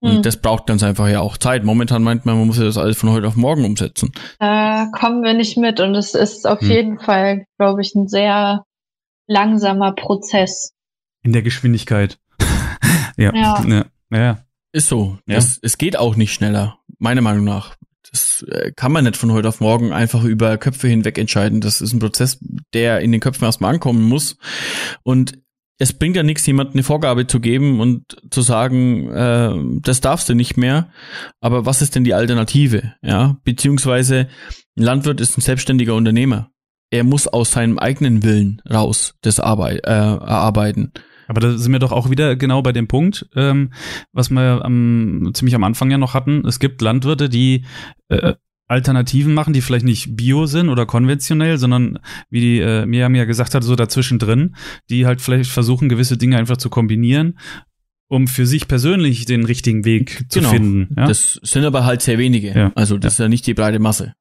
Und 0.00 0.16
hm. 0.16 0.22
das 0.22 0.36
braucht 0.38 0.66
ganz 0.66 0.82
einfach 0.82 1.08
ja 1.08 1.20
auch 1.20 1.38
Zeit. 1.38 1.64
Momentan 1.64 2.02
meint 2.02 2.26
man, 2.26 2.38
man 2.38 2.46
muss 2.46 2.58
ja 2.58 2.64
das 2.64 2.78
alles 2.78 2.98
von 2.98 3.10
heute 3.10 3.26
auf 3.26 3.36
morgen 3.36 3.64
umsetzen. 3.64 4.12
Da 4.38 4.88
kommen 4.98 5.22
wir 5.22 5.34
nicht 5.34 5.56
mit 5.56 5.80
und 5.80 5.94
es 5.94 6.14
ist 6.14 6.46
auf 6.46 6.60
hm. 6.60 6.70
jeden 6.70 6.98
Fall, 6.98 7.44
glaube 7.58 7.80
ich, 7.80 7.94
ein 7.94 8.06
sehr 8.06 8.65
langsamer 9.26 9.92
Prozess. 9.92 10.72
In 11.22 11.32
der 11.32 11.42
Geschwindigkeit. 11.42 12.18
ja. 13.16 13.34
Ja. 13.34 13.64
ja. 13.66 13.84
ja. 14.10 14.38
Ist 14.72 14.88
so. 14.88 15.18
Ja. 15.26 15.36
Das, 15.36 15.58
es 15.62 15.78
geht 15.78 15.98
auch 15.98 16.16
nicht 16.16 16.32
schneller, 16.32 16.78
meiner 16.98 17.22
Meinung 17.22 17.44
nach. 17.44 17.76
Das 18.10 18.42
äh, 18.42 18.72
kann 18.76 18.92
man 18.92 19.04
nicht 19.04 19.16
von 19.16 19.32
heute 19.32 19.48
auf 19.48 19.60
morgen 19.60 19.92
einfach 19.92 20.22
über 20.24 20.58
Köpfe 20.58 20.88
hinweg 20.88 21.18
entscheiden. 21.18 21.60
Das 21.60 21.80
ist 21.80 21.92
ein 21.92 21.98
Prozess, 21.98 22.38
der 22.72 23.00
in 23.00 23.10
den 23.10 23.20
Köpfen 23.20 23.44
erstmal 23.44 23.74
ankommen 23.74 24.02
muss. 24.02 24.36
Und 25.02 25.38
es 25.78 25.92
bringt 25.92 26.16
ja 26.16 26.22
nichts, 26.22 26.46
jemand 26.46 26.72
eine 26.72 26.82
Vorgabe 26.82 27.26
zu 27.26 27.40
geben 27.40 27.80
und 27.80 28.16
zu 28.30 28.42
sagen, 28.42 29.10
äh, 29.10 29.80
das 29.80 30.00
darfst 30.00 30.28
du 30.28 30.34
nicht 30.34 30.56
mehr. 30.56 30.90
Aber 31.40 31.66
was 31.66 31.82
ist 31.82 31.94
denn 31.94 32.04
die 32.04 32.14
Alternative? 32.14 32.94
Ja, 33.02 33.38
beziehungsweise 33.44 34.28
ein 34.76 34.82
Landwirt 34.82 35.20
ist 35.20 35.36
ein 35.36 35.42
selbstständiger 35.42 35.94
Unternehmer 35.94 36.50
er 36.90 37.04
muss 37.04 37.26
aus 37.26 37.52
seinem 37.52 37.78
eigenen 37.78 38.22
Willen 38.22 38.62
raus 38.70 39.14
das 39.22 39.40
Arbeit, 39.40 39.84
äh, 39.84 39.90
erarbeiten. 39.90 40.92
Aber 41.28 41.40
da 41.40 41.58
sind 41.58 41.72
wir 41.72 41.80
doch 41.80 41.92
auch 41.92 42.10
wieder 42.10 42.36
genau 42.36 42.62
bei 42.62 42.72
dem 42.72 42.86
Punkt, 42.86 43.28
ähm, 43.34 43.72
was 44.12 44.30
wir 44.30 44.64
am, 44.64 45.30
ziemlich 45.34 45.54
am 45.54 45.64
Anfang 45.64 45.90
ja 45.90 45.98
noch 45.98 46.14
hatten. 46.14 46.46
Es 46.46 46.60
gibt 46.60 46.80
Landwirte, 46.82 47.28
die 47.28 47.64
äh, 48.08 48.34
Alternativen 48.68 49.34
machen, 49.34 49.52
die 49.52 49.60
vielleicht 49.60 49.84
nicht 49.84 50.16
bio 50.16 50.46
sind 50.46 50.68
oder 50.68 50.86
konventionell, 50.86 51.58
sondern 51.58 51.98
wie 52.30 52.40
die 52.40 52.58
äh, 52.60 52.86
Miriam 52.86 53.14
ja 53.14 53.24
gesagt 53.24 53.54
hat, 53.54 53.62
so 53.62 53.76
dazwischen 53.76 54.18
drin, 54.18 54.56
die 54.90 55.06
halt 55.06 55.20
vielleicht 55.20 55.50
versuchen, 55.50 55.88
gewisse 55.88 56.16
Dinge 56.16 56.36
einfach 56.36 56.56
zu 56.56 56.68
kombinieren, 56.68 57.38
um 58.08 58.26
für 58.26 58.46
sich 58.46 58.66
persönlich 58.66 59.24
den 59.24 59.44
richtigen 59.44 59.84
Weg 59.84 60.26
zu 60.28 60.40
genau. 60.40 60.50
finden. 60.50 60.94
Ja? 60.96 61.06
Das 61.06 61.40
sind 61.42 61.64
aber 61.64 61.84
halt 61.84 62.02
sehr 62.02 62.18
wenige. 62.18 62.52
Ja. 62.52 62.72
Also 62.74 62.98
das 62.98 63.14
ja. 63.18 63.24
ist 63.24 63.26
ja 63.26 63.28
nicht 63.28 63.46
die 63.46 63.54
breite 63.54 63.78
Masse. 63.78 64.14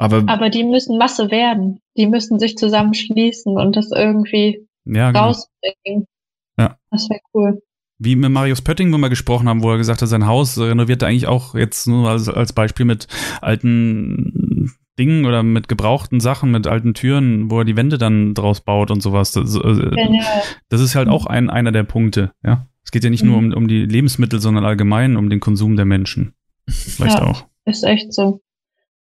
Aber, 0.00 0.24
aber 0.28 0.48
die 0.48 0.64
müssen 0.64 0.96
Masse 0.96 1.30
werden. 1.30 1.80
Die 1.98 2.06
müssen 2.06 2.38
sich 2.38 2.56
zusammenschließen 2.56 3.58
und 3.58 3.76
das 3.76 3.90
irgendwie 3.94 4.66
ja, 4.86 5.08
genau. 5.08 5.26
rausbringen. 5.26 6.06
Ja. 6.58 6.78
Das 6.90 7.10
wäre 7.10 7.20
cool. 7.34 7.62
Wie 7.98 8.16
mit 8.16 8.30
Marius 8.30 8.62
Pötting, 8.62 8.90
wo 8.94 8.96
wir 8.96 9.10
gesprochen 9.10 9.46
haben, 9.46 9.62
wo 9.62 9.70
er 9.70 9.76
gesagt 9.76 10.00
hat, 10.00 10.08
sein 10.08 10.26
Haus 10.26 10.58
renoviert 10.58 11.02
er 11.02 11.08
eigentlich 11.08 11.26
auch 11.26 11.54
jetzt 11.54 11.86
nur 11.86 12.08
als, 12.08 12.30
als 12.30 12.54
Beispiel 12.54 12.86
mit 12.86 13.08
alten 13.42 14.72
Dingen 14.98 15.26
oder 15.26 15.42
mit 15.42 15.68
gebrauchten 15.68 16.18
Sachen, 16.20 16.50
mit 16.50 16.66
alten 16.66 16.94
Türen, 16.94 17.50
wo 17.50 17.58
er 17.58 17.66
die 17.66 17.76
Wände 17.76 17.98
dann 17.98 18.32
draus 18.32 18.62
baut 18.62 18.90
und 18.90 19.02
sowas. 19.02 19.32
Das, 19.32 19.54
äh, 19.54 19.90
das 20.70 20.80
ist 20.80 20.94
halt 20.94 21.08
auch 21.08 21.26
ein, 21.26 21.50
einer 21.50 21.72
der 21.72 21.84
Punkte, 21.84 22.32
ja. 22.42 22.66
Es 22.82 22.90
geht 22.90 23.04
ja 23.04 23.10
nicht 23.10 23.22
mhm. 23.22 23.28
nur 23.28 23.38
um, 23.38 23.52
um 23.52 23.68
die 23.68 23.84
Lebensmittel, 23.84 24.40
sondern 24.40 24.64
allgemein 24.64 25.18
um 25.18 25.28
den 25.28 25.40
Konsum 25.40 25.76
der 25.76 25.84
Menschen. 25.84 26.32
Vielleicht 26.66 27.18
ja, 27.18 27.26
auch. 27.26 27.44
Ist 27.66 27.84
echt 27.84 28.14
so. 28.14 28.40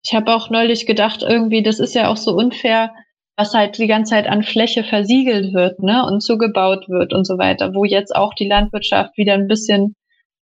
Ich 0.05 0.13
habe 0.13 0.35
auch 0.35 0.51
neulich 0.51 0.85
gedacht, 0.85 1.23
irgendwie, 1.27 1.63
das 1.63 1.79
ist 1.79 1.95
ja 1.95 2.09
auch 2.09 2.17
so 2.17 2.35
unfair, 2.35 2.93
was 3.37 3.53
halt 3.53 3.77
die 3.79 3.87
ganze 3.87 4.11
Zeit 4.11 4.27
an 4.27 4.43
Fläche 4.43 4.83
versiegelt 4.83 5.53
wird, 5.53 5.79
ne, 5.79 6.05
und 6.05 6.21
zugebaut 6.21 6.87
wird 6.87 7.11
und 7.11 7.25
so 7.25 7.37
weiter, 7.37 7.73
wo 7.73 7.85
jetzt 7.85 8.15
auch 8.15 8.33
die 8.35 8.47
Landwirtschaft 8.47 9.17
wieder 9.17 9.33
ein 9.33 9.47
bisschen 9.47 9.95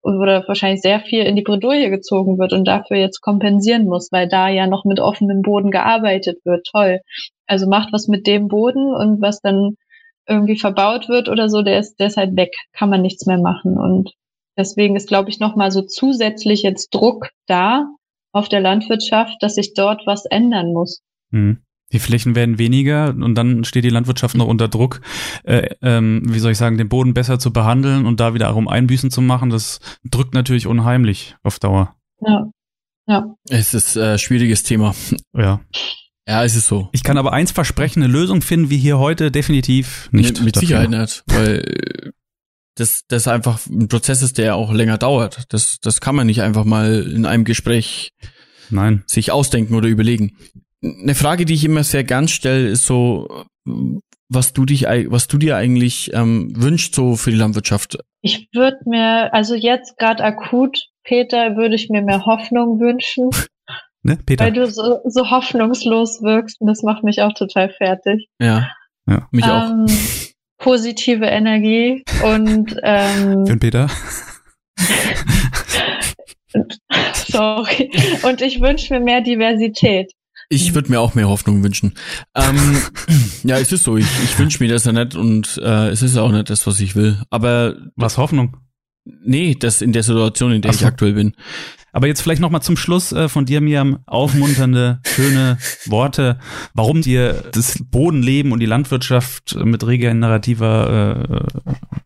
oder 0.03 0.47
wahrscheinlich 0.47 0.81
sehr 0.81 0.99
viel 1.01 1.23
in 1.23 1.35
die 1.35 1.41
Bredouille 1.41 1.89
gezogen 1.89 2.37
wird 2.37 2.53
und 2.53 2.65
dafür 2.65 2.97
jetzt 2.97 3.19
kompensieren 3.19 3.85
muss, 3.85 4.09
weil 4.11 4.27
da 4.27 4.47
ja 4.47 4.67
noch 4.67 4.85
mit 4.85 4.99
offenem 4.99 5.41
Boden 5.41 5.71
gearbeitet 5.71 6.37
wird. 6.45 6.65
Toll. 6.71 7.01
Also 7.47 7.67
macht 7.67 7.91
was 7.91 8.07
mit 8.07 8.27
dem 8.27 8.47
Boden 8.47 8.93
und 8.93 9.21
was 9.21 9.41
dann 9.41 9.75
irgendwie 10.27 10.57
verbaut 10.57 11.09
wird 11.09 11.29
oder 11.29 11.49
so, 11.49 11.61
der 11.61 11.79
ist, 11.79 11.95
der 11.99 12.07
ist 12.07 12.17
halt 12.17 12.35
weg, 12.37 12.53
kann 12.73 12.89
man 12.89 13.01
nichts 13.01 13.25
mehr 13.25 13.39
machen. 13.39 13.77
Und 13.77 14.13
deswegen 14.57 14.95
ist, 14.95 15.07
glaube 15.07 15.29
ich, 15.29 15.39
nochmal 15.39 15.71
so 15.71 15.81
zusätzlich 15.81 16.61
jetzt 16.61 16.93
Druck 16.93 17.29
da, 17.47 17.87
auf 18.37 18.49
der 18.49 18.61
Landwirtschaft, 18.61 19.35
dass 19.41 19.55
sich 19.55 19.73
dort 19.73 20.05
was 20.05 20.25
ändern 20.25 20.73
muss. 20.73 21.01
Hm. 21.31 21.57
Die 21.93 21.99
Flächen 21.99 22.35
werden 22.35 22.59
weniger 22.59 23.09
und 23.09 23.35
dann 23.35 23.63
steht 23.63 23.85
die 23.85 23.89
Landwirtschaft 23.89 24.35
noch 24.35 24.47
unter 24.47 24.67
Druck, 24.67 24.99
äh, 25.43 25.69
ähm, 25.81 26.21
wie 26.25 26.39
soll 26.39 26.51
ich 26.51 26.57
sagen, 26.57 26.77
den 26.77 26.89
Boden 26.89 27.13
besser 27.13 27.39
zu 27.39 27.53
behandeln 27.53 28.05
und 28.05 28.19
da 28.19 28.33
wiederum 28.33 28.67
Einbüßen 28.67 29.09
zu 29.09 29.21
machen. 29.21 29.49
Das 29.49 29.79
drückt 30.03 30.33
natürlich 30.33 30.67
unheimlich 30.67 31.35
auf 31.43 31.59
Dauer. 31.59 31.95
Ja. 32.19 32.51
Ja. 33.07 33.35
Es 33.49 33.73
ist 33.73 33.97
ein 33.97 34.15
äh, 34.15 34.17
schwieriges 34.17 34.63
Thema. 34.63 34.93
Ja. 35.33 35.61
Ja, 36.27 36.43
es 36.43 36.57
ist 36.57 36.67
so. 36.67 36.89
Ich 36.91 37.03
kann 37.03 37.17
aber 37.17 37.31
eins 37.31 37.51
versprechen, 37.53 38.03
eine 38.03 38.11
Lösung 38.11 38.41
finden 38.41 38.69
wir 38.69 38.77
hier 38.77 38.99
heute 38.99 39.31
definitiv 39.31 40.09
nicht. 40.11 40.39
Mit, 40.39 40.43
mit 40.43 40.55
Sicherheit 40.57 40.89
nicht, 40.89 41.23
weil 41.27 42.11
das, 42.77 43.03
das 43.07 43.27
einfach 43.27 43.65
ein 43.67 43.87
Prozess 43.87 44.21
ist, 44.21 44.37
der 44.37 44.55
auch 44.55 44.71
länger 44.71 44.97
dauert. 44.97 45.45
Das, 45.49 45.79
das 45.81 45.99
kann 45.99 46.15
man 46.15 46.27
nicht 46.27 46.41
einfach 46.41 46.63
mal 46.63 47.01
in 47.01 47.25
einem 47.25 47.43
Gespräch 47.43 48.13
Nein. 48.69 49.03
sich 49.07 49.31
ausdenken 49.31 49.75
oder 49.75 49.87
überlegen. 49.87 50.37
Eine 50.83 51.15
Frage, 51.15 51.45
die 51.45 51.55
ich 51.55 51.65
immer 51.65 51.83
sehr 51.83 52.03
gern 52.03 52.27
stelle, 52.27 52.67
ist 52.67 52.85
so, 52.85 53.45
was 54.29 54.53
du 54.53 54.65
dich, 54.65 54.83
was 54.83 55.27
du 55.27 55.37
dir 55.37 55.57
eigentlich 55.57 56.13
ähm, 56.13 56.53
wünschst 56.55 56.93
so 56.93 57.15
für 57.15 57.31
die 57.31 57.37
Landwirtschaft. 57.37 57.97
Ich 58.21 58.49
würde 58.53 58.77
mir 58.85 59.33
also 59.33 59.55
jetzt 59.55 59.97
gerade 59.97 60.23
akut 60.23 60.77
Peter, 61.03 61.55
würde 61.55 61.75
ich 61.75 61.89
mir 61.89 62.01
mehr 62.01 62.25
Hoffnung 62.25 62.79
wünschen. 62.79 63.29
Ne, 64.03 64.15
Peter? 64.25 64.45
Weil 64.45 64.53
du 64.53 64.67
so, 64.67 65.01
so 65.05 65.31
hoffnungslos 65.31 66.21
wirkst 66.21 66.61
und 66.61 66.67
das 66.67 66.81
macht 66.81 67.03
mich 67.03 67.23
auch 67.23 67.33
total 67.33 67.69
fertig. 67.69 68.29
Ja. 68.39 68.69
Ja, 69.05 69.27
mich 69.31 69.43
auch. 69.43 69.73
Positive 70.57 71.25
Energie 71.25 72.03
und 72.23 72.75
ähm, 72.83 73.31
Für 73.45 73.53
den 73.53 73.59
Peter. 73.59 73.87
sorry. 77.27 77.89
Und 78.23 78.41
ich 78.41 78.61
wünsche 78.61 78.93
mir 78.93 78.99
mehr 78.99 79.21
Diversität. 79.21 80.11
Ich 80.49 80.73
würde 80.73 80.89
mir 80.89 81.01
auch 81.01 81.13
mehr 81.13 81.27
Hoffnung 81.27 81.61
wünschen. 81.61 81.93
Ähm, 82.33 82.81
ja, 83.43 83.57
es 83.57 83.71
ist 83.71 83.83
so. 83.83 83.97
Ich, 83.97 84.07
ich 84.23 84.39
wünsche 84.39 84.63
mir 84.63 84.69
das 84.69 84.85
ja 84.85 84.93
nicht 84.93 85.15
und 85.15 85.59
äh, 85.61 85.89
es 85.89 86.01
ist 86.01 86.15
ja 86.15 86.21
auch 86.21 86.31
nicht 86.31 86.49
das, 86.49 86.65
was 86.65 86.79
ich 86.79 86.95
will. 86.95 87.21
Aber 87.29 87.75
was 87.95 88.17
Hoffnung? 88.17 88.57
Nee, 89.03 89.55
das 89.59 89.81
in 89.81 89.91
der 89.91 90.03
Situation, 90.03 90.53
in 90.53 90.61
der 90.61 90.73
so. 90.73 90.79
ich 90.79 90.85
aktuell 90.85 91.13
bin. 91.13 91.33
Aber 91.91 92.07
jetzt 92.07 92.21
vielleicht 92.21 92.41
nochmal 92.41 92.61
zum 92.61 92.77
Schluss 92.77 93.11
äh, 93.11 93.29
von 93.29 93.45
dir, 93.45 93.61
Miam, 93.61 93.99
aufmunternde, 94.05 94.99
schöne 95.05 95.57
Worte, 95.85 96.39
warum 96.73 97.01
dir 97.01 97.43
das 97.53 97.83
Bodenleben 97.89 98.51
und 98.51 98.59
die 98.59 98.65
Landwirtschaft 98.65 99.55
mit 99.55 99.85
regenerativer 99.85 101.25
äh, 101.29 101.61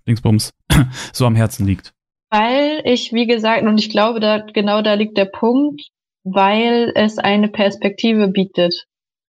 Dingsbums 0.08 0.54
so 1.14 1.26
am 1.26 1.36
Herzen 1.36 1.66
liegt. 1.66 1.94
Weil 2.30 2.82
ich, 2.86 3.12
wie 3.12 3.28
gesagt, 3.28 3.64
und 3.64 3.78
ich 3.78 3.90
glaube, 3.90 4.20
da 4.20 4.40
genau 4.40 4.82
da 4.82 4.94
liegt 4.94 5.18
der 5.18 5.26
Punkt, 5.26 5.82
weil 6.24 6.92
es 6.96 7.18
eine 7.18 7.50
Perspektive 7.50 8.28
bietet, 8.30 8.86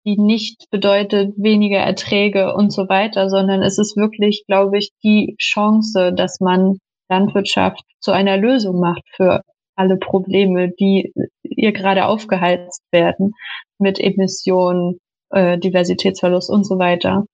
die 0.06 0.18
nicht 0.18 0.70
bedeutet 0.72 1.34
weniger 1.38 1.80
Erträge 1.80 2.56
und 2.56 2.72
so 2.72 2.88
weiter, 2.90 3.30
sondern 3.30 3.62
es 3.62 3.78
ist 3.78 3.98
wirklich, 3.98 4.46
glaube 4.48 4.78
ich, 4.78 4.92
die 5.04 5.36
Chance, 5.40 6.14
dass 6.14 6.40
man 6.40 6.78
Landwirtschaft 7.10 7.84
zu 8.00 8.12
einer 8.12 8.38
Lösung 8.38 8.80
macht 8.80 9.04
für 9.16 9.42
alle 9.78 9.98
Probleme, 9.98 10.72
die 10.80 11.14
ihr 11.44 11.72
gerade 11.72 12.06
aufgeheizt 12.06 12.84
werden 12.92 13.34
mit 13.80 14.00
Emissionen, 14.00 15.00
äh, 15.30 15.58
Diversitätsverlust 15.58 16.50
und 16.50 16.66
so 16.66 16.80
weiter. 16.80 17.26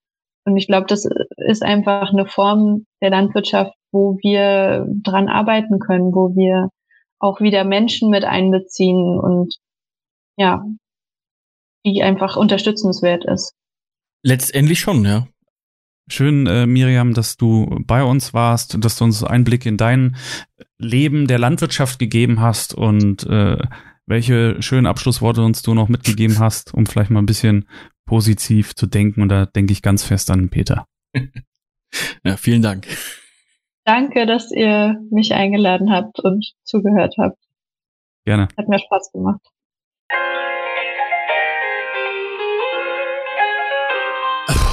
Und 0.45 0.57
ich 0.57 0.67
glaube, 0.67 0.87
das 0.87 1.07
ist 1.37 1.63
einfach 1.63 2.11
eine 2.11 2.25
Form 2.25 2.85
der 3.01 3.11
Landwirtschaft, 3.11 3.73
wo 3.91 4.17
wir 4.21 4.85
dran 5.01 5.29
arbeiten 5.29 5.79
können, 5.79 6.13
wo 6.13 6.35
wir 6.35 6.69
auch 7.19 7.39
wieder 7.39 7.63
Menschen 7.63 8.09
mit 8.09 8.25
einbeziehen 8.25 9.19
und 9.19 9.55
ja, 10.37 10.65
die 11.85 12.03
einfach 12.03 12.35
unterstützenswert 12.35 13.25
ist. 13.25 13.53
Letztendlich 14.23 14.79
schon, 14.79 15.05
ja. 15.05 15.27
Schön, 16.09 16.47
äh, 16.47 16.65
Miriam, 16.65 17.13
dass 17.13 17.37
du 17.37 17.79
bei 17.85 18.03
uns 18.03 18.33
warst, 18.33 18.83
dass 18.83 18.97
du 18.97 19.05
uns 19.05 19.23
Einblick 19.23 19.65
in 19.65 19.77
dein 19.77 20.17
Leben 20.77 21.27
der 21.27 21.39
Landwirtschaft 21.39 21.97
gegeben 21.97 22.41
hast 22.41 22.73
und 22.73 23.25
äh, 23.25 23.57
welche 24.05 24.61
schönen 24.61 24.85
Abschlussworte 24.85 25.43
uns 25.43 25.61
du 25.61 25.73
noch 25.73 25.87
mitgegeben 25.87 26.39
hast, 26.39 26.73
um 26.73 26.85
vielleicht 26.85 27.09
mal 27.09 27.21
ein 27.21 27.25
bisschen 27.25 27.69
positiv 28.05 28.75
zu 28.75 28.85
denken. 28.85 29.21
Und 29.21 29.29
da 29.29 29.45
denke 29.45 29.71
ich 29.71 29.81
ganz 29.81 30.03
fest 30.03 30.29
an 30.29 30.49
Peter. 30.49 30.85
ja, 32.25 32.35
vielen 32.35 32.61
Dank. 32.61 32.85
Danke, 33.85 34.25
dass 34.25 34.51
ihr 34.51 34.97
mich 35.09 35.33
eingeladen 35.33 35.91
habt 35.91 36.19
und 36.19 36.53
zugehört 36.63 37.15
habt. 37.17 37.37
Gerne. 38.25 38.47
Hat 38.57 38.67
mir 38.67 38.79
Spaß 38.79 39.11
gemacht. 39.11 39.41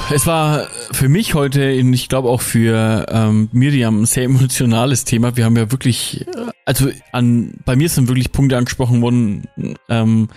Es 0.09 0.27
war 0.27 0.67
für 0.91 1.07
mich 1.07 1.35
heute, 1.35 1.63
ich 1.69 2.09
glaube 2.09 2.29
auch 2.29 2.41
für 2.41 3.05
ähm, 3.09 3.49
Miriam, 3.51 4.01
ein 4.01 4.05
sehr 4.05 4.23
emotionales 4.25 5.05
Thema. 5.05 5.37
Wir 5.37 5.45
haben 5.45 5.55
ja 5.55 5.71
wirklich, 5.71 6.25
also 6.65 6.89
an 7.11 7.53
bei 7.65 7.75
mir 7.75 7.87
sind 7.87 8.07
wirklich 8.07 8.31
Punkte 8.31 8.57
angesprochen 8.57 9.01
worden, 9.01 9.45
ähm, 9.89 10.29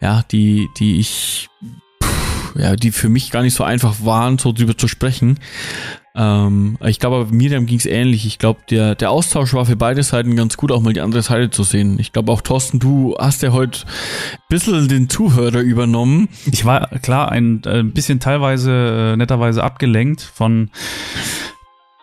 ja, 0.00 0.22
die, 0.30 0.68
die 0.78 1.00
ich, 1.00 1.48
ja, 2.54 2.76
die 2.76 2.92
für 2.92 3.08
mich 3.08 3.30
gar 3.30 3.42
nicht 3.42 3.54
so 3.54 3.64
einfach 3.64 4.04
waren, 4.04 4.38
so 4.38 4.52
drüber 4.52 4.76
zu 4.76 4.86
sprechen. 4.86 5.38
Ähm, 6.14 6.76
ich 6.84 6.98
glaube, 6.98 7.26
Miriam 7.34 7.66
ging 7.66 7.78
es 7.78 7.86
ähnlich. 7.86 8.26
Ich 8.26 8.38
glaube, 8.38 8.60
der, 8.70 8.94
der 8.94 9.10
Austausch 9.10 9.54
war 9.54 9.66
für 9.66 9.76
beide 9.76 10.02
Seiten 10.02 10.36
ganz 10.36 10.56
gut, 10.56 10.70
auch 10.70 10.80
mal 10.80 10.92
die 10.92 11.00
andere 11.00 11.22
Seite 11.22 11.50
zu 11.50 11.62
sehen. 11.62 11.98
Ich 11.98 12.12
glaube 12.12 12.30
auch, 12.32 12.42
Thorsten, 12.42 12.78
du 12.78 13.16
hast 13.18 13.42
ja 13.42 13.52
heute 13.52 13.80
ein 13.86 14.38
bisschen 14.48 14.88
den 14.88 15.08
Zuhörer 15.08 15.60
übernommen. 15.60 16.28
Ich 16.50 16.64
war 16.64 16.88
klar 17.00 17.30
ein, 17.32 17.62
ein 17.64 17.88
äh, 17.88 17.90
bisschen 17.90 18.20
teilweise 18.20 19.12
äh, 19.12 19.16
netterweise 19.16 19.64
abgelenkt 19.64 20.20
von 20.20 20.70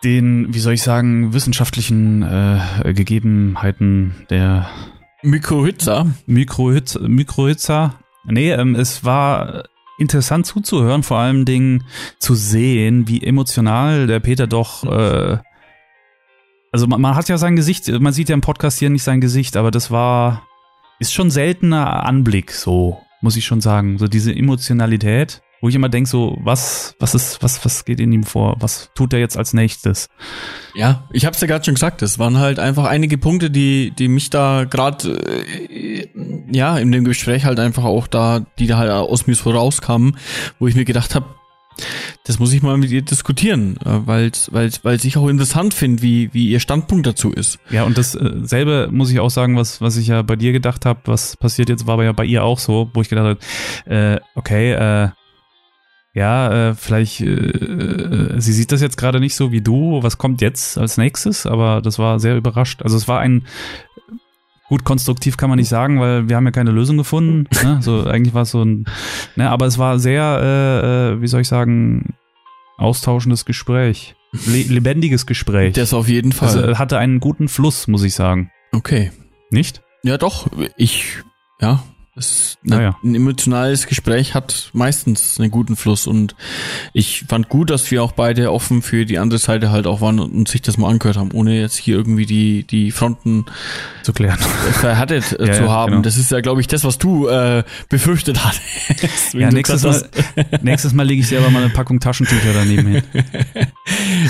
den, 0.02 0.52
wie 0.54 0.60
soll 0.60 0.74
ich 0.74 0.82
sagen, 0.82 1.32
wissenschaftlichen 1.34 2.22
äh, 2.22 2.92
Gegebenheiten 2.94 4.26
der 4.30 4.68
Mikrohitzer. 5.22 6.06
Mikrohitzer. 6.26 7.06
Mikrohitzer. 7.06 7.94
Nee, 8.24 8.52
ähm, 8.52 8.74
es 8.74 9.04
war 9.04 9.64
interessant 10.00 10.46
zuzuhören, 10.46 11.02
vor 11.02 11.18
allen 11.18 11.44
Dingen 11.44 11.84
zu 12.18 12.34
sehen, 12.34 13.06
wie 13.06 13.22
emotional 13.22 14.06
der 14.06 14.20
Peter 14.20 14.46
doch. 14.46 14.84
Äh, 14.84 15.38
also 16.72 16.86
man, 16.86 17.00
man 17.00 17.14
hat 17.14 17.28
ja 17.28 17.38
sein 17.38 17.56
Gesicht, 17.56 17.88
man 18.00 18.12
sieht 18.12 18.28
ja 18.28 18.34
im 18.34 18.40
Podcast 18.40 18.78
hier 18.78 18.90
nicht 18.90 19.02
sein 19.02 19.20
Gesicht, 19.20 19.56
aber 19.56 19.70
das 19.70 19.90
war 19.90 20.46
ist 20.98 21.12
schon 21.14 21.30
seltener 21.30 22.04
Anblick, 22.04 22.52
so 22.52 22.98
muss 23.22 23.36
ich 23.36 23.44
schon 23.44 23.60
sagen, 23.60 23.98
so 23.98 24.06
diese 24.06 24.34
Emotionalität 24.34 25.42
wo 25.60 25.68
ich 25.68 25.74
immer 25.74 25.88
denke, 25.88 26.08
so, 26.08 26.38
was, 26.42 26.94
was 26.98 27.14
ist, 27.14 27.42
was, 27.42 27.64
was 27.64 27.84
geht 27.84 28.00
in 28.00 28.12
ihm 28.12 28.24
vor? 28.24 28.56
Was 28.60 28.90
tut 28.94 29.12
er 29.12 29.18
jetzt 29.18 29.36
als 29.36 29.52
nächstes? 29.52 30.08
Ja, 30.74 31.04
ich 31.12 31.26
hab's 31.26 31.40
ja 31.40 31.46
gerade 31.46 31.64
schon 31.64 31.74
gesagt, 31.74 32.02
es 32.02 32.18
waren 32.18 32.38
halt 32.38 32.58
einfach 32.58 32.84
einige 32.84 33.18
Punkte, 33.18 33.50
die, 33.50 33.92
die 33.92 34.08
mich 34.08 34.30
da 34.30 34.64
gerade, 34.64 35.08
äh, 35.12 36.08
ja, 36.50 36.78
in 36.78 36.92
dem 36.92 37.04
Gespräch 37.04 37.44
halt 37.44 37.60
einfach 37.60 37.84
auch 37.84 38.06
da, 38.06 38.46
die 38.58 38.66
da 38.66 38.78
halt 38.78 38.90
aus 38.90 39.26
mir 39.26 39.34
so 39.34 39.50
rauskamen, 39.50 40.16
wo 40.58 40.66
ich 40.66 40.74
mir 40.74 40.84
gedacht 40.84 41.14
habe, 41.14 41.26
das 42.24 42.38
muss 42.38 42.52
ich 42.52 42.62
mal 42.62 42.76
mit 42.76 42.90
ihr 42.90 43.02
diskutieren, 43.02 43.76
äh, 43.84 44.06
weil 44.06 44.30
weil 44.50 44.70
weil 44.82 45.04
ich 45.04 45.16
auch 45.16 45.28
interessant 45.28 45.74
finde, 45.74 46.02
wie 46.02 46.32
wie 46.32 46.48
ihr 46.48 46.60
Standpunkt 46.60 47.06
dazu 47.06 47.32
ist. 47.32 47.58
Ja, 47.70 47.84
und 47.84 47.96
dasselbe 47.96 48.88
äh, 48.88 48.92
muss 48.92 49.10
ich 49.10 49.20
auch 49.20 49.30
sagen, 49.30 49.56
was 49.56 49.80
was 49.80 49.96
ich 49.96 50.08
ja 50.08 50.22
bei 50.22 50.36
dir 50.36 50.52
gedacht 50.52 50.84
habe, 50.86 51.00
was 51.06 51.36
passiert 51.36 51.68
jetzt, 51.68 51.86
war 51.86 51.94
aber 51.94 52.04
ja 52.04 52.12
bei 52.12 52.24
ihr 52.24 52.44
auch 52.44 52.58
so, 52.58 52.90
wo 52.92 53.00
ich 53.00 53.08
gedacht 53.08 53.38
habe, 53.86 53.94
äh, 53.94 54.20
okay, 54.34 54.72
äh, 54.72 55.08
ja, 56.12 56.70
äh, 56.70 56.74
vielleicht, 56.74 57.20
äh, 57.20 57.26
äh, 57.26 58.40
sie 58.40 58.52
sieht 58.52 58.72
das 58.72 58.80
jetzt 58.80 58.96
gerade 58.96 59.20
nicht 59.20 59.36
so 59.36 59.52
wie 59.52 59.60
du, 59.60 60.02
was 60.02 60.18
kommt 60.18 60.40
jetzt 60.40 60.76
als 60.76 60.96
nächstes, 60.96 61.46
aber 61.46 61.80
das 61.82 61.98
war 61.98 62.18
sehr 62.18 62.36
überrascht. 62.36 62.82
Also 62.82 62.96
es 62.96 63.06
war 63.06 63.20
ein, 63.20 63.46
gut 64.68 64.84
konstruktiv 64.84 65.36
kann 65.36 65.50
man 65.50 65.58
nicht 65.58 65.68
sagen, 65.68 66.00
weil 66.00 66.28
wir 66.28 66.36
haben 66.36 66.46
ja 66.46 66.52
keine 66.52 66.70
Lösung 66.72 66.96
gefunden. 66.96 67.46
Ne? 67.62 67.78
So 67.82 68.06
eigentlich 68.06 68.34
war 68.34 68.42
es 68.42 68.50
so 68.50 68.62
ein, 68.62 68.86
ne, 69.36 69.50
aber 69.50 69.66
es 69.66 69.78
war 69.78 69.98
sehr, 69.98 70.40
äh, 70.42 71.14
äh 71.14 71.22
wie 71.22 71.26
soll 71.28 71.42
ich 71.42 71.48
sagen, 71.48 72.14
austauschendes 72.76 73.44
Gespräch, 73.44 74.16
Le 74.46 74.62
lebendiges 74.62 75.26
Gespräch. 75.26 75.74
Das 75.74 75.92
auf 75.92 76.08
jeden 76.08 76.32
Fall. 76.32 76.48
Also 76.48 76.78
hatte 76.78 76.98
einen 76.98 77.18
guten 77.20 77.48
Fluss, 77.48 77.88
muss 77.88 78.04
ich 78.04 78.14
sagen. 78.14 78.50
Okay. 78.72 79.10
Nicht? 79.50 79.82
Ja, 80.04 80.18
doch. 80.18 80.46
Ich, 80.76 81.18
ja, 81.60 81.82
es, 82.16 82.58
naja. 82.62 82.96
Ein 83.04 83.14
emotionales 83.14 83.86
Gespräch 83.86 84.34
hat 84.34 84.70
meistens 84.72 85.38
einen 85.38 85.50
guten 85.50 85.76
Fluss 85.76 86.06
und 86.08 86.34
ich 86.92 87.24
fand 87.28 87.48
gut, 87.48 87.70
dass 87.70 87.88
wir 87.90 88.02
auch 88.02 88.12
beide 88.12 88.52
offen 88.52 88.82
für 88.82 89.06
die 89.06 89.18
andere 89.18 89.38
Seite 89.38 89.70
halt 89.70 89.86
auch 89.86 90.00
waren 90.00 90.18
und 90.18 90.48
sich 90.48 90.60
das 90.60 90.76
mal 90.76 90.88
angehört 90.88 91.16
haben, 91.16 91.30
ohne 91.32 91.58
jetzt 91.58 91.76
hier 91.76 91.96
irgendwie 91.96 92.26
die, 92.26 92.64
die 92.64 92.90
Fronten 92.90 93.46
zu 94.02 94.12
klären, 94.12 94.38
verhattet 94.38 95.38
äh, 95.38 95.46
ja, 95.46 95.52
zu 95.52 95.62
ja, 95.64 95.68
haben. 95.68 95.90
Genau. 95.92 96.02
Das 96.02 96.16
ist 96.16 96.32
ja, 96.32 96.40
glaube 96.40 96.60
ich, 96.60 96.66
das, 96.66 96.84
was 96.84 96.98
du 96.98 97.28
äh, 97.28 97.62
befürchtet 97.88 98.44
hattest. 98.44 98.60
Ja, 99.40 99.50
nächstes 99.50 99.82
Mal, 99.82 100.08
nächstes 100.62 100.92
Mal 100.92 101.06
lege 101.06 101.20
ich 101.20 101.28
selber 101.28 101.50
mal 101.50 101.62
eine 101.62 101.72
Packung 101.72 102.00
Taschentücher 102.00 102.52
daneben 102.52 102.88
hin. 102.88 103.02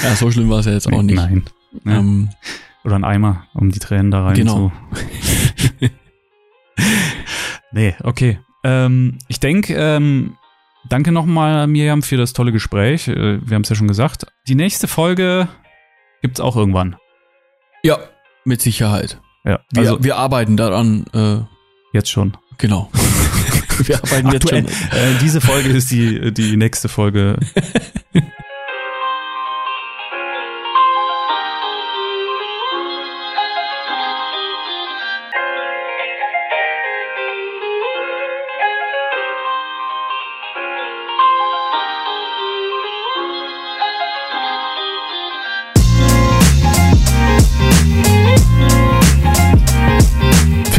ja, 0.03 0.15
so 0.15 0.31
schlimm 0.31 0.51
war 0.51 0.61
es 0.61 0.67
ja 0.67 0.73
jetzt 0.73 0.93
auch 0.93 1.03
nicht. 1.03 1.17
Nein. 1.17 1.45
Ähm, 1.87 2.29
Oder 2.85 2.97
ein 2.97 3.05
Eimer, 3.05 3.45
um 3.55 3.71
die 3.71 3.79
Tränen 3.79 4.11
da 4.11 4.25
rein 4.25 4.35
genau. 4.35 4.73
zu. 5.81 5.91
Nee, 7.73 7.95
okay. 8.03 8.39
Ähm, 8.65 9.19
ich 9.29 9.41
denke, 9.41 9.75
ähm, 9.75 10.37
danke 10.89 11.13
nochmal, 11.13 11.67
Miriam, 11.67 12.03
für 12.03 12.17
das 12.17 12.33
tolle 12.33 12.53
Gespräch. 12.53 13.09
Äh, 13.09 13.47
wir 13.47 13.55
haben 13.55 13.63
es 13.63 13.69
ja 13.69 13.77
schon 13.77 13.89
gesagt. 13.89 14.27
Die 14.49 14.55
nächste 14.55 14.89
Folge 14.89 15.49
gibt's 16.23 16.41
auch 16.41 16.57
irgendwann. 16.57 16.97
Ja, 17.83 17.99
mit 18.45 18.61
Sicherheit. 18.61 19.21
Ja, 19.45 19.61
also 19.77 19.99
wir, 19.99 20.05
wir 20.05 20.17
arbeiten 20.17 20.57
daran. 20.57 21.05
Äh, 21.15 21.39
jetzt 21.93 22.11
schon. 22.11 22.37
Genau. 22.59 22.91
wir 23.85 23.97
arbeiten 23.97 24.33
jetzt 24.33 24.49
schon. 24.49 24.67
Äh, 24.67 25.19
diese 25.21 25.41
Folge 25.41 25.71
ist 25.71 25.91
die, 25.91 26.33
die 26.33 26.57
nächste 26.57 26.89
Folge. 26.89 27.39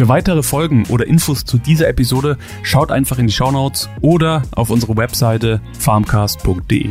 Für 0.02 0.08
weitere 0.08 0.42
Folgen 0.42 0.84
oder 0.88 1.06
Infos 1.06 1.44
zu 1.44 1.58
dieser 1.58 1.86
Episode 1.86 2.36
schaut 2.64 2.90
einfach 2.90 3.20
in 3.20 3.28
die 3.28 3.32
Shownotes 3.32 3.88
oder 4.00 4.42
auf 4.50 4.70
unsere 4.70 4.96
Webseite 4.96 5.60
farmcast.de. 5.78 6.90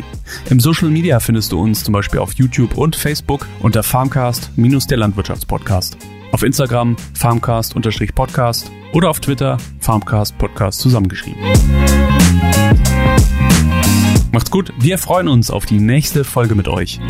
Im 0.50 0.60
Social 0.62 0.90
Media 0.90 1.20
findest 1.20 1.52
du 1.52 1.60
uns 1.60 1.84
zum 1.84 1.92
Beispiel 1.92 2.22
auf 2.22 2.32
YouTube 2.36 2.78
und 2.78 2.96
Facebook 2.96 3.50
unter 3.60 3.84
Farmcast 3.84 4.52
minus 4.56 4.88
der 4.88 4.98
Landwirtschaftspodcast. 5.00 5.98
Auf 6.32 6.42
Instagram 6.44 6.96
farmcast-podcast 7.14 8.72
oder 8.94 9.10
auf 9.10 9.20
Twitter 9.20 9.58
farmcast 9.82 10.38
podcast 10.38 10.80
zusammengeschrieben. 10.80 11.42
Macht's 14.32 14.52
gut, 14.52 14.72
wir 14.80 14.98
freuen 14.98 15.28
uns 15.28 15.52
auf 15.52 15.66
die 15.66 15.82
nächste 15.82 16.24
Folge 16.24 16.56
mit 16.56 16.70
euch. 16.70 17.02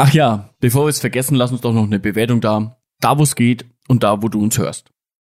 Ach 0.00 0.12
ja, 0.12 0.50
bevor 0.60 0.84
wir 0.84 0.90
es 0.90 1.00
vergessen, 1.00 1.34
lass 1.34 1.50
uns 1.50 1.62
doch 1.62 1.72
noch 1.72 1.82
eine 1.82 1.98
Bewertung 1.98 2.40
da. 2.40 2.78
Da, 3.00 3.18
wo 3.18 3.24
es 3.24 3.34
geht 3.34 3.66
und 3.88 4.04
da, 4.04 4.22
wo 4.22 4.28
du 4.28 4.40
uns 4.40 4.56
hörst. 4.56 4.92